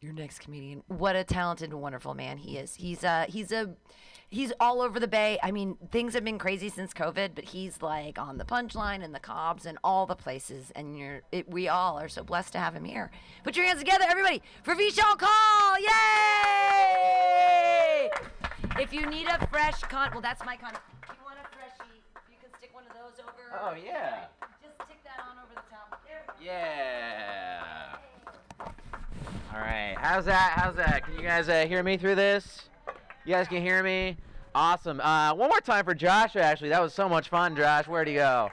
Your 0.00 0.12
next 0.12 0.40
comedian. 0.40 0.82
What 0.88 1.16
a 1.16 1.24
talented 1.24 1.72
wonderful 1.72 2.14
man 2.14 2.38
he 2.38 2.58
is. 2.58 2.74
He's 2.74 3.04
a, 3.04 3.24
he's 3.28 3.52
a 3.52 3.74
he's 4.32 4.52
all 4.58 4.80
over 4.80 4.98
the 4.98 5.06
bay. 5.06 5.38
I 5.42 5.52
mean, 5.52 5.76
things 5.90 6.14
have 6.14 6.24
been 6.24 6.38
crazy 6.38 6.70
since 6.70 6.94
COVID, 6.94 7.32
but 7.34 7.44
he's 7.44 7.82
like 7.82 8.18
on 8.18 8.38
the 8.38 8.44
punchline 8.44 9.04
and 9.04 9.14
the 9.14 9.20
Cobb's 9.20 9.66
and 9.66 9.78
all 9.84 10.06
the 10.06 10.16
places. 10.16 10.72
And 10.74 10.98
you're 10.98 11.20
it, 11.30 11.48
we 11.48 11.68
all 11.68 12.00
are 12.00 12.08
so 12.08 12.24
blessed 12.24 12.54
to 12.54 12.58
have 12.58 12.74
him 12.74 12.84
here. 12.84 13.10
Put 13.44 13.56
your 13.56 13.66
hands 13.66 13.78
together, 13.78 14.06
everybody, 14.08 14.42
for 14.62 14.74
Vishal 14.74 15.18
Kaul! 15.18 15.78
Yay! 15.78 15.90
If 18.80 18.92
you 18.92 19.06
need 19.06 19.26
a 19.28 19.46
fresh 19.48 19.80
con, 19.82 20.10
well, 20.12 20.22
that's 20.22 20.44
my 20.44 20.56
con. 20.56 20.72
If 20.72 21.10
you 21.10 21.24
want 21.24 21.36
a 21.38 21.44
freshie, 21.54 22.02
you 22.30 22.36
can 22.40 22.50
stick 22.58 22.74
one 22.74 22.84
of 22.84 22.94
those 22.94 23.20
over. 23.22 23.52
Oh, 23.62 23.74
yeah. 23.74 24.24
Just 24.62 24.76
stick 24.76 25.04
that 25.04 25.20
on 25.30 25.36
over 25.44 25.54
the 25.54 25.60
top. 25.70 26.00
There. 26.06 26.24
Yeah. 26.42 27.96
All 29.54 29.60
right. 29.60 29.94
How's 29.98 30.24
that? 30.24 30.52
How's 30.56 30.76
that? 30.76 31.04
Can 31.04 31.16
you 31.16 31.22
guys 31.22 31.50
uh, 31.50 31.66
hear 31.66 31.82
me 31.82 31.98
through 31.98 32.14
this? 32.14 32.70
You 33.24 33.34
guys 33.34 33.46
can 33.46 33.62
hear 33.62 33.84
me? 33.84 34.16
Awesome. 34.52 35.00
Uh, 35.00 35.32
one 35.34 35.48
more 35.48 35.60
time 35.60 35.84
for 35.84 35.94
Josh, 35.94 36.34
actually. 36.34 36.70
That 36.70 36.82
was 36.82 36.92
so 36.92 37.08
much 37.08 37.28
fun, 37.28 37.54
Josh. 37.54 37.86
Where'd 37.86 38.08
he 38.08 38.14
go? 38.14 38.50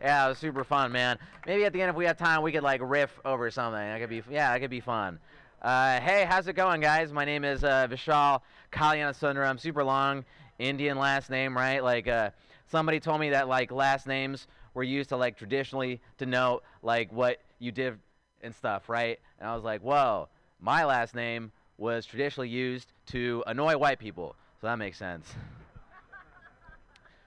Yeah, 0.00 0.26
it 0.26 0.30
was 0.30 0.38
super 0.38 0.64
fun, 0.64 0.90
man. 0.90 1.16
Maybe 1.46 1.64
at 1.64 1.72
the 1.72 1.80
end, 1.80 1.90
if 1.90 1.94
we 1.94 2.06
have 2.06 2.18
time, 2.18 2.42
we 2.42 2.50
could 2.50 2.64
like 2.64 2.80
riff 2.82 3.20
over 3.24 3.48
something. 3.52 3.80
That 3.80 4.00
could 4.00 4.10
be, 4.10 4.20
yeah, 4.28 4.52
that 4.52 4.58
could 4.58 4.70
be 4.70 4.80
fun. 4.80 5.20
Uh, 5.62 6.00
hey, 6.00 6.26
how's 6.28 6.48
it 6.48 6.54
going, 6.54 6.80
guys? 6.80 7.12
My 7.12 7.24
name 7.24 7.44
is 7.44 7.62
uh, 7.62 7.86
Vishal 7.88 8.40
Kalyanasundram. 8.72 9.60
Super 9.60 9.84
long 9.84 10.24
Indian 10.58 10.98
last 10.98 11.30
name, 11.30 11.56
right? 11.56 11.78
Like, 11.84 12.08
uh, 12.08 12.30
somebody 12.66 12.98
told 12.98 13.20
me 13.20 13.30
that 13.30 13.46
like 13.46 13.70
last 13.70 14.08
names 14.08 14.48
were 14.74 14.82
used 14.82 15.10
to 15.10 15.16
like 15.16 15.36
traditionally 15.36 16.00
denote 16.18 16.64
like 16.82 17.12
what 17.12 17.38
you 17.60 17.70
did 17.70 17.96
and 18.42 18.52
stuff, 18.52 18.88
right? 18.88 19.20
And 19.38 19.48
I 19.48 19.54
was 19.54 19.62
like, 19.62 19.82
whoa, 19.82 20.28
my 20.60 20.84
last 20.84 21.14
name 21.14 21.52
was 21.80 22.04
traditionally 22.04 22.48
used 22.48 22.92
to 23.06 23.42
annoy 23.46 23.76
white 23.76 23.98
people, 23.98 24.36
so 24.60 24.66
that 24.66 24.78
makes 24.78 24.98
sense. 24.98 25.34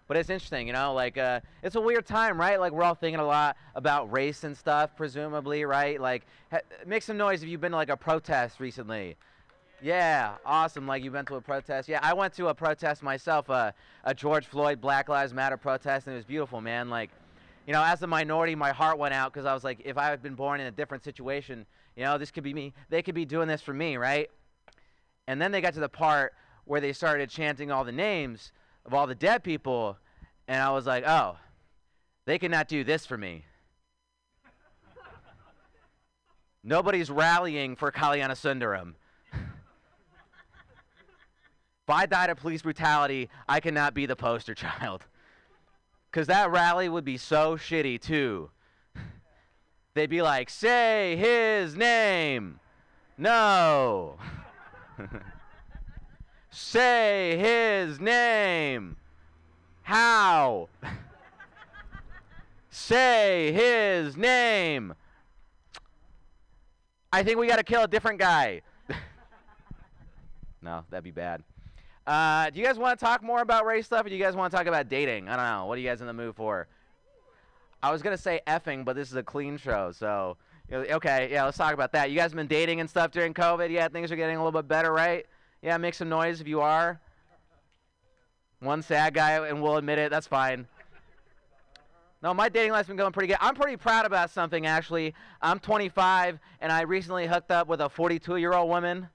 But 0.07 0.17
it's 0.17 0.29
interesting, 0.29 0.67
you 0.67 0.73
know, 0.73 0.93
like 0.93 1.17
uh, 1.17 1.39
it's 1.63 1.75
a 1.75 1.81
weird 1.81 2.05
time, 2.05 2.39
right? 2.39 2.59
Like 2.59 2.71
we're 2.71 2.83
all 2.83 2.93
thinking 2.93 3.19
a 3.19 3.25
lot 3.25 3.57
about 3.73 4.11
race 4.11 4.43
and 4.43 4.55
stuff, 4.55 4.95
presumably, 4.95 5.65
right? 5.65 5.99
Like, 5.99 6.23
ha- 6.51 6.59
make 6.85 7.01
some 7.01 7.17
noise 7.17 7.41
if 7.41 7.49
you've 7.49 7.61
been 7.61 7.71
to 7.71 7.77
like 7.77 7.89
a 7.89 7.97
protest 7.97 8.59
recently. 8.59 9.15
Yeah, 9.81 10.35
awesome. 10.45 10.85
Like 10.85 11.03
you've 11.03 11.13
been 11.13 11.25
to 11.25 11.35
a 11.35 11.41
protest. 11.41 11.89
Yeah, 11.89 11.99
I 12.03 12.13
went 12.13 12.33
to 12.35 12.49
a 12.49 12.53
protest 12.53 13.01
myself, 13.01 13.49
uh, 13.49 13.71
a 14.03 14.13
George 14.13 14.45
Floyd 14.45 14.79
Black 14.79 15.09
Lives 15.09 15.33
Matter 15.33 15.57
protest, 15.57 16.05
and 16.05 16.13
it 16.13 16.17
was 16.17 16.25
beautiful, 16.25 16.61
man. 16.61 16.89
Like, 16.89 17.09
you 17.65 17.73
know, 17.73 17.83
as 17.83 18.03
a 18.03 18.07
minority, 18.07 18.55
my 18.55 18.71
heart 18.71 18.99
went 18.99 19.13
out 19.13 19.33
because 19.33 19.45
I 19.45 19.53
was 19.53 19.63
like, 19.63 19.81
if 19.83 19.97
I 19.97 20.05
had 20.05 20.21
been 20.21 20.35
born 20.35 20.59
in 20.59 20.67
a 20.67 20.71
different 20.71 21.03
situation, 21.03 21.65
you 21.95 22.03
know, 22.03 22.17
this 22.17 22.29
could 22.29 22.43
be 22.43 22.53
me. 22.53 22.73
They 22.89 23.01
could 23.01 23.15
be 23.15 23.25
doing 23.25 23.47
this 23.47 23.61
for 23.61 23.73
me, 23.73 23.97
right? 23.97 24.29
And 25.27 25.41
then 25.41 25.51
they 25.51 25.61
got 25.61 25.73
to 25.73 25.79
the 25.79 25.89
part 25.89 26.33
where 26.65 26.81
they 26.81 26.93
started 26.93 27.29
chanting 27.29 27.71
all 27.71 27.83
the 27.83 27.91
names 27.91 28.51
of 28.85 28.93
all 28.93 29.07
the 29.07 29.15
dead 29.15 29.43
people, 29.43 29.97
and 30.47 30.61
I 30.61 30.71
was 30.71 30.85
like, 30.85 31.07
oh, 31.07 31.37
they 32.25 32.37
cannot 32.37 32.67
do 32.67 32.83
this 32.83 33.05
for 33.05 33.17
me. 33.17 33.45
Nobody's 36.63 37.09
rallying 37.09 37.75
for 37.75 37.91
Kalyana 37.91 38.31
Sundaram. 38.31 38.93
if 39.33 39.39
I 41.89 42.05
died 42.05 42.29
of 42.29 42.37
police 42.37 42.61
brutality, 42.61 43.29
I 43.47 43.59
cannot 43.59 43.93
be 43.93 44.05
the 44.05 44.15
poster 44.15 44.55
child. 44.55 45.05
Because 46.11 46.27
that 46.27 46.51
rally 46.51 46.89
would 46.89 47.05
be 47.05 47.17
so 47.17 47.57
shitty, 47.57 47.99
too. 47.99 48.51
They'd 49.93 50.09
be 50.09 50.21
like, 50.21 50.49
say 50.49 51.15
his 51.15 51.75
name. 51.75 52.59
No. 53.17 54.17
say 56.51 57.37
his 57.37 57.99
name. 57.99 58.97
How? 59.81 60.69
say 62.69 63.51
his 63.51 64.17
name. 64.17 64.93
I 67.11 67.23
think 67.23 67.37
we 67.37 67.47
got 67.47 67.57
to 67.57 67.63
kill 67.63 67.83
a 67.83 67.87
different 67.87 68.19
guy. 68.19 68.61
no, 70.61 70.83
that'd 70.89 71.03
be 71.03 71.11
bad. 71.11 71.43
Uh, 72.05 72.49
do 72.49 72.59
you 72.59 72.65
guys 72.65 72.77
want 72.77 72.99
to 72.99 73.05
talk 73.05 73.23
more 73.23 73.41
about 73.41 73.65
race 73.65 73.85
stuff, 73.85 74.05
or 74.05 74.09
do 74.09 74.15
you 74.15 74.23
guys 74.23 74.35
want 74.35 74.51
to 74.51 74.57
talk 74.57 74.67
about 74.67 74.89
dating? 74.89 75.29
I 75.29 75.35
don't 75.37 75.45
know. 75.45 75.65
What 75.67 75.77
are 75.77 75.81
you 75.81 75.87
guys 75.87 76.01
in 76.01 76.07
the 76.07 76.13
mood 76.13 76.35
for? 76.35 76.67
I 77.81 77.91
was 77.91 78.01
gonna 78.01 78.17
say 78.17 78.41
effing, 78.47 78.85
but 78.85 78.95
this 78.95 79.09
is 79.09 79.15
a 79.15 79.23
clean 79.23 79.57
show, 79.57 79.91
so 79.91 80.37
okay, 80.71 81.29
yeah, 81.31 81.45
let's 81.45 81.57
talk 81.57 81.73
about 81.73 81.91
that. 81.91 82.09
You 82.09 82.17
guys 82.17 82.31
have 82.31 82.35
been 82.35 82.47
dating 82.47 82.79
and 82.79 82.89
stuff 82.89 83.11
during 83.11 83.33
COVID? 83.33 83.69
Yeah, 83.69 83.87
things 83.87 84.11
are 84.11 84.15
getting 84.15 84.37
a 84.37 84.43
little 84.43 84.61
bit 84.61 84.67
better, 84.67 84.91
right? 84.91 85.25
Yeah, 85.61 85.77
make 85.77 85.93
some 85.93 86.09
noise 86.09 86.41
if 86.41 86.47
you 86.47 86.61
are. 86.61 86.99
One 88.59 88.81
sad 88.81 89.13
guy, 89.13 89.45
and 89.47 89.61
we'll 89.61 89.77
admit 89.77 89.99
it. 89.99 90.09
That's 90.09 90.27
fine. 90.27 90.67
No, 92.21 92.33
my 92.33 92.47
dating 92.47 92.71
life's 92.71 92.87
been 92.87 92.95
going 92.95 93.11
pretty 93.11 93.27
good. 93.27 93.37
I'm 93.41 93.53
pretty 93.53 93.75
proud 93.75 94.05
about 94.05 94.29
something 94.29 94.65
actually. 94.65 95.13
I'm 95.41 95.59
25, 95.59 96.39
and 96.61 96.71
I 96.71 96.83
recently 96.83 97.27
hooked 97.27 97.51
up 97.51 97.67
with 97.67 97.81
a 97.81 97.89
42-year-old 97.89 98.69
woman. 98.69 99.09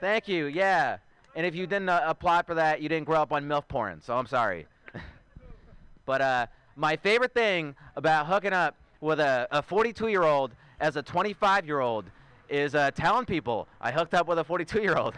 Thank 0.00 0.26
you. 0.26 0.46
Yeah. 0.46 0.96
And 1.36 1.44
if 1.44 1.54
you 1.54 1.66
didn't 1.66 1.90
uh, 1.90 2.00
apply 2.06 2.42
for 2.42 2.54
that, 2.54 2.80
you 2.80 2.88
didn't 2.88 3.04
grow 3.04 3.20
up 3.20 3.32
on 3.32 3.46
MILF 3.46 3.68
porn, 3.68 4.00
so 4.00 4.16
I'm 4.16 4.26
sorry. 4.26 4.66
but 6.06 6.20
uh, 6.22 6.46
my 6.74 6.96
favorite 6.96 7.34
thing 7.34 7.76
about 7.96 8.26
hooking 8.26 8.54
up 8.54 8.76
with 9.00 9.20
a, 9.20 9.48
a 9.50 9.62
42-year-old 9.62 10.52
as 10.80 10.96
a 10.96 11.02
25-year-old 11.02 12.06
is 12.48 12.74
uh, 12.74 12.90
telling 12.92 13.26
people 13.26 13.68
I 13.80 13.92
hooked 13.92 14.14
up 14.14 14.26
with 14.28 14.38
a 14.38 14.44
42-year-old. 14.44 15.14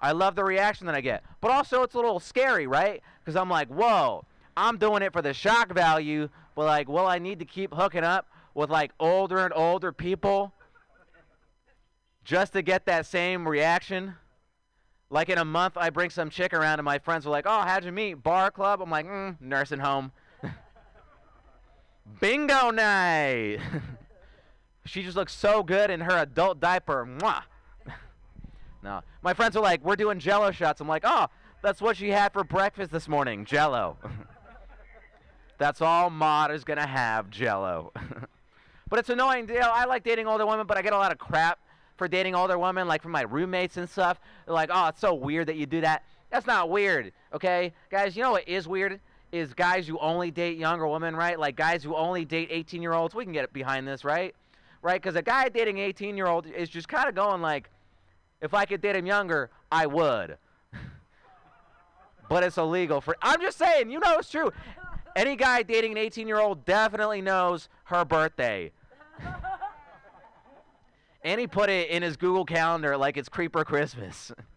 I 0.00 0.12
love 0.12 0.34
the 0.34 0.44
reaction 0.44 0.86
that 0.86 0.94
I 0.94 1.00
get. 1.00 1.24
But 1.40 1.50
also, 1.50 1.82
it's 1.82 1.94
a 1.94 1.98
little 1.98 2.20
scary, 2.20 2.66
right? 2.66 3.02
Because 3.20 3.36
I'm 3.36 3.48
like, 3.48 3.68
whoa, 3.68 4.24
I'm 4.56 4.78
doing 4.78 5.02
it 5.02 5.12
for 5.12 5.22
the 5.22 5.32
shock 5.32 5.72
value, 5.72 6.28
but 6.54 6.66
like, 6.66 6.88
well, 6.88 7.06
I 7.06 7.18
need 7.18 7.38
to 7.38 7.44
keep 7.44 7.72
hooking 7.72 8.04
up 8.04 8.28
with 8.54 8.70
like 8.70 8.92
older 9.00 9.38
and 9.38 9.52
older 9.54 9.92
people 9.92 10.52
just 12.24 12.54
to 12.54 12.62
get 12.62 12.86
that 12.86 13.06
same 13.06 13.46
reaction? 13.46 14.14
Like 15.10 15.28
in 15.28 15.38
a 15.38 15.44
month, 15.44 15.76
I 15.76 15.90
bring 15.90 16.10
some 16.10 16.30
chick 16.30 16.52
around, 16.52 16.78
and 16.78 16.84
my 16.84 16.98
friends 16.98 17.26
are 17.26 17.30
like, 17.30 17.44
"Oh, 17.46 17.60
how'd 17.60 17.84
you 17.84 17.92
meet? 17.92 18.14
Bar 18.14 18.50
club?" 18.50 18.80
I'm 18.80 18.90
like, 18.90 19.06
mm, 19.06 19.40
"Nursing 19.40 19.78
home." 19.78 20.10
Bingo 22.20 22.70
night. 22.70 23.58
she 24.84 25.02
just 25.02 25.16
looks 25.16 25.32
so 25.32 25.62
good 25.62 25.90
in 25.90 26.00
her 26.00 26.18
adult 26.18 26.60
diaper. 26.60 27.06
Mwah. 27.06 27.42
no, 28.82 29.00
my 29.22 29.34
friends 29.34 29.56
are 29.56 29.62
like, 29.62 29.84
"We're 29.84 29.96
doing 29.96 30.18
Jello 30.18 30.50
shots." 30.50 30.80
I'm 30.80 30.88
like, 30.88 31.04
"Oh, 31.06 31.26
that's 31.62 31.80
what 31.80 31.96
she 31.96 32.10
had 32.10 32.32
for 32.32 32.44
breakfast 32.44 32.90
this 32.90 33.08
morning, 33.08 33.44
Jello." 33.44 33.96
that's 35.58 35.80
all 35.80 36.10
Maud 36.10 36.50
is 36.50 36.64
gonna 36.64 36.86
have, 36.86 37.30
Jello. 37.30 37.92
but 38.88 38.98
it's 38.98 39.08
annoying. 39.08 39.50
I 39.50 39.86
like 39.86 40.04
dating 40.04 40.26
older 40.26 40.46
women, 40.46 40.66
but 40.66 40.76
I 40.76 40.82
get 40.82 40.92
a 40.92 40.98
lot 40.98 41.12
of 41.12 41.18
crap 41.18 41.58
for 41.96 42.08
dating 42.08 42.34
older 42.34 42.58
women, 42.58 42.86
like 42.86 43.02
from 43.02 43.12
my 43.12 43.22
roommates 43.22 43.76
and 43.76 43.88
stuff. 43.88 44.20
They're 44.44 44.54
like, 44.54 44.70
"Oh, 44.72 44.88
it's 44.88 45.00
so 45.00 45.14
weird 45.14 45.48
that 45.48 45.56
you 45.56 45.66
do 45.66 45.80
that." 45.80 46.04
That's 46.30 46.46
not 46.46 46.68
weird, 46.68 47.12
okay, 47.32 47.72
guys. 47.90 48.16
You 48.16 48.24
know 48.24 48.32
what 48.32 48.48
is 48.48 48.66
weird? 48.66 49.00
Is 49.34 49.52
guys 49.52 49.88
who 49.88 49.98
only 49.98 50.30
date 50.30 50.58
younger 50.58 50.86
women, 50.86 51.16
right? 51.16 51.36
Like 51.36 51.56
guys 51.56 51.82
who 51.82 51.96
only 51.96 52.24
date 52.24 52.52
18-year-olds. 52.52 53.16
We 53.16 53.24
can 53.24 53.32
get 53.32 53.52
behind 53.52 53.88
this, 53.88 54.04
right? 54.04 54.32
Right? 54.80 55.02
Because 55.02 55.16
a 55.16 55.22
guy 55.22 55.48
dating 55.48 55.78
18-year-old 55.78 56.46
is 56.46 56.68
just 56.68 56.86
kind 56.86 57.08
of 57.08 57.16
going 57.16 57.42
like, 57.42 57.68
if 58.40 58.54
I 58.54 58.64
could 58.64 58.80
date 58.80 58.94
him 58.94 59.06
younger, 59.06 59.50
I 59.72 59.86
would. 59.86 60.38
but 62.28 62.44
it's 62.44 62.58
illegal 62.58 63.00
for. 63.00 63.16
I'm 63.20 63.40
just 63.40 63.58
saying, 63.58 63.90
you 63.90 63.98
know 63.98 64.18
it's 64.18 64.30
true. 64.30 64.52
Any 65.16 65.34
guy 65.34 65.64
dating 65.64 65.98
an 65.98 66.04
18-year-old 66.04 66.64
definitely 66.64 67.20
knows 67.20 67.68
her 67.86 68.04
birthday. 68.04 68.70
and 71.24 71.40
he 71.40 71.48
put 71.48 71.70
it 71.70 71.90
in 71.90 72.04
his 72.04 72.16
Google 72.16 72.44
Calendar 72.44 72.96
like 72.96 73.16
it's 73.16 73.28
Creeper 73.28 73.64
Christmas. 73.64 74.30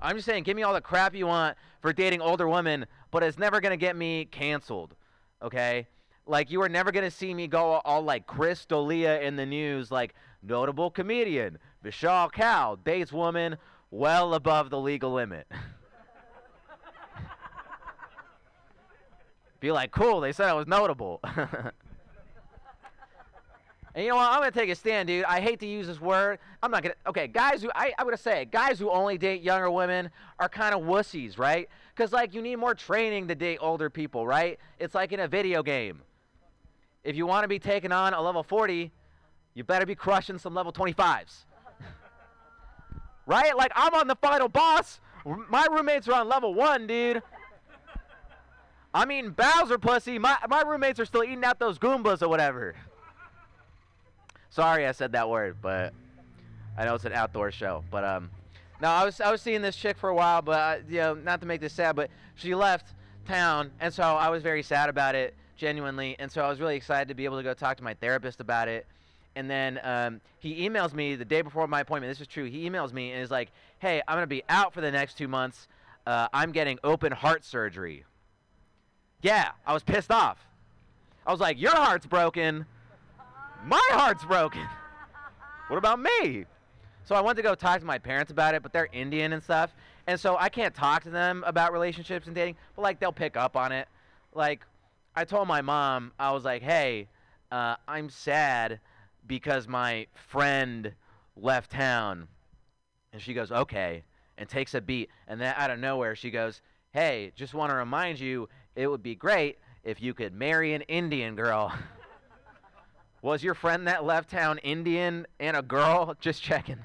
I'm 0.00 0.16
just 0.16 0.26
saying, 0.26 0.42
give 0.44 0.56
me 0.56 0.62
all 0.62 0.74
the 0.74 0.80
crap 0.80 1.14
you 1.14 1.26
want 1.26 1.56
for 1.80 1.92
dating 1.92 2.20
older 2.20 2.48
women, 2.48 2.86
but 3.10 3.22
it's 3.22 3.38
never 3.38 3.60
gonna 3.60 3.76
get 3.76 3.96
me 3.96 4.26
canceled. 4.26 4.94
Okay? 5.42 5.86
Like 6.26 6.50
you 6.50 6.60
are 6.62 6.68
never 6.68 6.92
gonna 6.92 7.10
see 7.10 7.32
me 7.32 7.46
go 7.46 7.80
all, 7.84 8.02
like 8.02 8.26
Chris 8.26 8.66
D'Elia 8.66 9.20
in 9.20 9.36
the 9.36 9.46
news, 9.46 9.90
like 9.90 10.14
notable 10.42 10.90
comedian 10.90 11.58
Vishal 11.84 12.30
Kaul 12.32 12.76
dates 12.76 13.12
woman 13.12 13.56
well 13.90 14.34
above 14.34 14.70
the 14.70 14.78
legal 14.78 15.12
limit. 15.12 15.46
Be 19.60 19.72
like, 19.72 19.90
cool. 19.90 20.20
They 20.20 20.32
said 20.32 20.48
I 20.48 20.52
was 20.52 20.66
notable. 20.66 21.20
And 23.96 24.04
you 24.04 24.10
know 24.10 24.16
what? 24.16 24.30
I'm 24.30 24.40
gonna 24.40 24.50
take 24.50 24.68
a 24.68 24.74
stand, 24.74 25.08
dude. 25.08 25.24
I 25.24 25.40
hate 25.40 25.58
to 25.60 25.66
use 25.66 25.86
this 25.86 25.98
word. 25.98 26.38
I'm 26.62 26.70
not 26.70 26.82
gonna. 26.82 26.96
Okay, 27.06 27.26
guys 27.26 27.62
who 27.62 27.70
I 27.74 27.94
I'm 27.98 28.04
gonna 28.04 28.18
say 28.18 28.44
guys 28.44 28.78
who 28.78 28.90
only 28.90 29.16
date 29.16 29.40
younger 29.40 29.70
women 29.70 30.10
are 30.38 30.50
kind 30.50 30.74
of 30.74 30.82
wussies, 30.82 31.38
right? 31.38 31.66
Because 31.94 32.12
like 32.12 32.34
you 32.34 32.42
need 32.42 32.56
more 32.56 32.74
training 32.74 33.26
to 33.28 33.34
date 33.34 33.56
older 33.58 33.88
people, 33.88 34.26
right? 34.26 34.58
It's 34.78 34.94
like 34.94 35.12
in 35.12 35.20
a 35.20 35.26
video 35.26 35.62
game. 35.62 36.02
If 37.04 37.16
you 37.16 37.24
want 37.24 37.44
to 37.44 37.48
be 37.48 37.58
taking 37.58 37.90
on 37.90 38.12
a 38.12 38.20
level 38.20 38.42
40, 38.42 38.92
you 39.54 39.64
better 39.64 39.86
be 39.86 39.94
crushing 39.94 40.36
some 40.36 40.52
level 40.52 40.74
25s. 40.74 41.46
right? 43.26 43.56
Like 43.56 43.72
I'm 43.74 43.94
on 43.94 44.08
the 44.08 44.16
final 44.16 44.48
boss. 44.48 45.00
My 45.48 45.68
roommates 45.70 46.06
are 46.06 46.20
on 46.20 46.28
level 46.28 46.52
one, 46.52 46.86
dude. 46.86 47.22
I 48.92 49.06
mean 49.06 49.30
Bowser 49.30 49.78
pussy. 49.78 50.18
My 50.18 50.36
my 50.50 50.60
roommates 50.60 51.00
are 51.00 51.06
still 51.06 51.24
eating 51.24 51.44
out 51.44 51.58
those 51.58 51.78
Goombas 51.78 52.20
or 52.20 52.28
whatever. 52.28 52.74
Sorry, 54.56 54.86
I 54.86 54.92
said 54.92 55.12
that 55.12 55.28
word, 55.28 55.58
but 55.60 55.92
I 56.78 56.86
know 56.86 56.94
it's 56.94 57.04
an 57.04 57.12
outdoor 57.12 57.52
show. 57.52 57.84
But 57.90 58.04
um, 58.04 58.30
no, 58.80 58.88
I 58.88 59.04
was 59.04 59.20
I 59.20 59.30
was 59.30 59.42
seeing 59.42 59.60
this 59.60 59.76
chick 59.76 59.98
for 59.98 60.08
a 60.08 60.14
while, 60.14 60.40
but 60.40 60.58
uh, 60.58 60.76
you 60.88 60.96
know, 60.96 61.12
not 61.12 61.42
to 61.42 61.46
make 61.46 61.60
this 61.60 61.74
sad, 61.74 61.94
but 61.94 62.08
she 62.36 62.54
left 62.54 62.94
town, 63.28 63.70
and 63.80 63.92
so 63.92 64.02
I 64.02 64.30
was 64.30 64.42
very 64.42 64.62
sad 64.62 64.88
about 64.88 65.14
it, 65.14 65.34
genuinely. 65.58 66.16
And 66.18 66.32
so 66.32 66.40
I 66.40 66.48
was 66.48 66.58
really 66.58 66.74
excited 66.74 67.08
to 67.08 67.14
be 67.14 67.26
able 67.26 67.36
to 67.36 67.42
go 67.42 67.52
talk 67.52 67.76
to 67.76 67.84
my 67.84 67.92
therapist 67.92 68.40
about 68.40 68.66
it. 68.66 68.86
And 69.34 69.50
then 69.50 69.78
um, 69.82 70.22
he 70.38 70.66
emails 70.66 70.94
me 70.94 71.16
the 71.16 71.26
day 71.26 71.42
before 71.42 71.68
my 71.68 71.80
appointment. 71.80 72.10
This 72.10 72.22
is 72.22 72.26
true. 72.26 72.46
He 72.46 72.66
emails 72.66 72.94
me 72.94 73.12
and 73.12 73.22
is 73.22 73.30
like, 73.30 73.50
"Hey, 73.80 74.00
I'm 74.08 74.16
gonna 74.16 74.26
be 74.26 74.42
out 74.48 74.72
for 74.72 74.80
the 74.80 74.90
next 74.90 75.18
two 75.18 75.28
months. 75.28 75.68
Uh, 76.06 76.28
I'm 76.32 76.50
getting 76.50 76.78
open 76.82 77.12
heart 77.12 77.44
surgery." 77.44 78.06
Yeah, 79.20 79.50
I 79.66 79.74
was 79.74 79.82
pissed 79.82 80.10
off. 80.10 80.38
I 81.26 81.30
was 81.30 81.40
like, 81.40 81.60
"Your 81.60 81.76
heart's 81.76 82.06
broken." 82.06 82.64
My 83.64 83.88
heart's 83.90 84.24
broken. 84.24 84.66
What 85.68 85.78
about 85.78 86.00
me? 86.00 86.44
So 87.04 87.14
I 87.14 87.20
went 87.20 87.36
to 87.36 87.42
go 87.42 87.54
talk 87.54 87.80
to 87.80 87.86
my 87.86 87.98
parents 87.98 88.30
about 88.30 88.54
it, 88.54 88.62
but 88.62 88.72
they're 88.72 88.88
Indian 88.92 89.32
and 89.32 89.42
stuff. 89.42 89.74
And 90.06 90.18
so 90.18 90.36
I 90.38 90.48
can't 90.48 90.74
talk 90.74 91.02
to 91.04 91.10
them 91.10 91.44
about 91.46 91.72
relationships 91.72 92.26
and 92.26 92.34
dating, 92.34 92.56
but 92.74 92.82
like 92.82 93.00
they'll 93.00 93.12
pick 93.12 93.36
up 93.36 93.56
on 93.56 93.72
it. 93.72 93.88
Like 94.34 94.64
I 95.14 95.24
told 95.24 95.48
my 95.48 95.62
mom, 95.62 96.12
I 96.18 96.32
was 96.32 96.44
like, 96.44 96.62
hey, 96.62 97.08
uh, 97.50 97.76
I'm 97.88 98.10
sad 98.10 98.80
because 99.26 99.66
my 99.66 100.06
friend 100.14 100.92
left 101.36 101.70
town. 101.70 102.28
And 103.12 103.22
she 103.22 103.34
goes, 103.34 103.50
okay, 103.50 104.02
and 104.36 104.48
takes 104.48 104.74
a 104.74 104.80
beat. 104.80 105.10
And 105.26 105.40
then 105.40 105.54
out 105.56 105.70
of 105.70 105.78
nowhere, 105.78 106.14
she 106.14 106.30
goes, 106.30 106.60
hey, 106.92 107.32
just 107.34 107.54
want 107.54 107.70
to 107.70 107.76
remind 107.76 108.20
you, 108.20 108.48
it 108.74 108.88
would 108.88 109.02
be 109.02 109.14
great 109.14 109.58
if 109.84 110.02
you 110.02 110.12
could 110.12 110.34
marry 110.34 110.74
an 110.74 110.82
Indian 110.82 111.34
girl. 111.34 111.72
Was 113.26 113.42
your 113.42 113.54
friend 113.54 113.88
that 113.88 114.04
left 114.04 114.30
town 114.30 114.58
Indian 114.58 115.26
and 115.40 115.56
a 115.56 115.62
girl? 115.62 116.14
Just 116.20 116.40
checking. 116.40 116.78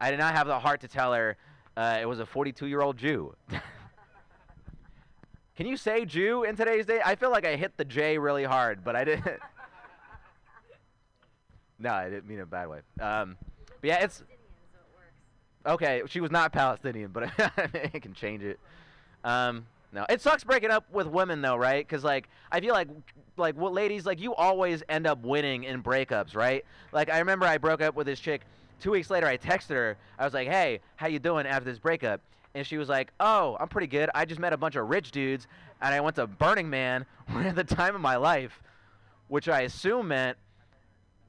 I 0.00 0.10
did 0.10 0.18
not 0.18 0.34
have 0.34 0.46
the 0.46 0.58
heart 0.58 0.80
to 0.80 0.88
tell 0.88 1.12
her 1.12 1.36
uh, 1.76 1.98
it 2.00 2.06
was 2.06 2.20
a 2.20 2.24
42 2.24 2.66
year 2.66 2.80
old 2.80 2.96
Jew. 2.96 3.36
Can 5.54 5.66
you 5.66 5.76
say 5.76 6.06
Jew 6.06 6.44
in 6.44 6.56
today's 6.56 6.86
day? 6.86 7.02
I 7.04 7.16
feel 7.16 7.30
like 7.30 7.44
I 7.44 7.54
hit 7.54 7.76
the 7.76 7.84
J 7.84 8.16
really 8.16 8.44
hard, 8.44 8.82
but 8.82 8.96
I 8.96 9.04
didn't. 9.04 9.26
no, 11.78 11.90
I 11.90 12.08
didn't 12.08 12.26
mean 12.26 12.38
it 12.38 12.44
a 12.44 12.46
bad 12.46 12.70
way. 12.70 12.78
Um, 12.98 13.36
but 13.58 13.88
yeah, 13.88 14.04
it's. 14.04 14.24
Okay, 15.66 16.00
she 16.06 16.20
was 16.20 16.30
not 16.30 16.50
Palestinian, 16.50 17.10
but 17.10 17.30
I 17.38 17.98
can 17.98 18.14
change 18.14 18.42
it. 18.42 18.58
Um, 19.22 19.66
no, 19.96 20.04
it 20.10 20.20
sucks 20.20 20.44
breaking 20.44 20.70
up 20.70 20.84
with 20.92 21.06
women 21.06 21.40
though, 21.40 21.56
right? 21.56 21.86
Because 21.86 22.04
like 22.04 22.28
I 22.52 22.60
feel 22.60 22.74
like 22.74 22.88
like 23.38 23.56
what 23.56 23.72
ladies 23.72 24.04
like 24.04 24.20
you 24.20 24.34
always 24.34 24.82
end 24.90 25.06
up 25.06 25.24
winning 25.24 25.64
in 25.64 25.82
breakups, 25.82 26.36
right? 26.36 26.66
Like 26.92 27.08
I 27.08 27.18
remember 27.18 27.46
I 27.46 27.56
broke 27.56 27.80
up 27.80 27.96
with 27.96 28.06
this 28.06 28.20
chick. 28.20 28.42
Two 28.78 28.90
weeks 28.90 29.08
later, 29.08 29.26
I 29.26 29.38
texted 29.38 29.70
her. 29.70 29.96
I 30.18 30.24
was 30.26 30.34
like, 30.34 30.48
"Hey, 30.48 30.80
how 30.96 31.06
you 31.06 31.18
doing 31.18 31.46
after 31.46 31.64
this 31.64 31.78
breakup?" 31.78 32.20
And 32.54 32.66
she 32.66 32.76
was 32.76 32.90
like, 32.90 33.10
"Oh, 33.20 33.56
I'm 33.58 33.68
pretty 33.68 33.86
good. 33.86 34.10
I 34.14 34.26
just 34.26 34.38
met 34.38 34.52
a 34.52 34.58
bunch 34.58 34.76
of 34.76 34.86
rich 34.86 35.12
dudes, 35.12 35.48
and 35.80 35.94
I 35.94 36.00
went 36.02 36.16
to 36.16 36.26
Burning 36.26 36.68
Man 36.68 37.06
at 37.28 37.56
the 37.56 37.64
time 37.64 37.94
of 37.94 38.02
my 38.02 38.16
life," 38.16 38.62
which 39.28 39.48
I 39.48 39.62
assume 39.62 40.08
meant 40.08 40.36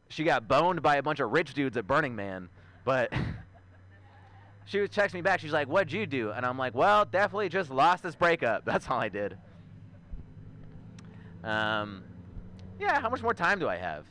she 0.10 0.26
got 0.26 0.49
boned 0.49 0.81
by 0.81 0.98
a 0.98 1.03
bunch 1.03 1.22
of 1.22 1.31
rich 1.31 1.53
dudes 1.53 1.77
at 1.77 1.88
Burning 1.88 2.18
Man. 2.18 2.49
But 2.84 3.14
she 4.68 4.80
was 4.80 4.89
texting 4.89 5.15
me 5.15 5.22
back. 5.22 5.39
She's 5.39 5.53
like, 5.53 5.68
"What'd 5.68 5.91
you 5.91 6.06
do?" 6.06 6.31
And 6.31 6.45
I'm 6.45 6.57
like, 6.57 6.76
"Well, 6.76 7.06
definitely 7.06 7.49
just 7.49 7.69
lost 7.72 8.03
this 8.03 8.15
breakup. 8.15 8.65
That's 8.65 8.88
all 8.89 8.99
I 8.99 9.10
did." 9.10 9.38
Um, 11.44 12.03
yeah. 12.80 12.99
How 12.99 13.10
much 13.10 13.22
more 13.23 13.34
time 13.34 13.60
do 13.60 13.68
I 13.69 13.77
have? 13.77 14.06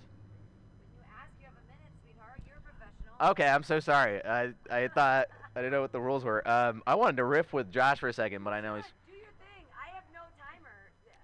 Okay, 3.20 3.48
I'm 3.48 3.62
so 3.62 3.80
sorry. 3.80 4.22
I 4.24 4.52
I 4.70 4.88
thought 4.88 5.28
I 5.54 5.60
didn't 5.60 5.72
know 5.72 5.80
what 5.80 5.92
the 5.92 6.00
rules 6.00 6.22
were. 6.24 6.46
Um, 6.46 6.82
I 6.86 6.94
wanted 6.96 7.16
to 7.16 7.24
riff 7.24 7.52
with 7.52 7.70
Josh 7.72 7.98
for 7.98 8.08
a 8.08 8.12
second, 8.12 8.44
but 8.44 8.52
I 8.52 8.60
know 8.60 8.76
he's 8.76 8.84
Do 9.06 9.12
your 9.12 9.22
thing. 9.38 9.64
I 9.72 9.94
have 9.94 10.04
no 10.12 10.20
timer. 10.38 10.68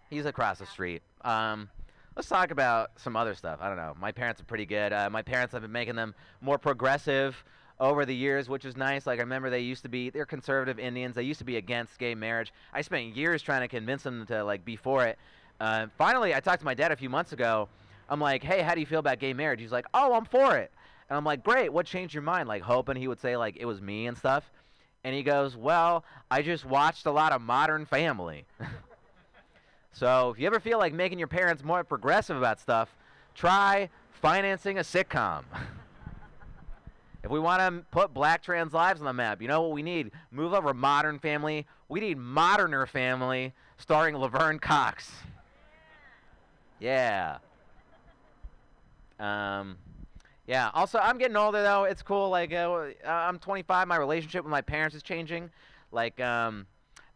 he's 0.09 0.25
across 0.25 0.59
the 0.59 0.65
street. 0.67 1.03
Um, 1.23 1.69
let's 2.17 2.29
talk 2.29 2.51
about 2.51 2.93
some 2.97 3.15
other 3.15 3.35
stuff. 3.35 3.59
I 3.61 3.69
don't 3.69 3.77
know. 3.77 3.95
My 4.01 4.11
parents 4.11 4.41
are 4.41 4.45
pretty 4.45 4.65
good. 4.65 4.93
Uh, 4.95 5.11
my 5.11 5.21
parents 5.21 5.53
have 5.53 5.61
been 5.61 5.73
making 5.73 5.97
them 5.97 6.15
more 6.41 6.57
progressive 6.57 7.45
over 7.83 8.07
the 8.07 8.15
years, 8.15 8.49
which 8.49 8.65
is 8.65 8.77
nice. 8.77 9.09
Like 9.09 9.19
I 9.19 9.23
remember 9.23 9.51
they 9.51 9.61
used 9.61 9.83
to 9.83 9.89
be 9.89 10.09
they're 10.09 10.25
conservative 10.25 10.79
Indians. 10.79 11.17
They 11.17 11.25
used 11.25 11.41
to 11.41 11.45
be 11.45 11.57
against 11.57 11.99
gay 11.99 12.15
marriage. 12.15 12.53
I 12.73 12.81
spent 12.81 13.17
years 13.17 13.43
trying 13.43 13.63
to 13.63 13.69
convince 13.69 14.05
them 14.05 14.25
to 14.27 14.45
like 14.45 14.65
be 14.65 14.77
for 14.77 15.05
it. 15.05 15.19
Uh, 15.61 15.89
finally, 15.99 16.33
I 16.33 16.39
talked 16.39 16.61
to 16.61 16.65
my 16.65 16.75
dad 16.75 16.93
a 16.93 16.97
few 16.97 17.11
months 17.11 17.33
ago. 17.33 17.69
I'm 18.09 18.21
like, 18.21 18.45
hey, 18.45 18.63
how 18.63 18.75
do 18.75 18.81
you 18.81 18.87
feel 18.87 19.01
about 19.01 19.19
gay 19.19 19.33
marriage? 19.33 19.61
He's 19.61 19.73
like, 19.73 19.87
oh, 19.93 20.15
I'm 20.15 20.25
for 20.25 20.57
it. 20.57 20.71
And 21.11 21.17
I'm 21.17 21.25
like, 21.25 21.43
great. 21.43 21.73
What 21.73 21.85
changed 21.85 22.15
your 22.15 22.23
mind? 22.23 22.49
Like 22.49 22.63
hoping 22.63 22.97
he 22.97 23.09
would 23.09 23.21
say 23.21 23.37
like 23.37 23.57
it 23.59 23.65
was 23.65 23.81
me 23.83 24.07
and 24.07 24.17
stuff. 24.17 24.49
And 25.03 25.13
he 25.13 25.25
goes, 25.25 25.57
well, 25.57 26.05
I 26.31 26.43
just 26.43 26.65
watched 26.65 27.07
a 27.07 27.11
lot 27.11 27.33
of 27.33 27.43
Modern 27.43 27.85
Family. 27.85 28.45
so 29.93 30.31
if 30.31 30.39
you 30.39 30.47
ever 30.47 30.61
feel 30.61 30.79
like 30.79 30.93
making 30.93 31.19
your 31.19 31.27
parents 31.27 31.65
more 31.65 31.83
progressive 31.83 32.37
about 32.37 32.61
stuff, 32.61 32.95
try 33.35 33.91
financing 34.13 34.79
a 34.79 34.83
sitcom. 34.83 35.43
If 37.25 37.31
we 37.31 37.39
want 37.39 37.61
to 37.61 37.85
put 37.91 38.13
black 38.13 38.43
trans 38.43 38.73
lives 38.73 39.01
on 39.01 39.07
the 39.07 39.13
map, 39.13 39.41
you 39.41 39.49
know 39.49 39.63
what 39.63 39.71
we 39.71 39.83
need? 39.83 40.11
Move 40.31 40.55
over 40.55 40.75
Modern 40.75 41.19
Family. 41.19 41.67
We 41.89 42.01
need 42.01 42.19
Moderner 42.19 42.89
Family, 42.89 43.53
starring 43.79 44.17
Laverne 44.17 44.59
Cox. 44.59 45.11
Yeah. 46.81 47.39
Um, 49.21 49.77
yeah. 50.49 50.71
Also, 50.75 50.99
I'm 50.99 51.17
getting 51.17 51.37
older 51.37 51.63
though. 51.63 51.85
It's 51.85 52.03
cool. 52.03 52.29
Like, 52.29 52.53
uh, 52.53 52.91
I'm 53.07 53.39
25. 53.39 53.87
My 53.87 53.97
relationship 53.97 54.43
with 54.43 54.51
my 54.51 54.61
parents 54.61 54.97
is 54.97 55.05
changing. 55.05 55.49
Like, 55.93 56.21
um, 56.21 56.67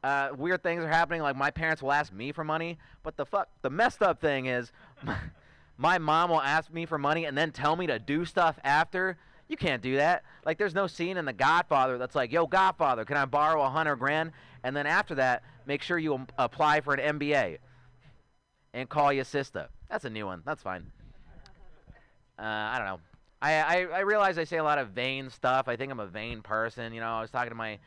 uh, 0.05 0.29
weird 0.37 0.63
things 0.63 0.85
are 0.85 0.89
happening. 0.89 1.21
Like, 1.23 1.35
my 1.35 1.51
parents 1.51 1.83
will 1.83 1.93
ask 1.93 2.13
me 2.13 2.31
for 2.31 2.45
money, 2.45 2.79
but 3.03 3.17
the 3.17 3.27
fuck, 3.27 3.49
the 3.63 3.71
messed 3.71 4.03
up 4.03 4.21
thing 4.21 4.47
is, 4.47 4.71
my 5.79 5.99
mom 5.99 6.31
will 6.31 6.43
ask 6.43 6.73
me 6.73 6.87
for 6.87 6.97
money 6.97 7.25
and 7.25 7.37
then 7.37 7.51
tell 7.51 7.75
me 7.75 7.89
to 7.89 7.99
do 7.99 8.25
stuff 8.25 8.57
after. 8.63 9.17
You 9.49 9.57
can't 9.57 9.83
do 9.83 9.97
that. 9.97 10.25
Like, 10.45 10.59
there's 10.59 10.75
no 10.75 10.87
scene 10.87 11.17
in 11.17 11.25
The 11.25 11.33
Godfather 11.33 11.99
that's 11.99 12.15
like, 12.17 12.33
"Yo, 12.33 12.47
Godfather, 12.47 13.05
can 13.05 13.17
I 13.17 13.25
borrow 13.27 13.63
a 13.63 13.69
hundred 13.71 13.97
grand?" 13.97 14.33
And 14.65 14.75
then 14.75 14.87
after 14.87 15.15
that, 15.17 15.43
make 15.67 15.83
sure 15.83 15.99
you 15.99 16.27
apply 16.39 16.81
for 16.81 16.95
an 16.95 17.19
MBA 17.19 17.59
and 18.75 18.89
call 18.89 19.13
your 19.13 19.25
sister. 19.25 19.69
That's 19.89 20.05
a 20.05 20.11
new 20.11 20.27
one. 20.27 20.43
That's 20.45 20.63
fine. 20.63 20.91
Uh, 22.39 22.43
I 22.43 22.79
don't 22.79 22.87
know. 22.89 23.01
I, 23.41 23.53
I 23.55 23.77
I 23.97 23.99
realize 24.01 24.39
I 24.39 24.45
say 24.45 24.57
a 24.57 24.65
lot 24.65 24.79
of 24.79 24.89
vain 24.91 25.31
stuff. 25.31 25.69
I 25.69 25.77
think 25.77 25.93
I'm 25.93 26.01
a 26.01 26.07
vain 26.07 26.43
person. 26.43 26.93
You 26.93 27.01
know, 27.01 27.09
I 27.09 27.21
was 27.21 27.31
talking 27.31 27.51
to 27.51 27.55
my, 27.55 27.79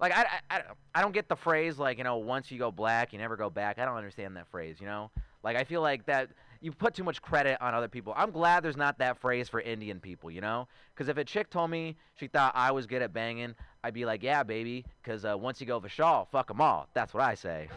like 0.00 0.12
I, 0.16 0.26
I- 0.50 0.62
I 0.94 1.02
don't 1.02 1.12
get 1.12 1.28
the 1.28 1.36
phrase 1.36 1.78
like 1.78 1.98
you 1.98 2.04
know 2.04 2.16
once 2.18 2.50
you 2.50 2.58
go 2.58 2.70
black 2.70 3.12
you 3.12 3.18
never 3.18 3.36
go 3.36 3.50
back. 3.50 3.78
I 3.78 3.84
don't 3.84 3.96
understand 3.96 4.36
that 4.36 4.46
phrase. 4.48 4.76
You 4.80 4.86
know, 4.86 5.10
like 5.42 5.56
I 5.56 5.64
feel 5.64 5.80
like 5.82 6.06
that 6.06 6.28
you 6.60 6.72
put 6.72 6.94
too 6.94 7.04
much 7.04 7.22
credit 7.22 7.60
on 7.60 7.74
other 7.74 7.88
people. 7.88 8.12
I'm 8.16 8.30
glad 8.30 8.62
there's 8.62 8.76
not 8.76 8.98
that 8.98 9.18
phrase 9.18 9.48
for 9.48 9.60
Indian 9.60 10.00
people. 10.00 10.30
You 10.30 10.40
know, 10.40 10.68
because 10.94 11.08
if 11.08 11.16
a 11.16 11.24
chick 11.24 11.50
told 11.50 11.70
me 11.70 11.96
she 12.16 12.26
thought 12.26 12.52
I 12.54 12.72
was 12.72 12.86
good 12.86 13.02
at 13.02 13.12
banging, 13.12 13.54
I'd 13.84 13.94
be 13.94 14.04
like, 14.04 14.22
yeah, 14.22 14.42
baby. 14.42 14.84
Because 15.02 15.24
uh, 15.24 15.36
once 15.38 15.60
you 15.60 15.66
go 15.66 15.80
Vishal, 15.80 16.26
fuck 16.30 16.50
'em 16.50 16.60
all. 16.60 16.88
That's 16.94 17.14
what 17.14 17.22
I 17.22 17.34
say. 17.34 17.68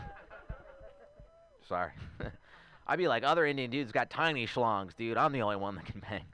Sorry. 1.67 1.91
I'd 2.87 2.97
be 2.97 3.07
like, 3.07 3.23
other 3.23 3.45
Indian 3.45 3.69
dudes 3.71 3.91
got 3.91 4.09
tiny 4.09 4.45
schlongs, 4.45 4.95
dude. 4.95 5.17
I'm 5.17 5.31
the 5.31 5.41
only 5.41 5.55
one 5.55 5.75
that 5.75 5.85
can 5.85 6.01
bang. 6.01 6.25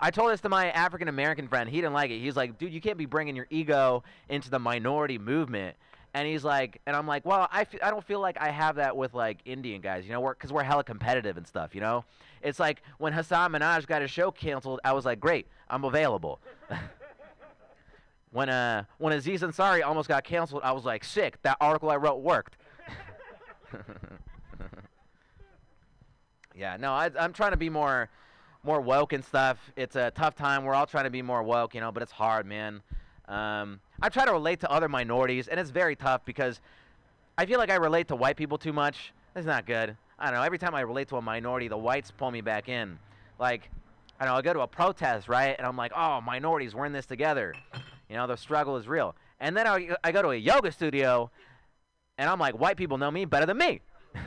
I 0.00 0.10
told 0.10 0.32
this 0.32 0.40
to 0.42 0.48
my 0.48 0.70
African 0.70 1.08
American 1.08 1.48
friend. 1.48 1.70
He 1.70 1.76
didn't 1.76 1.94
like 1.94 2.10
it. 2.10 2.18
He's 2.18 2.36
like, 2.36 2.58
dude, 2.58 2.72
you 2.72 2.80
can't 2.80 2.98
be 2.98 3.06
bringing 3.06 3.36
your 3.36 3.46
ego 3.48 4.02
into 4.28 4.50
the 4.50 4.58
minority 4.58 5.18
movement. 5.18 5.76
And 6.14 6.28
he's 6.28 6.44
like, 6.44 6.80
and 6.86 6.94
I'm 6.94 7.06
like, 7.06 7.26
well, 7.26 7.48
I, 7.50 7.62
f- 7.62 7.82
I 7.82 7.90
don't 7.90 8.04
feel 8.04 8.20
like 8.20 8.40
I 8.40 8.50
have 8.50 8.76
that 8.76 8.96
with 8.96 9.14
like 9.14 9.40
Indian 9.44 9.80
guys, 9.80 10.04
you 10.06 10.12
know, 10.12 10.26
because 10.28 10.52
we're, 10.52 10.62
hella 10.62 10.84
competitive 10.84 11.36
and 11.36 11.46
stuff, 11.46 11.74
you 11.74 11.80
know. 11.80 12.04
It's 12.40 12.60
like 12.60 12.82
when 12.98 13.12
Hasan 13.12 13.52
Minhaj 13.52 13.86
got 13.86 14.00
his 14.00 14.10
show 14.10 14.30
canceled, 14.30 14.80
I 14.84 14.92
was 14.92 15.04
like, 15.04 15.18
great, 15.18 15.48
I'm 15.68 15.84
available. 15.84 16.40
when 18.30 18.48
uh 18.48 18.84
when 18.98 19.12
Aziz 19.12 19.42
Ansari 19.42 19.84
almost 19.84 20.08
got 20.08 20.24
canceled, 20.24 20.62
I 20.64 20.72
was 20.72 20.84
like, 20.84 21.04
sick, 21.04 21.42
that 21.42 21.56
article 21.60 21.90
I 21.90 21.96
wrote 21.96 22.20
worked. 22.22 22.56
Yeah, 26.54 26.76
no, 26.78 26.92
I, 26.92 27.10
I'm 27.18 27.32
trying 27.32 27.50
to 27.50 27.56
be 27.56 27.68
more, 27.68 28.08
more 28.62 28.80
woke 28.80 29.12
and 29.12 29.24
stuff. 29.24 29.58
It's 29.76 29.96
a 29.96 30.12
tough 30.12 30.36
time. 30.36 30.64
We're 30.64 30.74
all 30.74 30.86
trying 30.86 31.04
to 31.04 31.10
be 31.10 31.22
more 31.22 31.42
woke, 31.42 31.74
you 31.74 31.80
know, 31.80 31.90
but 31.90 32.02
it's 32.02 32.12
hard, 32.12 32.46
man. 32.46 32.80
Um, 33.28 33.80
I 34.02 34.08
try 34.08 34.24
to 34.24 34.32
relate 34.32 34.60
to 34.60 34.70
other 34.70 34.88
minorities, 34.88 35.48
and 35.48 35.58
it's 35.58 35.70
very 35.70 35.96
tough 35.96 36.24
because 36.24 36.60
I 37.38 37.46
feel 37.46 37.58
like 37.58 37.70
I 37.70 37.76
relate 37.76 38.08
to 38.08 38.16
white 38.16 38.36
people 38.36 38.58
too 38.58 38.72
much. 38.72 39.12
It's 39.34 39.46
not 39.46 39.66
good. 39.66 39.96
I 40.18 40.26
don't 40.26 40.34
know. 40.34 40.42
Every 40.42 40.58
time 40.58 40.74
I 40.74 40.82
relate 40.82 41.08
to 41.08 41.16
a 41.16 41.22
minority, 41.22 41.68
the 41.68 41.76
whites 41.76 42.10
pull 42.10 42.30
me 42.30 42.40
back 42.40 42.68
in. 42.68 42.98
Like, 43.38 43.70
I 44.20 44.24
don't 44.24 44.34
know. 44.34 44.38
I 44.38 44.42
go 44.42 44.52
to 44.52 44.60
a 44.60 44.66
protest, 44.66 45.28
right, 45.28 45.54
and 45.56 45.66
I'm 45.66 45.76
like, 45.76 45.92
oh, 45.96 46.20
minorities, 46.20 46.74
we're 46.74 46.84
in 46.84 46.92
this 46.92 47.06
together. 47.06 47.54
You 48.08 48.16
know, 48.16 48.26
the 48.26 48.36
struggle 48.36 48.76
is 48.76 48.86
real. 48.86 49.16
And 49.40 49.56
then 49.56 49.66
I, 49.66 49.88
I 50.04 50.12
go 50.12 50.22
to 50.22 50.28
a 50.28 50.36
yoga 50.36 50.70
studio, 50.70 51.30
and 52.18 52.28
I'm 52.28 52.38
like, 52.38 52.58
white 52.60 52.76
people 52.76 52.98
know 52.98 53.10
me 53.10 53.24
better 53.24 53.46
than 53.46 53.58
me. 53.58 53.80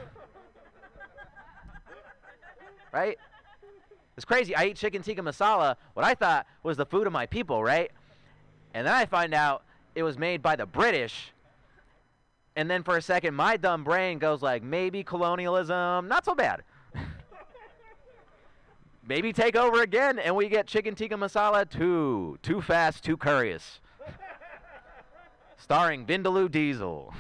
right? 2.92 3.18
It's 4.18 4.26
crazy. 4.26 4.56
I 4.56 4.66
eat 4.66 4.76
chicken 4.76 5.04
tikka 5.04 5.22
masala, 5.22 5.76
what 5.94 6.06
I 6.06 6.16
thought 6.16 6.48
was 6.64 6.76
the 6.76 6.86
food 6.86 7.08
of 7.08 7.14
my 7.14 7.28
people, 7.28 7.64
right? 7.64 7.92
And 8.74 8.86
then 8.86 8.94
I 8.94 9.06
find 9.06 9.34
out 9.34 9.64
it 9.96 10.04
was 10.04 10.18
made 10.18 10.42
by 10.42 10.56
the 10.56 10.66
British. 10.66 11.34
And 12.56 12.70
then 12.70 12.84
for 12.84 12.98
a 12.98 13.02
second, 13.02 13.36
my 13.36 13.58
dumb 13.58 13.84
brain 13.84 14.20
goes 14.20 14.42
like, 14.42 14.64
maybe 14.64 15.04
colonialism, 15.04 16.08
not 16.08 16.26
so 16.26 16.36
bad. 16.36 16.64
maybe 19.08 19.32
take 19.32 19.56
over 19.56 19.82
again, 19.82 20.20
and 20.20 20.36
we 20.36 20.50
get 20.50 20.68
chicken 20.68 20.96
tikka 20.96 21.16
masala 21.16 21.70
too. 21.70 22.38
Too 22.42 22.62
fast, 22.62 23.04
too 23.04 23.18
curious. 23.18 23.80
Starring 25.58 26.06
Vindaloo 26.06 26.50
Diesel. 26.50 27.14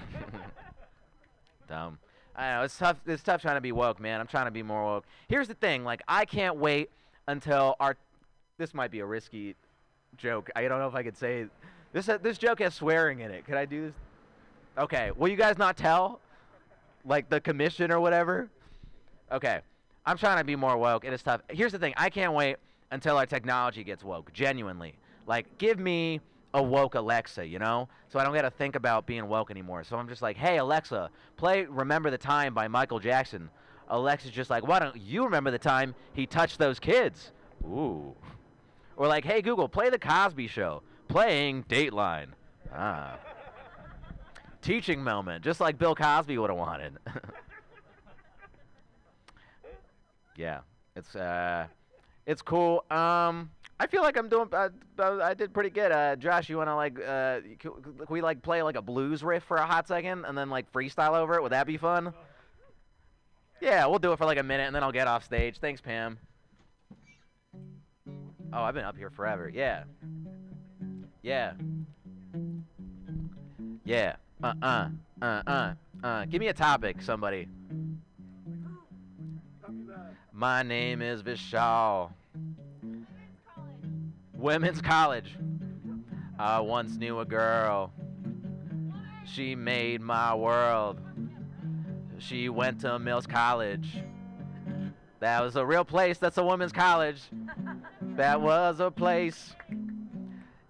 Dumb. 1.68 2.00
I 2.36 2.54
know 2.54 2.64
it's 2.64 2.78
tough. 2.78 2.98
It's 3.06 3.24
tough 3.24 3.42
trying 3.42 3.58
to 3.58 3.62
be 3.62 3.72
woke, 3.72 4.00
man. 4.00 4.20
I'm 4.20 4.28
trying 4.28 4.46
to 4.46 4.52
be 4.52 4.64
more 4.64 4.86
woke. 4.86 5.06
Here's 5.28 5.48
the 5.48 5.56
thing: 5.56 5.84
like, 5.84 6.02
I 6.08 6.26
can't 6.26 6.58
wait 6.58 6.92
until 7.28 7.76
our. 7.80 7.98
This 8.58 8.74
might 8.74 8.92
be 8.92 9.00
a 9.00 9.06
risky 9.06 9.56
joke. 10.18 10.50
I 10.56 10.68
don't 10.68 10.80
know 10.80 10.88
if 10.88 10.96
I 10.96 11.04
could 11.04 11.18
say 11.18 11.48
this. 11.94 12.10
Uh, 12.10 12.18
this 12.18 12.38
joke 12.38 12.60
has 12.60 12.74
swearing 12.74 13.22
in 13.22 13.32
it. 13.32 13.46
Could 13.46 13.56
I 13.56 13.66
do 13.66 13.88
this? 13.88 13.96
Okay. 14.78 15.12
Will 15.16 15.30
you 15.30 15.38
guys 15.38 15.58
not 15.58 15.78
tell? 15.78 16.20
Like 17.06 17.30
the 17.30 17.40
commission 17.40 17.92
or 17.92 18.00
whatever. 18.00 18.50
Okay. 19.32 19.60
I'm 20.06 20.18
trying 20.18 20.38
to 20.38 20.44
be 20.44 20.56
more 20.56 20.78
woke. 20.78 21.06
It 21.06 21.14
is 21.14 21.22
tough. 21.24 21.42
Here's 21.50 21.72
the 21.72 21.80
thing: 21.80 21.94
I 21.98 22.10
can't 22.10 22.34
wait 22.34 22.58
until 22.92 23.18
our 23.18 23.26
technology 23.26 23.84
gets 23.84 24.04
woke. 24.04 24.32
Genuinely, 24.34 24.96
like, 25.26 25.58
give 25.58 25.80
me 25.80 26.22
a 26.54 26.64
woke 26.64 26.96
Alexa, 26.96 27.46
you 27.46 27.60
know? 27.60 27.88
So 28.10 28.20
I 28.20 28.24
don't 28.24 28.34
got 28.34 28.44
to 28.44 28.50
think 28.50 28.76
about 28.76 29.06
being 29.06 29.28
woke 29.28 29.52
anymore. 29.52 29.84
So 29.84 29.98
I'm 29.98 30.08
just 30.08 30.22
like, 30.22 30.38
hey, 30.38 30.58
Alexa, 30.58 31.10
play 31.36 31.66
Remember 31.66 32.10
the 32.10 32.18
Time 32.18 32.54
by 32.54 32.68
Michael 32.68 33.00
Jackson. 33.00 33.50
Alexa's 33.90 34.32
just 34.32 34.50
like, 34.50 34.66
why 34.68 34.80
don't 34.80 34.96
you 35.00 35.24
remember 35.24 35.52
the 35.52 35.60
time 35.60 35.94
he 36.14 36.26
touched 36.26 36.58
those 36.58 36.80
kids? 36.80 37.32
Ooh. 37.66 38.14
Or 38.98 39.08
like, 39.08 39.24
hey, 39.24 39.42
Google, 39.42 39.70
play 39.70 39.90
The 39.90 40.00
Cosby 40.00 40.48
Show. 40.48 40.82
Playing 41.08 41.64
Dateline. 41.64 42.30
Ah. 42.74 43.18
Teaching 44.62 45.02
moment, 45.02 45.44
just 45.46 45.62
like 45.62 45.78
Bill 45.78 45.96
Cosby 45.96 46.38
would 46.38 46.50
have 46.50 46.60
wanted. 46.60 46.98
yeah, 50.36 50.60
it's 50.96 51.16
uh, 51.16 51.68
it's 52.26 52.42
cool. 52.42 52.84
Um, 52.92 53.52
I 53.80 53.88
feel 53.88 54.02
like 54.02 54.18
I'm 54.18 54.28
doing. 54.28 54.50
Uh, 54.52 54.70
uh, 55.00 55.20
I 55.24 55.34
did 55.36 55.54
pretty 55.54 55.70
good. 55.70 55.92
Uh, 55.92 56.18
Josh, 56.18 56.50
you 56.50 56.58
wanna 56.58 56.76
like, 56.76 57.00
uh, 57.00 57.40
can 57.60 57.72
we 58.10 58.22
like 58.22 58.42
play 58.42 58.62
like 58.62 58.76
a 58.76 58.82
blues 58.82 59.24
riff 59.24 59.44
for 59.44 59.58
a 59.58 59.66
hot 59.66 59.88
second 59.88 60.26
and 60.26 60.38
then 60.38 60.50
like 60.50 60.70
freestyle 60.74 61.16
over 61.16 61.36
it? 61.36 61.44
Would 61.44 61.54
that 61.54 61.68
be 61.68 61.78
fun? 61.78 62.14
Yeah, 63.62 63.86
we'll 63.86 64.00
do 64.00 64.12
it 64.12 64.18
for 64.18 64.26
like 64.26 64.40
a 64.40 64.44
minute 64.44 64.66
and 64.66 64.76
then 64.76 64.84
I'll 64.84 64.92
get 64.92 65.08
off 65.08 65.24
stage. 65.24 65.60
Thanks, 65.60 65.80
Pam. 65.80 66.18
Oh, 68.54 68.64
I've 68.64 68.74
been 68.74 68.86
up 68.86 68.98
here 68.98 69.10
forever. 69.10 69.50
Yeah. 69.54 69.84
Yeah. 71.22 71.54
Yeah. 73.84 74.16
Uh 74.44 74.54
uh. 74.62 74.90
Uh 75.22 75.42
uh. 75.46 75.74
Uh. 76.04 76.26
Give 76.26 76.40
me 76.40 76.48
a 76.48 76.54
topic, 76.54 77.02
somebody. 77.02 77.48
My 80.32 80.64
name 80.64 81.02
is 81.02 81.24
Vishal. 81.24 82.12
Women's 84.34 84.82
college. 84.82 85.36
I 86.40 86.60
once 86.60 86.96
knew 86.98 87.20
a 87.20 87.26
girl. 87.26 87.92
She 89.26 89.56
made 89.56 90.00
my 90.00 90.36
world. 90.36 91.00
She 92.20 92.50
went 92.50 92.82
to 92.82 93.00
Mills 93.00 93.26
College. 93.26 93.98
That 95.20 95.42
was 95.42 95.56
a 95.56 95.66
real 95.66 95.84
place. 95.84 96.20
That's 96.20 96.38
a 96.38 96.44
women's 96.44 96.72
college. 96.72 97.22
That 98.18 98.42
was 98.42 98.80
a 98.80 98.90
place. 98.90 99.54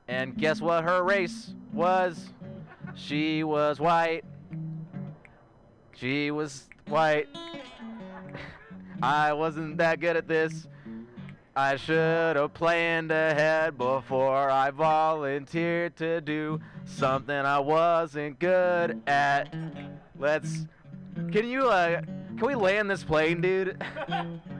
And 0.10 0.38
guess 0.38 0.60
what 0.60 0.84
her 0.84 1.02
race 1.02 1.53
was? 1.72 2.34
She 2.94 3.41
was 3.45 3.80
white. 3.80 4.26
She 5.95 6.30
was 6.30 6.68
white. 6.90 7.30
I 9.02 9.32
wasn't 9.32 9.78
that 9.78 10.02
good 10.02 10.18
at 10.18 10.28
this. 10.28 10.68
I 11.56 11.78
should 11.78 12.36
have 12.36 12.53
planned 12.53 13.11
ahead 13.11 13.78
before 13.78 14.49
I 14.49 14.69
volunteered 14.72 15.95
to 15.98 16.19
do 16.19 16.60
something 16.84 17.34
I 17.34 17.60
wasn't 17.60 18.40
good 18.40 19.02
at. 19.07 19.56
Let's. 20.19 20.65
Can 21.32 21.48
you, 21.48 21.69
uh. 21.69 22.02
Can 22.02 22.45
we 22.45 22.56
land 22.56 22.90
this 22.90 23.06
plane, 23.06 23.40
dude? 23.40 23.82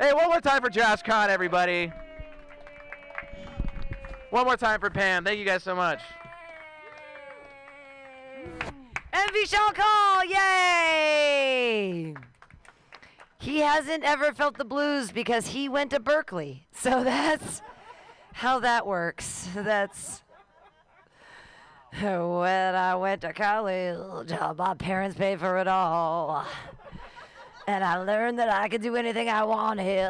hey, 0.00 0.12
one 0.12 0.28
more 0.28 0.40
time 0.40 0.62
for 0.62 0.70
Josh 0.70 1.02
Kahn, 1.02 1.30
everybody. 1.30 1.92
One 4.30 4.44
more 4.44 4.56
time 4.56 4.80
for 4.80 4.90
Pam. 4.90 5.24
Thank 5.24 5.38
you 5.38 5.44
guys 5.44 5.62
so 5.62 5.74
much. 5.74 6.00
And 9.12 9.30
Vishal 9.32 9.74
Kaul, 9.74 10.24
yay! 10.24 12.14
He 13.38 13.60
hasn't 13.60 14.04
ever 14.04 14.32
felt 14.32 14.58
the 14.58 14.64
blues 14.64 15.10
because 15.10 15.48
he 15.48 15.68
went 15.68 15.90
to 15.92 16.00
Berkeley. 16.00 16.66
So 16.72 17.04
that's 17.04 17.62
how 18.32 18.58
that 18.60 18.86
works. 18.86 19.48
That's 19.54 20.22
when 22.02 22.74
I 22.74 22.94
went 22.96 23.22
to 23.22 23.32
college, 23.32 24.30
my 24.58 24.74
parents 24.74 25.16
paid 25.16 25.40
for 25.40 25.56
it 25.58 25.66
all. 25.66 26.44
And 27.68 27.82
I 27.82 27.96
learned 27.98 28.38
that 28.38 28.48
I 28.48 28.68
could 28.68 28.80
do 28.80 28.94
anything 28.94 29.28
I 29.28 29.42
wanted 29.42 30.08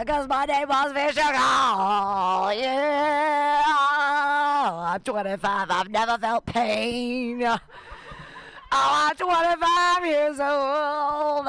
because 0.00 0.26
my 0.26 0.44
name 0.44 0.68
was 0.68 0.92
Vishal 0.92 1.32
Kaul. 1.32 2.52
Yeah! 2.52 3.62
I'm 4.64 5.00
25. 5.00 5.70
I've 5.70 5.88
never 5.88 6.18
felt 6.18 6.46
pain. 6.46 7.44
Oh, 7.44 7.60
I'm 8.72 9.14
25 9.14 10.06
years 10.06 10.40
old. 10.40 11.46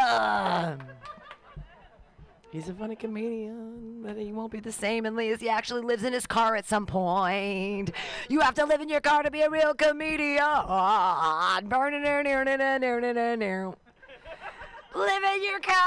He's 2.52 2.70
a 2.70 2.74
funny 2.74 2.96
comedian, 2.96 4.04
but 4.04 4.16
he 4.16 4.32
won't 4.32 4.52
be 4.52 4.60
the 4.60 4.72
same 4.72 5.08
unless 5.08 5.42
he 5.42 5.50
actually 5.50 5.82
lives 5.82 6.04
in 6.04 6.14
his 6.14 6.28
car 6.28 6.56
at 6.56 6.68
some 6.68 6.86
point. 6.86 7.92
You 8.30 8.42
have 8.42 8.54
to 8.56 8.66
live 8.66 8.82
in 8.82 8.90
your 8.90 9.02
car 9.02 9.24
to 9.24 9.32
be 9.32 9.42
a 9.42 9.50
real 9.50 9.74
comedian. 9.74 10.38
Live 14.98 15.24
in 15.36 15.44
your 15.44 15.60
car 15.60 15.78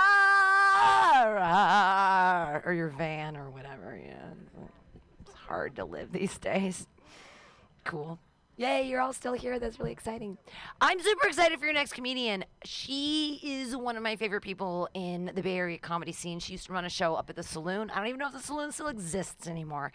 or 2.65 2.73
your 2.73 2.91
van 2.91 3.37
or 3.37 3.51
whatever. 3.51 4.01
Yeah, 4.01 4.35
it's 5.23 5.35
hard 5.35 5.75
to 5.77 5.85
live 5.85 6.13
these 6.13 6.39
days. 6.39 6.87
Cool. 7.85 8.21
Yay, 8.57 8.87
you're 8.87 9.01
all 9.01 9.13
still 9.13 9.33
here. 9.33 9.59
That's 9.59 9.81
really 9.81 9.91
exciting. 9.91 10.39
I'm 10.81 11.01
super 11.01 11.27
excited 11.27 11.59
for 11.59 11.65
your 11.65 11.75
next 11.75 11.95
comedian. 11.95 12.45
She 12.65 13.41
is 13.43 13.75
one 13.75 13.97
of 13.97 14.03
my 14.05 14.15
favorite 14.15 14.43
people 14.43 14.89
in 14.95 15.33
the 15.35 15.43
Bay 15.43 15.57
Area 15.57 15.79
comedy 15.79 16.13
scene. 16.13 16.39
She 16.39 16.53
used 16.53 16.67
to 16.67 16.73
run 16.73 16.85
a 16.85 16.91
show 16.91 17.15
up 17.15 17.29
at 17.31 17.37
the 17.37 17.43
saloon. 17.43 17.91
I 17.91 17.97
don't 17.97 18.07
even 18.07 18.19
know 18.21 18.29
if 18.29 18.35
the 18.35 18.39
saloon 18.39 18.71
still 18.71 18.89
exists 18.89 19.49
anymore. 19.49 19.93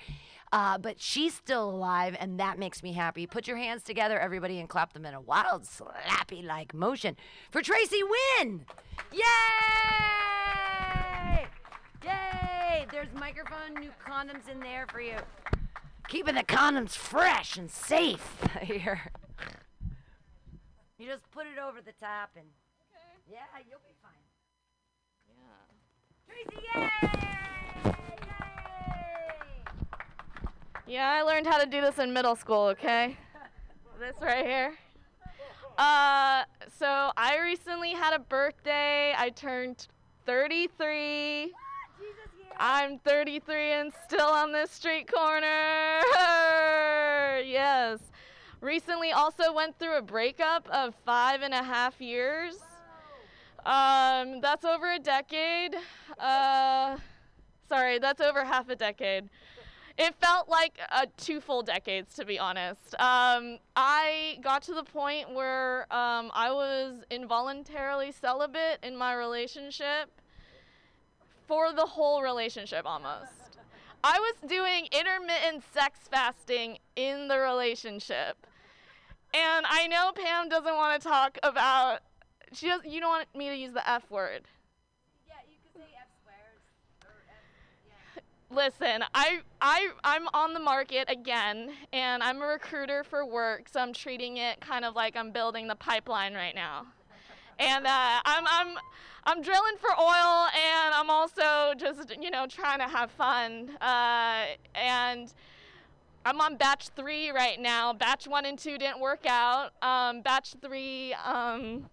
Uh, 0.56 0.78
but 0.78 1.02
she's 1.02 1.34
still 1.34 1.70
alive, 1.70 2.16
and 2.18 2.40
that 2.40 2.58
makes 2.58 2.82
me 2.82 2.94
happy. 2.94 3.28
Put 3.28 3.46
your 3.46 3.58
hands 3.58 3.84
together, 3.84 4.18
everybody, 4.18 4.58
and 4.58 4.70
clap 4.70 4.94
them 4.94 5.06
in 5.06 5.14
a 5.14 5.20
wild, 5.20 5.64
slappy 5.64 6.42
like 6.46 6.74
motion 6.74 7.18
for 7.52 7.62
Tracy 7.62 8.02
Wynn. 8.04 8.66
Yay! 9.12 9.20
Yay! 12.06 12.86
There's 12.90 13.10
microphone, 13.20 13.74
new 13.82 13.92
condoms 14.08 14.48
in 14.50 14.62
there 14.62 14.88
for 14.90 15.02
you. 15.02 15.18
Keeping 16.08 16.36
the 16.36 16.44
condoms 16.44 16.92
fresh 16.92 17.58
and 17.58 17.70
safe 17.70 18.38
here. 18.62 19.12
You 20.98 21.08
just 21.08 21.30
put 21.32 21.48
it 21.48 21.60
over 21.60 21.82
the 21.82 21.92
top 22.00 22.30
and. 22.38 22.46
Yeah, 23.30 23.40
you'll 23.68 23.82
be 23.84 23.96
fine. 24.02 24.14
Yeah, 25.28 26.96
I 30.88 31.22
learned 31.24 31.48
how 31.48 31.58
to 31.58 31.66
do 31.66 31.82
this 31.82 31.98
in 32.00 32.14
middle 32.14 32.36
school, 32.36 32.68
okay? 32.68 33.18
this 34.00 34.16
right 34.22 34.46
here. 34.46 34.74
Uh, 35.78 36.44
so 36.78 37.12
I 37.18 37.40
recently 37.42 37.94
had 37.94 38.14
a 38.14 38.20
birthday. 38.20 39.14
I 39.18 39.30
turned 39.30 39.88
33. 40.26 41.52
I'm 42.58 43.00
33 43.00 43.72
and 43.72 43.94
still 44.06 44.28
on 44.28 44.52
this 44.52 44.72
street 44.72 45.12
corner. 45.12 45.46
yes. 47.46 48.00
Recently 48.62 49.12
also 49.12 49.54
went 49.54 49.78
through 49.78 49.98
a 49.98 50.02
breakup 50.02 50.68
of 50.70 50.96
five 51.06 51.42
and 51.42 51.54
a 51.54 51.64
half 51.64 52.00
years. 52.00 52.56
Um, 53.66 54.40
that's 54.40 54.64
over 54.64 54.94
a 54.94 55.00
decade. 55.00 55.76
Uh, 56.20 56.98
sorry, 57.68 58.00
that's 58.00 58.22
over 58.22 58.46
half 58.46 58.70
a 58.70 58.76
decade. 58.76 59.30
It 59.98 60.14
felt 60.16 60.50
like 60.50 60.78
uh, 60.92 61.06
two 61.16 61.40
full 61.40 61.62
decades, 61.62 62.16
to 62.16 62.26
be 62.26 62.38
honest. 62.38 62.96
Um, 62.96 63.60
I 63.78 64.40
got 64.42 64.62
to 64.64 64.74
the 64.74 64.84
point 64.84 65.34
where 65.34 65.84
um, 65.90 66.32
I 66.34 66.52
was 66.52 67.04
involuntarily 67.10 68.12
celibate 68.12 68.80
in 68.84 68.98
my 68.98 69.16
relationship 69.16 70.12
for 71.48 71.72
the 71.72 71.86
whole 71.86 72.22
relationship 72.22 72.86
almost. 72.86 73.32
I 74.04 74.20
was 74.20 74.50
doing 74.50 74.88
intermittent 74.92 75.64
sex 75.74 76.00
fasting 76.12 76.80
in 76.96 77.28
the 77.28 77.40
relationship. 77.40 78.46
And 79.34 79.66
I 79.70 79.88
know 79.88 80.12
Pam 80.14 80.50
doesn't 80.50 80.76
want 80.76 81.02
to 81.02 81.08
talk 81.08 81.38
about 81.42 82.00
she 82.54 82.68
does 82.68 82.82
you 82.86 83.00
don't 83.00 83.10
want 83.10 83.28
me 83.36 83.50
to 83.50 83.56
use 83.56 83.74
the 83.74 83.90
F 83.90 84.10
word. 84.10 84.44
Listen, 88.56 89.04
I 89.14 89.40
I 89.60 89.90
I'm 90.06 90.30
on 90.34 90.54
the 90.54 90.62
market 90.62 91.10
again 91.10 91.72
and 91.92 92.24
I'm 92.24 92.42
a 92.42 92.48
recruiter 92.48 93.04
for 93.04 93.26
work, 93.26 93.68
so 93.68 93.82
I'm 93.82 93.92
treating 93.92 94.38
it 94.38 94.62
kind 94.62 94.86
of 94.86 94.96
like 94.96 95.18
I'm 95.18 95.32
building 95.32 95.68
the 95.68 95.76
pipeline 95.76 96.34
right 96.34 96.56
now. 96.56 96.86
And 97.60 97.86
uh, 97.86 98.22
I'm 98.24 98.46
I'm 98.48 98.78
I'm 99.26 99.42
drilling 99.42 99.76
for 99.78 99.90
oil 100.00 100.48
and 100.56 100.94
I'm 100.94 101.10
also 101.10 101.74
just, 101.78 102.16
you 102.22 102.32
know, 102.32 102.48
trying 102.48 102.80
to 102.80 102.88
have 102.88 103.12
fun. 103.12 103.72
Uh, 103.82 104.46
and 104.74 105.34
I'm 106.26 106.40
on 106.40 106.56
batch 106.56 106.90
three 106.96 107.32
right 107.32 107.60
now. 107.60 107.92
Batch 107.92 108.26
one 108.26 108.46
and 108.46 108.58
two 108.58 108.78
didn't 108.78 109.02
work 109.02 109.26
out. 109.28 109.72
Um, 109.82 110.22
batch 110.22 110.54
three, 110.62 111.14
um, 111.26 111.90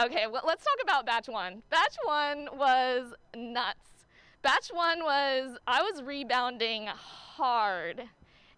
okay, 0.00 0.26
well, 0.30 0.44
let's 0.46 0.62
talk 0.62 0.76
about 0.80 1.06
batch 1.06 1.28
one. 1.28 1.64
Batch 1.70 1.96
one 2.04 2.50
was 2.56 3.14
nuts. 3.34 3.95
Batch 4.46 4.68
one 4.72 5.02
was 5.02 5.58
I 5.66 5.82
was 5.82 6.04
rebounding 6.04 6.86
hard, 6.86 8.04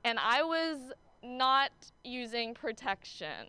and 0.05 0.19
I 0.19 0.43
was 0.43 0.93
not 1.23 1.70
using 2.05 2.52
protection. 2.52 3.47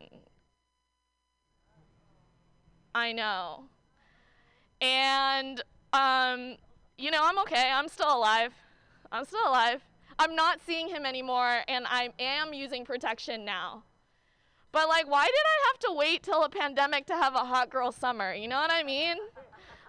I 2.95 3.11
know. 3.11 3.65
And 4.79 5.61
um, 5.91 6.55
you 6.97 7.11
know, 7.11 7.19
I'm 7.21 7.37
okay. 7.39 7.69
I'm 7.73 7.89
still 7.89 8.15
alive. 8.15 8.53
I'm 9.11 9.25
still 9.25 9.45
alive. 9.45 9.81
I'm 10.17 10.33
not 10.33 10.61
seeing 10.65 10.87
him 10.87 11.05
anymore, 11.05 11.59
and 11.67 11.85
I 11.89 12.11
am 12.19 12.53
using 12.53 12.85
protection 12.85 13.43
now. 13.43 13.83
But 14.71 14.87
like, 14.87 15.09
why 15.09 15.25
did 15.25 15.33
I 15.33 15.67
have 15.71 15.79
to 15.79 15.93
wait 15.93 16.23
till 16.23 16.45
a 16.45 16.49
pandemic 16.49 17.05
to 17.07 17.15
have 17.15 17.35
a 17.35 17.39
hot 17.39 17.69
girl 17.69 17.91
summer? 17.91 18.33
You 18.33 18.47
know 18.47 18.61
what 18.61 18.71
I 18.71 18.83
mean? 18.83 19.17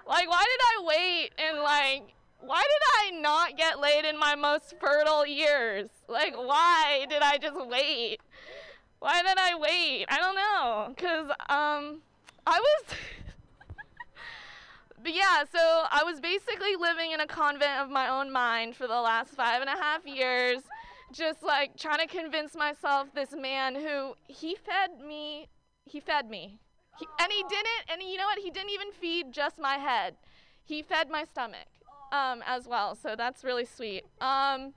Like, 0.05 0.29
why 0.29 0.45
did 0.45 0.61
I 0.61 0.85
wait 0.85 1.31
and 1.39 1.63
like, 1.63 2.15
why 2.43 2.63
did 2.63 3.17
I 3.17 3.21
not 3.21 3.57
get 3.57 3.81
laid 3.81 4.05
in 4.05 4.19
my 4.19 4.35
most 4.35 4.75
fertile 4.81 5.27
years? 5.27 5.89
Like, 6.09 6.37
why 6.37 7.07
did 7.09 7.23
I 7.23 7.39
just 7.39 7.57
wait? 7.69 8.19
Why 8.99 9.23
did 9.23 9.39
I 9.39 9.55
wait? 9.57 10.07
I 10.09 10.19
don't 10.19 10.35
know. 10.35 10.95
Cause 10.97 11.31
um, 11.49 12.03
I 12.47 12.59
was. 12.59 12.85
But 15.03 15.15
yeah, 15.15 15.45
so 15.51 15.59
I 15.59 16.03
was 16.05 16.21
basically 16.21 16.77
living 16.79 17.13
in 17.13 17.21
a 17.21 17.27
convent 17.27 17.81
of 17.81 17.89
my 17.89 18.11
own 18.11 18.31
mind 18.31 18.77
for 18.77 18.87
the 18.87 19.01
last 19.01 19.31
five 19.31 19.63
and 19.63 19.71
a 19.71 19.83
half 19.83 20.07
years, 20.07 20.61
just 21.11 21.43
like 21.43 21.75
trying 21.79 22.01
to 22.01 22.07
convince 22.07 22.55
myself 22.55 23.09
this 23.15 23.33
man 23.33 23.75
who 23.75 24.13
he 24.27 24.57
fed 24.57 25.01
me, 25.03 25.49
he 25.87 26.01
fed 26.01 26.29
me. 26.29 26.59
He, 26.99 27.07
and 27.19 27.33
he 27.33 27.43
didn't, 27.49 27.85
and 27.91 28.03
you 28.03 28.19
know 28.19 28.27
what? 28.27 28.41
He 28.41 28.51
didn't 28.51 28.73
even 28.73 28.93
feed 28.93 29.33
just 29.33 29.59
my 29.59 29.79
head. 29.79 30.17
He 30.65 30.83
fed 30.83 31.09
my 31.09 31.25
stomach 31.25 31.69
um, 32.13 32.43
as 32.47 32.67
well, 32.67 32.95
so 32.95 33.15
that's 33.17 33.45
really 33.45 33.65
sweet. 33.65 34.05
Um, 34.21 34.73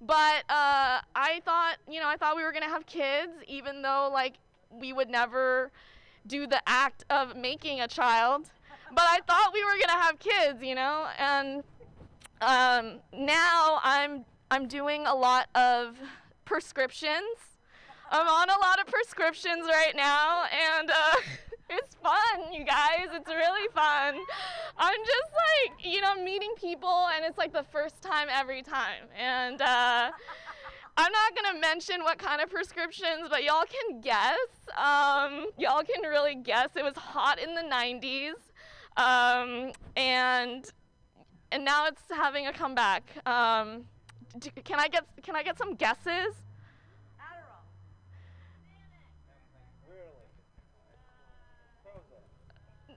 but 0.00 0.44
uh, 0.48 1.00
I 1.14 1.40
thought, 1.44 1.76
you 1.88 2.00
know, 2.00 2.08
I 2.08 2.16
thought 2.16 2.36
we 2.36 2.42
were 2.42 2.52
gonna 2.52 2.66
have 2.66 2.86
kids, 2.86 3.32
even 3.46 3.82
though 3.82 4.10
like 4.12 4.34
we 4.70 4.92
would 4.92 5.08
never 5.08 5.70
do 6.26 6.46
the 6.46 6.60
act 6.66 7.04
of 7.10 7.36
making 7.36 7.80
a 7.80 7.88
child. 7.88 8.50
But 8.90 9.04
I 9.04 9.20
thought 9.26 9.52
we 9.54 9.64
were 9.64 9.78
gonna 9.86 10.02
have 10.02 10.18
kids, 10.18 10.62
you 10.62 10.74
know, 10.74 11.06
and 11.18 11.62
um, 12.40 12.98
now 13.16 13.78
I'm 13.82 14.24
I'm 14.50 14.66
doing 14.66 15.06
a 15.06 15.14
lot 15.14 15.48
of 15.54 15.96
prescriptions. 16.44 17.38
I'm 18.10 18.28
on 18.28 18.50
a 18.50 18.58
lot 18.58 18.78
of 18.80 18.86
prescriptions 18.86 19.62
right 19.66 19.94
now, 19.96 20.44
and 20.76 20.90
uh, 20.90 21.14
it's 21.78 21.94
fun, 21.96 22.52
you 22.52 22.64
guys. 22.64 23.08
It's 23.12 23.28
really 23.28 23.68
fun. 23.74 24.16
I'm 24.78 24.98
just 25.00 25.32
like, 25.32 25.84
you 25.92 26.00
know, 26.00 26.14
meeting 26.22 26.52
people, 26.60 27.08
and 27.14 27.24
it's 27.24 27.38
like 27.38 27.52
the 27.52 27.64
first 27.64 28.02
time 28.02 28.28
every 28.30 28.62
time. 28.62 29.04
And 29.18 29.60
uh, 29.60 30.10
I'm 30.96 31.12
not 31.12 31.36
gonna 31.36 31.60
mention 31.60 32.02
what 32.02 32.18
kind 32.18 32.40
of 32.40 32.50
prescriptions, 32.50 33.28
but 33.30 33.44
y'all 33.44 33.64
can 33.64 34.00
guess. 34.00 34.36
Um, 34.76 35.50
y'all 35.58 35.82
can 35.82 36.08
really 36.08 36.34
guess. 36.34 36.70
It 36.76 36.84
was 36.84 36.96
hot 36.96 37.38
in 37.38 37.54
the 37.54 37.62
90s, 37.62 38.32
um, 38.96 39.72
and 39.96 40.70
and 41.50 41.64
now 41.64 41.86
it's 41.86 42.02
having 42.10 42.46
a 42.46 42.52
comeback. 42.52 43.04
Um, 43.26 43.84
d- 44.38 44.50
can 44.64 44.80
I 44.80 44.88
get 44.88 45.04
can 45.22 45.36
I 45.36 45.42
get 45.42 45.58
some 45.58 45.74
guesses? 45.74 46.34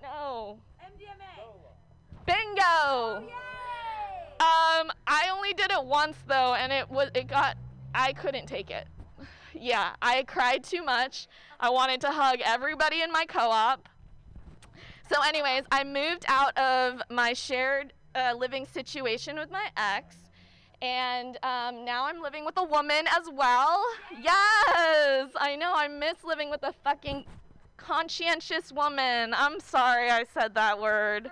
No. 0.06 0.60
MDMA. 0.84 2.26
Bingo. 2.26 3.28
Um, 4.40 4.92
I 5.08 5.30
only 5.34 5.54
did 5.54 5.72
it 5.72 5.84
once 5.84 6.18
though, 6.28 6.54
and 6.54 6.72
it 6.72 6.90
was 6.90 7.10
it 7.16 7.28
got 7.28 7.58
I 7.94 8.14
couldn't 8.14 8.48
take 8.48 8.70
it. 8.70 8.88
Yeah, 9.58 9.92
I 10.02 10.24
cried 10.24 10.66
too 10.66 10.84
much. 10.84 11.28
I 11.62 11.70
wanted 11.70 12.02
to 12.02 12.12
hug 12.12 12.40
everybody 12.44 13.02
in 13.02 13.10
my 13.10 13.24
co-op. 13.26 13.88
So, 15.10 15.16
anyways, 15.26 15.64
I 15.72 15.86
moved 15.86 16.26
out 16.28 16.58
of 16.58 17.02
my 17.10 17.32
shared 17.32 17.94
uh, 18.16 18.34
living 18.38 18.66
situation 18.66 19.38
with 19.38 19.50
my 19.50 19.66
ex, 19.78 20.18
and 20.82 21.38
um, 21.42 21.86
now 21.86 22.06
I'm 22.06 22.22
living 22.22 22.44
with 22.44 22.58
a 22.58 22.66
woman 22.66 23.06
as 23.18 23.30
well. 23.32 23.82
Yes, 24.22 25.30
I 25.38 25.56
know. 25.58 25.72
I 25.74 25.88
miss 25.88 26.26
living 26.26 26.50
with 26.50 26.64
a 26.64 26.74
fucking 26.84 27.24
conscientious 27.78 28.72
woman. 28.72 29.34
I'm 29.36 29.60
sorry 29.60 30.10
I 30.10 30.26
said 30.34 30.56
that 30.56 30.80
word. 30.80 31.32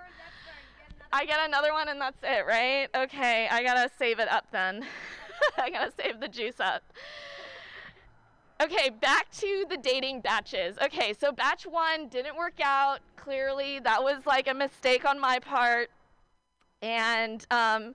I 1.12 1.26
get 1.26 1.38
another 1.46 1.72
one 1.72 1.88
and 1.88 2.00
that's 2.00 2.22
it, 2.22 2.46
right? 2.46 2.88
Okay, 2.94 3.48
I 3.50 3.62
gotta 3.62 3.88
save 3.98 4.18
it 4.18 4.28
up 4.28 4.46
then. 4.50 4.84
I 5.58 5.70
gotta 5.70 5.92
save 5.96 6.20
the 6.20 6.28
juice 6.28 6.60
up. 6.60 6.82
Okay, 8.62 8.90
back 8.90 9.30
to 9.32 9.66
the 9.68 9.76
dating 9.76 10.20
batches. 10.20 10.76
Okay, 10.82 11.12
so 11.12 11.32
batch 11.32 11.64
one 11.64 12.08
didn't 12.08 12.36
work 12.36 12.60
out. 12.62 13.00
Clearly, 13.16 13.80
that 13.80 14.02
was 14.02 14.26
like 14.26 14.48
a 14.48 14.54
mistake 14.54 15.04
on 15.04 15.20
my 15.20 15.38
part. 15.38 15.90
And 16.80 17.44
um, 17.50 17.94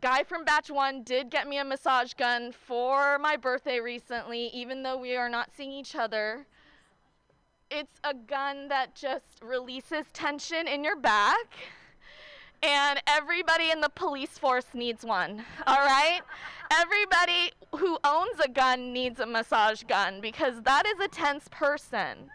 guy 0.00 0.24
from 0.24 0.44
batch 0.44 0.70
one 0.70 1.02
did 1.02 1.30
get 1.30 1.48
me 1.48 1.58
a 1.58 1.64
massage 1.64 2.14
gun 2.14 2.52
for 2.52 3.18
my 3.18 3.36
birthday 3.36 3.80
recently, 3.80 4.48
even 4.48 4.82
though 4.82 4.96
we 4.96 5.16
are 5.16 5.28
not 5.28 5.50
seeing 5.56 5.72
each 5.72 5.94
other. 5.94 6.46
It's 7.70 8.00
a 8.04 8.14
gun 8.14 8.68
that 8.68 8.94
just 8.94 9.42
releases 9.42 10.06
tension 10.12 10.68
in 10.68 10.84
your 10.84 10.96
back. 10.96 11.54
And 12.62 13.00
everybody 13.06 13.70
in 13.70 13.80
the 13.80 13.88
police 13.88 14.38
force 14.38 14.66
needs 14.72 15.04
one, 15.04 15.44
all 15.66 15.84
right? 15.84 16.20
Everybody 16.72 17.52
who 17.76 17.98
owns 18.02 18.40
a 18.42 18.48
gun 18.48 18.92
needs 18.92 19.20
a 19.20 19.26
massage 19.26 19.82
gun 19.82 20.20
because 20.20 20.62
that 20.62 20.86
is 20.86 20.98
a 20.98 21.08
tense 21.08 21.48
person. 21.50 22.30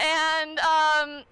And 0.00 0.58
um, 0.60 1.24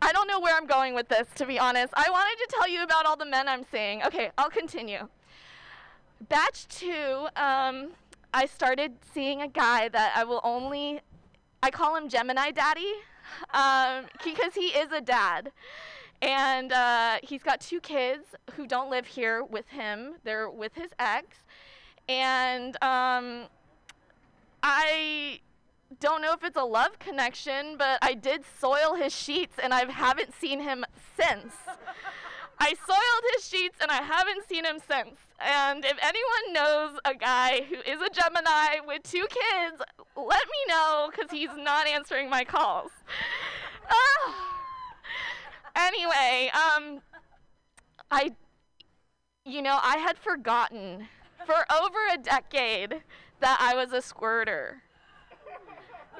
I 0.00 0.12
don't 0.12 0.26
know 0.28 0.40
where 0.40 0.56
I'm 0.56 0.66
going 0.66 0.94
with 0.94 1.08
this, 1.08 1.28
to 1.36 1.46
be 1.46 1.58
honest. 1.58 1.92
I 1.96 2.08
wanted 2.10 2.38
to 2.48 2.56
tell 2.56 2.68
you 2.68 2.82
about 2.82 3.04
all 3.04 3.16
the 3.16 3.26
men 3.26 3.48
I'm 3.48 3.64
seeing. 3.70 4.02
Okay, 4.04 4.30
I'll 4.38 4.50
continue. 4.50 5.08
Batch 6.28 6.66
two, 6.68 7.28
um, 7.36 7.90
I 8.32 8.46
started 8.46 8.92
seeing 9.12 9.42
a 9.42 9.48
guy 9.48 9.88
that 9.88 10.12
I 10.16 10.24
will 10.24 10.40
only, 10.44 11.00
I 11.62 11.70
call 11.70 11.96
him 11.96 12.08
Gemini 12.08 12.50
Daddy, 12.50 12.92
um, 13.52 14.06
because 14.24 14.54
he 14.54 14.68
is 14.68 14.92
a 14.92 15.00
dad. 15.00 15.52
And 16.20 16.72
uh, 16.72 17.18
he's 17.22 17.42
got 17.42 17.60
two 17.60 17.80
kids 17.80 18.24
who 18.54 18.66
don't 18.66 18.90
live 18.90 19.06
here 19.06 19.44
with 19.44 19.68
him. 19.68 20.14
They're 20.24 20.50
with 20.50 20.74
his 20.74 20.90
ex. 20.98 21.38
And 22.08 22.74
um, 22.82 23.44
I 24.62 25.40
don't 26.00 26.22
know 26.22 26.32
if 26.32 26.42
it's 26.42 26.56
a 26.56 26.64
love 26.64 26.98
connection, 26.98 27.76
but 27.76 27.98
I 28.02 28.14
did 28.14 28.42
soil 28.60 28.94
his 28.94 29.14
sheets 29.14 29.56
and 29.62 29.72
I 29.72 29.90
haven't 29.90 30.34
seen 30.34 30.60
him 30.60 30.84
since. 31.16 31.54
I 32.60 32.74
soiled 32.86 33.32
his 33.34 33.48
sheets 33.48 33.78
and 33.80 33.90
I 33.90 34.02
haven't 34.02 34.48
seen 34.48 34.64
him 34.64 34.78
since. 34.78 35.16
And 35.40 35.84
if 35.84 35.96
anyone 36.02 36.52
knows 36.52 36.98
a 37.04 37.14
guy 37.14 37.62
who 37.68 37.76
is 37.76 38.00
a 38.02 38.10
Gemini 38.10 38.80
with 38.86 39.02
two 39.04 39.26
kids, 39.28 39.82
let 40.16 40.42
me 40.42 40.58
know 40.68 41.10
because 41.10 41.30
he's 41.30 41.56
not 41.56 41.86
answering 41.86 42.28
my 42.28 42.44
calls. 42.44 42.90
Ah. 43.90 44.44
Anyway, 45.76 46.50
um, 46.54 47.00
I, 48.10 48.32
you 49.44 49.62
know, 49.62 49.78
I 49.80 49.98
had 49.98 50.18
forgotten 50.18 51.06
for 51.46 51.54
over 51.72 51.98
a 52.12 52.18
decade 52.18 53.02
that 53.38 53.58
I 53.60 53.76
was 53.76 53.92
a 53.92 54.02
squirter. 54.02 54.82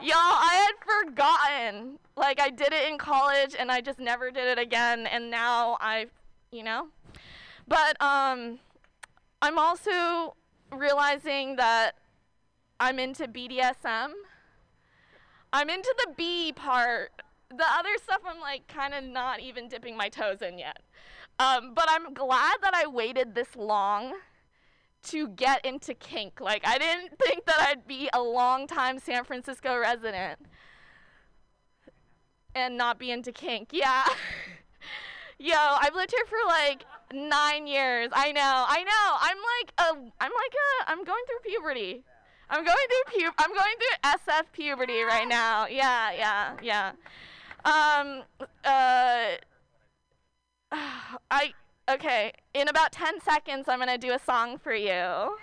Y'all, 0.00 0.14
I 0.14 0.64
had 0.64 1.06
forgotten. 1.08 1.98
Like, 2.16 2.40
I 2.40 2.50
did 2.50 2.72
it 2.72 2.88
in 2.88 2.98
college 2.98 3.56
and 3.58 3.70
I 3.70 3.80
just 3.80 3.98
never 3.98 4.30
did 4.30 4.46
it 4.46 4.60
again, 4.60 5.08
and 5.08 5.28
now 5.28 5.76
I, 5.80 6.06
you 6.50 6.62
know? 6.62 6.88
But, 7.66 8.00
um, 8.02 8.60
I'm 9.40 9.58
also 9.58 10.36
realizing 10.72 11.56
that 11.56 11.92
I'm 12.80 12.98
into 12.98 13.26
BDSM. 13.28 14.12
I'm 15.52 15.70
into 15.70 15.94
the 15.98 16.12
B 16.16 16.52
part. 16.52 17.10
The 17.50 17.64
other 17.64 17.96
stuff 18.02 18.20
I'm 18.26 18.40
like 18.40 18.66
kind 18.66 18.94
of 18.94 19.04
not 19.04 19.40
even 19.40 19.68
dipping 19.68 19.96
my 19.96 20.08
toes 20.08 20.42
in 20.42 20.58
yet. 20.58 20.82
Um, 21.38 21.72
but 21.74 21.86
I'm 21.88 22.12
glad 22.14 22.56
that 22.62 22.74
I 22.74 22.86
waited 22.86 23.34
this 23.34 23.56
long 23.56 24.14
to 25.04 25.28
get 25.28 25.64
into 25.64 25.94
kink. 25.94 26.40
Like 26.40 26.66
I 26.66 26.78
didn't 26.78 27.18
think 27.18 27.46
that 27.46 27.60
I'd 27.60 27.86
be 27.86 28.10
a 28.12 28.20
long 28.20 28.66
time 28.66 28.98
San 28.98 29.24
Francisco 29.24 29.78
resident 29.78 30.40
and 32.54 32.76
not 32.76 32.98
be 32.98 33.10
into 33.10 33.32
kink. 33.32 33.70
Yeah. 33.72 34.04
Yo, 35.38 35.54
I've 35.56 35.94
lived 35.94 36.10
here 36.10 36.24
for 36.26 36.38
like 36.46 36.84
nine 37.12 37.66
years. 37.66 38.10
I 38.12 38.32
know, 38.32 38.64
I 38.68 38.82
know. 38.82 39.16
I'm 39.20 39.38
like 39.38 39.72
a, 39.78 40.12
I'm 40.20 40.32
like 40.32 40.54
a, 40.54 40.90
I'm 40.90 41.04
going 41.04 41.22
through 41.26 41.50
puberty. 41.52 42.02
I'm 42.50 42.64
going 42.64 42.76
through 42.88 43.20
pu- 43.20 43.34
I'm 43.38 43.50
going 43.50 43.76
through 43.78 44.10
SF 44.10 44.52
puberty 44.52 45.02
right 45.02 45.28
now. 45.28 45.66
Yeah, 45.66 46.12
yeah, 46.12 46.52
yeah. 46.62 46.92
Um, 47.64 48.22
uh, 48.64 49.36
I, 51.30 51.52
Okay, 51.88 52.32
in 52.52 52.68
about 52.68 52.92
10 52.92 53.18
seconds, 53.22 53.64
I'm 53.66 53.78
gonna 53.78 53.96
do 53.96 54.12
a 54.12 54.18
song 54.18 54.58
for 54.58 54.74
you. 54.74 55.36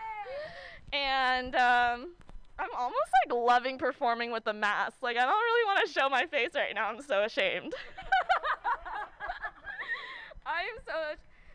And 0.94 1.56
um, 1.56 2.14
I'm 2.60 2.70
almost 2.78 3.10
like 3.26 3.34
loving 3.34 3.80
performing 3.80 4.32
with 4.32 4.44
the 4.44 4.54
mask. 4.54 4.98
Like, 5.02 5.18
I 5.18 5.22
don't 5.22 5.34
really 5.34 5.66
want 5.66 5.88
to 5.88 5.92
show 5.92 6.08
my 6.08 6.28
face 6.28 6.52
right 6.54 6.76
now. 6.76 6.88
I'm 6.88 7.02
so 7.02 7.24
ashamed. 7.24 7.74
I 10.46 10.62
am 10.62 10.78
so, 10.86 10.94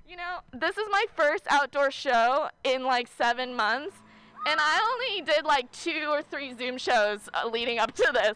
you 0.09 0.17
know, 0.17 0.39
this 0.53 0.77
is 0.77 0.87
my 0.91 1.05
first 1.15 1.45
outdoor 1.49 1.91
show 1.91 2.49
in 2.65 2.85
like 2.85 3.09
seven 3.17 3.55
months. 3.55 3.97
And 4.47 4.59
I 4.59 4.81
only 4.93 5.23
did 5.23 5.45
like 5.45 5.71
two 5.71 6.07
or 6.09 6.23
three 6.23 6.55
Zoom 6.55 6.79
shows 6.79 7.29
uh, 7.35 7.49
leading 7.49 7.79
up 7.79 7.95
to 7.95 8.11
this. 8.13 8.35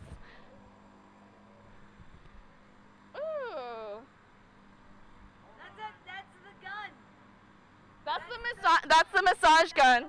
Ooh. 3.16 4.00
That's, 5.58 5.78
a, 5.78 5.88
that's 6.06 6.30
the 6.44 6.54
gun. 6.62 6.90
That's 8.04 8.24
the 8.28 8.38
massage. 8.38 8.84
That's 8.86 9.12
the 9.12 9.22
massage 9.22 9.72
gun. 9.72 10.04